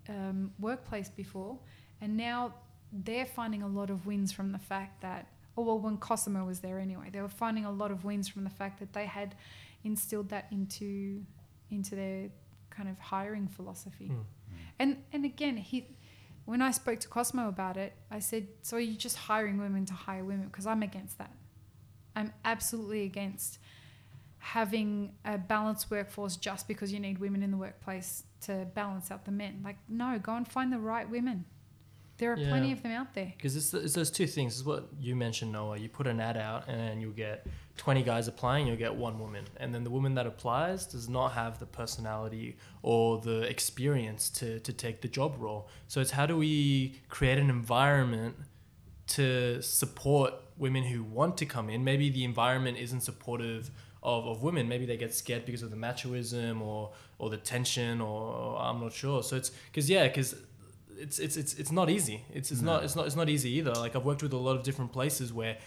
um, 0.10 0.52
workplace 0.60 1.10
before, 1.10 1.58
and 2.02 2.16
now 2.16 2.54
they're 2.92 3.26
finding 3.26 3.62
a 3.62 3.68
lot 3.68 3.90
of 3.90 4.06
wins 4.06 4.32
from 4.32 4.52
the 4.52 4.60
fact 4.60 5.02
that, 5.02 5.28
oh 5.60 5.64
well, 5.64 5.80
when 5.80 5.98
Cosimo 5.98 6.46
was 6.46 6.62
there 6.62 6.80
anyway, 6.80 7.10
they 7.12 7.22
were 7.22 7.28
finding 7.28 7.66
a 7.66 7.72
lot 7.72 7.92
of 7.92 8.06
wins 8.06 8.28
from 8.28 8.44
the 8.44 8.50
fact 8.50 8.80
that 8.80 8.94
they 8.94 9.06
had 9.06 9.36
instilled 9.84 10.30
that 10.30 10.46
into 10.52 11.26
into 11.70 11.96
their 11.96 12.30
kind 12.70 12.88
of 12.90 12.98
hiring 13.00 13.48
philosophy. 13.48 14.10
Mm. 14.12 14.24
And 14.80 15.04
and 15.12 15.26
again, 15.26 15.58
he 15.58 15.88
when 16.46 16.62
I 16.62 16.72
spoke 16.72 17.00
to 17.02 17.08
Cosimo 17.08 17.50
about 17.50 17.78
it, 17.78 17.94
I 18.10 18.20
said, 18.20 18.48
"So 18.62 18.78
are 18.78 18.80
you 18.80 18.96
just 18.96 19.18
hiring 19.18 19.58
women 19.58 19.86
to 19.86 19.94
hire 19.94 20.24
women?" 20.24 20.48
Because 20.48 20.66
I'm 20.66 20.82
against 20.82 21.18
that. 21.18 21.34
I'm 22.16 22.34
absolutely 22.46 23.04
against 23.04 23.60
having 24.40 25.12
a 25.26 25.38
balanced 25.38 25.92
workforce 25.92 26.38
just 26.38 26.68
because 26.68 26.94
you 26.94 27.00
need 27.00 27.18
women 27.20 27.44
in 27.44 27.52
the 27.52 27.58
workplace 27.58 28.24
to 28.42 28.66
balance 28.74 29.12
out 29.12 29.26
the 29.26 29.32
men. 29.32 29.62
Like, 29.64 29.78
no, 29.90 30.18
go 30.18 30.34
and 30.36 30.48
find 30.48 30.72
the 30.72 30.80
right 30.80 31.10
women. 31.10 31.46
There 32.20 32.34
are 32.34 32.36
plenty 32.36 32.74
of 32.74 32.84
them 32.84 32.92
out 32.92 33.14
there. 33.14 33.34
Because 33.36 33.56
it's, 33.56 33.74
it's 33.74 33.94
those 33.94 34.12
two 34.12 34.28
things. 34.28 34.58
It's 34.58 34.66
what 34.66 34.90
you 35.00 35.16
mentioned, 35.16 35.52
Noah. 35.54 35.78
You 35.78 35.90
put 35.90 36.06
an 36.06 36.20
ad 36.20 36.38
out 36.38 36.68
and 36.68 37.02
you'll 37.02 37.12
get 37.12 37.48
20 37.78 38.04
guys 38.04 38.28
applying, 38.28 38.68
you'll 38.68 38.76
get 38.76 38.94
one 38.94 39.18
woman. 39.20 39.46
And 39.56 39.74
then 39.74 39.86
the 39.86 39.90
woman 39.90 40.16
that 40.16 40.28
applies 40.28 40.86
does 40.86 41.08
not 41.08 41.30
have 41.30 41.60
the 41.60 41.66
personality 41.66 42.58
or 42.82 43.20
the 43.20 43.44
experience 43.44 44.30
to, 44.32 44.60
to 44.60 44.74
take 44.74 45.02
the 45.02 45.08
job 45.08 45.36
role. 45.40 45.70
So 45.88 46.02
it's 46.02 46.12
how 46.12 46.26
do 46.26 46.38
we 46.38 47.00
create 47.08 47.38
an 47.38 47.50
environment 47.50 48.36
to 49.08 49.62
support 49.62 50.34
women 50.58 50.84
who 50.84 51.04
want 51.04 51.38
to 51.38 51.46
come 51.46 51.70
in. 51.70 51.84
Maybe 51.84 52.10
the 52.10 52.26
environment 52.26 52.78
isn't 52.78 53.02
supportive 53.02 53.72
of, 54.04 54.28
of 54.28 54.44
women. 54.44 54.68
Maybe 54.68 54.86
they 54.86 54.98
get 54.98 55.16
scared 55.16 55.46
because 55.46 55.64
of 55.64 55.72
the 55.72 55.78
machoism 55.78 56.62
or 56.62 56.92
or 57.18 57.30
the 57.30 57.38
tension 57.38 58.02
or, 58.02 58.34
or 58.34 58.60
I'm 58.60 58.80
not 58.80 58.94
sure. 58.94 59.24
So 59.24 59.36
it's 59.36 59.50
because 59.50 59.90
yeah, 59.90 60.08
because 60.08 60.36
it's 61.00 61.20
it's 61.20 61.38
it's 61.38 61.54
it's 61.56 61.72
not 61.72 61.90
easy. 61.90 62.24
It's 62.34 62.52
it's 62.52 62.62
not 62.62 62.84
it's 62.84 62.96
not 62.96 63.08
it's 63.08 63.16
not 63.16 63.30
easy 63.30 63.52
either. 63.52 63.74
Like 63.74 63.96
I've 63.96 64.06
worked 64.06 64.22
with 64.22 64.34
a 64.34 64.38
lot 64.38 64.56
of 64.56 64.64
different 64.64 64.92
places 64.92 65.32
where 65.32 65.58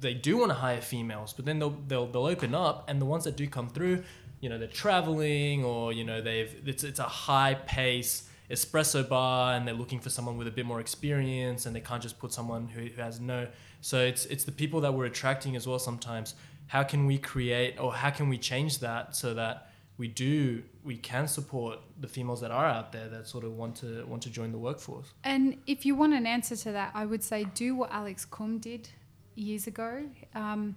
they 0.00 0.14
do 0.14 0.38
want 0.38 0.50
to 0.50 0.54
hire 0.54 0.80
females, 0.80 1.32
but 1.32 1.44
then 1.44 1.58
they'll 1.58 1.76
they'll 1.86 2.06
they'll 2.06 2.26
open 2.26 2.54
up, 2.54 2.88
and 2.88 3.00
the 3.00 3.06
ones 3.06 3.24
that 3.24 3.36
do 3.36 3.46
come 3.48 3.68
through, 3.68 4.04
you 4.40 4.48
know, 4.48 4.58
they're 4.58 4.68
traveling 4.68 5.64
or 5.64 5.92
you 5.92 6.04
know 6.04 6.20
they've 6.20 6.54
it's 6.66 6.84
it's 6.84 7.00
a 7.00 7.04
high 7.04 7.54
pace 7.54 8.28
espresso 8.50 9.06
bar, 9.06 9.54
and 9.54 9.66
they're 9.66 9.74
looking 9.74 10.00
for 10.00 10.10
someone 10.10 10.38
with 10.38 10.46
a 10.46 10.52
bit 10.52 10.64
more 10.64 10.80
experience, 10.80 11.66
and 11.66 11.74
they 11.74 11.80
can't 11.80 12.02
just 12.02 12.18
put 12.18 12.32
someone 12.32 12.68
who, 12.68 12.82
who 12.86 13.02
has 13.02 13.20
no. 13.20 13.48
So 13.80 14.00
it's 14.00 14.26
it's 14.26 14.44
the 14.44 14.52
people 14.52 14.80
that 14.82 14.94
we're 14.94 15.06
attracting 15.06 15.56
as 15.56 15.66
well. 15.66 15.78
Sometimes, 15.78 16.34
how 16.68 16.82
can 16.82 17.06
we 17.06 17.18
create 17.18 17.78
or 17.78 17.92
how 17.92 18.10
can 18.10 18.28
we 18.28 18.38
change 18.38 18.78
that 18.78 19.16
so 19.16 19.34
that 19.34 19.67
we 19.98 20.06
do 20.06 20.62
we 20.84 20.96
can 20.96 21.26
support 21.26 21.80
the 22.00 22.08
females 22.08 22.40
that 22.40 22.52
are 22.52 22.64
out 22.64 22.92
there 22.92 23.08
that 23.08 23.26
sort 23.26 23.44
of 23.44 23.52
want 23.56 23.76
to 23.76 24.06
want 24.06 24.22
to 24.22 24.30
join 24.30 24.52
the 24.52 24.58
workforce. 24.58 25.12
And 25.24 25.58
if 25.66 25.84
you 25.84 25.94
want 25.96 26.14
an 26.14 26.26
answer 26.26 26.56
to 26.56 26.72
that, 26.72 26.92
I 26.94 27.04
would 27.04 27.22
say 27.22 27.44
do 27.44 27.74
what 27.74 27.90
Alex 27.92 28.24
Kum 28.24 28.58
did 28.58 28.88
years 29.34 29.66
ago. 29.66 30.08
Um, 30.34 30.76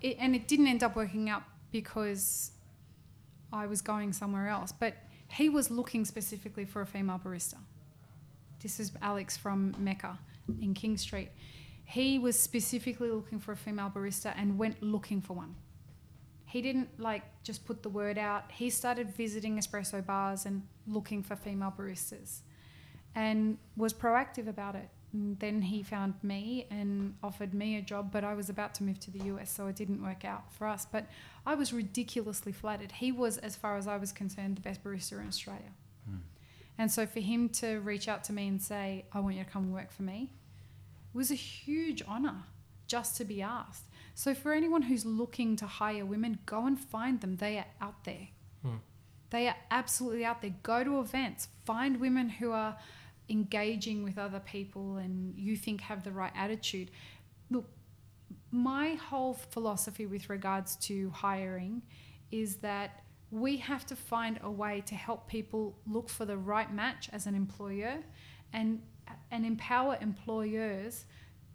it, 0.00 0.16
and 0.20 0.34
it 0.34 0.46
didn't 0.46 0.66
end 0.66 0.82
up 0.82 0.94
working 0.94 1.30
out 1.30 1.42
because 1.72 2.52
I 3.52 3.66
was 3.66 3.80
going 3.82 4.12
somewhere 4.12 4.48
else, 4.48 4.72
but 4.72 4.94
he 5.28 5.48
was 5.48 5.70
looking 5.70 6.04
specifically 6.04 6.64
for 6.64 6.82
a 6.82 6.86
female 6.86 7.20
barista. 7.24 7.56
This 8.60 8.80
is 8.80 8.92
Alex 9.00 9.36
from 9.36 9.74
Mecca 9.78 10.18
in 10.60 10.74
King 10.74 10.96
Street. 10.96 11.30
He 11.84 12.18
was 12.18 12.38
specifically 12.38 13.10
looking 13.10 13.38
for 13.38 13.52
a 13.52 13.56
female 13.56 13.90
barista 13.94 14.34
and 14.36 14.58
went 14.58 14.82
looking 14.82 15.20
for 15.20 15.34
one 15.34 15.54
he 16.48 16.62
didn't 16.62 16.98
like 16.98 17.22
just 17.42 17.66
put 17.66 17.82
the 17.82 17.90
word 17.90 18.16
out. 18.16 18.50
He 18.50 18.70
started 18.70 19.14
visiting 19.14 19.58
espresso 19.58 20.04
bars 20.04 20.46
and 20.46 20.62
looking 20.86 21.22
for 21.22 21.36
female 21.36 21.72
baristas 21.78 22.40
and 23.14 23.58
was 23.76 23.92
proactive 23.92 24.48
about 24.48 24.74
it. 24.74 24.88
And 25.12 25.38
then 25.40 25.60
he 25.60 25.82
found 25.82 26.14
me 26.22 26.66
and 26.70 27.14
offered 27.22 27.52
me 27.52 27.76
a 27.76 27.82
job, 27.82 28.10
but 28.10 28.24
I 28.24 28.32
was 28.32 28.48
about 28.48 28.74
to 28.76 28.82
move 28.82 28.98
to 29.00 29.10
the 29.10 29.24
US, 29.24 29.50
so 29.50 29.66
it 29.66 29.76
didn't 29.76 30.02
work 30.02 30.24
out 30.24 30.50
for 30.52 30.66
us. 30.66 30.86
But 30.90 31.06
I 31.44 31.54
was 31.54 31.72
ridiculously 31.72 32.52
flattered. 32.52 32.92
He 32.92 33.12
was, 33.12 33.36
as 33.38 33.54
far 33.54 33.76
as 33.76 33.86
I 33.86 33.98
was 33.98 34.10
concerned, 34.10 34.56
the 34.56 34.62
best 34.62 34.82
barista 34.82 35.20
in 35.20 35.28
Australia. 35.28 35.72
Mm. 36.10 36.20
And 36.78 36.90
so 36.90 37.04
for 37.04 37.20
him 37.20 37.50
to 37.60 37.80
reach 37.80 38.08
out 38.08 38.24
to 38.24 38.32
me 38.32 38.48
and 38.48 38.60
say, 38.60 39.04
I 39.12 39.20
want 39.20 39.36
you 39.36 39.44
to 39.44 39.50
come 39.50 39.70
work 39.70 39.90
for 39.90 40.02
me, 40.02 40.32
was 41.12 41.30
a 41.30 41.34
huge 41.34 42.02
honor 42.06 42.44
just 42.86 43.16
to 43.18 43.24
be 43.24 43.42
asked. 43.42 43.84
So 44.18 44.34
for 44.34 44.52
anyone 44.52 44.82
who's 44.82 45.06
looking 45.06 45.54
to 45.58 45.66
hire 45.68 46.04
women, 46.04 46.40
go 46.44 46.66
and 46.66 46.76
find 46.76 47.20
them. 47.20 47.36
They 47.36 47.56
are 47.56 47.66
out 47.80 48.02
there. 48.02 48.26
Hmm. 48.62 48.78
They 49.30 49.46
are 49.46 49.54
absolutely 49.70 50.24
out 50.24 50.42
there. 50.42 50.56
Go 50.64 50.82
to 50.82 50.98
events, 50.98 51.46
find 51.64 52.00
women 52.00 52.28
who 52.28 52.50
are 52.50 52.76
engaging 53.28 54.02
with 54.02 54.18
other 54.18 54.40
people 54.40 54.96
and 54.96 55.38
you 55.38 55.56
think 55.56 55.82
have 55.82 56.02
the 56.02 56.10
right 56.10 56.32
attitude. 56.34 56.90
Look, 57.48 57.66
my 58.50 58.94
whole 58.94 59.34
philosophy 59.34 60.06
with 60.06 60.28
regards 60.28 60.74
to 60.88 61.10
hiring 61.10 61.82
is 62.32 62.56
that 62.56 63.04
we 63.30 63.58
have 63.58 63.86
to 63.86 63.94
find 63.94 64.40
a 64.42 64.50
way 64.50 64.82
to 64.86 64.96
help 64.96 65.28
people 65.28 65.78
look 65.86 66.08
for 66.08 66.24
the 66.24 66.36
right 66.36 66.74
match 66.74 67.08
as 67.12 67.28
an 67.28 67.36
employer 67.36 67.98
and 68.52 68.82
and 69.30 69.46
empower 69.46 69.96
employers 70.00 71.04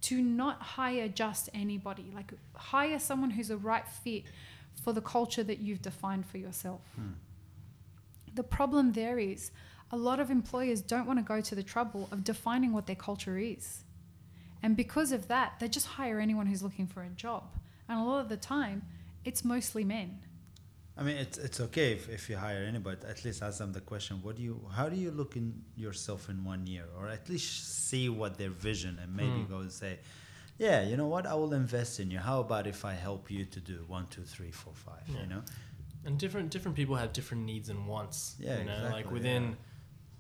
to 0.04 0.22
not 0.22 0.62
hire 0.62 1.08
just 1.08 1.50
anybody, 1.54 2.12
like 2.14 2.34
hire 2.56 3.00
someone 3.00 3.32
who's 3.32 3.50
a 3.50 3.58
right 3.58 3.88
fit 3.88 4.24
for 4.84 4.92
the 4.92 5.02
culture 5.02 5.44
that 5.44 5.60
you've 5.60 5.82
defined 5.82 6.26
for 6.26 6.38
yourself. 6.38 6.82
Hmm. 6.96 7.14
The 8.36 8.44
problem 8.44 8.94
there 8.94 9.18
is 9.18 9.52
a 9.92 9.98
lot 9.98 10.20
of 10.20 10.30
employers 10.30 10.82
don't 10.82 11.06
want 11.06 11.20
to 11.20 11.24
go 11.24 11.40
to 11.40 11.56
the 11.56 11.64
trouble 11.64 12.10
of 12.12 12.24
defining 12.24 12.74
what 12.74 12.88
their 12.88 12.96
culture 12.96 13.38
is. 13.38 13.84
And 14.62 14.76
because 14.76 15.12
of 15.12 15.28
that, 15.28 15.60
they 15.60 15.68
just 15.68 15.88
hire 15.88 16.20
anyone 16.20 16.48
who's 16.48 16.64
looking 16.64 16.88
for 16.88 17.04
a 17.04 17.10
job. 17.10 17.44
And 17.88 18.00
a 18.00 18.04
lot 18.04 18.20
of 18.20 18.30
the 18.30 18.38
time, 18.38 18.84
it's 19.24 19.46
mostly 19.46 19.84
men. 19.84 20.20
I 20.95 21.02
mean, 21.02 21.18
it's 21.18 21.38
it's 21.38 21.60
okay 21.60 21.94
if, 21.94 22.07
if 22.07 22.30
you 22.30 22.38
hire 22.38 22.64
anybody. 22.64 22.98
At 23.07 23.26
least 23.26 23.41
ask 23.41 23.57
them 23.57 23.74
the 23.74 23.82
question: 23.82 24.20
What 24.22 24.36
do 24.36 24.44
you? 24.44 24.61
How 24.72 24.90
do 24.90 24.95
you 24.95 25.10
look 25.10 25.36
in 25.36 25.64
yourself 25.76 26.30
in 26.30 26.44
one 26.44 26.68
year, 26.68 26.86
or 26.98 27.07
at 27.07 27.28
least 27.30 27.88
see 27.90 28.10
what 28.10 28.38
their 28.38 28.52
vision, 28.52 28.99
and 29.02 29.15
maybe 29.15 29.40
mm. 29.40 29.49
go 29.49 29.57
and 29.57 29.72
say, 29.72 29.99
"Yeah, 30.60 30.84
you 30.84 30.95
know 30.95 31.07
what? 31.07 31.26
I 31.26 31.34
will 31.34 31.53
invest 31.53 31.99
in 31.99 32.11
you. 32.11 32.20
How 32.20 32.41
about 32.41 32.68
if 32.68 32.86
I 32.86 32.94
help 32.94 33.32
you 33.32 33.44
to 33.45 33.60
do 33.60 33.86
one, 33.88 34.06
two, 34.07 34.22
three, 34.22 34.52
four, 34.52 34.74
five? 34.76 35.02
Yeah. 35.07 35.22
You 35.22 35.28
know." 35.28 35.41
And 36.06 36.20
different 36.20 36.52
different 36.52 36.78
people 36.78 36.95
have 36.95 37.11
different 37.11 37.44
needs 37.44 37.70
and 37.70 37.88
wants. 37.88 38.36
Yeah, 38.40 38.60
you 38.60 38.65
know, 38.65 38.74
exactly, 38.74 39.03
like 39.03 39.11
within 39.11 39.44
yeah. 39.44 39.56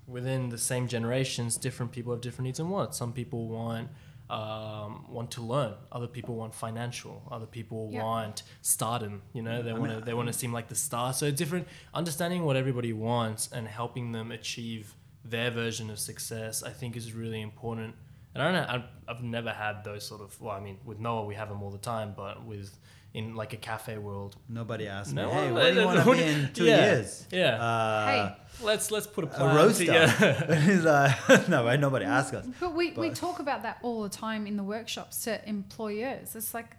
within 0.07 0.49
the 0.49 0.57
same 0.57 0.87
generations, 0.87 1.55
different 1.57 1.91
people 1.91 2.13
have 2.13 2.21
different 2.21 2.45
needs 2.47 2.59
and 2.59 2.71
wants. 2.71 2.97
Some 2.97 3.13
people 3.13 3.47
want 3.47 3.89
um, 4.33 5.05
want 5.09 5.29
to 5.31 5.41
learn. 5.41 5.73
Other 5.91 6.07
people 6.07 6.35
want 6.35 6.55
financial. 6.55 7.21
Other 7.31 7.45
people 7.45 7.89
yep. 7.91 8.03
want 8.03 8.43
stardom. 8.61 9.21
You 9.31 9.43
know, 9.43 9.61
they 9.61 9.73
want 9.73 9.91
to 9.91 10.01
they 10.03 10.15
want 10.15 10.27
to 10.27 10.33
seem 10.33 10.51
like 10.51 10.69
the 10.69 10.75
star. 10.75 11.13
So 11.13 11.29
different 11.29 11.67
understanding 11.93 12.43
what 12.43 12.55
everybody 12.55 12.93
wants 12.93 13.49
and 13.51 13.67
helping 13.67 14.11
them 14.11 14.31
achieve 14.31 14.95
their 15.23 15.51
version 15.51 15.91
of 15.91 15.99
success. 15.99 16.63
I 16.63 16.71
think 16.71 16.97
is 16.97 17.13
really 17.13 17.41
important. 17.41 17.95
And 18.33 18.41
I 18.41 18.51
don't 18.51 18.55
know. 18.55 18.73
I've, 18.73 19.15
I've 19.17 19.23
never 19.23 19.51
had 19.51 19.83
those 19.83 20.03
sort 20.03 20.21
of. 20.21 20.39
Well, 20.41 20.55
I 20.55 20.59
mean, 20.59 20.79
with 20.83 20.99
Noah, 20.99 21.25
we 21.25 21.35
have 21.35 21.49
them 21.49 21.61
all 21.61 21.69
the 21.69 21.77
time, 21.77 22.15
but 22.17 22.43
with 22.43 22.75
in 23.13 23.35
like 23.35 23.53
a 23.53 23.57
cafe 23.57 23.97
world. 23.97 24.35
Nobody 24.49 24.87
asked 24.87 25.13
no, 25.13 25.27
me, 25.27 25.33
hey, 25.33 25.51
where 25.51 25.73
do 25.73 25.79
you 25.79 25.85
want 25.85 26.03
to 26.03 26.11
be 26.11 26.23
in 26.23 26.49
two 26.53 26.65
yeah, 26.65 26.93
years? 26.93 27.27
Yeah. 27.31 27.63
Uh, 27.63 28.05
hey, 28.07 28.35
let's 28.63 28.91
let's 28.91 29.07
put 29.07 29.23
a 29.23 29.27
plan. 29.27 29.51
A 29.51 29.55
roaster. 29.55 30.55
He's 30.61 30.83
like, 30.83 31.47
no, 31.49 31.63
right? 31.65 31.79
Nobody 31.79 32.05
asked 32.05 32.33
us. 32.33 32.47
But 32.59 32.73
we, 32.73 32.91
but. 32.91 33.01
we 33.01 33.09
talk 33.11 33.39
about 33.39 33.63
that 33.63 33.77
all 33.83 34.03
the 34.03 34.09
time 34.09 34.47
in 34.47 34.57
the 34.57 34.63
workshops 34.63 35.23
to 35.25 35.47
employers. 35.47 36.35
It's 36.35 36.53
like 36.53 36.77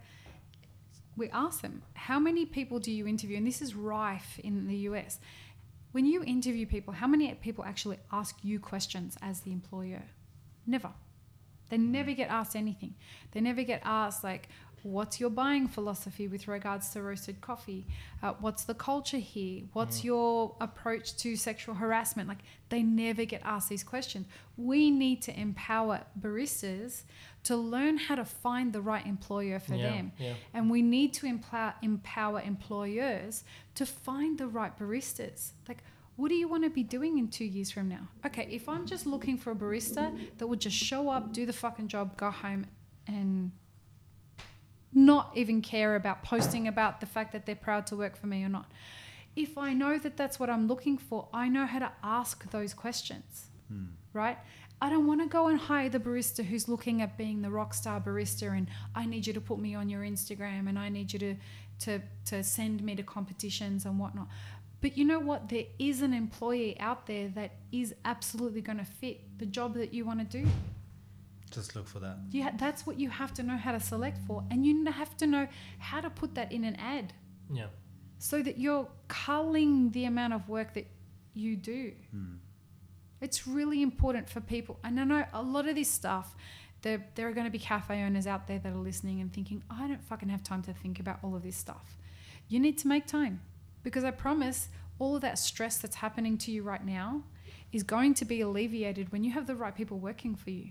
we 1.16 1.30
ask 1.30 1.62
them, 1.62 1.82
how 1.94 2.18
many 2.18 2.44
people 2.44 2.80
do 2.80 2.90
you 2.90 3.06
interview? 3.06 3.36
And 3.36 3.46
this 3.46 3.62
is 3.62 3.74
rife 3.74 4.38
in 4.42 4.66
the 4.66 4.76
US. 4.88 5.20
When 5.92 6.06
you 6.06 6.24
interview 6.24 6.66
people, 6.66 6.92
how 6.92 7.06
many 7.06 7.32
people 7.34 7.64
actually 7.64 7.98
ask 8.10 8.36
you 8.42 8.58
questions 8.58 9.16
as 9.22 9.42
the 9.42 9.52
employer? 9.52 10.02
Never. 10.66 10.90
They 11.70 11.78
never 11.78 12.12
get 12.12 12.30
asked 12.30 12.56
anything. 12.56 12.94
They 13.32 13.40
never 13.40 13.62
get 13.62 13.80
asked 13.84 14.24
like, 14.24 14.48
what's 14.84 15.18
your 15.18 15.30
buying 15.30 15.66
philosophy 15.66 16.28
with 16.28 16.46
regards 16.46 16.90
to 16.90 17.02
roasted 17.02 17.40
coffee? 17.40 17.86
Uh, 18.22 18.34
what's 18.40 18.64
the 18.64 18.74
culture 18.74 19.18
here? 19.18 19.62
What's 19.72 20.00
mm. 20.00 20.04
your 20.04 20.56
approach 20.60 21.16
to 21.16 21.36
sexual 21.36 21.74
harassment? 21.74 22.28
Like, 22.28 22.42
they 22.68 22.82
never 22.82 23.24
get 23.24 23.40
asked 23.44 23.70
these 23.70 23.82
questions. 23.82 24.26
We 24.58 24.90
need 24.90 25.22
to 25.22 25.40
empower 25.40 26.02
baristas 26.20 27.02
to 27.44 27.56
learn 27.56 27.96
how 27.96 28.14
to 28.14 28.26
find 28.26 28.74
the 28.74 28.82
right 28.82 29.06
employer 29.06 29.58
for 29.58 29.74
yeah, 29.74 29.90
them. 29.90 30.12
Yeah. 30.18 30.34
And 30.52 30.70
we 30.70 30.82
need 30.82 31.14
to 31.14 31.26
empower, 31.26 31.74
empower 31.80 32.42
employers 32.42 33.44
to 33.76 33.86
find 33.86 34.38
the 34.38 34.46
right 34.46 34.78
baristas. 34.78 35.52
Like, 35.66 35.78
what 36.16 36.28
do 36.28 36.34
you 36.34 36.46
want 36.46 36.62
to 36.64 36.70
be 36.70 36.82
doing 36.82 37.18
in 37.18 37.28
two 37.28 37.46
years 37.46 37.70
from 37.70 37.88
now? 37.88 38.08
Okay, 38.26 38.46
if 38.50 38.68
I'm 38.68 38.86
just 38.86 39.06
looking 39.06 39.38
for 39.38 39.50
a 39.50 39.54
barista 39.54 40.14
that 40.36 40.46
would 40.46 40.60
just 40.60 40.76
show 40.76 41.08
up, 41.08 41.32
do 41.32 41.46
the 41.46 41.54
fucking 41.54 41.88
job, 41.88 42.18
go 42.18 42.30
home, 42.30 42.66
and 43.06 43.50
not 44.94 45.32
even 45.34 45.60
care 45.60 45.96
about 45.96 46.22
posting 46.22 46.68
about 46.68 47.00
the 47.00 47.06
fact 47.06 47.32
that 47.32 47.46
they're 47.46 47.54
proud 47.54 47.86
to 47.88 47.96
work 47.96 48.16
for 48.16 48.26
me 48.26 48.44
or 48.44 48.48
not. 48.48 48.70
If 49.36 49.58
I 49.58 49.72
know 49.72 49.98
that 49.98 50.16
that's 50.16 50.38
what 50.38 50.48
I'm 50.48 50.68
looking 50.68 50.96
for, 50.96 51.28
I 51.32 51.48
know 51.48 51.66
how 51.66 51.80
to 51.80 51.92
ask 52.02 52.48
those 52.50 52.72
questions, 52.72 53.46
hmm. 53.68 53.86
right? 54.12 54.38
I 54.80 54.90
don't 54.90 55.06
want 55.06 55.22
to 55.22 55.26
go 55.26 55.46
and 55.48 55.58
hire 55.58 55.88
the 55.88 55.98
barista 55.98 56.44
who's 56.44 56.68
looking 56.68 57.00
at 57.00 57.16
being 57.16 57.42
the 57.42 57.50
rock 57.50 57.74
star 57.74 58.00
barista 58.00 58.56
and 58.56 58.68
I 58.94 59.06
need 59.06 59.26
you 59.26 59.32
to 59.32 59.40
put 59.40 59.58
me 59.58 59.74
on 59.74 59.88
your 59.88 60.02
Instagram 60.02 60.68
and 60.68 60.78
I 60.78 60.88
need 60.88 61.12
you 61.12 61.18
to 61.20 61.36
to 61.80 62.00
to 62.26 62.44
send 62.44 62.82
me 62.82 62.94
to 62.94 63.02
competitions 63.02 63.84
and 63.86 63.98
whatnot. 63.98 64.28
But 64.80 64.98
you 64.98 65.06
know 65.06 65.18
what? 65.18 65.48
There 65.48 65.64
is 65.78 66.02
an 66.02 66.12
employee 66.12 66.78
out 66.78 67.06
there 67.06 67.28
that 67.28 67.52
is 67.72 67.94
absolutely 68.04 68.60
going 68.60 68.76
to 68.76 68.84
fit 68.84 69.38
the 69.38 69.46
job 69.46 69.74
that 69.74 69.94
you 69.94 70.04
want 70.04 70.20
to 70.30 70.42
do. 70.42 70.46
Just 71.54 71.76
look 71.76 71.86
for 71.86 72.00
that. 72.00 72.16
Yeah, 72.30 72.50
that's 72.56 72.86
what 72.86 72.98
you 72.98 73.10
have 73.10 73.32
to 73.34 73.42
know 73.42 73.56
how 73.56 73.72
to 73.72 73.80
select 73.80 74.18
for, 74.26 74.44
and 74.50 74.66
you 74.66 74.84
have 74.90 75.16
to 75.18 75.26
know 75.26 75.46
how 75.78 76.00
to 76.00 76.10
put 76.10 76.34
that 76.34 76.52
in 76.52 76.64
an 76.64 76.76
ad. 76.76 77.12
Yeah. 77.52 77.66
So 78.18 78.42
that 78.42 78.58
you're 78.58 78.88
culling 79.08 79.90
the 79.90 80.04
amount 80.06 80.32
of 80.32 80.48
work 80.48 80.74
that 80.74 80.86
you 81.34 81.56
do. 81.56 81.92
Mm. 82.14 82.38
It's 83.20 83.46
really 83.46 83.82
important 83.82 84.28
for 84.28 84.40
people. 84.40 84.78
And 84.84 84.98
I 84.98 85.04
know 85.04 85.24
a 85.32 85.42
lot 85.42 85.68
of 85.68 85.74
this 85.74 85.90
stuff. 85.90 86.34
There, 86.82 87.04
there 87.14 87.28
are 87.28 87.32
going 87.32 87.46
to 87.46 87.50
be 87.50 87.58
cafe 87.58 88.02
owners 88.02 88.26
out 88.26 88.46
there 88.46 88.58
that 88.58 88.70
are 88.70 88.76
listening 88.76 89.20
and 89.20 89.32
thinking, 89.32 89.62
I 89.70 89.88
don't 89.88 90.04
fucking 90.04 90.28
have 90.28 90.42
time 90.42 90.62
to 90.64 90.74
think 90.74 91.00
about 91.00 91.18
all 91.22 91.34
of 91.34 91.42
this 91.42 91.56
stuff. 91.56 91.96
You 92.48 92.60
need 92.60 92.76
to 92.78 92.88
make 92.88 93.06
time 93.06 93.40
because 93.82 94.04
I 94.04 94.10
promise 94.10 94.68
all 94.98 95.16
of 95.16 95.22
that 95.22 95.38
stress 95.38 95.78
that's 95.78 95.96
happening 95.96 96.36
to 96.38 96.50
you 96.50 96.62
right 96.62 96.84
now 96.84 97.22
is 97.72 97.82
going 97.82 98.14
to 98.14 98.24
be 98.24 98.42
alleviated 98.42 99.10
when 99.10 99.24
you 99.24 99.32
have 99.32 99.46
the 99.46 99.56
right 99.56 99.74
people 99.74 99.98
working 99.98 100.34
for 100.36 100.50
you. 100.50 100.70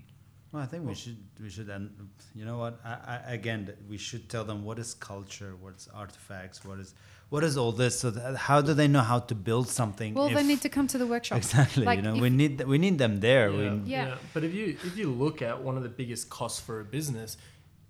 Well, 0.54 0.62
I 0.62 0.66
think 0.66 0.86
we 0.86 0.94
should 0.94 1.16
we 1.42 1.50
should 1.50 1.68
and 1.68 1.90
you 2.32 2.44
know 2.44 2.58
what 2.58 2.78
I, 2.84 2.94
I, 3.14 3.32
again 3.32 3.72
we 3.90 3.98
should 3.98 4.28
tell 4.28 4.44
them 4.44 4.64
what 4.64 4.78
is 4.78 4.94
culture, 4.94 5.52
what's 5.60 5.88
artifacts, 5.88 6.64
what 6.64 6.78
is 6.78 6.94
what 7.28 7.42
is 7.42 7.56
all 7.56 7.72
this. 7.72 7.98
So 7.98 8.12
that, 8.12 8.36
how 8.36 8.60
do 8.60 8.72
they 8.72 8.86
know 8.86 9.00
how 9.00 9.18
to 9.18 9.34
build 9.34 9.68
something? 9.68 10.14
Well, 10.14 10.28
if- 10.28 10.34
they 10.34 10.44
need 10.44 10.60
to 10.60 10.68
come 10.68 10.86
to 10.86 10.98
the 11.02 11.08
workshop. 11.08 11.38
exactly. 11.38 11.84
Like, 11.84 11.96
you 11.96 12.02
know, 12.02 12.14
if- 12.14 12.20
we 12.20 12.30
need 12.30 12.60
we 12.74 12.78
need 12.78 12.98
them 12.98 13.18
there. 13.18 13.50
We, 13.50 13.66
Yeah. 13.84 14.14
But 14.32 14.44
if 14.44 14.54
you 14.54 14.66
if 14.88 14.96
you 14.96 15.10
look 15.10 15.42
at 15.42 15.60
one 15.60 15.76
of 15.76 15.82
the 15.82 15.88
biggest 15.88 16.30
costs 16.30 16.60
for 16.60 16.78
a 16.78 16.84
business, 16.84 17.36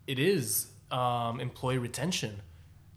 it 0.07 0.19
is 0.19 0.69
um, 0.91 1.41
employee 1.41 1.77
retention. 1.79 2.41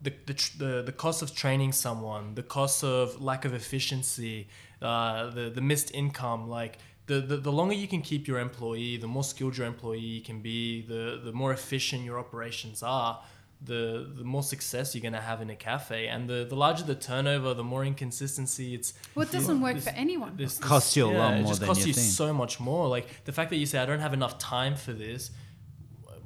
The, 0.02 0.14
the, 0.28 0.36
tr- 0.36 0.58
the, 0.60 0.84
the 0.84 0.92
cost 0.92 1.24
of 1.24 1.36
training 1.36 1.72
someone, 1.74 2.36
the 2.36 2.44
cost 2.44 2.84
of 2.84 3.20
lack 3.20 3.46
of 3.46 3.54
efficiency, 3.56 4.48
uh, 4.80 5.32
the, 5.32 5.50
the 5.50 5.60
missed 5.60 5.90
income, 5.92 6.48
like 6.48 6.78
the, 7.08 7.20
the, 7.22 7.38
the 7.38 7.52
longer 7.52 7.74
you 7.74 7.88
can 7.88 8.02
keep 8.02 8.28
your 8.28 8.40
employee, 8.40 8.98
the 8.98 9.08
more 9.08 9.24
skilled 9.24 9.58
your 9.58 9.66
employee 9.68 10.20
can 10.22 10.42
be, 10.42 10.82
the, 10.82 11.20
the 11.24 11.32
more 11.32 11.52
efficient 11.54 12.04
your 12.04 12.20
operations 12.20 12.84
are, 12.84 13.22
the, 13.64 14.08
the 14.16 14.24
more 14.24 14.44
success 14.44 14.94
you're 14.94 15.02
going 15.02 15.14
to 15.14 15.20
have 15.22 15.42
in 15.42 15.50
a 15.50 15.56
cafe. 15.56 16.08
And 16.08 16.30
the, 16.30 16.46
the 16.48 16.56
larger 16.56 16.84
the 16.84 16.96
turnover, 16.96 17.54
the 17.56 17.64
more 17.64 17.84
inconsistency 17.86 18.76
it's 18.76 18.94
Well, 19.16 19.26
it 19.28 19.32
doesn't 19.32 19.62
work 19.62 19.76
this- 19.76 19.86
for 19.86 19.90
anyone. 19.92 20.36
this, 20.38 20.60
Costs 20.60 20.96
you 20.96 21.06
a 21.06 21.08
lot 21.08 21.34
more 21.34 21.44
it 21.44 21.48
just 21.48 21.60
than 21.62 21.68
costs 21.68 21.84
you 21.84 21.88
you 21.90 21.94
think. 21.94 22.08
so 22.08 22.32
much 22.34 22.60
more. 22.60 22.88
Like 22.88 23.08
the 23.26 23.32
fact 23.32 23.50
that 23.50 23.56
you 23.58 23.66
say 23.66 23.80
I 23.80 23.86
don't 23.86 24.00
have 24.00 24.14
enough 24.14 24.38
time 24.38 24.76
for 24.76 24.94
this. 24.94 25.32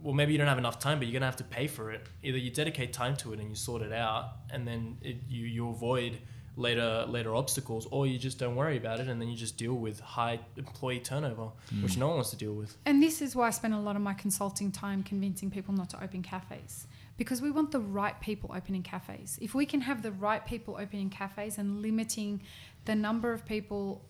Well, 0.04 0.16
maybe 0.16 0.32
you 0.32 0.40
don't 0.40 0.48
have 0.48 0.58
enough 0.58 0.80
time, 0.80 0.98
but 0.98 1.08
you're 1.08 1.14
gonna 1.14 1.28
have 1.28 1.36
to 1.38 1.44
pay 1.44 1.68
for 1.68 1.92
it. 1.92 2.08
Either 2.24 2.38
you 2.40 2.50
dedicate 2.50 2.92
time 2.92 3.16
to 3.18 3.34
it 3.34 3.40
and 3.40 3.48
you 3.50 3.56
sort 3.56 3.84
it 3.84 3.94
out, 3.94 4.32
and 4.50 4.68
then 4.68 4.98
it, 5.04 5.18
you 5.30 5.46
you 5.46 5.70
avoid 5.70 6.18
later 6.58 7.06
later 7.08 7.36
obstacles, 7.36 7.88
or 7.92 8.06
you 8.06 8.18
just 8.18 8.38
don't 8.38 8.56
worry 8.56 8.78
about 8.78 9.00
it, 9.00 9.08
and 9.08 9.22
then 9.22 9.30
you 9.30 9.36
just 9.38 9.58
deal 9.58 9.74
with 9.74 10.00
high 10.00 10.40
employee 10.58 11.00
turnover, 11.00 11.50
which 11.82 11.98
no 11.98 12.08
one 12.08 12.16
wants 12.16 12.32
to 12.32 12.36
deal 12.36 12.54
with. 12.54 12.78
And 12.86 13.02
this 13.02 13.22
is 13.22 13.36
why 13.36 13.48
I 13.48 13.52
spend 13.52 13.74
a 13.74 13.80
lot 13.80 13.96
of 13.96 14.02
my 14.02 14.14
consulting 14.14 14.72
time 14.72 15.04
convincing 15.04 15.50
people 15.50 15.74
not 15.74 15.90
to 15.92 16.04
open 16.04 16.22
cafes. 16.22 16.88
Because 17.18 17.42
we 17.42 17.52
want 17.52 17.72
the 17.72 17.80
right 17.80 18.20
people 18.20 18.52
opening 18.56 18.82
cafes. 18.84 19.38
If 19.42 19.54
we 19.54 19.66
can 19.66 19.82
have 19.82 20.02
the 20.02 20.12
right 20.12 20.46
people 20.46 20.78
opening 20.80 21.10
cafes 21.10 21.58
and 21.58 21.82
limiting 21.82 22.42
the 22.86 22.96
number 22.96 23.32
of 23.32 23.46
people 23.46 24.02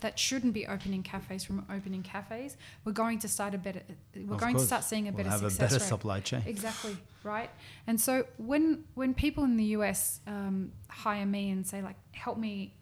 that 0.00 0.18
shouldn't 0.18 0.52
be 0.52 0.66
opening 0.66 1.02
cafes 1.02 1.42
from 1.42 1.66
opening 1.70 2.02
cafes, 2.02 2.56
we're 2.84 2.92
going 2.92 3.18
to 3.18 3.28
start 3.28 3.54
a 3.54 3.58
better. 3.58 3.82
We're 4.14 4.34
Of 4.34 4.40
going 4.40 4.54
to 4.56 4.62
start 4.64 4.84
seeing 4.84 5.08
a 5.08 5.10
we'll 5.10 5.18
better 5.18 5.30
have 5.30 5.42
a 5.42 5.50
success 5.50 5.72
better 5.72 5.82
rate. 5.82 5.88
supply 5.88 6.20
chain. 6.20 6.42
Exactly 6.46 6.96
right. 7.26 7.50
And 7.86 8.00
so 8.00 8.24
when 8.38 8.84
when 8.94 9.12
people 9.12 9.44
in 9.44 9.56
the 9.56 9.64
US 9.76 10.20
um, 10.26 10.72
hire 10.88 11.26
me 11.26 11.50
and 11.50 11.66
say 11.66 11.82
like, 11.82 11.96
help 12.12 12.38
me, 12.38 12.74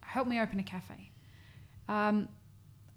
help 0.00 0.26
me 0.26 0.40
open 0.40 0.58
a 0.58 0.62
cafe, 0.62 1.10
um, 1.88 2.28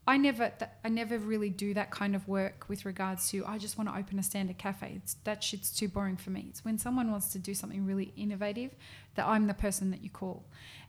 I 0.07 0.17
never 0.17 0.51
th- 0.57 0.71
I 0.83 0.89
never 0.89 1.17
really 1.17 1.49
do 1.49 1.73
that 1.75 1.91
kind 1.91 2.15
of 2.15 2.27
work 2.27 2.65
with 2.67 2.85
regards 2.85 3.29
to 3.31 3.45
I 3.45 3.57
just 3.57 3.77
want 3.77 3.89
to 3.89 3.97
open 3.97 4.17
a 4.17 4.23
standard 4.23 4.57
cafe. 4.57 4.93
It's, 4.95 5.13
that 5.25 5.43
shit's 5.43 5.71
too 5.71 5.87
boring 5.87 6.17
for 6.17 6.31
me. 6.31 6.47
It's 6.49 6.65
when 6.65 6.77
someone 6.77 7.11
wants 7.11 7.31
to 7.33 7.39
do 7.39 7.53
something 7.53 7.85
really 7.85 8.11
innovative 8.17 8.71
that 9.15 9.27
I'm 9.27 9.47
the 9.47 9.53
person 9.53 9.91
that 9.91 10.03
you 10.03 10.09
call. 10.09 10.43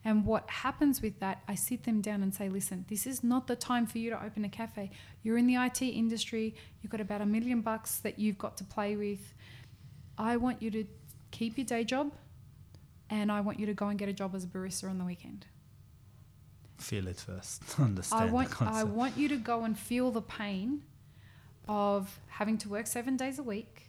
And 0.05 0.25
what 0.25 0.49
happens 0.49 1.01
with 1.01 1.21
that, 1.21 1.43
I 1.47 1.55
sit 1.55 1.85
them 1.85 2.01
down 2.01 2.23
and 2.23 2.35
say, 2.35 2.49
listen, 2.49 2.85
this 2.89 3.07
is 3.07 3.23
not 3.23 3.47
the 3.47 3.55
time 3.55 3.87
for 3.87 3.99
you 3.99 4.11
to 4.11 4.25
open 4.25 4.45
a 4.45 4.49
cafe. 4.49 4.91
You're 5.23 5.39
in 5.39 5.47
the 5.47 5.57
IT 5.57 5.83
industry. 5.83 6.55
You've 6.81 6.91
got 6.91 7.01
about 7.01 7.21
a 7.21 7.27
million 7.27 7.61
bucks 7.61 7.99
that 7.99 8.19
you've 8.19 8.39
got 8.39 8.57
to 8.57 8.65
play 8.65 8.97
with. 8.97 9.35
I 10.23 10.37
want 10.37 10.63
you 10.63 10.71
to 10.71 10.85
keep 11.33 11.59
your 11.59 11.67
day 11.67 11.83
job, 11.83 12.13
and 13.11 13.31
I 13.33 13.41
want 13.41 13.59
you 13.59 13.67
to 13.67 13.75
go 13.75 13.89
and 13.89 13.99
get 13.99 14.09
a 14.09 14.13
job 14.13 14.37
as 14.37 14.45
a 14.45 14.47
barista 14.47 14.89
on 14.89 14.99
the 14.99 15.05
weekend. 15.05 15.47
Feel 16.79 17.09
it 17.09 17.17
first. 17.17 17.63
Understand 17.81 18.23
I 18.23 18.27
the 18.29 18.33
want 18.33 18.63
I 18.63 18.85
want 18.85 19.19
you 19.19 19.29
to 19.29 19.37
go 19.37 19.65
and 19.65 19.77
feel 19.77 20.13
the 20.13 20.23
pain 20.23 20.85
of 21.69 22.21
having 22.29 22.57
to 22.59 22.69
work 22.69 22.87
seven 22.87 23.17
days 23.17 23.41
a 23.41 23.43
week, 23.43 23.89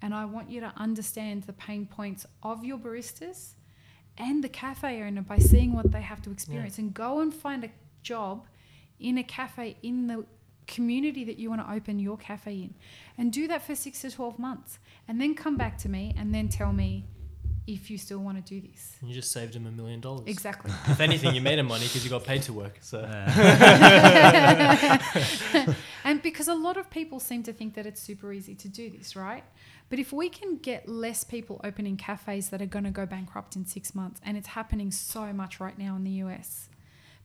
and 0.00 0.14
I 0.14 0.24
want 0.24 0.50
you 0.50 0.60
to 0.60 0.72
understand 0.76 1.42
the 1.44 1.52
pain 1.52 1.86
points 1.86 2.26
of 2.42 2.64
your 2.64 2.78
baristas 2.78 3.52
and 4.16 4.42
the 4.42 4.48
cafe 4.48 5.02
owner 5.02 5.22
by 5.22 5.38
seeing 5.38 5.74
what 5.74 5.92
they 5.92 6.00
have 6.00 6.22
to 6.22 6.30
experience, 6.30 6.78
and 6.78 6.94
go 6.94 7.20
and 7.20 7.34
find 7.34 7.64
a 7.64 7.70
job 8.02 8.46
in 8.98 9.18
a 9.18 9.22
cafe 9.22 9.76
in 9.82 10.06
the 10.06 10.24
community 10.66 11.24
that 11.24 11.38
you 11.38 11.48
want 11.48 11.66
to 11.66 11.72
open 11.72 11.98
your 11.98 12.16
cafe 12.16 12.54
in, 12.54 12.74
and 13.18 13.32
do 13.32 13.46
that 13.48 13.62
for 13.62 13.74
six 13.74 14.00
to 14.02 14.10
twelve 14.10 14.38
months, 14.38 14.78
and 15.08 15.20
then 15.20 15.34
come 15.34 15.56
back 15.56 15.78
to 15.78 15.88
me 15.88 16.14
and 16.16 16.34
then 16.34 16.48
tell 16.48 16.72
me 16.72 17.06
if 17.66 17.90
you 17.90 17.98
still 17.98 18.20
want 18.20 18.36
to 18.36 18.42
do 18.42 18.66
this. 18.66 18.96
And 19.00 19.08
you 19.10 19.14
just 19.14 19.32
saved 19.32 19.54
him 19.56 19.66
a 19.66 19.70
million 19.70 20.00
dollars. 20.00 20.22
Exactly. 20.26 20.72
If 20.88 21.00
anything, 21.00 21.34
you 21.34 21.40
made 21.40 21.58
him 21.58 21.66
money 21.66 21.84
because 21.84 22.04
you 22.04 22.10
got 22.10 22.22
paid 22.24 22.42
to 22.42 22.52
work. 22.52 22.78
So 22.80 23.00
and 26.04 26.22
because 26.22 26.46
a 26.48 26.54
lot 26.54 26.76
of 26.76 26.88
people 26.90 27.18
seem 27.18 27.42
to 27.42 27.52
think 27.52 27.74
that 27.74 27.86
it's 27.86 28.00
super 28.00 28.32
easy 28.32 28.54
to 28.54 28.68
do 28.68 28.88
this, 28.90 29.16
right? 29.16 29.42
But 29.88 29.98
if 29.98 30.12
we 30.12 30.28
can 30.28 30.58
get 30.58 30.88
less 30.88 31.24
people 31.24 31.60
opening 31.64 31.96
cafes 31.96 32.50
that 32.50 32.62
are 32.62 32.66
going 32.66 32.84
to 32.84 32.90
go 32.90 33.06
bankrupt 33.06 33.56
in 33.56 33.66
six 33.66 33.94
months, 33.94 34.20
and 34.24 34.36
it's 34.36 34.48
happening 34.48 34.90
so 34.90 35.32
much 35.32 35.58
right 35.60 35.78
now 35.78 35.96
in 35.96 36.04
the 36.04 36.10
US, 36.22 36.68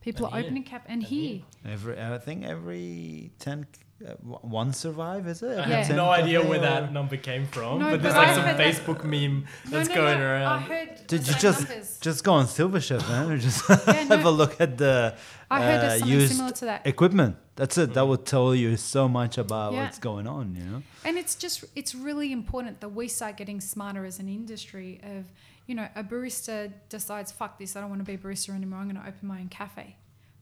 people 0.02 0.26
And 0.26 0.34
are 0.34 0.38
here. 0.38 0.46
opening 0.46 0.64
cap 0.64 0.84
and 0.86 0.92
And 0.94 1.02
here. 1.02 1.30
here. 1.64 1.72
Every 1.74 1.94
I 2.00 2.18
think 2.18 2.44
every 2.44 3.30
ten, 3.38 3.66
uh, 4.06 4.12
one 4.58 4.72
survive 4.72 5.24
is 5.32 5.42
it? 5.42 5.56
I 5.58 5.66
Yeah. 5.68 5.82
have 5.84 5.96
no 5.96 6.08
idea 6.20 6.38
where 6.50 6.58
or- 6.58 6.68
that 6.70 6.92
number 6.98 7.16
came 7.30 7.44
from, 7.54 7.78
No, 7.78 7.90
but 7.92 8.02
there's 8.02 8.14
but 8.14 8.20
like 8.22 8.28
I 8.30 8.34
some 8.34 8.44
heard 8.48 8.58
that- 8.58 8.68
Facebook 8.70 9.00
meme 9.12 9.36
that's 9.72 9.88
no, 9.88 9.94
no, 9.94 10.00
going 10.00 10.18
no. 10.18 10.26
around. 10.30 10.58
I 10.62 10.66
heard 10.74 11.06
Did 11.12 11.22
you 11.28 11.34
just 11.48 11.60
numbers. 11.68 11.98
just 12.06 12.20
go 12.24 12.32
on 12.40 12.46
Silverchef 12.56 13.02
man? 13.08 13.38
Just 13.48 13.60
Yeah, 13.68 13.92
have 14.14 14.24
no. 14.24 14.30
a 14.30 14.34
look 14.40 14.54
at 14.60 14.72
the 14.82 15.14
I 15.50 15.58
heard 15.68 15.80
uh, 15.84 15.90
something 15.98 16.08
used 16.20 16.32
similar 16.34 16.52
to 16.60 16.64
that. 16.70 16.86
equipment. 16.86 17.36
That's 17.60 17.76
it. 17.82 17.88
That 17.96 18.06
would 18.10 18.24
tell 18.34 18.54
you 18.54 18.70
so 18.78 19.02
much 19.18 19.34
about 19.46 19.68
Yeah. 19.72 19.82
what's 19.82 19.98
going 20.10 20.26
on. 20.26 20.44
You 20.58 20.64
know. 20.70 20.82
And 21.06 21.14
it's 21.22 21.34
just 21.44 21.56
it's 21.80 21.94
really 21.94 22.30
important 22.40 22.74
that 22.82 22.88
we 23.00 23.06
start 23.08 23.36
getting 23.36 23.60
smarter 23.60 24.04
as 24.10 24.18
an 24.18 24.28
industry 24.40 24.90
of, 25.14 25.22
you 25.66 25.74
know, 25.74 25.88
a 25.94 26.02
barista 26.04 26.72
decides, 26.88 27.30
fuck 27.32 27.58
this, 27.58 27.76
I 27.76 27.80
don't 27.80 27.90
want 27.90 28.00
to 28.00 28.04
be 28.04 28.14
a 28.14 28.18
barista 28.18 28.50
anymore, 28.54 28.80
I'm 28.80 28.88
gonna 28.88 29.04
open 29.06 29.28
my 29.28 29.40
own 29.40 29.48
cafe. 29.48 29.96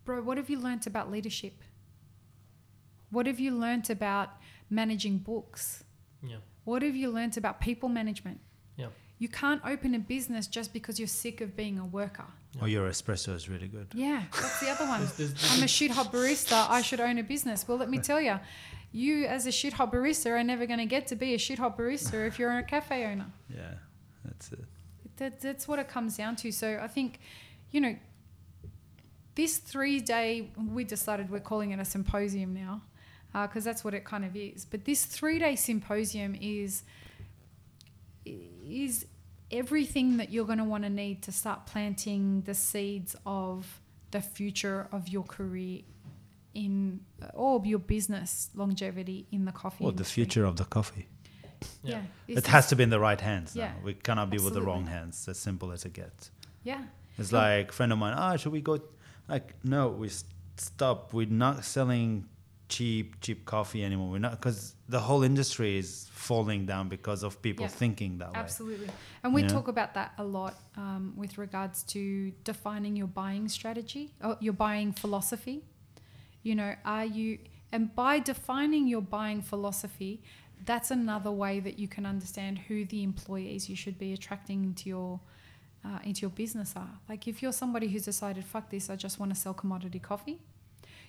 Bro, 0.05 0.23
what 0.23 0.37
have 0.39 0.49
you 0.51 0.59
learnt 0.59 0.87
about 0.87 1.11
leadership? 1.11 1.55
What 3.11 3.27
have 3.27 3.41
you 3.41 3.53
learnt 3.57 3.91
about 3.91 4.31
managing 4.71 5.19
books? 5.19 5.85
Yeah. 6.23 6.37
What 6.65 6.83
have 6.83 6.95
you 6.95 7.11
learnt 7.11 7.37
about 7.37 7.61
people 7.61 7.89
management? 7.89 8.41
Yeah. 8.77 8.87
You 9.19 9.29
can't 9.29 9.61
open 9.67 9.95
a 9.95 9.99
business 9.99 10.47
just 10.47 10.73
because 10.73 10.99
you're 10.99 11.09
sick 11.09 11.41
of 11.41 11.57
being 11.57 11.79
a 11.79 11.85
worker. 11.85 12.25
Yeah. 12.55 12.63
Oh, 12.63 12.67
your 12.67 12.89
espresso 12.89 13.35
is 13.35 13.49
really 13.49 13.69
good. 13.69 13.89
Yeah, 13.95 14.23
that's 14.33 14.61
the 14.61 14.71
other 14.71 14.87
one. 14.87 15.01
There's- 15.01 15.17
there's- 15.17 15.33
there's 15.33 15.53
I'm 15.53 15.63
a- 15.63 15.65
a 15.65 15.69
shit 15.69 15.91
hot 15.91 16.13
barista. 16.13 16.69
I 16.69 16.83
should 16.83 17.01
own 17.01 17.19
a 17.19 17.23
business. 17.23 17.67
Well, 17.69 17.77
let 17.79 17.91
me 17.91 17.99
tell 17.99 18.21
you, 18.21 18.41
you 18.93 19.27
as 19.27 19.47
a 19.47 19.53
shit 19.53 19.75
hot 19.75 19.93
barista 19.93 20.31
are 20.31 20.43
never 20.43 20.67
going 20.67 20.79
to 20.81 20.87
get 20.87 21.07
to 21.09 21.17
be 21.17 21.35
a 21.35 21.39
shit 21.39 21.59
hot 21.59 21.77
barista 21.79 22.27
if 22.27 22.39
you're 22.39 22.57
a 22.59 22.63
cafe 22.63 23.05
owner. 23.07 23.31
Yeah, 23.49 23.75
that's 24.25 24.51
it. 24.53 24.65
That, 25.21 25.41
that's 25.41 25.69
what 25.69 25.79
it 25.79 25.89
comes 25.89 26.17
down 26.17 26.37
to. 26.37 26.51
So 26.51 26.81
I 26.83 26.89
think, 26.89 27.21
you 27.71 27.81
know, 27.81 27.95
this 29.35 29.59
three 29.59 30.01
day, 30.01 30.51
we 30.57 30.83
decided 30.83 31.31
we're 31.31 31.41
calling 31.41 31.71
it 31.71 31.79
a 31.79 31.85
symposium 31.85 32.55
now 32.55 32.81
uh, 33.35 33.47
because 33.47 33.65
that's 33.65 33.85
what 33.85 33.95
it 33.95 34.05
kind 34.05 34.25
of 34.25 34.35
is. 34.35 34.65
But 34.65 34.85
this 34.85 35.05
three 35.05 35.39
day 35.39 35.57
symposium 35.57 36.37
is 36.41 36.83
is 38.27 39.07
everything 39.51 40.17
that 40.17 40.31
you're 40.31 40.45
going 40.45 40.59
to 40.59 40.65
want 40.65 40.85
to 40.85 40.91
need 40.91 41.23
to 41.23 41.33
start 41.33 41.67
planting 41.67 42.43
the 42.43 42.55
seeds 42.55 43.17
of 43.27 43.81
the 44.11 44.21
future 44.21 44.89
of 44.93 45.09
your 45.09 45.25
career 45.25 45.81
in 46.55 47.01
or 47.35 47.61
your 47.65 47.79
business 47.79 48.51
longevity 48.55 49.27
in 49.31 49.45
the 49.45 49.53
coffee 49.53 49.85
Well, 49.85 49.93
the 49.93 50.05
future 50.05 50.45
of 50.45 50.57
the 50.57 50.65
coffee. 50.65 51.07
Yeah, 51.83 52.03
it 52.29 52.47
has 52.47 52.69
to 52.69 52.77
be 52.77 52.83
in 52.83 52.91
the 52.91 53.01
right 53.01 53.21
hands. 53.21 53.55
Yeah, 53.57 53.69
now. 53.69 53.75
we 53.85 53.95
cannot 53.95 54.31
be 54.31 54.39
with 54.39 54.55
the 54.55 54.63
wrong 54.63 54.83
absolutely. 54.83 54.93
hands. 54.99 55.29
As 55.29 55.39
simple 55.39 55.73
as 55.73 55.85
it 55.85 55.93
gets. 55.93 56.31
yeah 56.65 56.83
It's 57.19 57.33
Oh. 57.33 57.37
like 57.39 57.73
friend 57.73 57.93
of 57.93 57.99
mine. 57.99 58.15
Ah, 58.17 58.37
should 58.37 58.53
we 58.53 58.61
go? 58.61 58.81
Like, 59.29 59.55
no, 59.65 59.89
we 59.89 60.07
s- 60.09 60.25
stop. 60.57 61.13
We're 61.13 61.27
not 61.47 61.65
selling 61.65 62.27
cheap, 62.69 63.21
cheap 63.21 63.45
coffee 63.45 63.85
anymore. 63.85 64.11
We're 64.11 64.19
not 64.29 64.33
because 64.39 64.75
the 64.89 65.01
whole 65.01 65.23
industry 65.23 65.77
is 65.77 66.09
falling 66.13 66.67
down 66.67 66.89
because 66.89 67.23
of 67.25 67.43
people 67.43 67.65
Yeah, 67.65 67.71
thinking 67.83 68.19
that 68.19 68.33
way. 68.33 68.39
Absolutely. 68.41 68.89
And 69.23 69.35
we 69.35 69.43
Yeah. 69.43 69.49
talk 69.57 69.69
about 69.69 69.95
that 69.95 70.13
a 70.19 70.25
lot 70.25 70.55
um, 70.77 71.13
with 71.17 71.37
regards 71.37 71.83
to 71.95 72.31
defining 72.45 72.95
your 72.97 73.09
buying 73.09 73.49
strategy 73.49 74.13
or 74.23 74.37
your 74.41 74.53
buying 74.55 74.93
philosophy. 74.93 75.63
You 76.43 76.55
know, 76.55 76.75
are 76.85 77.05
you, 77.05 77.39
and 77.73 77.95
by 77.95 78.19
defining 78.21 78.87
your 78.89 79.03
buying 79.03 79.43
philosophy, 79.43 80.23
that's 80.65 80.91
another 80.91 81.31
way 81.31 81.61
that 81.61 81.79
you 81.79 81.89
can 81.89 82.05
understand 82.07 82.59
who 82.59 82.85
the 82.85 83.03
employees 83.03 83.69
you 83.69 83.77
should 83.77 83.99
be 83.99 84.13
attracting 84.13 84.65
into 84.65 84.89
your. 84.89 85.21
Uh, 85.83 85.99
into 86.05 86.21
your 86.21 86.31
business 86.31 86.75
are 86.77 86.91
like 87.09 87.27
if 87.27 87.41
you're 87.41 87.53
somebody 87.55 87.89
who's 87.89 88.05
decided 88.05 88.45
fuck 88.45 88.69
this 88.69 88.91
I 88.91 88.97
just 88.97 89.19
want 89.19 89.33
to 89.35 89.41
sell 89.41 89.55
commodity 89.55 89.99
coffee 89.99 90.39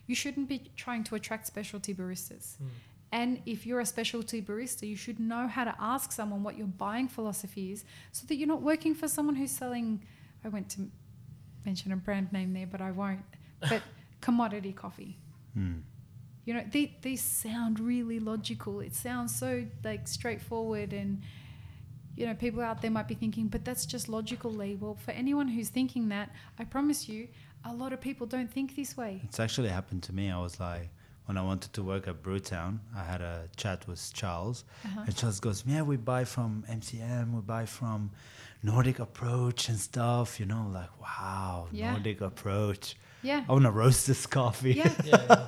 you 0.07 0.15
shouldn't 0.15 0.47
be 0.47 0.71
trying 0.77 1.03
to 1.03 1.15
attract 1.15 1.45
specialty 1.45 1.93
baristas 1.93 2.55
Mm. 2.55 2.69
and 3.11 3.41
if 3.45 3.65
you're 3.65 3.81
a 3.81 3.85
specialty 3.85 4.41
barista, 4.41 4.87
you 4.87 4.95
should 4.95 5.19
know 5.19 5.45
how 5.47 5.65
to 5.65 5.75
ask 5.77 6.13
someone 6.13 6.41
what 6.41 6.57
your 6.57 6.67
buying 6.67 7.09
philosophy 7.09 7.73
is 7.73 7.83
so 8.13 8.25
that 8.27 8.35
you're 8.35 8.47
not 8.47 8.61
working 8.61 8.95
for 8.95 9.09
someone 9.09 9.35
who's 9.35 9.51
selling, 9.51 10.05
I 10.45 10.47
went 10.47 10.69
to 10.69 10.89
mention 11.65 11.91
a 11.91 11.97
brand 11.97 12.31
name 12.31 12.53
there, 12.53 12.65
but 12.67 12.79
I 12.79 12.91
won't, 12.91 13.25
but 13.59 13.81
commodity 14.21 14.71
coffee. 14.71 15.17
Hmm. 15.53 15.79
You 16.45 16.53
know, 16.55 16.63
they, 16.71 16.95
these 17.01 17.21
sound 17.23 17.79
really 17.79 18.19
logical. 18.19 18.79
It 18.79 18.95
sounds 18.95 19.35
so 19.35 19.65
like 19.83 20.07
straightforward 20.07 20.91
and 20.93 21.21
you 22.17 22.25
know, 22.25 22.33
people 22.33 22.61
out 22.61 22.81
there 22.81 22.91
might 22.91 23.07
be 23.07 23.15
thinking, 23.15 23.47
but 23.47 23.63
that's 23.63 23.85
just 23.85 24.09
logical, 24.09 24.51
Lee. 24.51 24.75
Well, 24.75 24.95
for 24.95 25.11
anyone 25.11 25.47
who's 25.47 25.69
thinking 25.69 26.09
that, 26.09 26.29
I 26.59 26.65
promise 26.65 27.07
you, 27.07 27.27
a 27.63 27.73
lot 27.73 27.93
of 27.93 28.01
people 28.01 28.27
don't 28.27 28.51
think 28.51 28.75
this 28.75 28.97
way. 28.97 29.21
It's 29.23 29.39
actually 29.39 29.69
happened 29.69 30.03
to 30.03 30.13
me. 30.13 30.29
I 30.29 30.37
was 30.39 30.59
like, 30.59 30.89
when 31.27 31.37
I 31.37 31.41
wanted 31.41 31.71
to 31.73 31.83
work 31.83 32.07
at 32.09 32.21
Brewtown, 32.21 32.79
I 32.95 33.03
had 33.03 33.21
a 33.21 33.47
chat 33.55 33.87
with 33.87 34.11
Charles, 34.13 34.65
Uh-huh. 34.83 35.03
and 35.05 35.15
Charles 35.15 35.39
goes, 35.39 35.63
"Yeah, 35.65 35.83
we 35.83 35.95
buy 35.95 36.25
from 36.25 36.65
MCM, 36.67 37.33
we 37.33 37.41
buy 37.41 37.65
from 37.65 38.11
Nordic 38.61 38.99
Approach 38.99 39.69
and 39.69 39.79
stuff." 39.79 40.39
You 40.39 40.47
know, 40.47 40.67
like 40.73 40.89
wow, 40.99 41.67
Yeah. 41.71 41.91
Nordic 41.91 42.19
Approach. 42.21 42.95
Yeah. 43.23 43.43
I 43.47 43.51
want 43.51 43.65
to 43.65 43.71
roast 43.71 44.07
this 44.07 44.25
coffee. 44.25 44.73
Yeah. 44.73 44.89
Yeah, 45.05 45.17
yeah. 45.29 45.47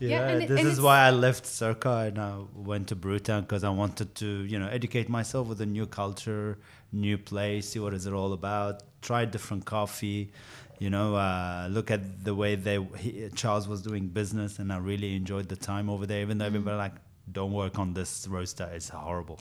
yeah, 0.00 0.08
Yeah, 0.08 0.28
and 0.28 0.42
it- 0.42 0.48
this 0.48 0.58
and 0.60 0.66
is 0.68 0.72
it's- 0.78 0.84
why 0.84 0.98
I 1.00 1.10
left 1.10 1.46
Circa 1.46 1.90
and 2.08 2.18
I 2.18 2.38
went 2.54 2.88
to 2.88 2.96
Brewtown 2.96 3.42
because 3.42 3.62
I 3.64 3.70
wanted 3.70 4.14
to, 4.16 4.26
you 4.26 4.58
know, 4.58 4.68
educate 4.68 5.08
myself 5.08 5.46
with 5.48 5.60
a 5.60 5.66
new 5.66 5.86
culture, 5.86 6.58
new 6.92 7.16
place, 7.16 7.68
see 7.70 7.78
what 7.78 7.94
is 7.94 8.06
it 8.06 8.12
all 8.12 8.32
about, 8.32 8.82
try 9.02 9.24
different 9.24 9.64
coffee, 9.64 10.32
you 10.80 10.90
know, 10.90 11.14
uh, 11.14 11.68
look 11.70 11.90
at 11.90 12.24
the 12.24 12.34
way 12.34 12.56
they 12.56 12.82
he, 12.98 13.28
Charles 13.36 13.68
was 13.68 13.80
doing 13.82 14.08
business, 14.08 14.58
and 14.58 14.72
I 14.72 14.78
really 14.78 15.14
enjoyed 15.14 15.48
the 15.48 15.56
time 15.56 15.88
over 15.88 16.06
there. 16.06 16.20
Even 16.22 16.38
though 16.38 16.44
Mm. 16.46 16.54
everybody 16.54 16.76
like, 16.76 16.94
don't 17.30 17.52
work 17.52 17.78
on 17.78 17.94
this 17.94 18.26
roaster, 18.28 18.68
it's 18.74 18.88
horrible. 18.88 19.38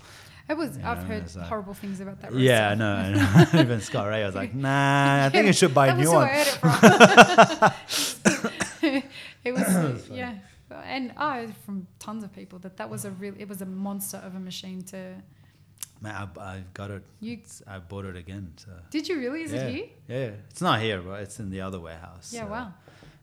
It 0.49 0.57
was. 0.57 0.77
Yeah, 0.77 0.91
I've 0.91 1.03
heard 1.03 1.33
like- 1.35 1.45
horrible 1.45 1.73
things 1.73 2.01
about 2.01 2.21
that. 2.21 2.33
Yeah, 2.33 2.69
I 2.69 2.73
roaster. 2.75 3.55
know. 3.55 3.61
Even 3.61 3.81
Scott 3.81 4.09
Rao 4.09 4.25
was 4.25 4.35
like, 4.35 4.53
nah, 4.67 5.25
I 5.25 5.29
think 5.29 5.47
you 5.47 5.53
should 5.53 5.73
buy 5.73 5.87
a 5.87 5.95
new 5.95 6.11
was 6.11 6.13
one. 6.13 6.27
Who 6.27 6.33
I 6.33 6.37
heard 6.37 6.47
it 6.47 7.83
from. 8.81 9.03
it 9.45 9.51
was 9.53 10.09
yeah, 10.09 10.35
and 10.83 11.13
I 11.15 11.41
heard 11.41 11.55
from 11.65 11.87
tons 11.99 12.23
of 12.23 12.33
people 12.33 12.59
that 12.59 12.77
that 12.77 12.89
was 12.89 13.05
a 13.05 13.11
real. 13.11 13.33
It 13.37 13.47
was 13.47 13.61
a 13.61 13.65
monster 13.65 14.17
of 14.17 14.35
a 14.35 14.39
machine 14.39 14.81
to. 14.83 15.15
Man, 16.01 16.13
I, 16.13 16.39
I 16.41 16.63
got 16.73 16.91
it. 16.91 17.03
You 17.21 17.39
I 17.65 17.79
bought 17.79 18.03
it 18.03 18.17
again. 18.17 18.51
So. 18.57 18.71
did 18.89 19.07
you 19.07 19.19
really? 19.19 19.43
Is 19.43 19.53
yeah. 19.53 19.61
it 19.61 19.73
here? 19.73 19.85
Yeah, 20.09 20.31
it's 20.49 20.61
not 20.61 20.81
here, 20.81 21.01
but 21.01 21.21
it's 21.21 21.39
in 21.39 21.49
the 21.51 21.61
other 21.61 21.79
warehouse. 21.79 22.33
Yeah. 22.33 22.43
so. 22.43 22.51
Wow. 22.51 22.73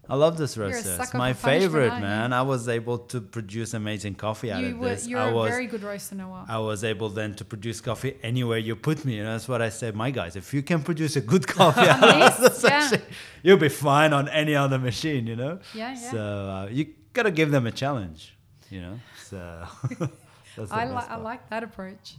I 0.09 0.17
love 0.17 0.37
this 0.37 0.57
roaster. 0.57 0.97
It's 1.01 1.15
my 1.15 1.33
favorite, 1.35 2.01
man. 2.01 2.33
I 2.33 2.43
was 2.43 2.69
able 2.69 2.99
to 2.99 3.21
produce 3.21 3.75
amazing 3.75 4.17
coffee 4.17 4.51
out 4.51 4.61
You 4.63 4.71
of 4.71 4.79
were. 4.79 4.89
this. 4.89 5.07
You're 5.07 5.21
I 5.21 5.29
a 5.31 5.35
was, 5.35 5.51
very 5.51 5.67
good 5.67 5.83
roaster, 5.85 6.17
Noah. 6.17 6.47
I 6.49 6.59
was 6.59 6.83
able 6.83 7.11
then 7.11 7.35
to 7.37 7.45
produce 7.45 7.81
coffee 7.81 8.17
anywhere 8.23 8.59
you 8.59 8.75
put 8.75 9.05
me. 9.05 9.17
You 9.17 9.23
know, 9.25 9.33
that's 9.33 9.47
what 9.49 9.63
I 9.63 9.69
said. 9.69 9.95
My 9.95 10.11
guys, 10.11 10.35
if 10.35 10.53
you 10.53 10.63
can 10.63 10.83
produce 10.83 11.15
a 11.15 11.21
good 11.21 11.47
coffee 11.47 11.81
out 11.89 12.03
of 12.03 12.41
This? 12.41 12.65
Yeah. 12.65 12.79
machine, 12.81 13.03
you'll 13.45 13.57
be 13.59 13.69
fine 13.69 14.13
on 14.13 14.29
any 14.29 14.57
other 14.57 14.79
machine. 14.79 15.27
You 15.29 15.37
know. 15.37 15.59
Yeah, 15.75 15.91
yeah. 15.93 16.11
So 16.11 16.19
uh, 16.19 16.69
you 16.73 16.87
gotta 17.13 17.31
give 17.31 17.51
them 17.53 17.67
a 17.67 17.73
challenge. 17.73 18.35
You 18.69 18.81
know. 18.83 19.01
So. 19.29 19.65
I 20.73 20.85
like. 20.87 21.11
I 21.11 21.17
like 21.17 21.49
that 21.51 21.63
approach. 21.63 22.15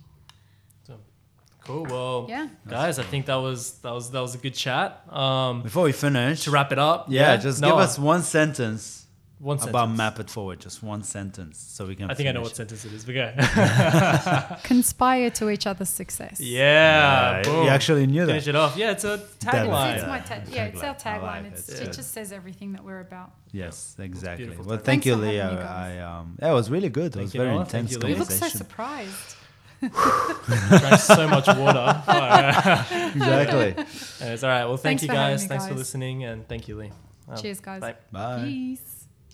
Cool. 1.72 1.84
Well, 1.86 2.26
Yeah. 2.30 2.48
guys, 2.68 3.00
I 3.00 3.04
think 3.04 3.26
that 3.28 3.36
was 3.36 3.80
that 3.84 3.94
was 3.94 4.12
that 4.12 4.22
was 4.22 4.36
a 4.36 4.38
good 4.38 4.56
chat. 4.56 5.02
Um, 5.12 5.62
Before 5.64 5.84
we 5.84 5.92
finish, 5.92 6.44
to 6.44 6.52
wrap 6.52 6.72
it 6.72 6.80
up, 6.80 7.06
yeah, 7.10 7.38
just 7.38 7.62
give 7.62 7.74
us 7.74 7.98
one 7.98 8.24
sentence 8.24 9.02
one 9.42 9.58
about 9.58 9.88
sentence. 9.88 9.98
Map 9.98 10.20
It 10.20 10.30
Forward. 10.30 10.60
Just 10.60 10.84
one 10.84 11.04
sentence, 11.04 11.58
so 11.58 11.88
we 11.88 11.96
can. 11.96 12.12
I 12.12 12.14
think 12.14 12.30
I 12.30 12.32
know 12.32 12.42
what 12.42 12.56
sentence 12.56 12.86
it 12.86 12.94
is. 12.94 13.04
But 13.06 13.16
go. 13.16 14.58
Conspire 14.64 15.32
to 15.32 15.50
each 15.50 15.66
other's 15.66 15.90
success. 15.90 16.40
yeah, 16.40 17.42
Yeah, 17.44 17.64
you 17.64 17.70
actually 17.70 18.06
knew 18.06 18.26
that. 18.28 18.34
finish 18.34 18.48
it 18.48 18.56
off. 18.56 18.78
Yeah, 18.78 18.92
it's 18.92 19.04
a 19.04 19.18
tagline. 19.40 19.96
It's 19.96 20.06
my 20.08 20.20
tag. 20.20 20.44
Yeah, 20.48 20.66
it's 20.66 20.84
our 20.84 20.94
Tagline. 20.94 21.44
Like 21.44 21.54
It's, 21.54 21.70
it. 21.70 21.88
it 21.88 21.94
just 21.94 22.12
says 22.14 22.32
everything 22.32 22.74
that 22.74 22.84
we're 22.84 23.00
about. 23.00 23.32
Yes, 23.52 23.96
exactly. 23.98 24.48
Well, 24.50 24.64
thank 24.78 24.84
Thanks 24.84 25.06
you, 25.08 25.14
for 25.16 25.22
Lee. 25.22 25.42
I, 25.42 26.00
um, 26.02 26.38
yeah, 26.40 26.52
it 26.52 26.54
was 26.54 26.70
really 26.70 26.90
good. 26.90 27.16
It 27.16 27.22
was 27.22 27.34
you, 27.34 27.40
very 27.42 27.52
Noah. 27.54 27.66
Thank 27.66 27.90
intense 27.90 27.92
you, 27.94 28.00
Lee. 28.00 28.14
You 28.14 28.20
look 28.20 28.30
so 28.32 28.48
surprised. 28.48 29.36
Drank 29.82 31.00
so 31.00 31.28
much 31.28 31.48
water. 31.48 32.04
exactly. 33.16 33.86
Anyways, 34.22 34.44
all 34.44 34.50
right. 34.50 34.66
Well, 34.66 34.78
thank 34.78 35.00
Thanks 35.00 35.04
you 35.04 35.10
for 35.10 35.16
having 35.16 35.34
guys. 35.34 35.42
me, 35.44 35.48
Thanks 35.48 35.68
for 35.68 35.74
listening, 35.74 36.24
and 36.24 36.48
thank 36.48 36.68
you, 36.68 36.78
Lee. 36.78 36.92
Um, 37.28 37.38
Cheers, 37.38 37.60
guys. 37.60 37.82
Bye. 37.82 37.96
Bye. 38.12 38.44
Peace. 38.46 38.91